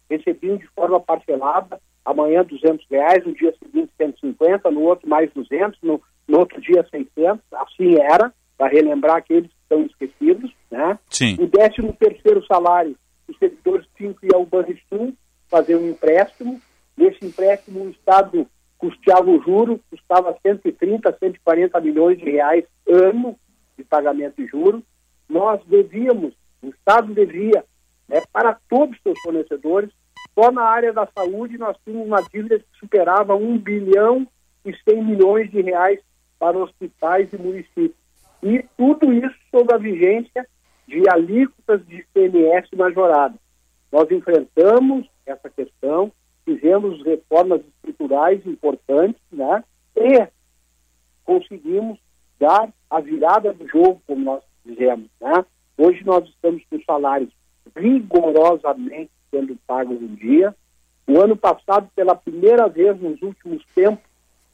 recebiam 0.10 0.58
de 0.58 0.68
forma 0.68 1.00
parcelada, 1.00 1.80
amanhã 2.06 2.44
200 2.44 2.86
reais, 2.90 3.26
no 3.26 3.34
dia 3.34 3.54
seguinte 3.64 3.92
150, 3.98 4.70
no 4.72 4.82
outro 4.82 5.08
mais 5.08 5.32
200, 5.34 5.80
no, 5.82 6.02
no 6.28 6.40
outro 6.40 6.60
dia 6.62 6.86
600, 6.90 7.42
assim 7.54 8.00
era, 8.00 8.34
para 8.58 8.72
relembrar 8.72 9.18
aqueles 9.18 9.50
que 9.50 9.58
estão 9.64 9.86
esquecidos, 9.86 10.52
né? 10.70 10.98
Sim. 11.10 11.36
O 11.40 11.48
décimo 11.48 11.94
terceiro 11.94 12.46
salário 12.46 12.96
os 13.32 13.38
servidores 13.38 13.88
tinham 13.96 14.14
que 14.14 14.28
ir 14.28 14.36
ao 14.36 14.46
Banrisul 14.46 15.14
fazer 15.50 15.76
um 15.76 15.90
empréstimo. 15.90 16.62
Nesse 16.96 17.26
empréstimo, 17.26 17.86
o 17.86 17.90
Estado 17.90 18.46
custeava 18.78 19.30
o 19.30 19.42
juro, 19.42 19.80
custava 19.90 20.38
130, 20.42 21.18
140 21.18 21.80
milhões 21.82 22.18
de 22.18 22.30
reais 22.30 22.66
ano 22.88 23.38
de 23.78 23.84
pagamento 23.84 24.36
de 24.38 24.48
juros. 24.48 24.84
Nós 25.30 25.62
devíamos, 25.66 26.34
o 26.62 26.68
Estado 26.68 27.14
devia, 27.14 27.64
né, 28.08 28.22
para 28.34 28.58
todos 28.70 28.96
os 28.98 29.02
seus 29.02 29.20
fornecedores, 29.22 29.90
só 30.34 30.52
na 30.52 30.64
área 30.64 30.94
da 30.94 31.08
saúde 31.08 31.58
nós 31.58 31.78
tínhamos 31.84 32.08
uma 32.08 32.22
dívida 32.22 32.60
que 32.60 32.66
superava 32.80 33.36
1 33.36 33.58
bilhão 33.58 34.28
e 34.66 34.74
100 34.90 35.04
milhões 35.04 35.52
de 35.52 35.62
reais 35.62 36.00
para 36.40 36.58
hospitais 36.58 37.32
e 37.34 37.38
municípios. 37.38 37.96
E 38.42 38.66
tudo 38.78 39.14
isso 39.14 39.36
sob 39.52 39.74
a 39.74 39.78
vigência 39.78 40.48
de 40.88 41.08
alíquotas 41.10 41.86
de 41.86 41.98
ICMS 41.98 42.76
majorada. 42.76 43.36
Nós 43.92 44.10
enfrentamos 44.10 45.08
essa 45.26 45.50
questão, 45.50 46.12
fizemos 46.46 47.04
reformas 47.04 47.62
estruturais 47.62 48.46
importantes, 48.46 49.22
né? 49.32 49.64
E 49.96 50.28
conseguimos 51.24 52.00
dar 52.40 52.74
a 52.90 53.00
virada 53.00 53.54
do 53.54 53.68
jogo, 53.68 54.02
como 54.08 54.24
nós 54.24 54.44
dizemos, 54.66 55.08
né? 55.20 55.46
Hoje 55.78 56.04
nós 56.06 56.28
estamos 56.28 56.64
com 56.70 56.82
salários 56.84 57.30
rigorosamente 57.76 59.12
sendo 59.32 59.58
pagos 59.66 60.02
em 60.02 60.14
dia. 60.16 60.56
O 61.08 61.20
ano 61.20 61.36
passado, 61.36 61.90
pela 61.96 62.16
primeira 62.16 62.68
vez 62.68 63.00
nos 63.00 63.22
últimos 63.22 63.66
tempos, 63.74 64.04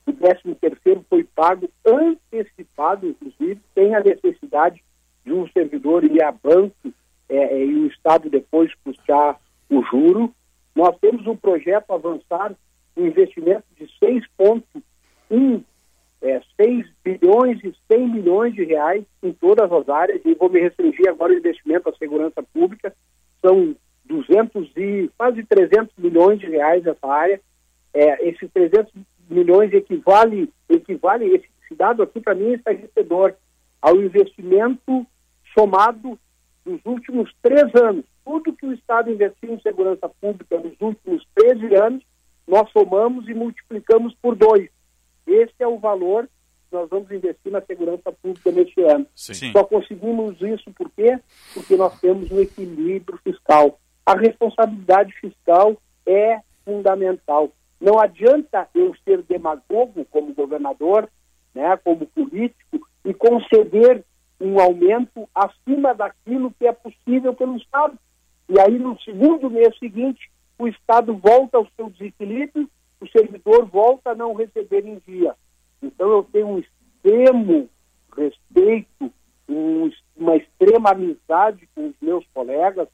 o 0.06 0.14
13 0.14 0.56
terceiro 0.56 1.06
foi 1.10 1.24
pago 1.24 1.70
antecipado, 1.86 3.08
inclusive, 3.08 3.60
sem 3.74 3.94
a 3.94 4.00
necessidade 4.00 4.82
de 5.26 5.34
um 5.34 5.46
servidor 5.50 6.06
ir 6.06 6.24
a 6.24 6.32
banco 6.32 6.94
é, 7.28 7.66
e 7.66 7.76
o 7.76 7.88
Estado 7.88 8.30
depois 8.30 8.74
custear 8.86 9.38
o 9.70 9.84
juro. 9.84 10.34
Nós 10.74 10.98
temos 11.00 11.28
um 11.28 11.36
projeto 11.36 11.92
avançar, 11.92 12.56
um 12.96 13.06
investimento 13.06 13.66
de 13.78 13.86
6,1 14.02 15.64
é, 16.22 16.42
6 16.56 16.88
bilhões 17.04 17.64
e 17.64 17.74
100 17.92 18.08
milhões 18.08 18.54
de 18.54 18.64
reais 18.64 19.04
em 19.22 19.34
todas 19.34 19.72
as 19.72 19.90
áreas, 19.90 20.22
e 20.26 20.34
vou 20.34 20.50
me 20.50 20.60
restringir 20.60 21.10
agora 21.10 21.34
ao 21.34 21.40
investimento 21.40 21.90
à 21.90 21.94
segurança 21.96 22.42
pública, 22.42 22.96
são 23.42 23.76
200 24.08 24.72
e 24.76 25.10
quase 25.18 25.44
300 25.44 25.94
milhões 25.98 26.40
de 26.40 26.48
reais 26.48 26.84
nessa 26.84 27.08
área. 27.08 27.40
É, 27.94 28.28
esses 28.28 28.50
300 28.52 28.92
milhões 29.30 29.74
equivale, 29.74 30.52
equivale 30.70 31.26
esse, 31.26 31.48
esse 31.64 31.76
dado 31.76 32.04
aqui 32.04 32.20
para 32.20 32.36
mim 32.36 32.52
é 32.52 32.54
estarrecedor 32.56 33.34
ao 33.82 33.96
investimento 34.02 35.06
somado 35.58 36.18
dos 36.66 36.80
últimos 36.86 37.34
três 37.42 37.74
anos. 37.76 38.06
Tudo 38.24 38.54
que 38.54 38.66
o 38.66 38.74
Estado 38.74 39.12
investiu 39.12 39.54
em 39.54 39.62
segurança 39.62 40.10
pública 40.22 40.60
nos 40.60 40.74
últimos 40.80 41.26
13 41.36 41.76
anos, 41.76 42.04
nós 42.48 42.70
somamos 42.72 43.28
e 43.28 43.34
multiplicamos 43.34 44.14
por 44.22 44.36
dois. 44.36 44.70
Esse 45.26 45.54
é 45.60 45.68
o 45.68 45.80
valor 45.80 46.26
que 46.70 46.76
nós 46.76 46.90
vamos 46.90 47.10
investir 47.12 47.52
na 47.52 47.62
segurança 47.62 48.12
pública 48.12 48.52
neste 48.52 48.82
ano. 48.82 49.08
Sim. 49.16 49.52
Só 49.52 49.64
conseguimos 49.64 50.42
isso 50.42 50.72
por 50.72 50.90
quê? 50.92 51.18
Porque 51.54 51.76
nós 51.76 52.00
temos 52.00 52.30
um 52.32 52.40
equilíbrio 52.40 53.18
fiscal. 53.24 53.80
A 54.08 54.16
responsabilidade 54.16 55.12
fiscal 55.20 55.76
é 56.06 56.40
fundamental. 56.64 57.52
Não 57.78 58.00
adianta 58.00 58.66
eu 58.74 58.96
ser 59.04 59.22
demagogo 59.24 60.06
como 60.10 60.34
governador, 60.34 61.10
né, 61.54 61.76
como 61.84 62.08
político, 62.08 62.88
e 63.04 63.14
conceder 63.14 64.06
um 64.40 64.62
aumento 64.62 65.28
acima 65.36 65.94
daquilo 65.94 66.54
que 66.58 66.66
é 66.66 66.72
possível 66.72 67.34
pelo 67.34 67.58
Estado. 67.58 68.00
E 68.48 68.58
aí, 68.58 68.80
no 68.80 68.98
segundo 69.02 69.50
mês 69.50 69.78
seguinte, 69.78 70.32
o 70.58 70.70
Estado 70.70 71.14
volta 71.14 71.58
ao 71.58 71.68
seu 71.76 71.90
desequilíbrio 71.90 72.70
o 73.00 73.08
servidor 73.10 73.66
volta 73.66 74.12
a 74.12 74.16
não 74.16 74.34
receber 74.34 74.86
em 74.86 75.00
dia. 75.06 75.36
Então 75.82 76.10
eu 76.10 76.24
tenho 76.24 76.48
um 76.48 76.60
extremo 76.60 77.70
respeito, 78.16 79.12
um, 79.48 79.92
uma 80.16 80.38
extrema 80.38 80.92
amizade 80.92 81.68
com 81.76 81.90
os 81.90 81.96
meus 82.02 82.26
colegas, 82.34 82.88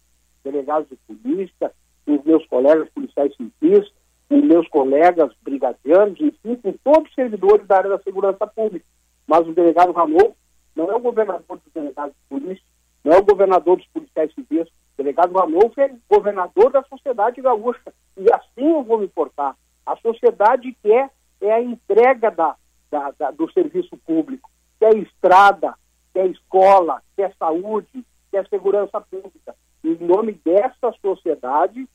delegados 0.44 0.90
de 0.90 0.95
polícia, 1.07 1.72
os 2.06 2.24
meus 2.24 2.45
colegas 2.48 2.90
policiais 2.90 3.34
civis, 3.36 3.91
os 4.30 4.44
meus 4.44 4.68
colegas 4.68 5.32
brigadianos, 5.41 6.20
enfim, 6.20 6.56
com 6.56 6.74
todos 6.84 7.10
os 7.10 7.15
servidores 7.15 7.65
da 7.68 7.78
área 7.78 7.90
da 7.90 7.99
segurança 7.99 8.45
pública. 8.48 8.86
Mas 9.28 9.48
o 9.48 9.53
delegado 9.53 9.91
Ramon 9.91 10.34
não 10.76 10.91
é 10.91 10.95
o 10.95 10.99
governador 10.99 11.57
dos 11.57 11.74
delegados 11.74 12.14
de 12.14 12.40
polícia, 12.40 12.65
não 13.03 13.14
é 13.14 13.18
o 13.18 13.26
governador 13.26 13.78
dos 13.78 13.88
policiais 13.88 14.34
civis. 14.34 14.68
O 14.68 14.98
delegado 14.98 15.34
Ranolfo 15.34 15.80
é 15.82 15.94
governador 16.10 16.72
da 16.72 16.84
sociedade 16.84 17.41
gaúcha. 17.41 17.94
E 18.15 18.26
assim 18.34 18.72
eu 18.72 18.84
vou 18.84 18.99
me 18.99 19.07
portar. 19.07 19.56
A 19.86 19.95
sociedade 19.98 20.76
quer 20.82 21.10
é 21.41 21.52
a 21.52 21.61
entrega 21.61 22.32
da, 22.32 22.56
da, 22.90 23.11
da, 23.11 23.32
do 23.32 23.52
serviço 23.52 23.98
público, 23.98 24.49
quer 24.80 24.95
estrada, 24.95 25.74
quer 26.14 26.28
escola, 26.28 27.02
quer 27.18 27.34
saúde, 27.38 28.06
quer 28.32 28.48
segurança 28.48 29.02
pública. 29.02 29.56
Em 29.84 29.98
nome 30.06 30.40
dessa 30.46 30.94
sociedade, 31.02 31.88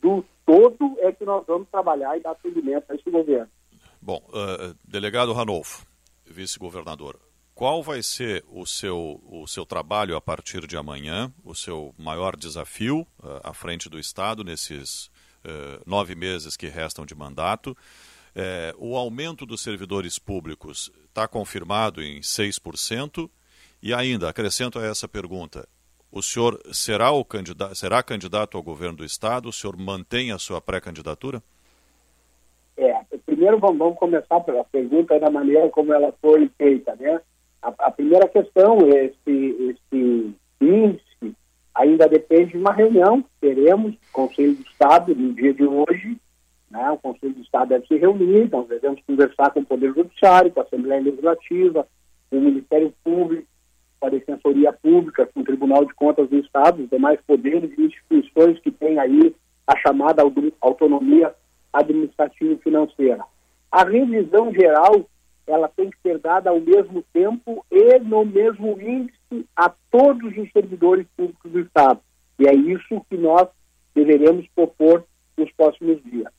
do 0.00 0.24
todo, 0.44 0.96
é 1.00 1.12
que 1.12 1.24
nós 1.24 1.44
vamos 1.46 1.68
trabalhar 1.68 2.16
e 2.16 2.20
dar 2.20 2.36
seguimento 2.40 2.90
a 2.90 2.94
esse 2.94 3.10
governo. 3.10 3.48
Bom, 4.00 4.22
uh, 4.28 4.74
delegado 4.84 5.32
Ranolfo, 5.32 5.86
vice-governador, 6.26 7.18
qual 7.54 7.82
vai 7.82 8.02
ser 8.02 8.44
o 8.48 8.64
seu, 8.66 9.20
o 9.24 9.46
seu 9.46 9.66
trabalho 9.66 10.16
a 10.16 10.20
partir 10.20 10.66
de 10.66 10.76
amanhã, 10.76 11.32
o 11.44 11.54
seu 11.54 11.94
maior 11.98 12.36
desafio 12.36 13.00
uh, 13.22 13.40
à 13.44 13.52
frente 13.52 13.88
do 13.88 13.98
Estado 13.98 14.42
nesses 14.42 15.10
eh, 15.42 15.80
nove 15.86 16.14
meses 16.14 16.56
que 16.56 16.68
restam 16.68 17.06
de 17.06 17.14
mandato. 17.14 17.76
Eh, 18.34 18.74
o 18.78 18.96
aumento 18.96 19.46
dos 19.46 19.62
servidores 19.62 20.18
públicos 20.18 20.92
está 21.08 21.26
confirmado 21.26 22.02
em 22.02 22.20
6%. 22.20 23.30
E 23.82 23.94
ainda, 23.94 24.28
acrescento 24.28 24.78
a 24.78 24.84
essa 24.84 25.08
pergunta, 25.08 25.66
o 26.12 26.22
senhor 26.22 26.60
será, 26.72 27.10
o 27.12 27.24
candidato, 27.24 27.74
será 27.74 28.02
candidato 28.02 28.56
ao 28.56 28.62
governo 28.62 28.98
do 28.98 29.04
Estado? 29.04 29.48
O 29.48 29.52
senhor 29.52 29.76
mantém 29.76 30.32
a 30.32 30.38
sua 30.38 30.60
pré-candidatura? 30.60 31.42
É, 32.76 32.94
primeiro 33.26 33.58
vamos, 33.58 33.78
vamos, 33.78 33.98
começar 33.98 34.40
pela 34.40 34.64
pergunta 34.64 35.18
da 35.20 35.30
maneira 35.30 35.68
como 35.68 35.92
ela 35.92 36.12
foi 36.20 36.50
feita, 36.56 36.96
né? 36.96 37.20
A, 37.62 37.68
a 37.78 37.90
primeira 37.90 38.26
questão, 38.26 38.78
esse, 38.88 39.76
esse 39.90 40.34
índice 40.60 41.36
ainda 41.74 42.08
depende 42.08 42.52
de 42.52 42.58
uma 42.58 42.72
reunião 42.72 43.22
que 43.22 43.28
teremos, 43.40 43.94
Conselho 44.12 44.54
do 44.54 44.62
Estado, 44.62 45.14
no 45.14 45.32
dia 45.32 45.54
de 45.54 45.64
hoje. 45.64 46.16
Né? 46.70 46.90
O 46.90 46.98
Conselho 46.98 47.34
do 47.34 47.42
Estado 47.42 47.68
deve 47.68 47.86
se 47.86 47.96
reunir, 47.96 48.48
nós 48.50 48.68
devemos 48.68 49.00
conversar 49.06 49.50
com 49.50 49.60
o 49.60 49.66
Poder 49.66 49.92
Judiciário, 49.92 50.50
com 50.50 50.60
a 50.60 50.62
Assembleia 50.62 51.02
Legislativa, 51.02 51.86
com 52.30 52.38
o 52.38 52.40
Ministério 52.40 52.92
Público, 53.02 53.46
com 54.00 54.06
a 54.06 54.10
Defensoria 54.10 54.72
Pública, 54.72 55.26
com 55.26 55.40
o 55.40 55.44
Tribunal 55.44 55.84
de 55.84 55.94
Contas 55.94 56.28
do 56.28 56.38
Estado, 56.38 56.82
os 56.82 56.90
demais 56.90 57.20
poderes 57.26 57.70
e 57.78 57.82
instituições 57.82 58.58
que 58.60 58.70
têm 58.70 58.98
aí 58.98 59.36
a 59.66 59.76
chamada 59.76 60.22
autonomia 60.60 61.34
administrativa 61.72 62.54
e 62.54 62.58
financeira. 62.58 63.22
A 63.70 63.84
revisão 63.84 64.52
geral 64.52 65.06
ela 65.46 65.68
tem 65.68 65.90
que 65.90 65.98
ser 66.02 66.18
dada 66.18 66.50
ao 66.50 66.60
mesmo 66.60 67.04
tempo 67.12 67.64
e 67.70 67.98
no 67.98 68.24
mesmo 68.24 68.80
índice 68.80 69.46
a 69.56 69.72
todos 69.90 70.36
os 70.36 70.50
servidores 70.52 71.06
públicos 71.16 71.50
do 71.50 71.60
Estado. 71.60 72.00
E 72.38 72.48
é 72.48 72.54
isso 72.54 73.04
que 73.08 73.16
nós 73.16 73.48
deveremos 73.94 74.46
propor 74.54 75.04
nos 75.36 75.50
próximos 75.52 76.02
dias. 76.04 76.32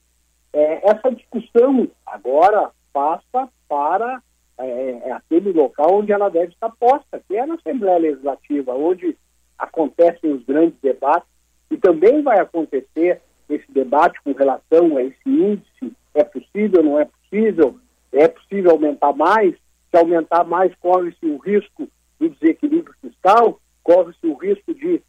É, 0.53 0.89
essa 0.89 1.11
discussão 1.11 1.87
agora 2.05 2.71
passa 2.93 3.49
para 3.67 4.21
é, 4.65 5.01
é, 5.05 5.11
aquele 5.11 5.51
local 5.51 5.99
onde 5.99 6.11
ela 6.11 6.29
deve 6.29 6.53
estar 6.53 6.69
posta, 6.71 7.21
que 7.27 7.35
é 7.35 7.45
na 7.45 7.55
Assembleia 7.55 7.97
Legislativa, 7.97 8.73
onde 8.73 9.17
acontecem 9.57 10.31
os 10.31 10.43
grandes 10.43 10.77
debates, 10.81 11.29
e 11.69 11.77
também 11.77 12.21
vai 12.21 12.39
acontecer 12.39 13.21
esse 13.49 13.71
debate 13.71 14.21
com 14.23 14.31
relação 14.33 14.97
a 14.97 15.03
esse 15.03 15.29
índice, 15.29 15.93
é 16.13 16.23
possível, 16.23 16.83
não 16.83 16.99
é 16.99 17.05
possível, 17.05 17.77
é 18.11 18.27
possível 18.27 18.71
aumentar 18.71 19.13
mais, 19.13 19.55
se 19.89 19.97
aumentar 19.97 20.43
mais, 20.43 20.73
corre-se 20.75 21.25
o 21.25 21.37
risco 21.37 21.87
do 22.19 22.29
desequilíbrio 22.29 22.95
fiscal, 23.01 23.59
corre-se 23.83 24.25
o 24.25 24.33
risco 24.33 24.73
de 24.73 25.01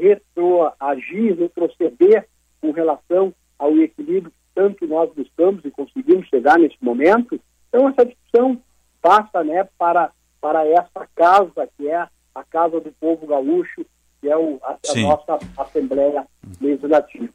retroagir, 0.00 1.38
retroceder 1.38 2.26
com 2.60 2.70
relação 2.70 3.32
ao 3.58 3.76
equilíbrio 3.78 4.30
que 4.30 4.54
tanto 4.54 4.86
nós 4.86 5.12
buscamos 5.14 5.64
e 5.64 5.70
conseguimos 5.70 6.26
chegar 6.28 6.58
nesse 6.58 6.76
momento. 6.80 7.40
Então, 7.68 7.88
essa 7.88 8.04
discussão 8.06 8.60
passa 9.00 9.44
né, 9.44 9.68
para, 9.78 10.10
para 10.40 10.66
essa 10.66 11.08
casa, 11.14 11.68
que 11.76 11.88
é 11.88 12.08
a 12.34 12.44
Casa 12.44 12.80
do 12.80 12.92
Povo 12.92 13.26
Gaúcho, 13.26 13.84
que 14.20 14.28
é 14.28 14.36
o, 14.36 14.58
a, 14.62 14.72
a 14.72 15.00
nossa 15.00 15.38
Assembleia 15.56 16.26
Legislativa. 16.60 17.28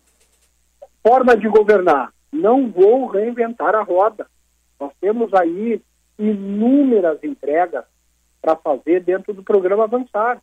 Forma 1.05 1.35
de 1.35 1.47
governar. 1.47 2.13
Não 2.31 2.69
vou 2.69 3.07
reinventar 3.07 3.75
a 3.75 3.83
roda. 3.83 4.27
Nós 4.79 4.91
temos 4.99 5.33
aí 5.33 5.81
inúmeras 6.17 7.23
entregas 7.23 7.85
para 8.41 8.55
fazer 8.55 9.03
dentro 9.03 9.33
do 9.33 9.43
programa 9.43 9.83
Avançar. 9.83 10.41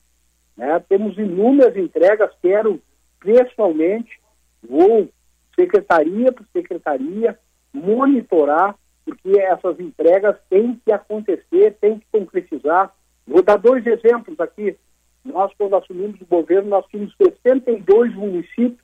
Né? 0.57 0.83
Temos 0.89 1.19
inúmeras 1.19 1.77
entregas, 1.77 2.31
quero 2.41 2.81
pessoalmente, 3.19 4.19
vou 4.63 5.09
secretaria 5.55 6.33
por 6.33 6.47
secretaria, 6.53 7.39
monitorar, 7.73 8.75
porque 9.11 9.41
essas 9.41 9.81
entregas 9.81 10.37
têm 10.49 10.81
que 10.85 10.93
acontecer, 10.93 11.77
têm 11.81 11.99
que 11.99 12.07
concretizar. 12.13 12.95
Vou 13.27 13.43
dar 13.43 13.57
dois 13.57 13.85
exemplos 13.85 14.39
aqui. 14.39 14.77
Nós, 15.25 15.53
quando 15.59 15.75
assumimos 15.75 16.21
o 16.21 16.27
governo, 16.27 16.71
nós 16.71 16.87
tínhamos 16.87 17.15
62 17.17 18.15
municípios 18.15 18.79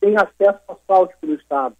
sem 0.00 0.16
acesso 0.16 0.60
asfáltico 0.68 1.24
no 1.26 1.34
Estado. 1.34 1.76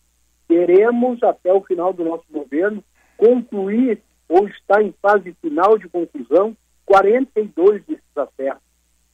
Teremos, 0.47 1.21
até 1.23 1.53
o 1.53 1.63
final 1.63 1.93
do 1.93 2.05
nosso 2.05 2.25
governo, 2.31 2.83
concluir 3.17 4.01
ou 4.29 4.47
está 4.47 4.81
em 4.81 4.95
fase 5.03 5.35
final 5.41 5.77
de 5.77 5.89
conclusão 5.89 6.57
42 6.87 7.85
desses 7.85 8.17
acessos. 8.17 8.63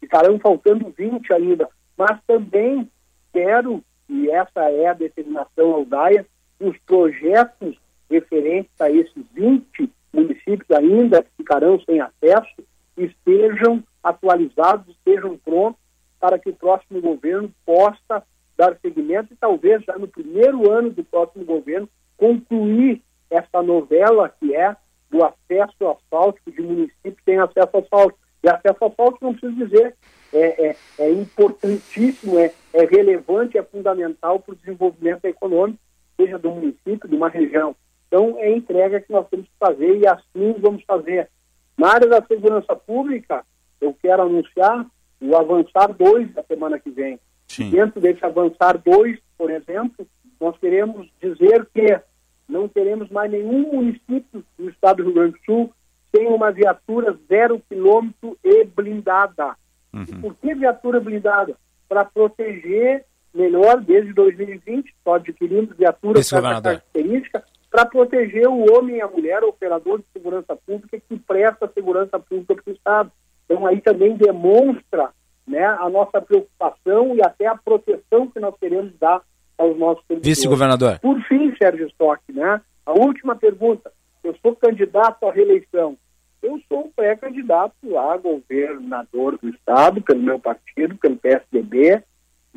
Ficarão 0.00 0.38
faltando 0.38 0.92
20 0.96 1.32
ainda, 1.32 1.68
mas 1.96 2.20
também 2.26 2.88
quero, 3.32 3.82
e 4.08 4.30
essa 4.30 4.70
é 4.70 4.88
a 4.88 4.92
determinação 4.92 5.72
aldaia, 5.72 6.26
os 6.60 6.76
projetos 6.86 7.76
referentes 8.10 8.80
a 8.80 8.90
esses 8.90 9.24
20 9.34 9.90
municípios 10.12 10.70
ainda 10.70 11.22
que 11.22 11.30
ficarão 11.36 11.80
sem 11.80 12.00
acesso 12.00 12.62
estejam 12.96 13.82
atualizados, 14.02 14.88
estejam 14.88 15.36
prontos 15.38 15.80
para 16.18 16.38
que 16.38 16.48
o 16.48 16.54
próximo 16.54 17.00
governo 17.00 17.52
possa 17.64 18.22
dar 18.56 18.76
seguimento 18.80 19.32
e 19.32 19.36
talvez 19.36 19.84
já 19.84 19.98
no 19.98 20.08
primeiro 20.08 20.70
ano 20.70 20.90
do 20.90 21.04
próximo 21.04 21.44
governo 21.44 21.88
concluir 22.16 23.02
essa 23.28 23.62
novela 23.62 24.28
que 24.40 24.54
é 24.54 24.74
do 25.10 25.22
acesso 25.24 25.88
asfáltico, 25.88 26.50
de 26.50 26.62
município 26.62 27.16
tem 27.24 27.38
acesso 27.38 27.76
asfáltico. 27.76 28.18
E 28.42 28.48
acesso 28.48 28.84
asfáltico, 28.84 29.24
não 29.24 29.34
preciso 29.34 29.66
dizer, 29.66 29.94
é, 30.32 30.68
é, 30.68 30.76
é 30.98 31.12
importantíssimo, 31.12 32.38
é, 32.38 32.52
é 32.72 32.84
relevante, 32.84 33.58
é 33.58 33.62
fundamental 33.62 34.40
para 34.40 34.52
o 34.52 34.56
desenvolvimento 34.56 35.24
econômico, 35.24 35.78
seja 36.16 36.38
do 36.38 36.50
município, 36.50 37.08
de 37.08 37.14
uma 37.14 37.28
região. 37.28 37.74
Então, 38.16 38.38
é 38.38 38.50
entrega 38.50 38.98
que 38.98 39.12
nós 39.12 39.28
temos 39.28 39.46
que 39.46 39.52
fazer 39.60 39.98
e 39.98 40.06
assim 40.06 40.54
vamos 40.58 40.82
fazer. 40.84 41.28
Na 41.76 41.92
área 41.92 42.08
da 42.08 42.24
segurança 42.24 42.74
pública, 42.74 43.44
eu 43.78 43.94
quero 44.00 44.22
anunciar 44.22 44.86
o 45.20 45.36
Avançar 45.36 45.92
2 45.92 46.32
da 46.32 46.42
semana 46.44 46.78
que 46.78 46.90
vem. 46.90 47.20
Sim. 47.46 47.68
Dentro 47.68 48.00
desse 48.00 48.24
Avançar 48.24 48.78
2, 48.78 49.18
por 49.36 49.50
exemplo, 49.50 50.06
nós 50.40 50.56
queremos 50.58 51.06
dizer 51.20 51.68
que 51.74 52.00
não 52.48 52.66
teremos 52.66 53.10
mais 53.10 53.30
nenhum 53.30 53.74
município 53.74 54.42
do 54.58 54.70
estado 54.70 55.02
do 55.02 55.10
Rio 55.10 55.14
Grande 55.14 55.32
do 55.32 55.44
Sul 55.44 55.72
sem 56.14 56.26
uma 56.26 56.50
viatura 56.50 57.14
zero 57.28 57.60
quilômetro 57.68 58.38
e 58.42 58.64
blindada. 58.64 59.54
Uhum. 59.92 60.04
E 60.08 60.14
por 60.14 60.34
que 60.36 60.54
viatura 60.54 61.00
blindada? 61.00 61.54
Para 61.86 62.06
proteger 62.06 63.04
melhor, 63.34 63.82
desde 63.82 64.14
2020, 64.14 64.94
só 65.04 65.16
adquirimos 65.16 65.76
viaturas 65.76 66.30
com 66.30 66.36
essa 66.38 66.62
característica, 66.62 67.44
para 67.76 67.84
proteger 67.84 68.48
o 68.48 68.72
homem 68.72 68.96
e 68.96 69.00
a 69.02 69.06
mulher, 69.06 69.44
o 69.44 69.48
operador 69.48 69.98
de 69.98 70.06
segurança 70.10 70.56
pública 70.56 70.98
que 70.98 71.18
presta 71.18 71.70
segurança 71.74 72.18
pública 72.18 72.54
para 72.54 72.70
o 72.70 72.74
Estado. 72.74 73.12
Então 73.44 73.66
aí 73.66 73.82
também 73.82 74.16
demonstra 74.16 75.10
né, 75.46 75.62
a 75.62 75.86
nossa 75.90 76.22
preocupação 76.22 77.14
e 77.14 77.20
até 77.20 77.46
a 77.46 77.54
proteção 77.54 78.28
que 78.28 78.40
nós 78.40 78.54
queremos 78.58 78.98
dar 78.98 79.20
aos 79.58 79.78
nossos 79.78 80.02
servidores. 80.06 80.38
Vice-governador. 80.38 80.98
Por 81.00 81.20
fim, 81.24 81.54
Sérgio 81.58 81.86
Stock, 81.88 82.22
né, 82.32 82.62
a 82.86 82.92
última 82.92 83.36
pergunta. 83.36 83.92
Eu 84.24 84.34
sou 84.40 84.56
candidato 84.56 85.26
à 85.26 85.30
reeleição. 85.30 85.98
Eu 86.42 86.58
sou 86.70 86.90
pré-candidato 86.96 87.98
a 87.98 88.16
governador 88.16 89.36
do 89.36 89.50
Estado, 89.50 90.00
pelo 90.00 90.22
meu 90.22 90.38
partido, 90.38 90.96
pelo 90.96 91.18
PSDB. 91.18 92.02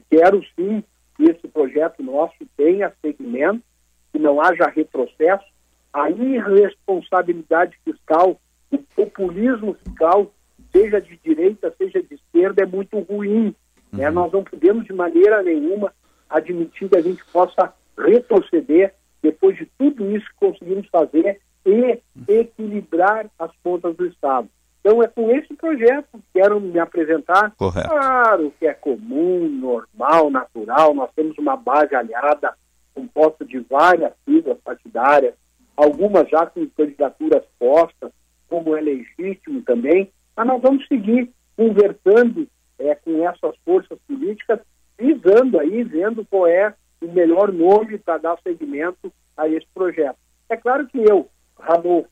Quero 0.09 0.41
sim 0.55 0.81
que 1.17 1.23
esse 1.25 1.45
projeto 1.49 2.01
nosso 2.01 2.37
tenha 2.55 2.93
segmento, 3.01 3.61
que 4.11 4.19
não 4.19 4.41
haja 4.41 4.68
retrocesso. 4.68 5.45
A 5.91 6.10
irresponsabilidade 6.10 7.77
fiscal, 7.84 8.40
o 8.72 8.77
populismo 8.77 9.76
fiscal 9.84 10.31
seja 10.72 11.02
de 11.02 11.18
direita, 11.23 11.73
seja 11.77 12.02
de 12.02 12.15
esquerda, 12.15 12.64
é 12.64 12.65
muito 12.65 12.99
ruim. 12.99 13.56
Né? 13.91 14.07
Uhum. 14.07 14.15
Nós 14.15 14.31
não 14.31 14.44
podemos, 14.44 14.86
de 14.86 14.94
maneira 14.94 15.41
nenhuma, 15.41 15.94
admitir 16.30 16.90
que 16.90 16.98
a 16.98 17.02
gente 17.02 17.23
possa 17.31 17.73
retroceder 17.98 18.94
depois 19.22 19.57
de 19.57 19.65
tudo 19.77 20.15
isso 20.15 20.26
que 20.27 20.48
conseguimos 20.48 20.88
fazer 20.90 21.41
e 21.65 21.99
equilibrar 22.27 23.30
as 23.38 23.52
contas 23.64 23.95
do 23.95 24.06
Estado. 24.06 24.48
Então, 24.80 25.03
é 25.03 25.07
com 25.07 25.30
esse 25.31 25.53
projeto 25.56 26.07
que 26.14 26.23
quero 26.34 26.60
me 26.60 26.80
apresentar. 26.80 27.53
Correto. 27.57 27.90
Claro 27.90 28.53
que 28.57 28.65
é 28.65 28.73
comum, 28.73 29.49
normal, 29.49 30.30
natural. 30.30 30.94
Nós 30.94 31.10
temos 31.15 31.38
uma 31.38 31.57
base 31.57 31.94
aliada 31.94 32.53
composta 32.94 33.45
de 33.45 33.60
várias 33.60 34.14
siglas 34.26 34.57
partidárias, 34.64 35.34
algumas 35.76 36.28
já 36.30 36.45
com 36.45 36.68
candidaturas 36.70 37.44
postas, 37.57 38.11
como 38.48 38.76
é 38.76 38.82
legítimo 38.82 39.61
também, 39.61 40.11
mas 40.36 40.48
nós 40.48 40.61
vamos 40.61 40.88
seguir 40.88 41.32
conversando 41.56 42.48
é, 42.78 42.95
com 42.95 43.28
essas 43.28 43.56
forças 43.66 43.98
políticas, 44.07 44.60
visando 44.98 45.60
aí, 45.60 45.84
vendo 45.84 46.26
qual 46.26 46.48
é 46.48 46.74
o 47.02 47.11
melhor 47.11 47.52
nome 47.52 47.98
para 47.98 48.18
dar 48.18 48.40
seguimento 48.41 49.11
a 49.38 49.48
esse 49.48 49.68
projeto. 49.74 50.18
É 50.49 50.57
claro 50.57 50.88
que 50.88 50.98
eu, 50.98 51.30
Ramon, 51.57 52.06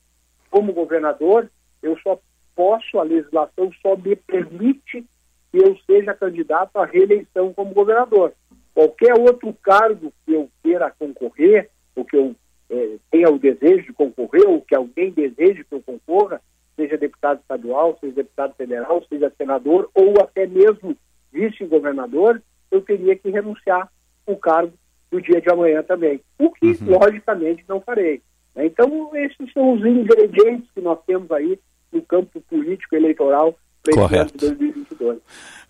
como 0.50 0.72
governador, 0.72 1.50
eu 1.82 1.98
só 1.98 2.18
posso, 2.54 2.98
a 2.98 3.02
legislação 3.02 3.70
só 3.82 3.96
me 3.96 4.16
permite 4.16 5.04
que 5.50 5.58
eu 5.58 5.76
seja 5.86 6.14
candidato 6.14 6.76
à 6.76 6.84
reeleição 6.84 7.52
como 7.52 7.74
governador. 7.74 8.32
Qualquer 8.78 9.12
outro 9.18 9.52
cargo 9.60 10.12
que 10.24 10.32
eu 10.32 10.48
queira 10.62 10.88
concorrer, 10.96 11.68
ou 11.96 12.04
que 12.04 12.16
eu 12.16 12.36
é, 12.70 12.96
tenha 13.10 13.28
o 13.28 13.36
desejo 13.36 13.86
de 13.86 13.92
concorrer, 13.92 14.48
ou 14.48 14.60
que 14.60 14.72
alguém 14.72 15.10
deseje 15.10 15.64
que 15.64 15.74
eu 15.74 15.82
concorra, 15.82 16.40
seja 16.76 16.96
deputado 16.96 17.40
estadual, 17.40 17.98
seja 18.00 18.14
deputado 18.14 18.54
federal, 18.54 19.04
seja 19.08 19.32
senador 19.36 19.90
ou 19.92 20.14
até 20.20 20.46
mesmo 20.46 20.96
vice-governador, 21.32 22.40
eu 22.70 22.80
teria 22.80 23.16
que 23.16 23.28
renunciar 23.30 23.90
o 24.24 24.36
cargo 24.36 24.72
no 25.10 25.20
dia 25.20 25.40
de 25.40 25.50
amanhã 25.50 25.82
também. 25.82 26.20
O 26.38 26.52
que, 26.52 26.66
uhum. 26.66 27.00
logicamente, 27.00 27.64
não 27.66 27.80
farei. 27.80 28.22
Né? 28.54 28.66
Então, 28.66 29.10
esses 29.16 29.52
são 29.52 29.72
os 29.72 29.84
ingredientes 29.84 30.70
que 30.72 30.80
nós 30.80 31.00
temos 31.04 31.28
aí 31.32 31.58
no 31.90 32.00
campo 32.02 32.40
político 32.42 32.94
eleitoral 32.94 33.58
Correto. 33.92 34.36
2022. 34.38 35.18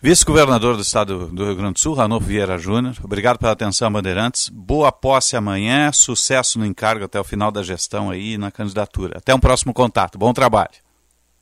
Vice-governador 0.01 0.75
do 0.75 0.81
Estado 0.81 1.27
do 1.27 1.43
Rio 1.43 1.55
Grande 1.55 1.73
do 1.73 1.79
Sul, 1.79 1.93
Ranolfo 1.93 2.25
Vieira 2.25 2.57
Júnior, 2.57 2.95
obrigado 3.03 3.37
pela 3.37 3.51
atenção, 3.51 3.91
Bandeirantes. 3.91 4.47
Boa 4.47 4.91
posse 4.91 5.35
amanhã, 5.35 5.91
sucesso 5.91 6.57
no 6.57 6.65
encargo 6.65 7.03
até 7.03 7.19
o 7.19 7.23
final 7.23 7.51
da 7.51 7.61
gestão 7.61 8.09
aí 8.09 8.37
na 8.37 8.49
candidatura. 8.49 9.17
Até 9.17 9.35
um 9.35 9.39
próximo 9.39 9.73
contato. 9.73 10.17
Bom 10.17 10.31
trabalho. 10.31 10.71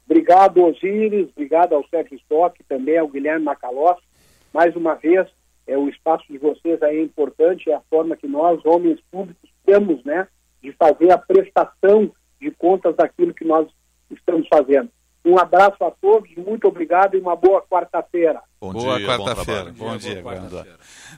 Obrigado, 0.10 0.64
Osíris, 0.64 1.30
obrigado 1.30 1.74
ao 1.74 1.88
Sérgio 1.88 2.18
Stock, 2.18 2.58
também 2.64 2.98
ao 2.98 3.08
Guilherme 3.08 3.46
Macalós. 3.46 3.98
Mais 4.54 4.76
uma 4.76 4.96
vez, 4.96 5.28
é, 5.68 5.78
o 5.78 5.88
espaço 5.90 6.24
de 6.28 6.38
vocês 6.38 6.82
aí 6.82 6.98
é 6.98 7.04
importante, 7.04 7.70
é 7.70 7.76
a 7.76 7.82
forma 7.90 8.16
que 8.16 8.28
nós, 8.28 8.60
homens 8.66 9.00
públicos, 9.12 9.50
temos 9.66 10.04
né, 10.04 10.28
de 10.64 10.72
fazer 10.72 11.12
a 11.12 11.18
prestação 11.18 12.12
de 12.42 12.50
contas 12.52 12.96
daquilo 12.96 13.34
que 13.34 13.46
nós 13.46 13.68
estamos 14.10 14.48
fazendo. 14.48 14.90
Um 15.28 15.38
abraço 15.38 15.84
a 15.84 15.92
todos, 15.92 16.30
muito 16.38 16.70
obrigado 16.70 17.18
e 17.18 17.20
uma 17.20 17.36
boa 17.36 17.62
quarta-feira. 17.62 18.40
Bom 18.62 18.72
boa 18.72 18.98
quarta-feira. 19.02 19.74
Bom, 19.78 19.90
bom, 19.90 19.98
dia, 19.98 20.22
governador. 20.22 20.66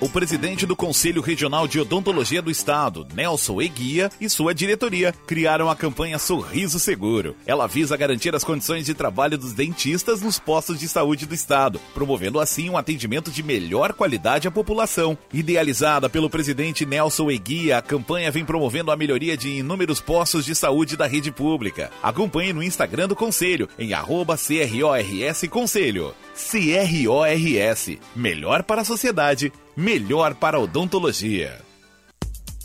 O 0.00 0.08
presidente 0.08 0.64
do 0.64 0.74
Conselho 0.74 1.20
Regional 1.20 1.68
de 1.68 1.78
Odontologia 1.78 2.40
do 2.40 2.50
Estado, 2.50 3.06
Nelson 3.14 3.60
Eguia, 3.60 4.10
e 4.18 4.30
sua 4.30 4.54
diretoria 4.54 5.12
criaram 5.26 5.68
a 5.68 5.76
campanha 5.76 6.18
Sorriso 6.18 6.78
Seguro. 6.78 7.36
Ela 7.44 7.66
visa 7.66 7.98
garantir 7.98 8.34
as 8.34 8.42
condições 8.42 8.86
de 8.86 8.94
trabalho 8.94 9.36
dos 9.36 9.52
dentistas 9.52 10.22
nos 10.22 10.38
postos 10.38 10.80
de 10.80 10.88
saúde 10.88 11.26
do 11.26 11.34
Estado, 11.34 11.78
promovendo 11.92 12.40
assim 12.40 12.70
um 12.70 12.78
atendimento 12.78 13.30
de 13.30 13.42
melhor 13.42 13.92
qualidade 13.92 14.48
à 14.48 14.50
população. 14.50 15.18
Idealizada 15.34 16.08
pelo 16.08 16.30
presidente 16.30 16.86
Nelson 16.86 17.30
Eguia, 17.30 17.76
a 17.76 17.82
campanha 17.82 18.30
vem 18.30 18.42
promovendo 18.42 18.90
a 18.90 18.96
melhoria 18.96 19.36
de 19.36 19.50
inúmeros 19.50 20.00
postos 20.00 20.46
de 20.46 20.54
saúde 20.54 20.96
da 20.96 21.06
rede 21.06 21.30
pública. 21.30 21.90
Acompanhe 22.02 22.54
no 22.54 22.62
Instagram 22.62 23.06
do 23.06 23.14
Conselho, 23.14 23.68
em 23.78 23.92
arroba 23.92 24.38
CRORS 24.38 25.46
Conselho. 25.50 26.14
CRORS. 26.32 27.98
Melhor 28.16 28.62
para 28.62 28.80
a 28.80 28.84
sociedade, 28.84 29.52
melhor 29.76 30.34
para 30.34 30.56
a 30.56 30.60
odontologia. 30.60 31.58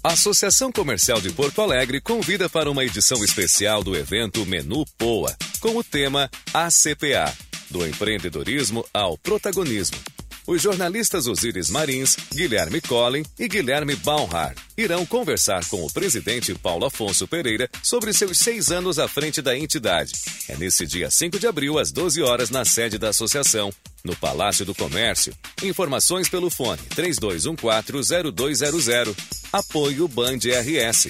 A 0.03 0.13
Associação 0.13 0.71
Comercial 0.71 1.19
de 1.19 1.31
Porto 1.31 1.61
Alegre 1.61 1.99
convida 1.99 2.47
para 2.47 2.69
uma 2.69 2.83
edição 2.83 3.23
especial 3.23 3.83
do 3.83 3.95
evento 3.95 4.45
Menu 4.45 4.85
Poa, 4.97 5.35
com 5.59 5.75
o 5.77 5.83
tema 5.83 6.29
ACPA 6.53 7.35
do 7.71 7.85
empreendedorismo 7.85 8.85
ao 8.93 9.17
protagonismo 9.17 9.97
os 10.47 10.61
jornalistas 10.61 11.27
Osíris 11.27 11.69
Marins, 11.69 12.17
Guilherme 12.33 12.81
Collin 12.81 13.23
e 13.39 13.47
Guilherme 13.47 13.95
Baumhar 13.95 14.53
irão 14.77 15.05
conversar 15.05 15.65
com 15.69 15.85
o 15.85 15.91
presidente 15.91 16.53
Paulo 16.55 16.85
Afonso 16.85 17.27
Pereira 17.27 17.69
sobre 17.81 18.13
seus 18.13 18.37
seis 18.37 18.69
anos 18.71 18.99
à 18.99 19.07
frente 19.07 19.41
da 19.41 19.57
entidade. 19.57 20.11
É 20.49 20.57
nesse 20.57 20.85
dia 20.85 21.09
5 21.09 21.39
de 21.39 21.47
abril, 21.47 21.79
às 21.79 21.91
12 21.91 22.21
horas, 22.21 22.49
na 22.49 22.65
sede 22.65 22.97
da 22.97 23.07
associação, 23.09 23.71
no 24.03 24.13
Palácio 24.15 24.65
do 24.65 24.75
Comércio. 24.75 25.33
Informações 25.63 26.27
pelo 26.29 26.49
fone 26.49 26.81
32140200. 26.95 29.15
Apoio 29.51 30.07
Band 30.07 30.37
RS. 30.37 31.09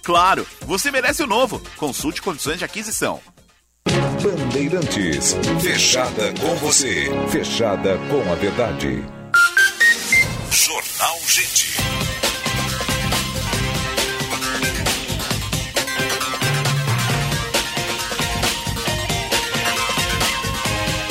Claro, 0.03 0.47
você 0.61 0.91
merece 0.91 1.23
o 1.23 1.27
novo. 1.27 1.61
Consulte 1.77 2.21
condições 2.21 2.57
de 2.57 2.65
aquisição. 2.65 3.19
Bandeirantes, 4.21 5.35
fechada 5.61 6.33
com 6.39 6.55
você, 6.55 7.09
fechada 7.29 7.97
com 8.09 8.31
a 8.31 8.35
verdade. 8.35 9.03
Jornal 10.51 11.17
Gente. 11.27 11.77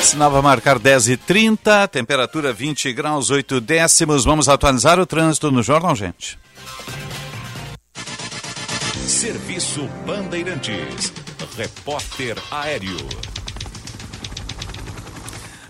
Sinal 0.03 0.31
vai 0.31 0.43
marcar 0.43 0.79
10 0.79 1.09
e 1.09 1.17
30 1.17 1.89
temperatura 1.89 2.53
20 2.53 2.93
graus 2.93 3.31
8 3.31 3.61
décimos. 3.61 4.25
Vamos 4.25 4.49
atualizar 4.49 4.99
o 4.99 5.07
trânsito 5.07 5.51
no 5.51 5.63
Jornal 5.63 5.95
Gente. 5.95 6.39
Serviço 9.21 9.87
Bandeirantes. 10.07 11.13
Repórter 11.55 12.39
Aéreo. 12.51 12.97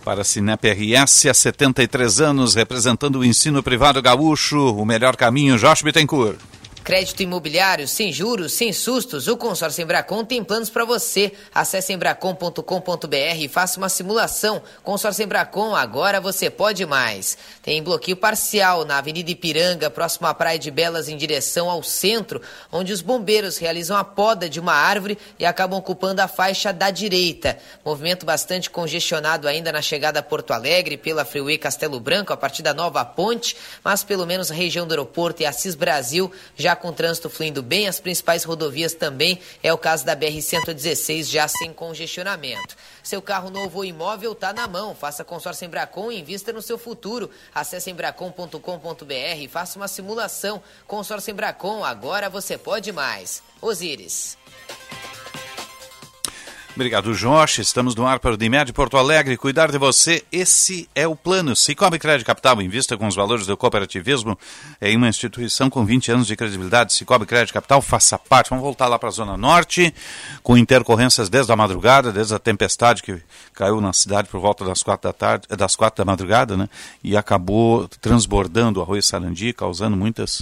Para 0.05 0.21
a 0.21 0.25
Cinep 0.25 0.69
RS, 0.71 1.27
há 1.27 1.35
73 1.35 2.21
anos, 2.21 2.55
representando 2.55 3.19
o 3.19 3.25
ensino 3.25 3.61
privado 3.61 4.01
gaúcho, 4.01 4.73
o 4.77 4.87
melhor 4.87 5.17
caminho, 5.17 5.59
Josh 5.59 5.83
Bittencourt. 5.83 6.39
Crédito 6.83 7.23
imobiliário 7.23 7.87
sem 7.87 8.11
juros, 8.11 8.55
sem 8.55 8.73
sustos. 8.73 9.29
O 9.29 9.37
consórcio 9.37 9.83
Embracon 9.83 10.25
tem 10.25 10.43
planos 10.43 10.71
para 10.71 10.85
você. 10.85 11.31
Acesse 11.55 11.93
embracon.com.br 11.93 13.17
e 13.39 13.49
faça 13.49 13.79
uma 13.79 13.91
simulação. 13.91 14.63
Consórcio 14.83 15.23
Embracon, 15.23 15.77
agora 15.77 16.21
você 16.21 16.49
pode 16.49 16.87
mais. 16.87 17.37
Tem 17.63 17.83
bloqueio 17.83 18.17
parcial 18.17 18.87
na 18.87 18.97
Avenida 18.97 19.31
Ipiranga, 19.31 19.91
próximo 19.91 20.27
à 20.27 20.33
Praia 20.33 20.59
de 20.59 20.71
Belas, 20.71 21.09
em 21.09 21.19
direção 21.19 21.69
ao 21.69 21.83
centro, 21.83 22.41
onde 22.73 22.95
os 22.95 23.03
bombeiros 23.03 23.59
realizam 23.59 23.97
a 23.97 24.03
poda 24.03 24.49
de 24.49 24.59
uma 24.59 24.73
árvore 24.73 25.19
e 25.39 25.45
acabam 25.45 25.79
ocupando 25.79 26.23
a 26.23 26.29
faixa 26.29 26.73
da 26.73 26.91
direita. 26.91 27.59
Movimento 27.85 28.25
bastante 28.25 28.71
congestionado 28.71 29.47
ainda 29.47 29.71
na 29.71 29.83
chegada 29.83 30.21
a 30.21 30.23
Porto 30.23 30.53
Alegre 30.53 30.97
pela 30.97 31.27
Freeway 31.27 31.59
Castelo 31.59 32.01
Branco, 32.01 32.33
a 32.33 32.37
partir 32.39 32.63
da 32.63 32.73
nova 32.73 33.05
ponte, 33.05 33.55
mas 33.85 34.03
pelo 34.03 34.27
menos 34.27 34.51
a 34.51 34.55
região 34.55 34.87
do 34.87 34.93
aeroporto 34.93 35.43
e 35.43 35.47
Assis 35.47 35.75
Brasil 35.75 36.33
já 36.57 36.80
com 36.81 36.89
o 36.89 36.93
trânsito 36.93 37.31
fluindo 37.31 37.63
bem, 37.63 37.87
as 37.87 38.01
principais 38.01 38.45
rodovias 38.45 38.95
também, 38.95 39.39
é 39.63 39.73
o 39.73 39.79
caso 39.79 40.05
da 40.05 40.17
BR-116, 40.17 41.25
já 41.25 41.47
sem 41.47 41.73
congestionamento. 41.73 42.77
Seu 43.03 43.23
carro 43.23 43.51
novo 43.51 43.79
ou 43.79 43.85
imóvel 43.85 44.33
está 44.33 44.53
na 44.53 44.67
mão. 44.67 44.95
Faça 44.95 45.23
consórcio 45.23 45.67
Embracon 45.67 46.11
e 46.11 46.21
invista 46.21 46.53
no 46.53 46.63
seu 46.63 46.79
futuro. 46.79 47.31
Acesse 47.55 47.91
embracon.com.br 47.91 49.39
e 49.39 49.49
faça 49.49 49.79
uma 49.79 49.89
simulação. 49.89 50.63
Consórcio 50.87 51.31
Embracon, 51.31 51.85
agora 51.85 52.29
você 52.29 52.57
pode 52.59 52.91
mais. 52.93 53.43
Osíris. 53.61 54.37
Obrigado, 56.75 57.13
Jorge. 57.13 57.61
Estamos 57.61 57.97
no 57.97 58.07
ar 58.07 58.21
para 58.21 58.33
o 58.33 58.37
Dimed 58.37 58.73
Porto 58.73 58.97
Alegre. 58.97 59.37
Cuidar 59.37 59.73
de 59.73 59.77
você, 59.77 60.23
esse 60.31 60.89
é 60.95 61.07
o 61.07 61.17
plano. 61.17 61.57
Cicobi 61.57 61.99
Crédito 61.99 62.27
Capital, 62.27 62.63
invista 62.63 62.97
com 62.97 63.09
os 63.09 63.17
valores 63.17 63.45
do 63.45 63.57
cooperativismo 63.57 64.39
em 64.81 64.97
uma 64.97 65.09
instituição 65.09 65.69
com 65.69 65.85
20 65.85 66.13
anos 66.13 66.27
de 66.29 66.37
credibilidade. 66.37 66.95
Cicobi 66.95 67.27
Crédito 67.27 67.53
Capital, 67.53 67.83
faça 67.83 68.17
parte. 68.17 68.51
Vamos 68.51 68.63
voltar 68.63 68.87
lá 68.87 68.99
para 69.01 69.09
a 69.09 69.13
Zona 69.13 69.37
Norte, 69.37 69.93
com 70.45 70.57
intercorrências 70.57 71.29
desde 71.29 71.53
a 71.53 71.57
madrugada, 71.57 72.13
desde 72.13 72.35
a 72.35 72.39
tempestade 72.39 73.03
que 73.03 73.21
caiu 73.53 73.81
na 73.81 73.93
cidade 73.93 74.29
por 74.29 74.41
volta 74.41 74.65
das 74.65 74.83
quatro 74.83 75.09
da 75.09 75.13
tarde, 75.13 75.49
das 75.49 75.75
quatro 75.75 76.05
da 76.05 76.11
madrugada, 76.11 76.57
né? 76.57 76.69
E 77.03 77.17
acabou 77.17 77.89
transbordando 78.01 78.79
o 78.79 78.83
arroio 78.83 79.03
Sarandi, 79.03 79.53
causando 79.53 79.97
muitas, 79.97 80.41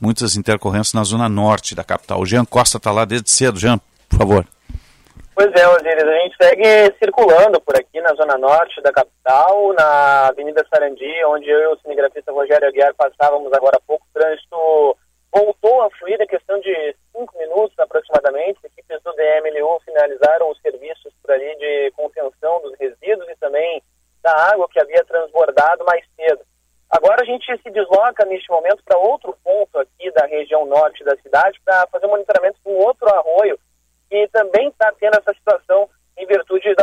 muitas 0.00 0.36
intercorrências 0.36 0.92
na 0.92 1.04
Zona 1.04 1.28
Norte 1.28 1.76
da 1.76 1.84
capital. 1.84 2.20
O 2.20 2.26
Jean 2.26 2.44
Costa 2.44 2.78
está 2.78 2.90
lá 2.90 3.04
desde 3.04 3.30
cedo. 3.30 3.60
Jean, 3.60 3.80
por 4.08 4.18
favor. 4.18 4.57
Pois 5.38 5.52
é, 5.54 5.68
Osiris, 5.68 6.02
a 6.02 6.18
gente 6.18 6.36
segue 6.36 6.98
circulando 6.98 7.60
por 7.60 7.78
aqui 7.78 8.00
na 8.00 8.12
zona 8.14 8.36
norte 8.36 8.82
da 8.82 8.90
capital, 8.90 9.72
na 9.72 10.26
Avenida 10.26 10.66
Sarandi, 10.68 11.24
onde 11.26 11.48
eu 11.48 11.60
e 11.60 11.66
o 11.68 11.78
cinegrafista 11.78 12.32
Rogério 12.32 12.66
Aguiar 12.66 12.92
passávamos 12.96 13.52
agora 13.52 13.76
há 13.76 13.80
pouco. 13.86 14.04
O 14.04 14.18
trânsito 14.18 14.96
voltou 15.32 15.82
a 15.82 15.90
fluir, 15.90 16.20
a 16.20 16.26
questão 16.26 16.58
de 16.58 16.96
cinco 17.16 17.38
minutos 17.38 17.78
aproximadamente. 17.78 18.58
Equipes 18.64 19.00
do 19.04 19.12
DMLU 19.12 19.78
finalizaram 19.84 20.50
os 20.50 20.60
serviços 20.60 21.14
por 21.22 21.30
ali 21.30 21.56
de 21.56 21.92
contenção 21.92 22.60
dos 22.62 22.76
resíduos 22.76 23.28
e 23.28 23.36
também 23.36 23.80
da 24.24 24.32
água 24.52 24.68
que 24.68 24.80
havia 24.80 25.04
transbordado 25.04 25.84
mais 25.84 26.04
cedo. 26.16 26.40
Agora 26.90 27.22
a 27.22 27.24
gente 27.24 27.46
se 27.62 27.70
desloca 27.70 28.24
neste 28.24 28.50
momento 28.50 28.82
para 28.84 28.98
outro 28.98 29.38
ponto 29.44 29.78
aqui 29.78 30.10
da 30.10 30.26
região 30.26 30.66
norte 30.66 31.04
da 31.04 31.16
cidade 31.18 31.60
para 31.64 31.86
fazer 31.92 32.06
um 32.06 32.10
monitoramento 32.10 32.58
com 32.64 32.74
outro 32.74 33.08
arroio 33.08 33.56
que 34.08 34.28
também 34.28 34.68
está 34.68 34.92
tendo 34.98 35.18
essa 35.18 35.34
situação 35.34 35.88
em 36.16 36.26
virtude 36.26 36.74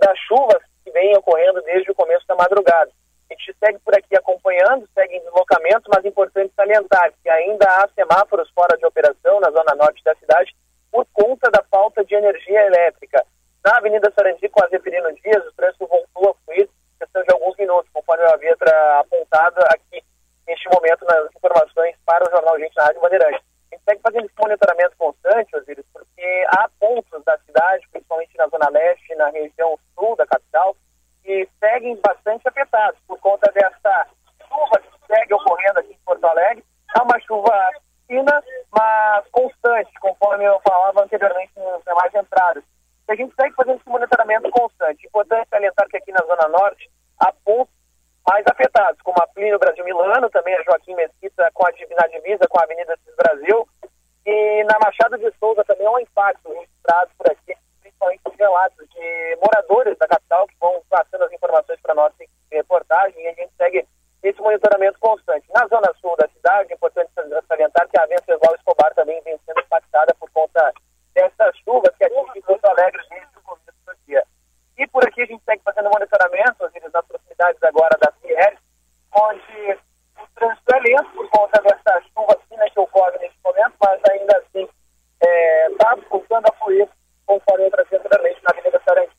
da, 0.00 0.06
das 0.06 0.18
chuvas 0.20 0.62
que 0.84 0.90
vem 0.90 1.16
ocorrendo 1.16 1.62
desde 1.62 1.90
o 1.90 1.94
começo 1.94 2.26
da 2.26 2.34
madrugada. 2.34 2.90
A 3.30 3.34
gente 3.34 3.56
segue 3.58 3.78
por 3.78 3.94
aqui 3.94 4.16
acompanhando, 4.16 4.88
segue 4.94 5.16
em 5.16 5.20
deslocamento, 5.20 5.90
mas 5.92 6.04
é 6.04 6.08
importante 6.08 6.52
salientar 6.54 7.12
que 7.22 7.28
ainda 7.28 7.66
há 7.66 7.88
semáforos 7.94 8.50
fora 8.50 8.76
de 8.76 8.86
operação 8.86 9.40
na 9.40 9.50
zona 9.50 9.74
norte 9.74 10.02
da 10.04 10.14
cidade 10.16 10.54
por 10.90 11.06
conta 11.12 11.50
da 11.50 11.62
falta 11.70 12.04
de 12.04 12.14
energia 12.14 12.66
elétrica. 12.66 13.24
Na 13.64 13.78
Avenida 13.78 14.12
Sarandi, 14.14 14.48
com 14.48 14.62
a 14.62 14.68
Zeferino 14.68 15.12
Dias, 15.14 15.44
o 15.46 15.52
trânsito 15.52 15.86
voltou 15.86 16.30
a 16.30 16.34
fluir, 16.44 16.68
questão 16.98 17.22
de 17.22 17.32
alguns 17.32 17.56
minutos, 17.56 17.90
conforme 17.92 18.24
eu 18.24 18.30
havia 18.30 18.56
apontado 19.00 19.60
aqui 19.70 20.04
neste 20.46 20.68
momento 20.68 21.04
nas 21.06 21.34
informações 21.34 21.96
para 22.04 22.28
o 22.28 22.30
Jornal 22.30 22.58
Gente 22.58 22.76
na 22.76 22.84
Rádio 22.84 23.00
Bandeirantes 23.00 23.54
gente 23.74 23.82
segue 23.84 24.00
fazendo 24.00 24.26
esse 24.26 24.34
monitoramento 24.38 24.96
constante, 24.96 25.56
Osiris, 25.56 25.84
porque 25.92 26.46
há 26.48 26.68
pontos 26.78 27.24
da 27.24 27.36
cidade, 27.38 27.86
principalmente 27.90 28.36
na 28.36 28.48
Zona 28.48 28.68
Leste, 28.70 29.14
na 29.16 29.28
região 29.28 29.78
sul 30.04 30.16
da 30.16 30.26
capital, 30.26 30.76
que 31.22 31.48
seguem 31.58 31.96
bastante 31.96 32.46
afetados 32.46 33.00
por 33.08 33.18
conta 33.20 33.50
dessa 33.52 34.06
chuva 34.46 34.78
que 34.78 35.06
segue 35.06 35.34
ocorrendo 35.34 35.80
aqui 35.80 35.92
em 35.92 36.04
Porto 36.04 36.24
Alegre. 36.26 36.64
É 36.94 37.02
uma 37.02 37.18
chuva 37.20 37.70
fina, 38.06 38.42
mas 38.70 39.24
constante, 39.32 39.90
conforme 40.00 40.44
eu 40.44 40.60
falava 40.60 41.02
anteriormente 41.02 41.52
nas 41.56 41.82
demais 41.82 42.14
entradas. 42.14 42.62
E 43.08 43.12
a 43.12 43.16
gente 43.16 43.34
segue 43.34 43.54
fazendo 43.54 43.76
esse 43.76 43.88
monitoramento 43.88 44.50
constante. 44.50 45.06
Importante 45.06 45.48
salientar 45.48 45.88
que 45.88 45.96
aqui 45.96 46.12
na 46.12 46.24
Zona 46.26 46.48
Norte 46.48 46.90
há 47.20 47.32
pontos 47.44 47.74
mais 48.28 48.44
afetados, 48.46 49.00
como 49.02 49.16
a 49.22 49.26
Plínio 49.28 49.58
Brasil 49.58 49.84
Milano, 49.84 50.30
também 50.30 50.54
a 50.54 50.62
Joaquim 50.62 50.94
Mesquita 50.94 51.50
com 51.52 51.66
a, 51.66 51.70
na 51.70 52.06
divisa 52.08 52.46
com 52.48 52.58
a 52.58 52.64
Avenida 52.64 52.96
Cis 53.04 53.14
Brasil, 53.16 53.68
e 54.26 54.64
na 54.64 54.78
Machado 54.78 55.18
de 55.18 55.30
Souza 55.38 55.62
também 55.64 55.86
há 55.86 55.90
um 55.90 55.98
impacto 55.98 56.50
registrado 56.50 57.10
por 57.18 57.30
aqui, 57.30 57.54
principalmente 57.82 58.22
os 58.24 58.34
moradores 59.36 59.96
da 59.98 60.08
capital 60.08 60.46
que 60.46 60.56
vão 60.60 60.82
passando 60.88 61.24
as 61.24 61.32
informações 61.32 61.80
para 61.80 61.94
nós 61.94 62.12
em 62.20 62.28
reportagem 62.50 63.20
e 63.22 63.28
a 63.28 63.34
gente 63.34 63.52
segue 63.56 63.86
esse 64.22 64.40
monitoramento 64.40 64.98
constante. 64.98 65.46
Na 65.52 65.66
zona 65.66 65.92
sul 66.00 66.16
da 66.16 66.28
cidade, 66.28 66.72
é 66.72 66.74
importante 66.74 67.10
salientar 67.48 67.88
que 67.88 67.98
a 67.98 68.06
Venceslau 68.06 68.54
Escobar 68.54 68.94
também 68.94 69.20
vem 69.22 69.38
sendo 69.44 69.60
impactada 69.60 70.14
por 70.14 70.30
conta 70.30 70.72
dessas 71.14 71.56
chuvas 71.58 71.94
que 71.96 72.04
atingem 72.04 72.42
Porto 72.42 72.64
Alegre 72.64 73.02
desde 73.10 73.38
o 73.38 73.42
começo 73.42 73.78
do 73.86 73.94
dia. 74.06 74.24
E 74.78 74.86
por 74.88 75.06
aqui 75.06 75.22
a 75.22 75.26
gente 75.26 75.44
segue 75.44 75.62
fazendo 75.62 75.90
monitoramento, 75.90 76.70
nas 76.92 77.06
proximidades 77.06 77.62
agora 77.62 77.96
da 78.00 78.12
Fier, 78.20 78.56
onde 79.12 79.78
o 80.18 80.26
trânsito 80.34 80.74
é 80.74 80.80
lento 80.80 81.10
por 81.12 81.28
conta 81.30 81.60
dessa 81.62 82.02
chuva 82.12 82.38
fina 82.48 82.70
que 82.70 82.80
ocorre 82.80 83.18
neste 83.18 83.38
momento, 83.44 83.74
mas 83.80 84.00
ainda 84.10 84.38
assim 84.38 84.68
está 85.20 85.28
é, 85.28 85.70
tá 85.78 85.96
voltando 86.08 86.46
a 86.46 86.52
fluir, 86.52 86.88
conforme 87.26 87.66
eu 87.66 87.70
trazia 87.70 87.98
anteriormente 87.98 88.42
na 88.42 88.50
Avenida 88.50 88.82
Sarandi. 88.84 89.14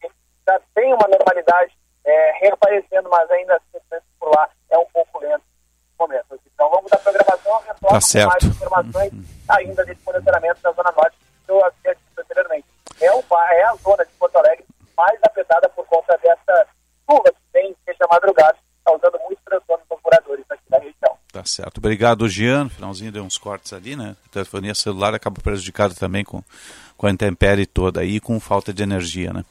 Já 0.48 0.60
tem 0.74 0.94
uma 0.94 1.08
normalidade 1.08 1.78
é, 2.06 2.32
reaparecendo, 2.40 3.10
mas 3.10 3.30
ainda 3.32 3.56
assim 3.56 3.78
o 3.78 3.82
trânsito 3.90 4.12
por 4.20 4.30
lá 4.36 4.50
é 4.70 4.78
um 4.78 4.86
pouco 4.94 5.20
lento 5.20 5.44
nesse 5.44 5.98
momento. 6.00 6.40
Então, 6.54 6.66
ao 6.68 6.76
longo 6.76 6.90
da 6.90 6.98
programação, 6.98 7.60
retorno 7.60 7.75
tá 7.90 8.02
certo. 8.02 8.30
mais 8.30 8.44
informações 8.44 9.14
ainda 9.50 9.86
desse 9.86 10.02
monitoramento 10.06 10.62
da 10.62 10.72
Zona 10.72 10.92
Norte 10.92 11.18
que 11.46 11.52
eu 11.52 11.64
havia 11.64 11.96
dito 11.96 12.22
anteriormente. 12.22 12.66
É, 13.02 13.12
o, 13.14 13.24
é 13.52 13.64
a 13.64 13.76
zona 13.76 14.06
de 14.06 14.12
Porto 14.14 14.38
Alegre 14.38 14.66
mais 14.98 15.20
afetada 15.24 15.70
por 15.70 15.86
conta 15.86 16.18
dessa 16.18 16.68
chuva 17.10 17.30
que 17.32 17.38
vem 17.54 17.76
desde 17.86 18.04
a 18.04 18.08
madrugada, 18.10 18.58
causando 18.86 19.20
muitos 19.26 19.44
transtornos 19.44 19.86
aos 19.90 20.02
moradores 20.04 20.46
aqui 20.50 20.64
da 20.70 20.78
região. 20.78 21.18
Tá 21.32 21.44
certo. 21.46 21.78
Obrigado, 21.80 22.30
Gian. 22.30 22.70
Finalzinho 22.70 23.12
deu 23.12 23.24
uns 23.24 23.38
cortes 23.38 23.74
ali, 23.74 23.96
né? 23.96 24.16
A 24.26 24.30
telefonia 24.30 24.74
celular 24.74 25.14
acaba 25.14 25.42
prejudicada 25.42 25.94
também 25.94 26.24
com, 26.24 26.35
com 27.06 27.10
a 27.10 27.12
intempérie 27.12 27.68
toda 27.68 28.02
aí 28.02 28.20
com 28.20 28.40
falta 28.40 28.74
de 28.74 28.82
energia, 28.82 29.32
né? 29.32 29.46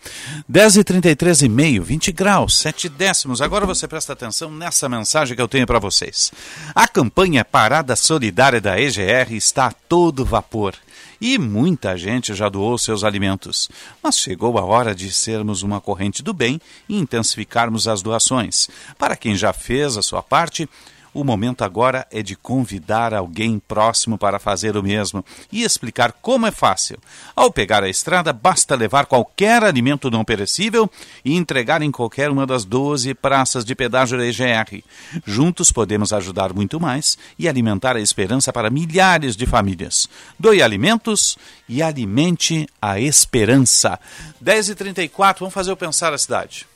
10 0.49 0.79
e 0.79 0.85
33 0.85 1.43
e 1.43 1.49
meio, 1.49 1.85
20 1.85 2.11
graus, 2.11 2.59
7 2.59 2.89
décimos. 2.89 3.41
Agora 3.41 3.65
você 3.65 3.87
presta 3.87 4.13
atenção 4.13 4.51
nessa 4.51 4.89
mensagem 4.89 5.37
que 5.37 5.43
eu 5.43 5.47
tenho 5.47 5.65
para 5.65 5.79
vocês. 5.79 6.33
A 6.75 6.89
campanha 6.89 7.45
Parada 7.45 7.95
Solidária 7.95 8.61
da 8.61 8.81
EGR 8.81 9.33
está 9.33 9.67
a 9.67 9.73
todo 9.73 10.25
vapor 10.25 10.75
e 11.21 11.39
muita 11.39 11.97
gente 11.97 12.35
já 12.35 12.49
doou 12.49 12.77
seus 12.77 13.05
alimentos. 13.05 13.71
Mas 14.03 14.19
chegou 14.19 14.59
a 14.59 14.65
hora 14.65 14.93
de 14.93 15.13
sermos 15.13 15.63
uma 15.63 15.81
corrente 15.81 16.25
do 16.25 16.35
bem 16.35 16.61
e 16.89 16.99
intensificarmos 16.99 17.87
as 17.87 18.03
doações. 18.03 18.69
Para 18.99 19.15
quem 19.15 19.37
já 19.37 19.53
fez 19.53 19.97
a 19.97 20.03
sua 20.03 20.25
parte, 20.25 20.69
o 21.15 21.23
momento 21.23 21.63
agora 21.63 22.07
é 22.11 22.23
de 22.23 22.35
convidar 22.35 23.15
alguém 23.15 23.59
próximo 23.59 24.19
para 24.19 24.41
fazer 24.41 24.77
o 24.77 24.83
mesmo 24.83 25.25
e 25.51 25.63
explicar 25.63 26.13
como 26.21 26.47
é 26.47 26.51
fácil. 26.51 26.99
Ao 27.37 27.53
pegar 27.53 27.85
a 27.85 27.89
estrada, 27.89 28.33
basta 28.33 28.75
levar 28.75 29.07
qualquer 29.07 29.63
alimento 29.63 30.11
não 30.11 30.25
perecível 30.25 30.91
e 31.25 31.37
entregar 31.37 31.81
em 31.81 31.93
qualquer 31.93 32.31
uma 32.31 32.45
das 32.45 32.65
12 32.65 33.15
praças 33.15 33.65
de 33.65 33.75
pedágio 33.75 34.19
da 34.19 34.27
EGR. 34.27 34.83
Juntos 35.25 35.71
podemos 35.71 36.13
ajudar 36.13 36.53
muito 36.53 36.81
mais 36.81 37.17
e 37.39 37.49
alimentar 37.49 37.97
a 37.97 38.01
esperança 38.01 38.53
para 38.53 38.69
milhares 38.69 39.37
de 39.37 39.47
famílias. 39.47 40.09
Doe 40.39 40.61
alimentos 40.61 41.39
e 41.69 41.81
alimente 41.81 42.67
a 42.83 42.99
esperança. 42.99 44.01
10h34, 44.45 45.39
vamos 45.39 45.55
fazer 45.55 45.71
o 45.71 45.77
Pensar 45.77 46.13
a 46.13 46.19
Cidade. 46.19 46.67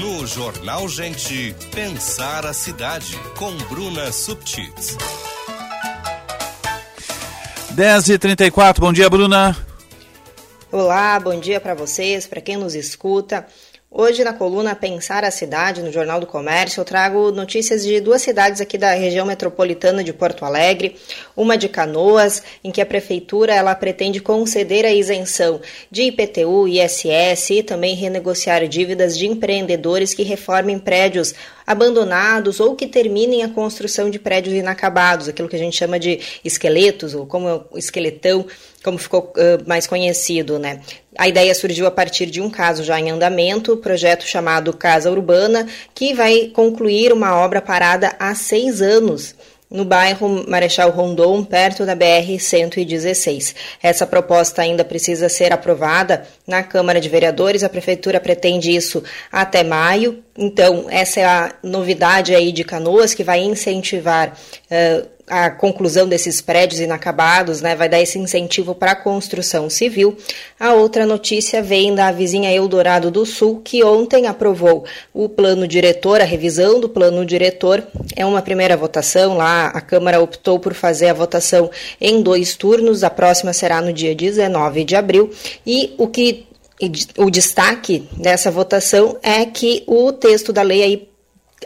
No 0.00 0.26
Jornal 0.26 0.86
Gente, 0.88 1.56
Pensar 1.74 2.44
a 2.44 2.52
Cidade, 2.52 3.18
com 3.38 3.56
Bruna 3.68 4.12
Subtits. 4.12 4.94
10 7.70 8.08
e 8.10 8.18
34 8.18 8.80
bom 8.80 8.92
dia, 8.92 9.08
Bruna. 9.08 9.56
Olá, 10.70 11.18
bom 11.18 11.40
dia 11.40 11.58
para 11.60 11.74
vocês, 11.74 12.26
para 12.26 12.42
quem 12.42 12.58
nos 12.58 12.74
escuta. 12.74 13.46
Hoje, 13.88 14.24
na 14.24 14.32
coluna 14.32 14.74
Pensar 14.74 15.24
a 15.24 15.30
Cidade, 15.30 15.80
no 15.80 15.92
Jornal 15.92 16.18
do 16.18 16.26
Comércio, 16.26 16.80
eu 16.80 16.84
trago 16.84 17.30
notícias 17.30 17.84
de 17.84 18.00
duas 18.00 18.20
cidades 18.20 18.60
aqui 18.60 18.76
da 18.76 18.90
região 18.90 19.24
metropolitana 19.24 20.02
de 20.02 20.12
Porto 20.12 20.44
Alegre. 20.44 20.96
Uma 21.36 21.56
de 21.56 21.68
Canoas, 21.68 22.42
em 22.64 22.72
que 22.72 22.80
a 22.80 22.86
prefeitura 22.86 23.54
ela 23.54 23.74
pretende 23.76 24.20
conceder 24.20 24.84
a 24.84 24.92
isenção 24.92 25.60
de 25.88 26.02
IPTU, 26.02 26.66
ISS 26.66 27.50
e 27.50 27.62
também 27.62 27.94
renegociar 27.94 28.66
dívidas 28.66 29.16
de 29.16 29.28
empreendedores 29.28 30.12
que 30.12 30.24
reformem 30.24 30.80
prédios 30.80 31.32
abandonados 31.64 32.58
ou 32.58 32.74
que 32.74 32.88
terminem 32.88 33.44
a 33.44 33.48
construção 33.48 34.10
de 34.10 34.18
prédios 34.18 34.54
inacabados, 34.54 35.28
aquilo 35.28 35.48
que 35.48 35.56
a 35.56 35.60
gente 35.60 35.76
chama 35.76 35.98
de 35.98 36.20
esqueletos, 36.44 37.14
ou 37.14 37.24
como 37.24 37.64
esqueletão, 37.74 38.46
como 38.86 38.98
ficou 38.98 39.32
uh, 39.36 39.68
mais 39.68 39.84
conhecido, 39.84 40.60
né? 40.60 40.80
A 41.18 41.26
ideia 41.26 41.52
surgiu 41.56 41.88
a 41.88 41.90
partir 41.90 42.26
de 42.26 42.40
um 42.40 42.48
caso 42.48 42.84
já 42.84 43.00
em 43.00 43.10
andamento, 43.10 43.76
projeto 43.78 44.24
chamado 44.24 44.72
Casa 44.72 45.10
Urbana, 45.10 45.66
que 45.92 46.14
vai 46.14 46.52
concluir 46.54 47.12
uma 47.12 47.34
obra 47.34 47.60
parada 47.60 48.14
há 48.16 48.32
seis 48.36 48.80
anos 48.80 49.34
no 49.68 49.84
bairro 49.84 50.44
Marechal 50.48 50.90
Rondon, 50.90 51.42
perto 51.42 51.84
da 51.84 51.96
BR-116. 51.96 53.56
Essa 53.82 54.06
proposta 54.06 54.62
ainda 54.62 54.84
precisa 54.84 55.28
ser 55.28 55.52
aprovada 55.52 56.24
na 56.46 56.62
Câmara 56.62 57.00
de 57.00 57.08
Vereadores. 57.08 57.64
A 57.64 57.68
Prefeitura 57.68 58.20
pretende 58.20 58.70
isso 58.70 59.02
até 59.32 59.64
maio. 59.64 60.22
Então, 60.38 60.86
essa 60.88 61.18
é 61.18 61.24
a 61.24 61.52
novidade 61.60 62.36
aí 62.36 62.52
de 62.52 62.62
Canoas, 62.62 63.14
que 63.14 63.24
vai 63.24 63.40
incentivar 63.40 64.32
uh, 64.70 65.15
a 65.28 65.50
conclusão 65.50 66.08
desses 66.08 66.40
prédios 66.40 66.80
inacabados, 66.80 67.60
né, 67.60 67.74
vai 67.74 67.88
dar 67.88 68.00
esse 68.00 68.18
incentivo 68.18 68.74
para 68.74 68.92
a 68.92 68.96
construção 68.96 69.68
civil. 69.68 70.16
A 70.58 70.72
outra 70.74 71.04
notícia 71.04 71.60
vem 71.62 71.94
da 71.94 72.12
vizinha 72.12 72.52
Eldorado 72.52 73.10
do 73.10 73.26
Sul, 73.26 73.60
que 73.64 73.82
ontem 73.82 74.26
aprovou 74.26 74.84
o 75.12 75.28
plano 75.28 75.66
diretor, 75.66 76.20
a 76.20 76.24
revisão 76.24 76.80
do 76.80 76.88
plano 76.88 77.24
diretor. 77.24 77.82
É 78.14 78.24
uma 78.24 78.40
primeira 78.40 78.76
votação 78.76 79.36
lá, 79.36 79.66
a 79.66 79.80
Câmara 79.80 80.20
optou 80.20 80.60
por 80.60 80.74
fazer 80.74 81.08
a 81.08 81.14
votação 81.14 81.70
em 82.00 82.22
dois 82.22 82.54
turnos, 82.54 83.02
a 83.02 83.10
próxima 83.10 83.52
será 83.52 83.80
no 83.82 83.92
dia 83.92 84.14
19 84.14 84.84
de 84.84 84.94
abril. 84.94 85.30
E 85.66 85.94
o 85.98 86.06
que 86.06 86.46
o 87.16 87.30
destaque 87.30 88.06
dessa 88.16 88.50
votação 88.50 89.16
é 89.22 89.44
que 89.46 89.82
o 89.86 90.12
texto 90.12 90.52
da 90.52 90.62
lei 90.62 90.82
aí 90.82 91.08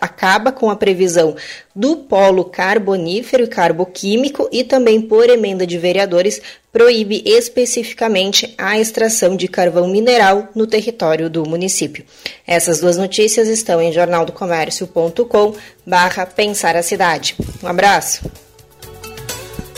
acaba 0.01 0.51
com 0.51 0.71
a 0.71 0.77
previsão 0.77 1.37
do 1.75 1.97
polo 1.97 2.45
carbonífero 2.45 3.45
e 3.45 3.47
carboquímico 3.47 4.49
e 4.51 4.65
também, 4.65 5.01
por 5.01 5.29
emenda 5.29 5.67
de 5.67 5.79
vereadores, 5.79 6.41
proíbe 6.73 7.23
especificamente 7.27 8.55
a 8.57 8.79
extração 8.79 9.37
de 9.37 9.49
carvão 9.49 9.89
mineral 9.89 10.49
no 10.55 10.67
território 10.67 11.29
do 11.29 11.45
município. 11.45 12.05
Essas 12.47 12.81
duas 12.81 12.97
notícias 12.97 13.49
estão 13.49 13.81
em 13.81 13.93
jornaldocomércio.com 13.93 15.55
barra 15.87 16.27
Pensar 16.27 16.77
a 16.77 16.83
Cidade. 16.83 17.37
Um 17.63 17.69
abraço. 17.69 18.50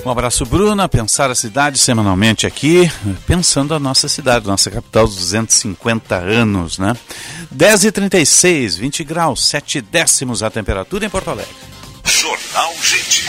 Um 0.04 0.10
abraço, 0.10 0.44
Bruna. 0.44 0.88
Pensar 0.88 1.30
a 1.30 1.34
cidade 1.34 1.78
semanalmente 1.78 2.44
aqui, 2.44 2.90
pensando 3.24 3.72
a 3.72 3.78
nossa 3.78 4.08
cidade, 4.08 4.46
nossa 4.46 4.70
capital 4.70 5.06
dos 5.06 5.16
250 5.16 6.16
anos, 6.16 6.78
né? 6.78 6.96
10h36, 7.54 8.78
20 8.78 9.04
graus, 9.04 9.46
7 9.46 9.80
décimos 9.80 10.42
a 10.42 10.50
temperatura 10.50 11.06
em 11.06 11.10
Porto 11.10 11.30
Alegre. 11.30 11.54
Jornal 12.04 12.74
Gente. 12.82 13.26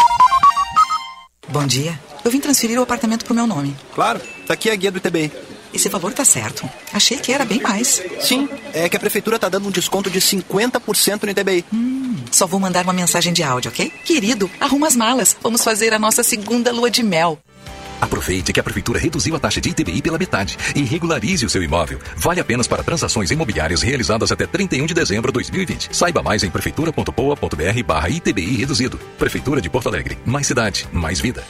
Bom 1.48 1.68
dia. 1.68 2.00
Eu 2.26 2.32
vim 2.32 2.40
transferir 2.40 2.80
o 2.80 2.84
apartamento 2.84 3.24
pro 3.26 3.36
meu 3.36 3.46
nome. 3.46 3.76
Claro, 3.94 4.20
tá 4.48 4.56
aqui 4.56 4.70
a 4.72 4.76
guia 4.76 4.92
do 4.92 4.98
ITBI. 4.98 5.32
Esse 5.74 5.90
valor 5.90 6.14
tá 6.14 6.24
certo. 6.24 6.70
Achei 6.94 7.18
que 7.18 7.32
era 7.32 7.44
bem 7.44 7.62
mais. 7.62 8.02
Sim, 8.22 8.48
é 8.74 8.88
que 8.88 8.96
a 8.96 9.00
prefeitura 9.00 9.40
tá 9.40 9.50
dando 9.50 9.68
um 9.68 9.72
desconto 9.72 10.10
de 10.10 10.20
50% 10.20 11.24
no 11.24 11.30
ITBI. 11.32 11.66
Hum, 11.74 12.16
só 12.32 12.46
vou 12.46 12.60
mandar 12.60 12.84
uma 12.84 12.94
mensagem 12.94 13.34
de 13.34 13.42
áudio, 13.44 13.72
ok? 13.72 13.92
Querido, 14.06 14.50
arruma 14.60 14.88
as 14.88 14.96
malas. 14.96 15.36
Vamos 15.42 15.64
fazer 15.64 15.94
a 15.94 16.00
nossa 16.00 16.24
segunda 16.24 16.72
lua 16.72 16.90
de 16.90 17.02
mel. 17.02 17.40
Aproveite 18.04 18.52
que 18.52 18.60
a 18.60 18.64
Prefeitura 18.64 19.00
reduziu 19.00 19.34
a 19.34 19.40
taxa 19.40 19.62
de 19.62 19.70
ITBI 19.70 20.02
pela 20.02 20.18
metade 20.18 20.58
e 20.76 20.84
regularize 20.84 21.46
o 21.46 21.50
seu 21.50 21.64
imóvel. 21.64 22.00
Vale 22.18 22.42
apenas 22.42 22.68
para 22.68 22.84
transações 22.84 23.32
imobiliárias 23.32 23.82
realizadas 23.82 24.30
até 24.30 24.46
31 24.46 24.86
de 24.86 24.94
dezembro 24.94 25.32
de 25.32 25.36
2020. 25.36 25.96
Saiba 25.96 26.22
mais 26.22 26.44
em 26.44 26.52
prefeitura.poa.br 26.52 27.84
barra 27.86 28.10
ITBI 28.10 28.58
reduzido. 28.58 29.00
Prefeitura 29.18 29.62
de 29.62 29.70
Porto 29.70 29.88
Alegre. 29.88 30.18
Mais 30.26 30.46
cidade, 30.46 30.86
mais 30.92 31.22
vida. 31.22 31.46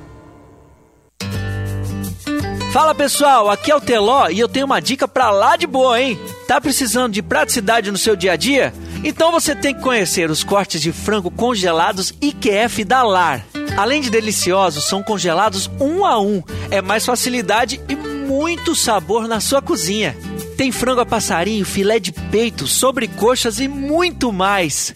Fala 2.71 2.95
pessoal, 2.95 3.49
aqui 3.49 3.69
é 3.69 3.75
o 3.75 3.81
Teló 3.81 4.29
e 4.29 4.39
eu 4.39 4.47
tenho 4.47 4.65
uma 4.65 4.79
dica 4.79 5.05
pra 5.05 5.29
lá 5.29 5.57
de 5.57 5.67
boa, 5.67 5.99
hein? 5.99 6.17
Tá 6.47 6.61
precisando 6.61 7.11
de 7.11 7.21
praticidade 7.21 7.91
no 7.91 7.97
seu 7.97 8.15
dia 8.15 8.31
a 8.31 8.35
dia? 8.37 8.73
Então 9.03 9.29
você 9.29 9.53
tem 9.53 9.75
que 9.75 9.81
conhecer 9.81 10.31
os 10.31 10.41
cortes 10.41 10.81
de 10.81 10.93
frango 10.93 11.29
congelados 11.29 12.13
IQF 12.21 12.85
da 12.85 13.03
Lar. 13.03 13.45
Além 13.75 13.99
de 13.99 14.09
deliciosos, 14.09 14.85
são 14.87 15.03
congelados 15.03 15.69
um 15.81 16.05
a 16.05 16.17
um. 16.21 16.41
É 16.69 16.81
mais 16.81 17.05
facilidade 17.05 17.81
e 17.89 17.95
muito 17.95 18.73
sabor 18.73 19.27
na 19.27 19.41
sua 19.41 19.61
cozinha. 19.61 20.15
Tem 20.55 20.71
frango 20.71 21.01
a 21.01 21.05
passarinho, 21.05 21.65
filé 21.65 21.99
de 21.99 22.13
peito, 22.13 22.67
sobrecoxas 22.67 23.59
e 23.59 23.67
muito 23.67 24.31
mais. 24.31 24.93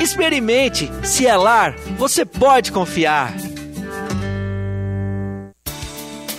Experimente, 0.00 0.88
se 1.02 1.26
é 1.26 1.36
lar, 1.36 1.74
você 1.98 2.24
pode 2.24 2.70
confiar. 2.70 3.34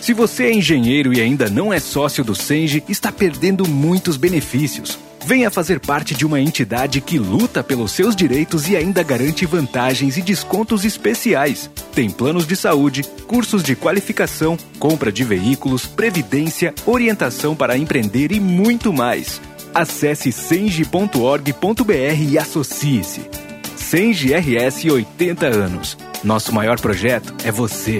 Se 0.08 0.14
você 0.14 0.46
é 0.46 0.54
engenheiro 0.54 1.14
e 1.14 1.20
ainda 1.20 1.50
não 1.50 1.74
é 1.74 1.82
sócio 1.82 2.24
do 2.24 2.34
Senge, 2.34 2.82
está 2.88 3.12
perdendo 3.12 3.68
muitos 3.68 4.16
benefícios. 4.16 4.98
Venha 5.26 5.52
fazer 5.52 5.82
parte 5.82 6.16
de 6.16 6.26
uma 6.26 6.40
entidade 6.40 7.02
que 7.02 7.20
luta 7.20 7.62
pelos 7.62 7.92
seus 7.92 8.16
direitos 8.16 8.70
e 8.70 8.78
ainda 8.78 9.04
garante 9.04 9.46
vantagens 9.46 10.16
e 10.16 10.22
descontos 10.22 10.86
especiais. 10.86 11.70
Tem 11.94 12.10
planos 12.10 12.48
de 12.48 12.56
saúde, 12.56 13.04
cursos 13.28 13.62
de 13.62 13.76
qualificação, 13.76 14.58
compra 14.80 15.12
de 15.12 15.26
veículos, 15.26 15.86
previdência, 15.86 16.74
orientação 16.86 17.54
para 17.54 17.78
empreender 17.78 18.32
e 18.32 18.40
muito 18.40 18.94
mais. 18.94 19.42
Acesse 19.76 20.32
senge.org.br 20.32 22.22
e 22.30 22.38
associe-se. 22.38 23.30
Senge 23.76 24.34
RS 24.34 24.86
80 24.86 25.48
anos. 25.48 25.98
Nosso 26.24 26.54
maior 26.54 26.80
projeto 26.80 27.36
é 27.44 27.52
você. 27.52 28.00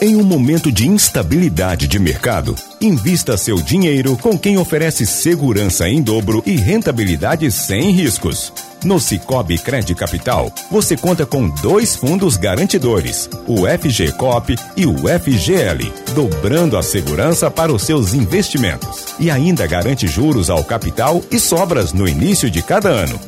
Em 0.00 0.14
um 0.14 0.22
momento 0.22 0.70
de 0.70 0.86
instabilidade 0.86 1.88
de 1.88 1.98
mercado, 1.98 2.54
invista 2.80 3.36
seu 3.36 3.56
dinheiro 3.56 4.16
com 4.16 4.38
quem 4.38 4.56
oferece 4.56 5.04
segurança 5.04 5.88
em 5.88 6.00
dobro 6.00 6.40
e 6.46 6.54
rentabilidade 6.54 7.50
sem 7.50 7.90
riscos. 7.90 8.52
No 8.84 9.00
Cicobi 9.00 9.58
Cred 9.58 9.92
Capital, 9.96 10.52
você 10.70 10.96
conta 10.96 11.26
com 11.26 11.48
dois 11.48 11.96
fundos 11.96 12.36
garantidores, 12.36 13.28
o 13.44 13.66
FGCOP 13.66 14.56
e 14.76 14.86
o 14.86 14.98
FGL, 14.98 15.92
dobrando 16.14 16.78
a 16.78 16.82
segurança 16.82 17.50
para 17.50 17.72
os 17.72 17.82
seus 17.82 18.14
investimentos. 18.14 19.16
E 19.18 19.32
ainda 19.32 19.66
garante 19.66 20.06
juros 20.06 20.48
ao 20.48 20.62
capital 20.62 21.20
e 21.28 21.40
sobras 21.40 21.92
no 21.92 22.08
início 22.08 22.48
de 22.48 22.62
cada 22.62 22.88
ano. 22.88 23.18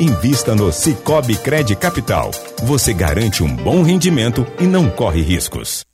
Invista 0.00 0.56
no 0.56 0.72
Cicobi 0.72 1.36
Cred 1.36 1.76
Capital. 1.76 2.32
Você 2.64 2.92
garante 2.92 3.44
um 3.44 3.54
bom 3.54 3.82
rendimento 3.82 4.44
e 4.58 4.64
não 4.64 4.90
corre 4.90 5.22
riscos. 5.22 5.84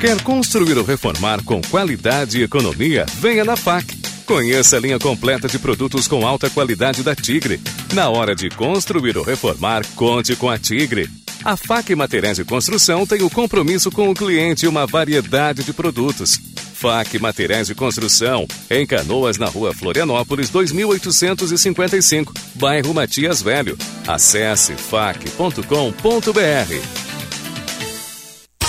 Quer 0.00 0.22
construir 0.22 0.78
ou 0.78 0.84
reformar 0.84 1.44
com 1.44 1.60
qualidade 1.60 2.38
e 2.38 2.42
economia? 2.42 3.04
Venha 3.20 3.44
na 3.44 3.54
FAC. 3.54 3.94
Conheça 4.24 4.78
a 4.78 4.80
linha 4.80 4.98
completa 4.98 5.46
de 5.46 5.58
produtos 5.58 6.08
com 6.08 6.26
alta 6.26 6.48
qualidade 6.48 7.02
da 7.02 7.14
Tigre. 7.14 7.60
Na 7.92 8.08
hora 8.08 8.34
de 8.34 8.48
construir 8.48 9.18
ou 9.18 9.24
reformar, 9.24 9.84
conte 9.94 10.34
com 10.34 10.48
a 10.48 10.58
Tigre. 10.58 11.06
A 11.46 11.56
FAC 11.56 11.94
Materiais 11.94 12.38
de 12.38 12.44
Construção 12.44 13.06
tem 13.06 13.22
o 13.22 13.30
compromisso 13.30 13.88
com 13.88 14.10
o 14.10 14.14
cliente 14.14 14.64
e 14.64 14.68
uma 14.68 14.84
variedade 14.84 15.62
de 15.62 15.72
produtos. 15.72 16.40
FAC 16.74 17.20
Materiais 17.20 17.68
de 17.68 17.74
Construção, 17.76 18.48
em 18.68 18.84
Canoas, 18.84 19.38
na 19.38 19.46
rua 19.46 19.72
Florianópolis, 19.72 20.50
2855, 20.50 22.34
bairro 22.56 22.92
Matias 22.92 23.40
Velho. 23.40 23.78
Acesse 24.08 24.72
fac.com.br. 24.74 25.62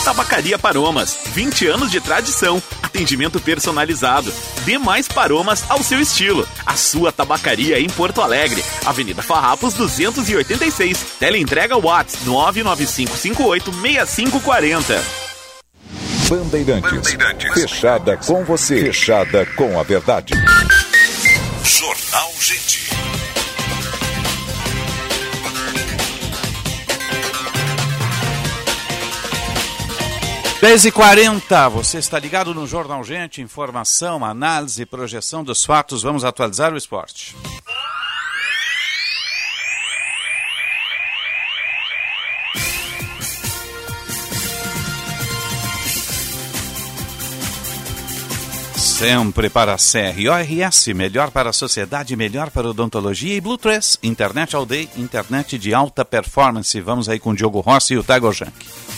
Tabacaria 0.07 0.57
Paromas, 0.57 1.19
20 1.34 1.67
anos 1.67 1.91
de 1.91 1.99
tradição, 1.99 2.63
atendimento 2.81 3.41
personalizado. 3.41 4.34
Dê 4.63 4.77
mais 4.77 5.05
paromas 5.05 5.69
ao 5.69 5.84
seu 5.84 5.99
estilo. 5.99 6.47
A 6.65 6.77
sua 6.77 7.11
tabacaria 7.11 7.77
em 7.77 7.89
Porto 7.89 8.21
Alegre, 8.21 8.63
Avenida 8.85 9.21
Farrapos 9.21 9.73
286. 9.73 10.97
Teleentrega 11.19 11.77
Watts 11.77 12.19
995586540. 12.25 14.97
Bandeirantes. 16.29 16.89
Bandeirantes. 16.89 17.53
Fechada 17.53 18.15
com 18.15 18.45
você. 18.45 18.79
Fechada 18.79 19.45
com 19.57 19.77
a 19.77 19.84
verdade. 19.84 20.34
Jornal 21.65 22.31
Gente. 22.39 22.88
10h40, 30.68 31.69
você 31.69 31.98
está 31.98 32.19
ligado 32.19 32.53
no 32.53 32.68
Jornal 32.68 33.02
Gente, 33.02 33.41
informação, 33.41 34.26
análise, 34.26 34.85
projeção 34.85 35.41
dos 35.41 35.64
fatos. 35.64 36.03
Vamos 36.03 36.26
atualizar 36.26 36.73
o 36.73 36.77
esporte. 36.77 37.38
Sempre 48.76 49.49
para 49.49 49.73
a 49.73 49.77
CRORS, 49.77 50.88
melhor 50.88 51.31
para 51.31 51.52
a 51.52 51.53
sociedade, 51.53 52.14
melhor 52.18 52.49
para 52.49 52.68
a 52.68 52.72
odontologia 52.72 53.35
e 53.35 53.39
Blue 53.39 53.57
3, 53.57 53.99
internet 54.03 54.53
all 54.53 54.65
day, 54.65 54.89
internet 54.98 55.57
de 55.57 55.73
alta 55.73 56.03
performance. 56.03 56.81
Vamos 56.81 57.07
aí 57.07 57.19
com 57.19 57.30
o 57.30 57.35
Diogo 57.35 57.61
Rossi 57.61 57.94
e 57.94 57.98
o 57.98 58.03
Tago 58.03 58.34
Jank. 58.34 58.96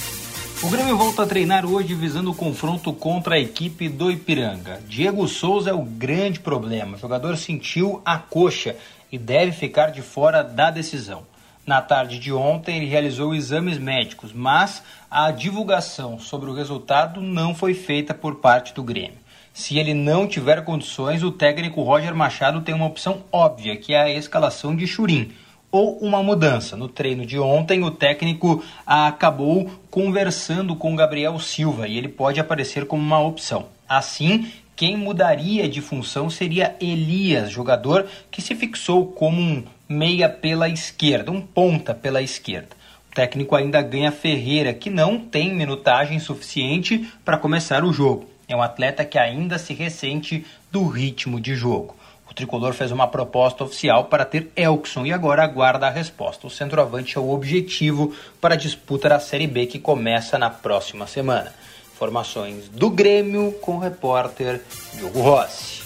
O 0.61 0.67
Grêmio 0.67 0.97
volta 0.97 1.23
a 1.23 1.25
treinar 1.25 1.65
hoje 1.65 1.93
visando 1.93 2.31
o 2.31 2.35
confronto 2.35 2.91
contra 2.91 3.35
a 3.35 3.39
equipe 3.39 3.87
do 3.87 4.11
Ipiranga. 4.11 4.81
Diego 4.85 5.25
Souza 5.25 5.69
é 5.69 5.73
o 5.73 5.83
grande 5.83 6.41
problema. 6.41 6.97
O 6.97 6.99
jogador 6.99 7.37
sentiu 7.37 8.01
a 8.03 8.17
coxa 8.17 8.75
e 9.09 9.17
deve 9.17 9.53
ficar 9.53 9.87
de 9.87 10.01
fora 10.01 10.43
da 10.43 10.69
decisão. 10.69 11.23
Na 11.65 11.81
tarde 11.81 12.19
de 12.19 12.33
ontem, 12.33 12.75
ele 12.75 12.87
realizou 12.87 13.33
exames 13.33 13.77
médicos, 13.77 14.33
mas 14.33 14.83
a 15.09 15.31
divulgação 15.31 16.19
sobre 16.19 16.49
o 16.49 16.53
resultado 16.53 17.21
não 17.21 17.55
foi 17.55 17.73
feita 17.73 18.13
por 18.13 18.35
parte 18.35 18.73
do 18.73 18.83
Grêmio. 18.83 19.17
Se 19.53 19.77
ele 19.77 19.93
não 19.93 20.27
tiver 20.27 20.65
condições, 20.65 21.23
o 21.23 21.31
técnico 21.31 21.83
Roger 21.83 22.13
Machado 22.13 22.59
tem 22.61 22.75
uma 22.75 22.85
opção 22.85 23.23
óbvia, 23.31 23.77
que 23.77 23.93
é 23.93 24.01
a 24.01 24.13
escalação 24.13 24.75
de 24.75 24.85
Churim 24.85 25.31
ou 25.71 25.97
uma 25.99 26.21
mudança. 26.23 26.75
No 26.75 26.87
treino 26.87 27.25
de 27.25 27.39
ontem, 27.39 27.83
o 27.83 27.91
técnico 27.91 28.63
acabou 28.85 29.69
conversando 29.89 30.75
com 30.75 30.95
Gabriel 30.95 31.39
Silva 31.39 31.87
e 31.87 31.97
ele 31.97 32.07
pode 32.07 32.39
aparecer 32.39 32.85
como 32.85 33.03
uma 33.03 33.19
opção. 33.19 33.67
Assim, 33.87 34.51
quem 34.75 34.95
mudaria 34.95 35.67
de 35.67 35.81
função 35.81 36.29
seria 36.29 36.75
Elias, 36.79 37.51
jogador 37.51 38.07
que 38.31 38.41
se 38.41 38.55
fixou 38.55 39.07
como 39.07 39.41
um 39.41 39.63
meia 39.87 40.29
pela 40.29 40.69
esquerda, 40.69 41.31
um 41.31 41.41
ponta 41.41 41.93
pela 41.93 42.21
esquerda. 42.21 42.69
O 43.11 43.15
técnico 43.15 43.55
ainda 43.55 43.81
ganha 43.81 44.11
Ferreira, 44.11 44.73
que 44.73 44.89
não 44.89 45.19
tem 45.19 45.53
minutagem 45.53 46.19
suficiente 46.19 47.11
para 47.25 47.37
começar 47.37 47.83
o 47.83 47.91
jogo. 47.91 48.29
É 48.47 48.55
um 48.55 48.61
atleta 48.61 49.03
que 49.03 49.17
ainda 49.17 49.57
se 49.57 49.73
ressente 49.73 50.45
do 50.71 50.87
ritmo 50.87 51.41
de 51.41 51.55
jogo. 51.55 51.95
Tricolor 52.39 52.71
fez 52.71 52.89
uma 52.89 53.05
proposta 53.05 53.65
oficial 53.65 54.05
para 54.05 54.23
ter 54.23 54.49
Elkson 54.55 55.05
e 55.05 55.11
agora 55.11 55.43
aguarda 55.43 55.87
a 55.87 55.89
resposta. 55.89 56.47
O 56.47 56.49
centroavante 56.49 57.17
é 57.17 57.19
o 57.19 57.31
objetivo 57.31 58.13
para 58.39 58.53
a 58.53 58.57
disputa 58.57 59.09
da 59.09 59.19
Série 59.19 59.45
B 59.45 59.65
que 59.65 59.77
começa 59.77 60.37
na 60.37 60.49
próxima 60.49 61.05
semana. 61.05 61.53
Informações 61.93 62.69
do 62.69 62.89
Grêmio 62.89 63.51
com 63.61 63.75
o 63.75 63.79
repórter 63.79 64.61
Diogo 64.93 65.19
Rossi. 65.19 65.83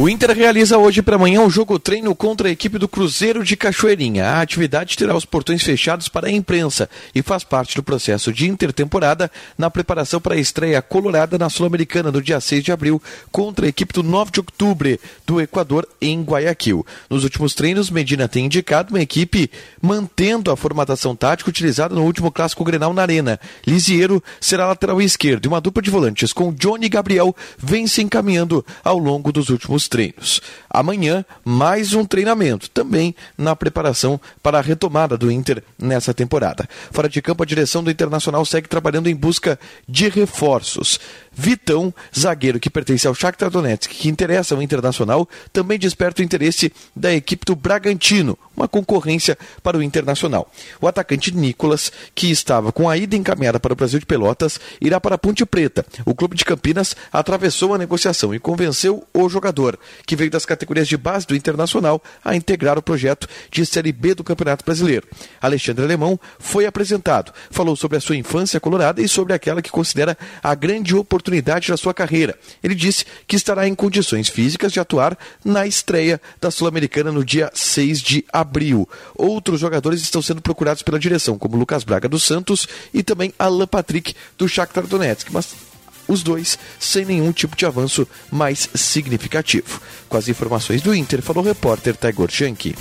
O 0.00 0.08
Inter 0.08 0.30
realiza 0.30 0.78
hoje 0.78 1.02
para 1.02 1.16
amanhã 1.16 1.40
um 1.40 1.50
jogo 1.50 1.76
treino 1.76 2.14
contra 2.14 2.46
a 2.46 2.52
equipe 2.52 2.78
do 2.78 2.86
Cruzeiro 2.86 3.42
de 3.42 3.56
Cachoeirinha. 3.56 4.26
A 4.26 4.40
atividade 4.40 4.96
terá 4.96 5.16
os 5.16 5.24
portões 5.24 5.60
fechados 5.60 6.08
para 6.08 6.28
a 6.28 6.30
imprensa 6.30 6.88
e 7.12 7.20
faz 7.20 7.42
parte 7.42 7.74
do 7.74 7.82
processo 7.82 8.32
de 8.32 8.48
intertemporada 8.48 9.28
na 9.58 9.68
preparação 9.68 10.20
para 10.20 10.36
a 10.36 10.38
estreia 10.38 10.80
colorada 10.80 11.36
na 11.36 11.50
Sul-Americana 11.50 12.12
no 12.12 12.22
dia 12.22 12.38
6 12.38 12.62
de 12.62 12.70
abril 12.70 13.02
contra 13.32 13.66
a 13.66 13.68
equipe 13.68 13.92
do 13.92 14.04
9 14.04 14.30
de 14.30 14.38
outubro 14.38 14.96
do 15.26 15.40
Equador 15.40 15.84
em 16.00 16.22
Guayaquil. 16.22 16.86
Nos 17.10 17.24
últimos 17.24 17.52
treinos, 17.52 17.90
Medina 17.90 18.28
tem 18.28 18.44
indicado 18.44 18.94
uma 18.94 19.02
equipe 19.02 19.50
mantendo 19.82 20.52
a 20.52 20.56
formatação 20.56 21.16
tática 21.16 21.50
utilizada 21.50 21.92
no 21.92 22.04
último 22.04 22.30
clássico 22.30 22.62
Grenal 22.62 22.94
na 22.94 23.02
Arena. 23.02 23.40
Lisiero 23.66 24.22
será 24.40 24.68
lateral 24.68 25.02
esquerdo 25.02 25.46
e 25.46 25.48
uma 25.48 25.60
dupla 25.60 25.82
de 25.82 25.90
volantes 25.90 26.32
com 26.32 26.52
Johnny 26.52 26.86
e 26.86 26.88
Gabriel 26.88 27.34
vem 27.58 27.88
se 27.88 28.00
encaminhando 28.00 28.64
ao 28.84 28.96
longo 28.96 29.32
dos 29.32 29.48
últimos 29.48 29.87
treinos. 29.88 30.42
Amanhã, 30.78 31.24
mais 31.44 31.92
um 31.92 32.04
treinamento, 32.04 32.70
também 32.70 33.12
na 33.36 33.56
preparação 33.56 34.20
para 34.40 34.58
a 34.58 34.60
retomada 34.60 35.18
do 35.18 35.28
Inter 35.28 35.60
nessa 35.76 36.14
temporada. 36.14 36.68
Fora 36.92 37.08
de 37.08 37.20
campo, 37.20 37.42
a 37.42 37.46
direção 37.46 37.82
do 37.82 37.90
Internacional 37.90 38.44
segue 38.44 38.68
trabalhando 38.68 39.08
em 39.08 39.16
busca 39.16 39.58
de 39.88 40.08
reforços. 40.08 41.00
Vitão, 41.32 41.92
zagueiro 42.16 42.60
que 42.60 42.70
pertence 42.70 43.08
ao 43.08 43.14
Shakhtar 43.14 43.50
Donetsk, 43.50 43.92
que 43.92 44.08
interessa 44.08 44.54
ao 44.54 44.62
Internacional, 44.62 45.28
também 45.52 45.80
desperta 45.80 46.22
o 46.22 46.24
interesse 46.24 46.72
da 46.94 47.12
equipe 47.12 47.44
do 47.44 47.56
Bragantino, 47.56 48.38
uma 48.56 48.68
concorrência 48.68 49.36
para 49.62 49.78
o 49.78 49.82
Internacional. 49.82 50.48
O 50.80 50.86
atacante 50.86 51.34
Nicolas, 51.34 51.90
que 52.14 52.30
estava 52.30 52.70
com 52.70 52.88
a 52.88 52.96
ida 52.96 53.16
encaminhada 53.16 53.58
para 53.58 53.72
o 53.72 53.76
Brasil 53.76 53.98
de 53.98 54.06
Pelotas, 54.06 54.60
irá 54.80 55.00
para 55.00 55.16
a 55.16 55.18
Ponte 55.18 55.44
Preta. 55.44 55.84
O 56.04 56.14
clube 56.14 56.36
de 56.36 56.44
Campinas 56.44 56.94
atravessou 57.12 57.74
a 57.74 57.78
negociação 57.78 58.32
e 58.32 58.38
convenceu 58.38 59.04
o 59.12 59.28
jogador, 59.28 59.76
que 60.06 60.14
veio 60.14 60.30
das 60.30 60.46
categorias 60.46 60.67
de 60.74 60.96
base 60.96 61.26
do 61.26 61.36
Internacional, 61.36 62.02
a 62.24 62.34
integrar 62.34 62.78
o 62.78 62.82
projeto 62.82 63.28
de 63.50 63.64
Série 63.64 63.92
B 63.92 64.14
do 64.14 64.24
Campeonato 64.24 64.64
Brasileiro. 64.64 65.06
Alexandre 65.40 65.84
Alemão 65.84 66.18
foi 66.38 66.66
apresentado, 66.66 67.32
falou 67.50 67.76
sobre 67.76 67.96
a 67.96 68.00
sua 68.00 68.16
infância 68.16 68.60
colorada 68.60 69.00
e 69.00 69.08
sobre 69.08 69.32
aquela 69.32 69.62
que 69.62 69.70
considera 69.70 70.16
a 70.42 70.54
grande 70.54 70.94
oportunidade 70.94 71.38
oportunidade 71.38 71.68
da 71.68 71.76
sua 71.76 71.92
carreira. 71.94 72.38
Ele 72.62 72.74
disse 72.74 73.04
que 73.26 73.36
estará 73.36 73.66
em 73.66 73.74
condições 73.74 74.28
físicas 74.28 74.72
de 74.72 74.80
atuar 74.80 75.18
na 75.44 75.66
estreia 75.66 76.20
da 76.40 76.50
Sul-Americana 76.50 77.12
no 77.12 77.24
dia 77.24 77.50
6 77.52 78.00
de 78.00 78.24
abril. 78.32 78.88
Outros 79.14 79.60
jogadores 79.60 80.00
estão 80.00 80.22
sendo 80.22 80.40
procurados 80.40 80.82
pela 80.82 80.98
direção, 80.98 81.38
como 81.38 81.56
Lucas 81.56 81.84
Braga 81.84 82.08
do 82.08 82.18
Santos 82.18 82.66
e 82.92 83.02
também 83.02 83.32
Alan 83.38 83.66
Patrick 83.66 84.14
do 84.36 84.48
Shakhtar 84.48 84.86
Donetsk, 84.86 85.30
mas 85.32 85.67
os 86.08 86.22
dois 86.22 86.58
sem 86.80 87.04
nenhum 87.04 87.30
tipo 87.30 87.54
de 87.54 87.66
avanço 87.66 88.08
mais 88.30 88.68
significativo. 88.74 89.80
Com 90.08 90.16
as 90.16 90.28
informações 90.28 90.82
do 90.82 90.94
Inter, 90.94 91.22
falou 91.22 91.44
o 91.44 91.46
repórter 91.46 91.94
Taigor 91.94 92.30
Shank. 92.30 92.74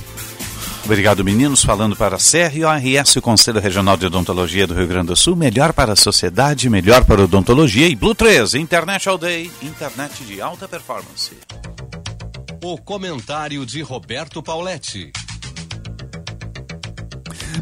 Obrigado, 0.87 1.21
meninos. 1.21 1.65
Falando 1.65 1.97
para 1.97 2.15
a 2.15 2.19
CRORS, 2.19 3.17
o 3.17 3.21
Conselho 3.21 3.59
Regional 3.59 3.97
de 3.97 4.05
Odontologia 4.05 4.65
do 4.65 4.73
Rio 4.73 4.87
Grande 4.87 5.07
do 5.07 5.17
Sul. 5.17 5.35
Melhor 5.35 5.73
para 5.73 5.91
a 5.91 5.95
sociedade, 5.97 6.69
melhor 6.69 7.03
para 7.03 7.21
a 7.21 7.25
odontologia. 7.25 7.89
E 7.89 7.95
Blue 7.95 8.15
3, 8.15 8.53
Internet 8.53 9.09
All 9.09 9.17
Day, 9.17 9.51
internet 9.61 10.23
de 10.23 10.39
alta 10.39 10.65
performance. 10.65 11.33
O 12.63 12.77
comentário 12.77 13.65
de 13.65 13.81
Roberto 13.81 14.41
Pauletti. 14.41 15.11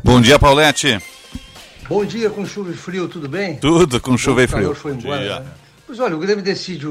Bom 0.04 0.22
dia, 0.22 0.38
Pauletti. 0.38 1.00
Bom 1.88 2.04
dia 2.04 2.32
com 2.32 2.44
chuva 2.44 2.72
e 2.72 2.74
frio, 2.74 3.08
tudo 3.08 3.30
bem? 3.30 3.58
Tudo 3.58 4.02
com 4.02 4.18
chuva 4.18 4.42
e 4.44 4.48
frio. 4.48 4.74
Foi 4.74 4.94
embora, 4.94 5.40
né? 5.40 5.52
Pois 5.86 6.00
olha, 6.00 6.16
o 6.16 6.20
Grêmio 6.20 6.44
decide 6.44 6.88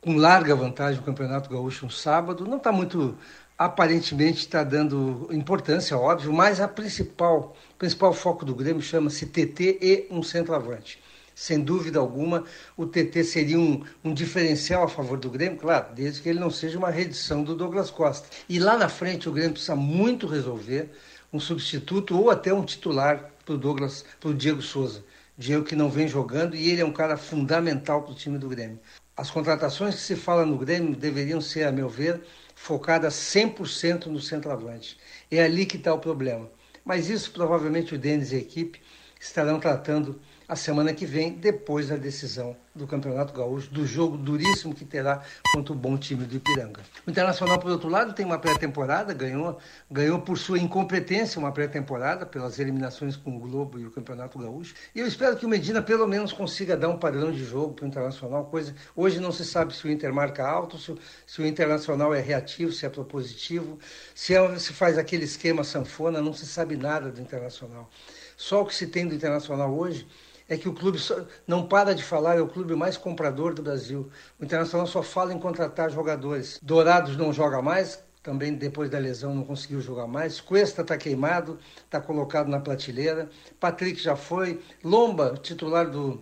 com 0.00 0.16
larga 0.16 0.54
vantagem 0.54 1.00
o 1.00 1.02
Campeonato 1.02 1.50
Gaúcho 1.50 1.86
um 1.86 1.90
sábado. 1.90 2.46
Não 2.46 2.58
está 2.58 2.70
muito 2.70 3.16
aparentemente 3.58 4.38
está 4.38 4.62
dando 4.62 5.28
importância, 5.32 5.98
óbvio, 5.98 6.32
mas 6.32 6.60
a 6.60 6.68
principal, 6.68 7.56
principal 7.76 8.12
foco 8.12 8.44
do 8.44 8.54
Grêmio 8.54 8.80
chama-se 8.80 9.26
TT 9.26 9.78
e 9.82 10.06
um 10.12 10.22
centroavante. 10.22 11.02
Sem 11.34 11.58
dúvida 11.58 11.98
alguma, 11.98 12.44
o 12.76 12.86
TT 12.86 13.24
seria 13.24 13.58
um, 13.58 13.82
um 14.04 14.14
diferencial 14.14 14.84
a 14.84 14.88
favor 14.88 15.18
do 15.18 15.28
Grêmio, 15.28 15.58
claro, 15.58 15.86
desde 15.92 16.22
que 16.22 16.28
ele 16.28 16.38
não 16.38 16.50
seja 16.50 16.78
uma 16.78 16.90
reedição 16.90 17.42
do 17.42 17.56
Douglas 17.56 17.90
Costa. 17.90 18.28
E 18.48 18.60
lá 18.60 18.78
na 18.78 18.88
frente 18.88 19.28
o 19.28 19.32
Grêmio 19.32 19.52
precisa 19.52 19.74
muito 19.74 20.26
resolver 20.28 20.88
um 21.32 21.40
substituto 21.40 22.16
ou 22.16 22.30
até 22.30 22.54
um 22.54 22.64
titular 22.64 23.29
para 23.44 23.54
o 23.54 23.58
Douglas, 23.58 24.04
para 24.18 24.30
o 24.30 24.34
Diego 24.34 24.62
Souza. 24.62 25.04
Diego 25.36 25.64
que 25.64 25.74
não 25.74 25.88
vem 25.88 26.06
jogando 26.06 26.54
e 26.54 26.70
ele 26.70 26.82
é 26.82 26.84
um 26.84 26.92
cara 26.92 27.16
fundamental 27.16 28.02
para 28.02 28.12
o 28.12 28.14
time 28.14 28.38
do 28.38 28.48
Grêmio. 28.48 28.78
As 29.16 29.30
contratações 29.30 29.94
que 29.94 30.00
se 30.00 30.16
fala 30.16 30.44
no 30.44 30.58
Grêmio 30.58 30.94
deveriam 30.94 31.40
ser, 31.40 31.64
a 31.64 31.72
meu 31.72 31.88
ver, 31.88 32.20
focada 32.54 33.08
100% 33.08 34.06
no 34.06 34.20
centroavante. 34.20 34.98
É 35.30 35.42
ali 35.42 35.64
que 35.64 35.76
está 35.76 35.92
o 35.94 35.98
problema. 35.98 36.50
Mas 36.84 37.08
isso 37.08 37.30
provavelmente 37.32 37.94
o 37.94 37.98
Denis 37.98 38.32
e 38.32 38.36
a 38.36 38.38
equipe 38.38 38.80
estarão 39.18 39.60
tratando 39.60 40.20
a 40.50 40.56
semana 40.56 40.92
que 40.92 41.06
vem, 41.06 41.34
depois 41.34 41.90
da 41.90 41.96
decisão 41.96 42.56
do 42.74 42.84
Campeonato 42.84 43.32
Gaúcho, 43.32 43.70
do 43.70 43.86
jogo 43.86 44.16
duríssimo 44.16 44.74
que 44.74 44.84
terá 44.84 45.22
contra 45.54 45.72
o 45.72 45.76
bom 45.76 45.96
time 45.96 46.24
do 46.24 46.34
Ipiranga. 46.34 46.80
O 47.06 47.10
Internacional, 47.10 47.60
por 47.60 47.70
outro 47.70 47.88
lado, 47.88 48.12
tem 48.12 48.26
uma 48.26 48.36
pré-temporada, 48.36 49.14
ganhou, 49.14 49.58
ganhou 49.88 50.20
por 50.20 50.36
sua 50.36 50.58
incompetência 50.58 51.38
uma 51.38 51.52
pré-temporada, 51.52 52.26
pelas 52.26 52.58
eliminações 52.58 53.14
com 53.14 53.36
o 53.36 53.38
Globo 53.38 53.78
e 53.78 53.86
o 53.86 53.92
Campeonato 53.92 54.40
Gaúcho. 54.40 54.74
E 54.92 54.98
eu 54.98 55.06
espero 55.06 55.36
que 55.36 55.46
o 55.46 55.48
Medina 55.48 55.80
pelo 55.80 56.08
menos 56.08 56.32
consiga 56.32 56.76
dar 56.76 56.88
um 56.88 56.98
padrão 56.98 57.30
de 57.30 57.44
jogo 57.44 57.74
para 57.74 57.84
o 57.84 57.88
Internacional, 57.88 58.46
coisa. 58.46 58.74
Hoje 58.96 59.20
não 59.20 59.30
se 59.30 59.44
sabe 59.44 59.72
se 59.72 59.86
o 59.86 59.90
Inter 59.90 60.12
marca 60.12 60.44
alto, 60.44 60.76
se, 60.78 60.92
se 61.28 61.40
o 61.40 61.46
Internacional 61.46 62.12
é 62.12 62.20
reativo, 62.20 62.72
se 62.72 62.84
é 62.84 62.88
propositivo, 62.88 63.78
se, 64.16 64.34
é, 64.34 64.58
se 64.58 64.72
faz 64.72 64.98
aquele 64.98 65.26
esquema 65.26 65.62
sanfona, 65.62 66.20
não 66.20 66.34
se 66.34 66.44
sabe 66.44 66.76
nada 66.76 67.08
do 67.12 67.20
Internacional. 67.20 67.88
Só 68.36 68.62
o 68.62 68.66
que 68.66 68.74
se 68.74 68.88
tem 68.88 69.06
do 69.06 69.14
Internacional 69.14 69.72
hoje 69.72 70.08
é 70.50 70.56
que 70.56 70.68
o 70.68 70.74
clube 70.74 70.98
não 71.46 71.64
para 71.64 71.94
de 71.94 72.02
falar, 72.02 72.36
é 72.36 72.40
o 72.40 72.48
clube 72.48 72.74
mais 72.74 72.96
comprador 72.96 73.54
do 73.54 73.62
Brasil. 73.62 74.10
O 74.38 74.44
Internacional 74.44 74.84
só 74.84 75.00
fala 75.00 75.32
em 75.32 75.38
contratar 75.38 75.92
jogadores. 75.92 76.58
Dourados 76.60 77.16
não 77.16 77.32
joga 77.32 77.62
mais, 77.62 78.02
também 78.20 78.54
depois 78.54 78.90
da 78.90 78.98
lesão 78.98 79.32
não 79.32 79.44
conseguiu 79.44 79.80
jogar 79.80 80.08
mais. 80.08 80.40
Cuesta 80.40 80.82
está 80.82 80.98
queimado, 80.98 81.56
está 81.84 82.00
colocado 82.00 82.48
na 82.48 82.58
prateleira. 82.58 83.30
Patrick 83.60 84.02
já 84.02 84.16
foi. 84.16 84.60
Lomba, 84.82 85.38
titular 85.40 85.88
do, 85.88 86.20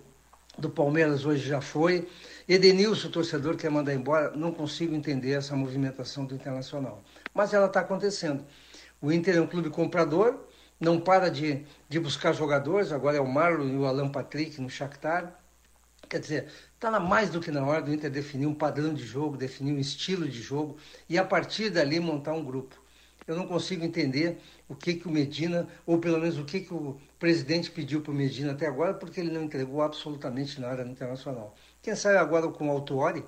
do 0.59 0.69
Palmeiras, 0.69 1.25
hoje 1.25 1.49
já 1.49 1.63
foi. 1.63 2.07
Edenilson, 2.47 3.09
torcedor, 3.09 3.57
quer 3.57 3.71
mandar 3.71 3.95
embora. 3.95 4.33
Não 4.37 4.53
consigo 4.53 4.95
entender 4.95 5.33
essa 5.33 5.57
movimentação 5.57 6.27
do 6.27 6.35
Internacional. 6.35 7.03
Mas 7.33 7.55
ela 7.55 7.67
está 7.67 7.81
acontecendo. 7.81 8.45
O 9.01 9.11
Inter 9.11 9.37
é 9.37 9.41
um 9.41 9.47
clube 9.47 9.71
comprador, 9.71 10.39
não 10.81 11.01
para 11.01 11.31
de, 11.31 11.65
de 11.89 11.99
buscar 11.99 12.33
jogadores, 12.33 12.93
agora 12.93 13.17
é 13.17 13.21
o 13.21 13.27
Marlon 13.27 13.69
e 13.69 13.77
o 13.77 13.87
Alan 13.87 14.09
Patrick 14.09 14.61
no 14.61 14.71
Shakhtar. 14.71 15.39
Quer 16.09 16.21
dizer, 16.21 16.49
está 16.75 16.99
mais 16.99 17.31
do 17.31 17.41
que 17.41 17.51
na 17.51 17.65
hora 17.65 17.83
do 17.83 17.93
Inter 17.93 18.11
definir 18.11 18.47
um 18.47 18.55
padrão 18.55 18.95
de 18.95 19.05
jogo, 19.05 19.37
definir 19.37 19.73
um 19.73 19.79
estilo 19.79 20.29
de 20.29 20.41
jogo 20.41 20.77
e 21.09 21.19
a 21.19 21.25
partir 21.25 21.71
dali 21.71 22.01
montar 22.01 22.33
um 22.33 22.45
grupo. 22.45 22.81
Eu 23.27 23.37
não 23.37 23.47
consigo 23.47 23.85
entender 23.85 24.39
o 24.67 24.75
que, 24.75 24.95
que 24.95 25.07
o 25.07 25.11
Medina, 25.11 25.69
ou 25.85 25.99
pelo 25.99 26.19
menos 26.19 26.39
o 26.39 26.45
que, 26.45 26.61
que 26.61 26.73
o 26.73 26.99
presidente 27.19 27.71
pediu 27.71 28.01
para 28.01 28.11
o 28.11 28.15
Medina 28.15 28.53
até 28.53 28.67
agora, 28.67 28.95
porque 28.95 29.21
ele 29.21 29.31
não 29.31 29.43
entregou 29.43 29.83
absolutamente 29.83 30.59
nada 30.59 30.83
no 30.83 30.93
Internacional. 30.93 31.55
Quem 31.83 31.95
sabe 31.95 32.17
agora 32.17 32.49
com 32.49 32.69
o 32.69 32.71
Autuori, 32.71 33.23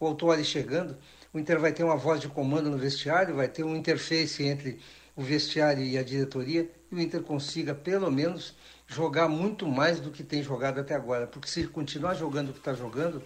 o 0.00 0.06
Autuori 0.06 0.44
chegando, 0.44 0.98
o 1.32 1.38
Inter 1.38 1.60
vai 1.60 1.72
ter 1.72 1.84
uma 1.84 1.96
voz 1.96 2.20
de 2.20 2.28
comando 2.28 2.68
no 2.68 2.76
vestiário, 2.76 3.36
vai 3.36 3.46
ter 3.46 3.62
um 3.62 3.76
interface 3.76 4.42
entre 4.42 4.80
o 5.14 5.22
vestiário 5.22 5.84
e 5.84 5.96
a 5.96 6.02
diretoria 6.02 6.68
o 6.94 7.00
Inter 7.00 7.22
consiga, 7.22 7.74
pelo 7.74 8.10
menos, 8.10 8.54
jogar 8.86 9.28
muito 9.28 9.66
mais 9.66 10.00
do 10.00 10.10
que 10.10 10.22
tem 10.22 10.42
jogado 10.42 10.80
até 10.80 10.94
agora. 10.94 11.26
Porque 11.26 11.48
se 11.48 11.66
continuar 11.66 12.14
jogando 12.14 12.50
o 12.50 12.52
que 12.52 12.58
está 12.58 12.74
jogando, 12.74 13.22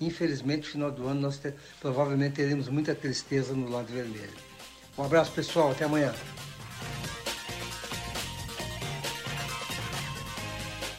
infelizmente, 0.00 0.66
no 0.66 0.72
final 0.72 0.90
do 0.90 1.06
ano, 1.06 1.20
nós 1.20 1.40
provavelmente 1.80 2.34
teremos 2.34 2.68
muita 2.68 2.94
tristeza 2.94 3.54
no 3.54 3.70
lado 3.70 3.86
vermelho. 3.86 4.32
Um 4.96 5.04
abraço, 5.04 5.32
pessoal. 5.32 5.70
Até 5.70 5.84
amanhã. 5.84 6.12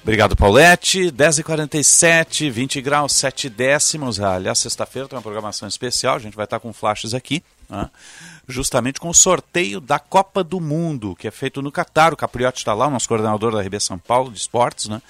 Obrigado, 0.04 0.36
Paulette. 0.36 1.12
10h47, 1.12 2.52
20 2.52 2.82
graus, 2.82 3.14
7 3.14 3.50
décimos. 3.50 4.20
Aliás, 4.20 4.60
sexta-feira 4.60 5.08
tem 5.08 5.16
uma 5.16 5.22
programação 5.22 5.66
especial. 5.66 6.16
A 6.16 6.20
gente 6.20 6.36
vai 6.36 6.44
estar 6.44 6.60
com 6.60 6.74
flashes 6.74 7.14
aqui. 7.14 7.42
Né? 7.70 7.90
Justamente 8.48 9.00
com 9.00 9.10
o 9.10 9.14
sorteio 9.14 9.80
da 9.80 10.00
Copa 10.00 10.44
do 10.44 10.60
Mundo, 10.60 11.16
que 11.16 11.28
é 11.28 11.32
feito 11.32 11.62
no 11.62 11.72
Catar. 11.72 12.14
O 12.14 12.18
Capriotti 12.18 12.60
está 12.60 12.74
lá, 12.74 12.88
o 12.88 12.92
nosso 12.92 13.08
coordenador 13.08 13.54
da 13.54 13.62
RB 13.62 13.80
São 13.80 13.98
Paulo 13.98 14.32
de 14.32 14.38
esportes, 14.38 14.88
né? 14.88 15.02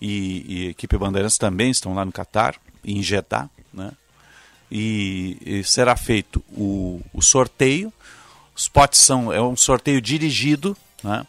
E, 0.00 0.44
e 0.48 0.68
equipe 0.68 0.98
Bandeirantes 0.98 1.38
também 1.38 1.70
estão 1.70 1.94
lá 1.94 2.04
no 2.04 2.12
Catar, 2.12 2.56
em 2.84 3.02
Jeddah, 3.02 3.48
né? 3.72 3.92
E, 4.70 5.38
e 5.44 5.64
será 5.64 5.96
feito 5.96 6.42
o, 6.50 7.00
o 7.12 7.22
sorteio. 7.22 7.92
Os 8.54 8.68
potes 8.68 9.00
são 9.00 9.32
é 9.32 9.40
um 9.40 9.56
sorteio 9.56 10.00
dirigido, 10.00 10.76
né? 11.02 11.26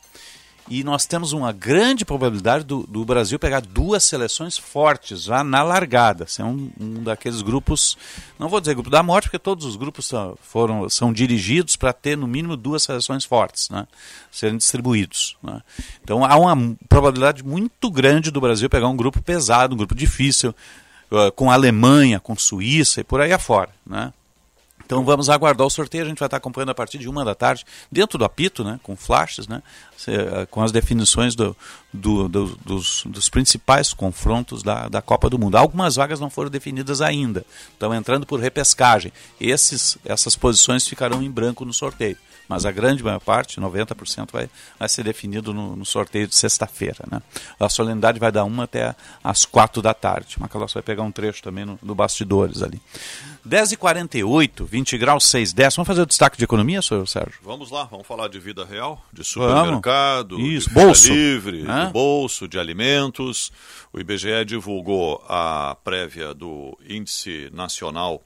E 0.73 0.83
nós 0.83 1.05
temos 1.05 1.33
uma 1.33 1.51
grande 1.51 2.03
probabilidade 2.03 2.63
do, 2.63 2.81
do 2.87 3.05
Brasil 3.05 3.37
pegar 3.37 3.59
duas 3.59 4.03
seleções 4.03 4.57
fortes 4.57 5.21
já 5.21 5.43
na 5.43 5.61
largada. 5.61 6.25
Ser 6.25 6.41
um, 6.41 6.71
um 6.79 7.03
daqueles 7.03 7.43
grupos, 7.43 7.95
não 8.39 8.49
vou 8.49 8.59
dizer 8.59 8.73
grupo 8.73 8.89
da 8.89 9.03
morte, 9.03 9.25
porque 9.25 9.37
todos 9.37 9.67
os 9.67 9.75
grupos 9.75 10.07
são, 10.07 10.35
foram, 10.41 10.89
são 10.89 11.13
dirigidos 11.13 11.75
para 11.75 11.93
ter 11.93 12.17
no 12.17 12.25
mínimo 12.25 12.57
duas 12.57 12.81
seleções 12.81 13.23
fortes, 13.23 13.69
né? 13.69 13.85
serem 14.31 14.57
distribuídos. 14.57 15.37
Né? 15.43 15.61
Então 16.03 16.25
há 16.25 16.35
uma 16.35 16.75
probabilidade 16.89 17.45
muito 17.45 17.91
grande 17.91 18.31
do 18.31 18.41
Brasil 18.41 18.67
pegar 18.67 18.87
um 18.87 18.97
grupo 18.97 19.21
pesado, 19.21 19.75
um 19.75 19.77
grupo 19.77 19.93
difícil, 19.93 20.55
uh, 21.11 21.31
com 21.33 21.51
Alemanha, 21.51 22.19
com 22.19 22.35
Suíça 22.35 23.01
e 23.01 23.03
por 23.03 23.21
aí 23.21 23.31
afora. 23.31 23.69
Né? 23.85 24.11
Então 24.85 25.03
vamos 25.03 25.29
aguardar 25.29 25.65
o 25.65 25.69
sorteio, 25.69 26.03
a 26.03 26.07
gente 26.07 26.19
vai 26.19 26.27
estar 26.27 26.37
acompanhando 26.37 26.69
a 26.69 26.75
partir 26.75 26.97
de 26.97 27.07
uma 27.07 27.23
da 27.23 27.33
tarde, 27.33 27.65
dentro 27.91 28.17
do 28.17 28.25
apito, 28.25 28.63
né, 28.63 28.79
com 28.83 28.95
flashes, 28.95 29.47
né, 29.47 29.63
eh, 30.07 30.45
com 30.51 30.61
as 30.61 30.71
definições 30.71 31.35
do, 31.35 31.55
do, 31.91 32.27
do, 32.27 32.45
dos, 32.57 33.03
dos, 33.05 33.29
principais 33.29 33.93
confrontos 33.93 34.61
da, 34.61 34.87
da 34.89 35.01
Copa 35.01 35.29
do 35.29 35.39
Mundo. 35.39 35.55
Algumas 35.55 35.95
vagas 35.95 36.19
não 36.19 36.29
foram 36.29 36.49
definidas 36.49 37.01
ainda, 37.01 37.45
estão 37.71 37.93
entrando 37.93 38.25
por 38.25 38.39
repescagem. 38.39 39.11
Esses, 39.39 39.97
essas 40.05 40.35
posições 40.35 40.87
ficarão 40.87 41.23
em 41.23 41.31
branco 41.31 41.65
no 41.65 41.73
sorteio 41.73 42.17
mas 42.47 42.65
a 42.65 42.71
grande 42.71 43.03
maior 43.03 43.19
parte, 43.19 43.59
90%, 43.59 44.29
vai, 44.31 44.49
vai 44.77 44.89
ser 44.89 45.03
definido 45.03 45.53
no, 45.53 45.75
no 45.75 45.85
sorteio 45.85 46.27
de 46.27 46.35
sexta-feira. 46.35 47.05
Né? 47.09 47.21
A 47.59 47.69
solenidade 47.69 48.19
vai 48.19 48.31
dar 48.31 48.43
uma 48.43 48.63
até 48.63 48.95
às 49.23 49.45
quatro 49.45 49.81
da 49.81 49.93
tarde. 49.93 50.37
O 50.37 50.41
Macalós 50.41 50.73
vai 50.73 50.83
pegar 50.83 51.03
um 51.03 51.11
trecho 51.11 51.41
também 51.41 51.65
no, 51.65 51.95
bastidores 51.95 52.61
ali. 52.61 52.81
10h48, 53.47 54.65
20 54.65 54.97
graus, 54.97 55.25
6 55.27 55.53
10. 55.53 55.75
Vamos 55.75 55.87
fazer 55.87 56.01
o 56.01 56.05
destaque 56.05 56.37
de 56.37 56.43
economia, 56.43 56.81
senhor 56.81 57.07
Sérgio? 57.07 57.39
Vamos 57.41 57.71
lá, 57.71 57.83
vamos 57.85 58.07
falar 58.07 58.27
de 58.27 58.39
vida 58.39 58.65
real, 58.65 59.03
de 59.11 59.23
supermercado, 59.23 60.39
Isso, 60.39 60.69
de 60.69 60.75
bolso. 60.75 61.13
livre, 61.13 61.63
de 61.63 61.91
bolso, 61.91 62.47
de 62.47 62.59
alimentos. 62.59 63.51
O 63.91 63.99
IBGE 63.99 64.43
divulgou 64.45 65.23
a 65.27 65.77
prévia 65.83 66.33
do 66.33 66.77
Índice 66.87 67.49
Nacional 67.53 68.23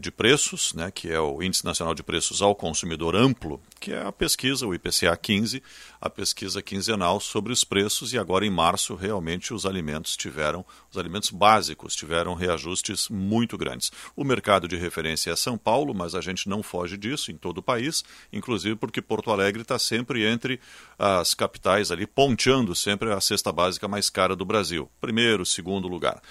de 0.00 0.12
preços, 0.12 0.72
né, 0.74 0.92
que 0.92 1.10
é 1.10 1.18
o 1.18 1.42
Índice 1.42 1.64
Nacional 1.64 1.92
de 1.92 2.02
Preços 2.02 2.40
ao 2.40 2.54
Consumidor 2.54 3.16
Amplo, 3.16 3.60
que 3.80 3.92
é 3.92 4.00
a 4.00 4.12
pesquisa, 4.12 4.64
o 4.64 4.72
IPCA 4.72 5.16
15, 5.16 5.60
a 6.00 6.08
pesquisa 6.08 6.62
quinzenal 6.62 7.18
sobre 7.18 7.52
os 7.52 7.64
preços, 7.64 8.12
e 8.12 8.18
agora 8.18 8.46
em 8.46 8.50
março 8.50 8.94
realmente 8.94 9.52
os 9.52 9.66
alimentos 9.66 10.16
tiveram, 10.16 10.64
os 10.88 10.96
alimentos 10.96 11.30
básicos 11.30 11.96
tiveram 11.96 12.34
reajustes 12.34 13.08
muito 13.08 13.58
grandes. 13.58 13.90
O 14.14 14.22
mercado 14.22 14.68
de 14.68 14.76
referência 14.76 15.32
é 15.32 15.36
São 15.36 15.58
Paulo, 15.58 15.92
mas 15.92 16.14
a 16.14 16.20
gente 16.20 16.48
não 16.48 16.62
foge 16.62 16.96
disso 16.96 17.32
em 17.32 17.36
todo 17.36 17.58
o 17.58 17.62
país, 17.62 18.04
inclusive 18.32 18.76
porque 18.76 19.02
Porto 19.02 19.32
Alegre 19.32 19.62
está 19.62 19.78
sempre 19.80 20.24
entre 20.24 20.60
as 20.96 21.34
capitais 21.34 21.90
ali, 21.90 22.06
ponteando 22.06 22.72
sempre 22.74 23.12
a 23.12 23.20
cesta 23.20 23.50
básica 23.50 23.88
mais 23.88 24.08
cara 24.08 24.36
do 24.36 24.44
Brasil. 24.44 24.88
Primeiro, 25.00 25.44
segundo 25.44 25.88
lugar. 25.88 26.22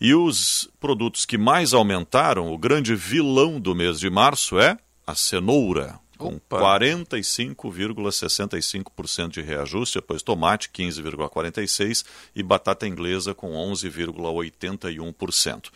E 0.00 0.14
os 0.14 0.70
produtos 0.80 1.26
que 1.26 1.36
mais 1.36 1.74
aumentaram, 1.74 2.50
o 2.52 2.56
grande 2.56 2.94
vilão 2.94 3.60
do 3.60 3.74
mês 3.74 4.00
de 4.00 4.08
março 4.08 4.58
é 4.58 4.78
a 5.06 5.14
cenoura, 5.14 6.00
com 6.16 6.40
45,65% 6.50 9.28
de 9.28 9.42
reajuste, 9.42 9.98
depois 9.98 10.22
tomate 10.22 10.70
15,46% 10.70 12.06
e 12.34 12.42
batata 12.42 12.86
inglesa 12.86 13.34
com 13.34 13.52
11,81%. 13.52 15.66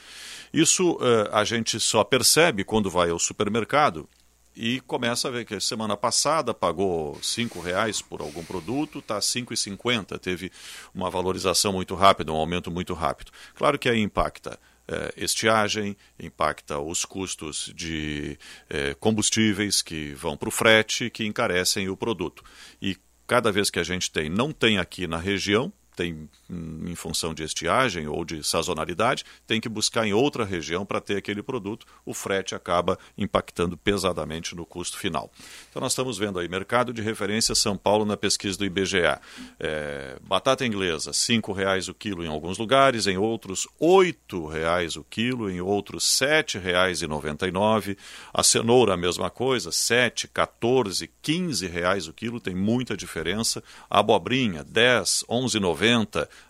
Isso 0.52 0.98
eh, 1.00 1.30
a 1.32 1.44
gente 1.44 1.80
só 1.80 2.04
percebe 2.04 2.64
quando 2.64 2.90
vai 2.90 3.08
ao 3.10 3.18
supermercado 3.18 4.08
e 4.56 4.80
começa 4.80 5.28
a 5.28 5.30
ver 5.30 5.44
que 5.44 5.58
semana 5.60 5.96
passada 5.96 6.54
pagou 6.54 7.18
cinco 7.22 7.60
reais 7.60 8.00
por 8.00 8.20
algum 8.20 8.44
produto, 8.44 9.00
está 9.00 9.20
cinco 9.20 9.52
e 9.52 9.56
cinquenta, 9.56 10.18
teve 10.18 10.50
uma 10.94 11.10
valorização 11.10 11.72
muito 11.72 11.94
rápida, 11.94 12.32
um 12.32 12.36
aumento 12.36 12.70
muito 12.70 12.94
rápido. 12.94 13.32
Claro 13.54 13.78
que 13.78 13.88
aí 13.88 14.00
impacta 14.00 14.58
é, 14.86 15.14
estiagem, 15.16 15.96
impacta 16.20 16.78
os 16.78 17.04
custos 17.04 17.72
de 17.74 18.38
é, 18.68 18.94
combustíveis 18.94 19.82
que 19.82 20.14
vão 20.14 20.36
para 20.36 20.48
o 20.48 20.52
frete, 20.52 21.10
que 21.10 21.24
encarecem 21.24 21.88
o 21.88 21.96
produto. 21.96 22.44
E 22.80 22.96
cada 23.26 23.50
vez 23.50 23.70
que 23.70 23.80
a 23.80 23.84
gente 23.84 24.10
tem, 24.10 24.28
não 24.28 24.52
tem 24.52 24.78
aqui 24.78 25.06
na 25.06 25.18
região, 25.18 25.72
tem 25.94 26.28
hum, 26.50 26.84
em 26.86 26.94
função 26.94 27.32
de 27.32 27.42
estiagem 27.42 28.06
ou 28.06 28.24
de 28.24 28.42
sazonalidade, 28.42 29.24
tem 29.46 29.60
que 29.60 29.68
buscar 29.68 30.06
em 30.06 30.12
outra 30.12 30.44
região 30.44 30.84
para 30.84 31.00
ter 31.00 31.16
aquele 31.16 31.42
produto, 31.42 31.86
o 32.04 32.12
frete 32.12 32.54
acaba 32.54 32.98
impactando 33.16 33.76
pesadamente 33.76 34.54
no 34.54 34.66
custo 34.66 34.98
final. 34.98 35.30
Então 35.70 35.80
nós 35.80 35.92
estamos 35.92 36.18
vendo 36.18 36.38
aí 36.38 36.48
mercado 36.48 36.92
de 36.92 37.02
referência 37.02 37.54
São 37.54 37.76
Paulo 37.76 38.04
na 38.04 38.16
pesquisa 38.16 38.58
do 38.58 38.64
IBGE. 38.64 39.18
É, 39.58 40.18
batata 40.22 40.66
inglesa, 40.66 41.10
R$ 41.10 41.54
reais 41.54 41.88
o 41.88 41.94
quilo 41.94 42.24
em 42.24 42.28
alguns 42.28 42.58
lugares, 42.58 43.06
em 43.06 43.16
outros 43.16 43.66
R$ 43.80 44.16
reais 44.52 44.96
o 44.96 45.04
quilo, 45.04 45.50
em 45.50 45.60
outros 45.60 46.20
R$ 46.20 46.42
7,99. 46.42 47.96
A 48.32 48.42
cenoura 48.42 48.94
a 48.94 48.96
mesma 48.96 49.30
coisa, 49.30 49.70
7, 49.70 50.28
14, 50.28 51.10
15 51.22 51.66
reais 51.66 52.08
o 52.08 52.12
quilo, 52.12 52.40
tem 52.40 52.54
muita 52.54 52.96
diferença. 52.96 53.62
A 53.88 54.00
abobrinha, 54.00 54.64
10, 54.64 55.24
11,90, 55.28 55.83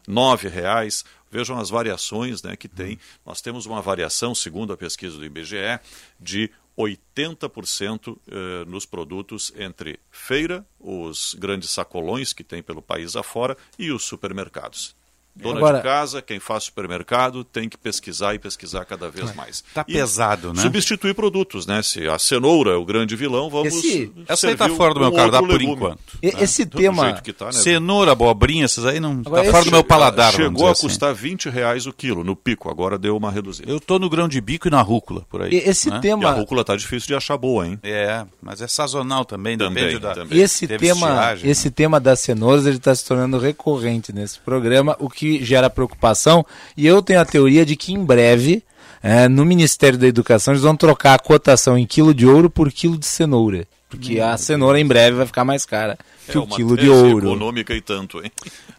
9 0.06 0.48
reais. 0.48 1.05
Vejam 1.31 1.59
as 1.59 1.69
variações 1.69 2.43
né, 2.43 2.56
que 2.56 2.69
tem. 2.69 2.98
Nós 3.27 3.40
temos 3.40 3.66
uma 3.66 3.82
variação, 3.82 4.35
segundo 4.35 4.73
a 4.73 4.77
pesquisa 4.77 5.19
do 5.19 5.24
IBGE, 5.24 5.81
de 6.20 6.51
80% 6.78 8.19
eh, 8.27 8.65
nos 8.66 8.85
produtos 8.85 9.52
entre 9.56 9.98
feira, 10.11 10.65
os 10.78 11.35
grandes 11.35 11.70
sacolões 11.70 12.32
que 12.32 12.44
tem 12.44 12.62
pelo 12.62 12.82
país 12.82 13.16
afora 13.16 13.56
e 13.78 13.90
os 13.90 14.05
supermercados. 14.05 14.94
Dona 15.36 15.59
Agora, 15.59 15.78
de 15.78 15.82
casa, 15.82 16.23
quem 16.23 16.39
faz 16.39 16.65
supermercado, 16.65 17.43
tem 17.43 17.69
que 17.69 17.77
pesquisar 17.77 18.36
e 18.36 18.39
pesquisar 18.39 18.85
cada 18.85 19.11
vez 19.11 19.35
mais. 19.35 19.65
Está 19.66 19.82
pesado, 19.82 20.52
né? 20.52 20.62
Substituir 20.62 21.12
produtos, 21.12 21.66
né? 21.66 21.82
Se 21.82 22.06
a 22.06 22.20
cenoura 22.20 22.70
é 22.70 22.77
o 22.77 22.85
grande 22.85 23.16
vilão, 23.16 23.51
vamos. 23.51 23.74
Esse, 23.74 24.12
essa 24.28 24.47
aí 24.47 24.52
está 24.52 24.69
fora 24.69 24.94
do 24.94 25.01
meu 25.01 25.11
cardápio 25.11 25.48
por 25.48 25.61
enquanto. 25.61 25.98
E, 26.23 26.32
né? 26.32 26.40
Esse 26.40 26.65
do 26.65 26.78
tema. 26.78 27.12
Tá, 27.15 27.47
né? 27.47 27.52
Cenoura, 27.52 28.12
abobrinha, 28.12 28.65
essas 28.65 28.86
aí 28.86 29.01
não. 29.01 29.23
Está 29.23 29.44
fora 29.44 29.65
do 29.65 29.70
meu 29.73 29.82
paladar. 29.82 30.32
Chegou 30.32 30.69
a 30.69 30.70
assim. 30.70 30.82
custar 30.82 31.12
20 31.12 31.48
reais 31.48 31.85
o 31.86 31.93
quilo 31.93 32.23
no 32.23 32.36
pico, 32.36 32.70
agora 32.70 32.97
deu 32.97 33.16
uma 33.16 33.32
reduzida. 33.32 33.69
Eu 33.69 33.78
estou 33.78 33.98
no 33.98 34.09
grão 34.09 34.28
de 34.28 34.40
bico 34.40 34.69
e 34.69 34.70
na 34.70 34.82
rúcula, 34.82 35.27
por 35.28 35.43
aí. 35.43 35.52
E 35.52 35.56
esse 35.56 35.90
né? 35.90 35.98
tema. 35.98 36.23
E 36.23 36.27
a 36.27 36.31
rúcula 36.31 36.61
está 36.61 36.77
difícil 36.77 37.09
de 37.09 37.15
achar 37.16 37.36
boa, 37.36 37.66
hein? 37.66 37.77
É, 37.82 38.24
mas 38.40 38.62
é 38.62 38.69
sazonal 38.69 39.24
também, 39.24 39.59
também 39.59 39.82
depende 39.82 40.01
da. 40.01 40.15
Também. 40.15 40.39
E 40.39 40.40
esse 40.40 40.69
tema, 40.69 41.35
esse 41.43 41.66
né? 41.66 41.74
tema 41.74 41.98
das 41.98 42.20
cenouras, 42.20 42.66
ele 42.66 42.77
está 42.77 42.94
se 42.94 43.05
tornando 43.05 43.36
recorrente 43.36 44.12
nesse 44.12 44.39
programa, 44.39 44.97
o 45.01 45.11
que 45.11 45.23
gera 45.42 45.70
preocupação 45.70 46.44
e 46.76 46.86
eu 46.86 47.02
tenho 47.02 47.20
a 47.20 47.24
teoria 47.24 47.64
de 47.64 47.76
que 47.76 47.92
em 47.92 48.05
breve, 48.05 48.62
é, 49.02 49.28
no 49.28 49.44
Ministério 49.44 49.98
da 49.98 50.06
Educação, 50.06 50.52
eles 50.52 50.62
vão 50.62 50.76
trocar 50.76 51.14
a 51.14 51.18
cotação 51.18 51.76
em 51.78 51.86
quilo 51.86 52.14
de 52.14 52.26
ouro 52.26 52.48
por 52.51 52.70
quilo 52.72 52.98
de 52.98 53.06
cenoura. 53.06 53.66
Porque 53.88 54.18
a 54.18 54.36
cenoura 54.36 54.80
em 54.80 54.86
breve 54.86 55.16
vai 55.16 55.26
ficar 55.26 55.44
mais 55.44 55.64
cara 55.64 55.96
que 56.26 56.36
é 56.36 56.40
o 56.40 56.46
quilo 56.46 56.76
de 56.76 56.88
ouro. 56.88 57.26
econômica 57.26 57.74
e 57.74 57.80
tanto, 57.80 58.22
hein? 58.22 58.30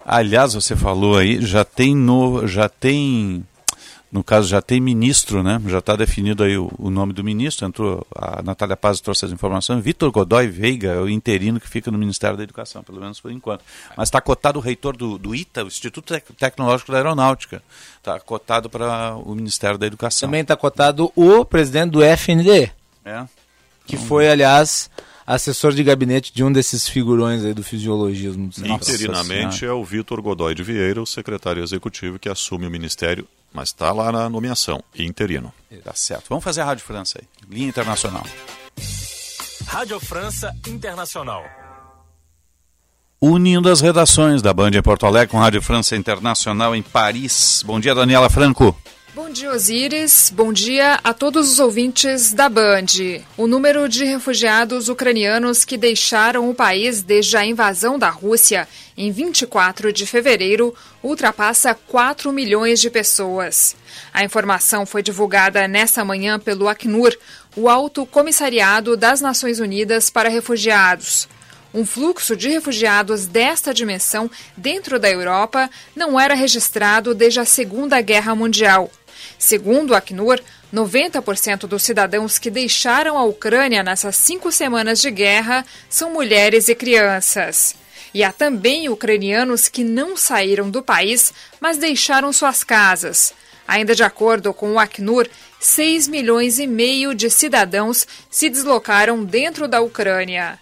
Aliás, 0.05 0.53
você 0.53 0.75
falou 0.75 1.17
aí, 1.17 1.41
já 1.41 1.63
tem 1.63 1.95
no, 1.95 2.47
já 2.47 2.67
tem 2.67 3.43
no 4.15 4.23
caso 4.23 4.47
já 4.47 4.61
tem 4.61 4.79
ministro, 4.79 5.43
né? 5.43 5.61
Já 5.67 5.79
está 5.79 5.93
definido 5.93 6.41
aí 6.41 6.57
o, 6.57 6.71
o, 6.79 6.89
nome 6.89 7.11
do 7.11 7.21
ministro. 7.21 7.67
Entrou 7.67 8.07
a 8.15 8.41
Natália 8.41 8.77
Paz 8.77 9.01
trouxe 9.01 9.25
as 9.25 9.31
informações. 9.33 9.83
Vitor 9.83 10.09
Godoy 10.09 10.47
Veiga 10.47 10.93
é 10.93 10.99
o 11.01 11.09
interino 11.09 11.59
que 11.59 11.67
fica 11.67 11.91
no 11.91 11.97
Ministério 11.97 12.37
da 12.37 12.43
Educação, 12.43 12.81
pelo 12.81 13.01
menos 13.01 13.19
por 13.19 13.29
enquanto. 13.29 13.65
Mas 13.97 14.07
está 14.07 14.21
cotado 14.21 14.57
o 14.57 14.61
reitor 14.61 14.95
do, 14.95 15.17
do 15.17 15.35
ITA, 15.35 15.65
o 15.65 15.67
Instituto 15.67 16.17
Tecnológico 16.39 16.93
da 16.93 16.97
Aeronáutica. 16.99 17.61
Está 17.97 18.17
cotado 18.17 18.69
para 18.69 19.17
o 19.17 19.35
Ministério 19.35 19.77
da 19.77 19.85
Educação. 19.85 20.29
Também 20.29 20.43
está 20.43 20.55
cotado 20.55 21.11
o 21.13 21.43
presidente 21.43 21.91
do 21.91 21.99
FND. 22.01 22.71
É. 23.03 23.25
Que 23.85 23.97
então, 23.97 24.07
foi, 24.07 24.29
aliás, 24.29 24.89
assessor 25.27 25.73
de 25.73 25.83
gabinete 25.83 26.31
de 26.33 26.41
um 26.41 26.53
desses 26.53 26.87
figurões 26.87 27.43
aí 27.43 27.53
do 27.53 27.63
fisiologismo. 27.63 28.49
Interinamente 28.63 29.65
é 29.65 29.73
o 29.73 29.83
Vitor 29.83 30.21
Godoy 30.21 30.55
de 30.55 30.63
Vieira, 30.63 31.01
o 31.01 31.05
secretário 31.05 31.61
executivo 31.61 32.17
que 32.17 32.29
assume 32.29 32.65
o 32.65 32.71
ministério 32.71 33.27
mas 33.55 33.69
está 33.69 33.93
lá 33.93 34.11
na 34.11 34.29
nomeação, 34.29 34.83
interino. 34.93 35.51
Tá 35.83 35.93
certo. 35.93 36.25
Vamos 36.27 36.43
fazer 36.43 36.61
a 36.61 36.65
Rádio 36.65 36.83
França 36.83 37.19
aí, 37.19 37.27
linha 37.49 37.69
internacional. 37.69 38.23
Rádio 39.65 39.99
França 39.99 40.53
Internacional. 40.67 41.43
Unindo 43.21 43.71
as 43.71 43.79
redações 43.79 44.41
da 44.41 44.53
Band 44.53 44.71
em 44.71 44.81
Porto 44.81 45.05
Alegre 45.05 45.29
com 45.29 45.39
Rádio 45.39 45.61
França 45.61 45.95
Internacional 45.95 46.75
em 46.75 46.81
Paris. 46.83 47.63
Bom 47.65 47.79
dia, 47.79 47.95
Daniela 47.95 48.29
Franco. 48.29 48.77
Bom 49.15 49.29
dia, 49.29 49.49
Osíris. 49.49 50.29
Bom 50.29 50.51
dia 50.51 50.99
a 51.01 51.13
todos 51.13 51.49
os 51.49 51.57
ouvintes 51.57 52.33
da 52.33 52.49
Band. 52.49 53.23
O 53.37 53.47
número 53.47 53.87
de 53.87 54.03
refugiados 54.03 54.89
ucranianos 54.89 55.63
que 55.63 55.77
deixaram 55.77 56.49
o 56.49 56.53
país 56.53 57.01
desde 57.01 57.37
a 57.37 57.45
invasão 57.45 57.97
da 57.97 58.09
Rússia 58.09 58.67
em 58.97 59.13
24 59.13 59.93
de 59.93 60.05
fevereiro 60.05 60.75
ultrapassa 61.01 61.73
4 61.73 62.33
milhões 62.33 62.81
de 62.81 62.89
pessoas. 62.89 63.77
A 64.13 64.21
informação 64.21 64.85
foi 64.85 65.01
divulgada 65.01 65.65
nesta 65.65 66.03
manhã 66.03 66.37
pelo 66.37 66.67
Acnur, 66.67 67.17
o 67.55 67.69
Alto 67.69 68.05
Comissariado 68.05 68.97
das 68.97 69.21
Nações 69.21 69.61
Unidas 69.61 70.09
para 70.09 70.27
Refugiados. 70.27 71.29
Um 71.73 71.85
fluxo 71.85 72.35
de 72.35 72.49
refugiados 72.49 73.25
desta 73.25 73.73
dimensão 73.73 74.29
dentro 74.57 74.99
da 74.99 75.09
Europa 75.09 75.69
não 75.95 76.19
era 76.19 76.33
registrado 76.33 77.15
desde 77.15 77.39
a 77.39 77.45
Segunda 77.45 78.01
Guerra 78.01 78.35
Mundial. 78.35 78.91
Segundo 79.37 79.91
o 79.91 79.95
Acnur, 79.95 80.41
90% 80.73 81.67
dos 81.67 81.83
cidadãos 81.83 82.37
que 82.37 82.49
deixaram 82.49 83.17
a 83.17 83.23
Ucrânia 83.23 83.83
nessas 83.83 84.15
cinco 84.15 84.51
semanas 84.51 84.99
de 84.99 85.11
guerra 85.11 85.65
são 85.89 86.11
mulheres 86.11 86.67
e 86.67 86.75
crianças. 86.75 87.75
E 88.13 88.23
há 88.23 88.31
também 88.31 88.87
ucranianos 88.89 89.67
que 89.67 89.83
não 89.83 90.15
saíram 90.15 90.69
do 90.69 90.81
país, 90.81 91.33
mas 91.59 91.77
deixaram 91.77 92.31
suas 92.31 92.63
casas. 92.63 93.33
Ainda 93.67 93.95
de 93.95 94.03
acordo 94.03 94.53
com 94.53 94.73
o 94.73 94.79
Acnur, 94.79 95.27
6 95.59 96.07
milhões 96.07 96.59
e 96.59 96.67
meio 96.67 97.15
de 97.15 97.29
cidadãos 97.29 98.05
se 98.29 98.49
deslocaram 98.49 99.23
dentro 99.23 99.67
da 99.67 99.81
Ucrânia. 99.81 100.59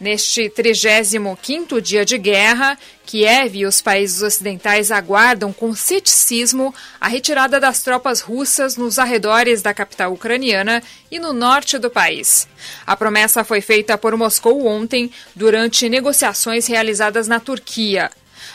Neste 0.00 0.48
35º 0.48 1.78
dia 1.78 2.06
de 2.06 2.16
guerra, 2.16 2.78
Kiev 3.04 3.54
e 3.54 3.66
os 3.66 3.82
países 3.82 4.22
ocidentais 4.22 4.90
aguardam 4.90 5.52
com 5.52 5.74
ceticismo 5.74 6.74
a 6.98 7.06
retirada 7.06 7.60
das 7.60 7.82
tropas 7.82 8.22
russas 8.22 8.78
nos 8.78 8.98
arredores 8.98 9.60
da 9.60 9.74
capital 9.74 10.14
ucraniana 10.14 10.82
e 11.10 11.18
no 11.18 11.34
norte 11.34 11.76
do 11.76 11.90
país. 11.90 12.48
A 12.86 12.96
promessa 12.96 13.44
foi 13.44 13.60
feita 13.60 13.98
por 13.98 14.16
Moscou 14.16 14.66
ontem, 14.66 15.10
durante 15.36 15.86
negociações 15.86 16.66
realizadas 16.66 17.28
na 17.28 17.38
Turquia. 17.38 18.10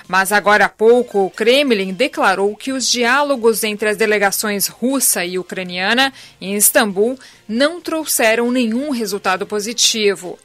Mas 0.08 0.32
agora 0.32 0.66
há 0.66 0.70
pouco, 0.70 1.26
o 1.26 1.30
Kremlin 1.30 1.94
declarou 1.94 2.56
que 2.56 2.72
os 2.72 2.90
diálogos 2.90 3.64
entre 3.64 3.90
as 3.90 3.98
delegações 3.98 4.66
russa 4.68 5.24
e 5.24 5.38
ucraniana 5.38 6.12
em 6.42 6.56
Istambul 6.56 7.20
não 7.48 7.80
trouxeram 7.80 8.50
nenhum 8.50 8.90
resultado 8.90 9.46
positivo. 9.46 10.40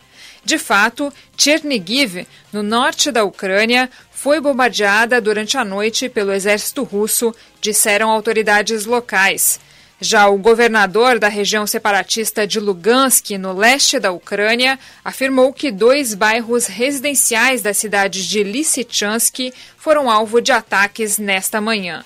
De 0.44 0.58
fato, 0.58 1.12
Chernigiv, 1.36 2.26
no 2.52 2.62
norte 2.62 3.10
da 3.10 3.24
Ucrânia, 3.24 3.90
foi 4.10 4.40
bombardeada 4.40 5.20
durante 5.20 5.56
a 5.56 5.64
noite 5.64 6.08
pelo 6.08 6.32
exército 6.32 6.82
russo, 6.82 7.34
disseram 7.60 8.10
autoridades 8.10 8.84
locais. 8.86 9.60
Já 10.02 10.28
o 10.28 10.38
governador 10.38 11.18
da 11.18 11.28
região 11.28 11.66
separatista 11.66 12.46
de 12.46 12.58
Lugansk, 12.58 13.32
no 13.32 13.52
leste 13.52 13.98
da 13.98 14.10
Ucrânia, 14.10 14.78
afirmou 15.04 15.52
que 15.52 15.70
dois 15.70 16.14
bairros 16.14 16.66
residenciais 16.66 17.60
da 17.60 17.74
cidade 17.74 18.26
de 18.26 18.42
Lysychansk 18.42 19.52
foram 19.76 20.10
alvo 20.10 20.40
de 20.40 20.52
ataques 20.52 21.18
nesta 21.18 21.60
manhã. 21.60 22.02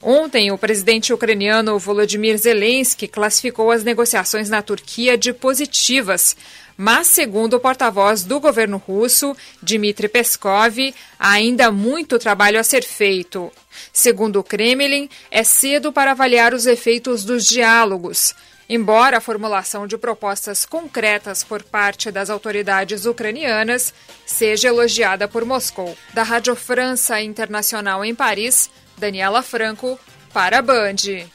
Ontem, 0.00 0.52
o 0.52 0.58
presidente 0.58 1.12
ucraniano 1.12 1.78
Volodymyr 1.78 2.36
Zelensky 2.36 3.08
classificou 3.08 3.70
as 3.70 3.82
negociações 3.82 4.48
na 4.48 4.60
Turquia 4.60 5.16
de 5.16 5.32
positivas, 5.32 6.36
mas, 6.76 7.06
segundo 7.06 7.54
o 7.54 7.60
porta-voz 7.60 8.24
do 8.24 8.40
governo 8.40 8.76
russo, 8.76 9.36
Dmitry 9.62 10.08
Peskov, 10.08 10.94
há 11.18 11.30
ainda 11.30 11.70
muito 11.70 12.18
trabalho 12.18 12.58
a 12.58 12.64
ser 12.64 12.82
feito. 12.82 13.52
Segundo 13.92 14.40
o 14.40 14.44
Kremlin, 14.44 15.08
é 15.30 15.44
cedo 15.44 15.92
para 15.92 16.10
avaliar 16.10 16.52
os 16.52 16.66
efeitos 16.66 17.24
dos 17.24 17.46
diálogos. 17.46 18.34
Embora 18.68 19.18
a 19.18 19.20
formulação 19.20 19.86
de 19.86 19.98
propostas 19.98 20.64
concretas 20.64 21.44
por 21.44 21.62
parte 21.62 22.10
das 22.10 22.30
autoridades 22.30 23.04
ucranianas 23.04 23.92
seja 24.24 24.68
elogiada 24.68 25.28
por 25.28 25.44
Moscou. 25.44 25.96
Da 26.14 26.22
Rádio 26.22 26.56
França 26.56 27.20
Internacional 27.20 28.04
em 28.04 28.14
Paris, 28.14 28.70
Daniela 28.96 29.42
Franco, 29.42 29.98
para 30.32 30.58
a 30.58 30.62
Band. 30.62 31.28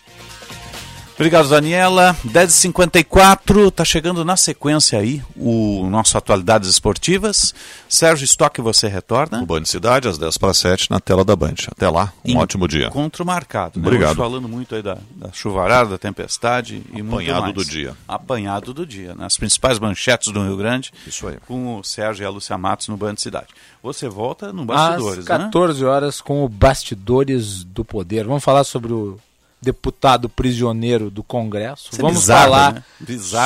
Obrigado, 1.20 1.50
Daniela. 1.50 2.16
10h54, 2.26 3.70
tá 3.72 3.84
chegando 3.84 4.24
na 4.24 4.38
sequência 4.38 4.98
aí 4.98 5.22
o 5.36 5.86
nosso 5.90 6.18
Atualidades 6.18 6.70
Esportivas. 6.70 7.54
Sérgio 7.90 8.24
Stock, 8.24 8.62
você 8.62 8.88
retorna? 8.88 9.42
O 9.42 9.46
Band 9.46 9.66
Cidade, 9.66 10.08
às 10.08 10.18
10 10.18 10.38
para 10.38 10.54
7, 10.54 10.90
na 10.90 10.98
tela 11.02 11.26
da 11.26 11.36
Band. 11.36 11.56
Até 11.68 11.90
lá, 11.90 12.14
um 12.26 12.38
ótimo 12.38 12.70
dia. 12.70 12.88
Encontro 12.88 13.26
marcado. 13.26 13.82
Né? 13.82 13.86
Obrigado. 13.86 14.12
Hoje 14.12 14.18
falando 14.18 14.48
muito 14.48 14.74
aí 14.74 14.82
da, 14.82 14.98
da 15.18 15.30
chuvarada, 15.34 15.90
da 15.90 15.98
tempestade 15.98 16.82
e 16.94 17.02
muito 17.02 17.16
Apanhado 17.16 17.42
mais. 17.42 17.54
do 17.54 17.66
dia. 17.66 17.98
Apanhado 18.08 18.74
do 18.74 18.86
dia. 18.86 19.14
Né? 19.14 19.26
As 19.26 19.36
principais 19.36 19.78
manchetes 19.78 20.32
do 20.32 20.42
Rio 20.42 20.56
Grande. 20.56 20.90
Isso 21.06 21.28
aí. 21.28 21.36
Com 21.46 21.80
o 21.80 21.84
Sérgio 21.84 22.24
e 22.24 22.26
a 22.26 22.30
Lúcia 22.30 22.58
Matos 22.58 22.88
no 22.88 22.96
Band 22.96 23.18
Cidade. 23.18 23.48
Você 23.84 24.08
volta 24.08 24.54
no 24.54 24.62
Às 24.62 24.68
Bastidores, 24.68 25.26
né? 25.26 25.38
14 25.38 25.84
horas 25.84 26.22
com 26.22 26.46
o 26.46 26.48
Bastidores 26.48 27.66
do 27.66 27.84
Poder. 27.84 28.26
Vamos 28.26 28.42
falar 28.42 28.64
sobre 28.64 28.94
o 28.94 29.20
deputado 29.62 30.30
prisioneiro 30.30 31.10
do 31.10 31.24
Congresso. 31.24 31.90
Isso 31.92 32.00
é 32.00 32.02
Vamos 32.02 32.20
bizarro, 32.22 32.44
falar 32.44 32.74
né? 32.74 32.84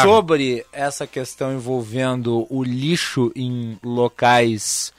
Sobre 0.03 0.65
essa 0.71 1.07
questão 1.07 1.53
envolvendo 1.53 2.45
o 2.49 2.63
lixo 2.63 3.31
em 3.35 3.77
locais 3.83 4.93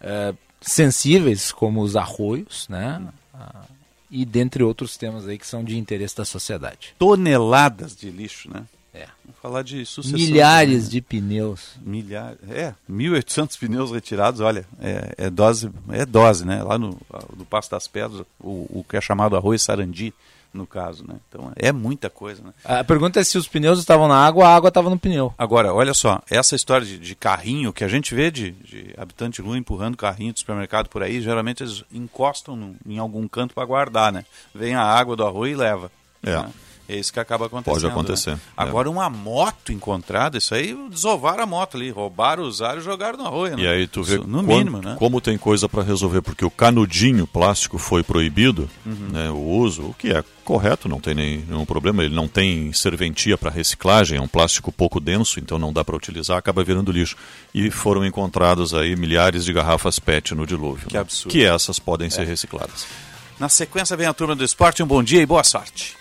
eh, 0.00 0.34
sensíveis, 0.60 1.52
como 1.52 1.80
os 1.82 1.96
arroios, 1.96 2.66
né? 2.68 3.02
Ah, 3.34 3.64
e 4.10 4.24
dentre 4.24 4.62
outros 4.62 4.96
temas 4.96 5.26
aí 5.26 5.38
que 5.38 5.46
são 5.46 5.62
de 5.64 5.78
interesse 5.78 6.16
da 6.16 6.24
sociedade. 6.24 6.94
Toneladas 6.98 7.96
de 7.96 8.10
lixo, 8.10 8.50
né? 8.52 8.64
É. 8.92 9.06
Vamos 9.24 9.40
falar 9.40 9.62
de 9.62 9.86
sucessão. 9.86 10.18
Milhares 10.18 10.90
de 10.90 11.00
pneus. 11.00 11.76
Milhares, 11.80 12.38
é, 12.48 12.74
1.800 12.90 13.56
pneus 13.56 13.92
retirados, 13.92 14.40
olha, 14.40 14.66
é, 14.80 15.14
é 15.16 15.30
dose, 15.30 15.70
é 15.90 16.04
dose, 16.04 16.44
né? 16.44 16.60
Lá 16.62 16.76
no, 16.76 16.98
no 17.36 17.44
Passo 17.44 17.70
das 17.70 17.86
Pedras, 17.86 18.26
o, 18.40 18.80
o 18.80 18.84
que 18.88 18.96
é 18.96 19.00
chamado 19.00 19.36
arroz 19.36 19.62
sarandi, 19.62 20.12
no 20.52 20.66
caso, 20.66 21.04
né? 21.06 21.14
Então 21.28 21.52
é 21.56 21.70
muita 21.72 22.10
coisa, 22.10 22.42
né? 22.42 22.50
A 22.64 22.82
pergunta 22.84 23.20
é 23.20 23.24
se 23.24 23.38
os 23.38 23.46
pneus 23.46 23.78
estavam 23.78 24.08
na 24.08 24.16
água, 24.16 24.46
a 24.48 24.54
água 24.54 24.68
estava 24.68 24.90
no 24.90 24.98
pneu. 24.98 25.32
Agora, 25.38 25.72
olha 25.72 25.94
só, 25.94 26.20
essa 26.28 26.56
história 26.56 26.86
de, 26.86 26.98
de 26.98 27.14
carrinho 27.14 27.72
que 27.72 27.84
a 27.84 27.88
gente 27.88 28.14
vê 28.14 28.30
de, 28.30 28.50
de 28.52 28.94
habitante 28.96 29.40
rua 29.40 29.56
empurrando 29.56 29.96
carrinho 29.96 30.32
do 30.32 30.38
supermercado 30.38 30.88
por 30.88 31.02
aí, 31.02 31.20
geralmente 31.20 31.62
eles 31.62 31.84
encostam 31.92 32.56
no- 32.56 32.76
em 32.86 32.98
algum 32.98 33.26
canto 33.28 33.54
para 33.54 33.64
guardar, 33.64 34.12
né? 34.12 34.24
Vem 34.54 34.74
a 34.74 34.82
água 34.82 35.14
do 35.16 35.24
arroz 35.24 35.52
e 35.52 35.54
leva. 35.56 35.90
É. 36.22 36.32
né? 36.36 36.50
É 36.92 36.96
isso 36.96 37.12
que 37.12 37.20
acaba 37.20 37.46
acontecendo. 37.46 37.74
Pode 37.74 37.86
acontecer, 37.86 38.30
né? 38.32 38.40
é. 38.58 38.62
Agora, 38.62 38.90
uma 38.90 39.08
moto 39.08 39.72
encontrada, 39.72 40.36
isso 40.38 40.54
aí 40.54 40.76
desovaram 40.90 41.44
a 41.44 41.46
moto 41.46 41.76
ali, 41.76 41.88
roubaram, 41.90 42.42
usaram 42.42 42.80
e 42.80 42.82
jogaram 42.84 43.16
no 43.18 43.26
arroz. 43.26 43.52
E 43.52 43.56
né? 43.62 43.68
aí 43.68 43.86
tu 43.86 44.02
vê 44.02 44.14
Isso, 44.16 44.26
no 44.26 44.42
quan- 44.42 44.58
mínimo, 44.58 44.78
né? 44.82 44.96
como 44.98 45.20
tem 45.20 45.38
coisa 45.38 45.68
para 45.68 45.82
resolver, 45.84 46.20
porque 46.20 46.44
o 46.44 46.50
canudinho 46.50 47.26
plástico 47.28 47.78
foi 47.78 48.02
proibido, 48.02 48.68
Uhum. 48.84 49.08
né, 49.12 49.30
o 49.30 49.36
uso, 49.38 49.82
o 49.82 49.94
que 49.94 50.08
é 50.10 50.24
correto, 50.44 50.88
não 50.88 50.98
tem 50.98 51.14
nenhum 51.14 51.64
problema, 51.64 52.02
ele 52.02 52.14
não 52.14 52.26
tem 52.26 52.72
serventia 52.72 53.38
para 53.38 53.50
reciclagem, 53.50 54.18
é 54.18 54.20
um 54.20 54.26
plástico 54.26 54.72
pouco 54.72 54.98
denso, 54.98 55.38
então 55.38 55.60
não 55.60 55.72
dá 55.72 55.84
para 55.84 55.94
utilizar, 55.94 56.36
acaba 56.38 56.64
virando 56.64 56.90
lixo. 56.90 57.14
E 57.54 57.70
foram 57.70 58.04
encontrados 58.04 58.74
aí 58.74 58.96
milhares 58.96 59.44
de 59.44 59.52
garrafas 59.52 60.00
PET 60.00 60.34
no 60.34 60.44
dilúvio. 60.44 60.88
Que 60.88 60.94
né, 60.94 61.00
absurdo. 61.00 61.30
Que 61.30 61.44
essas 61.44 61.78
podem 61.78 62.10
ser 62.10 62.26
recicladas. 62.26 62.84
Na 63.38 63.48
sequência 63.48 63.96
vem 63.96 64.06
a 64.06 64.12
turma 64.12 64.34
do 64.34 64.44
esporte. 64.44 64.82
Um 64.82 64.86
bom 64.86 65.02
dia 65.02 65.22
e 65.22 65.24
boa 65.26 65.42
sorte. 65.44 65.96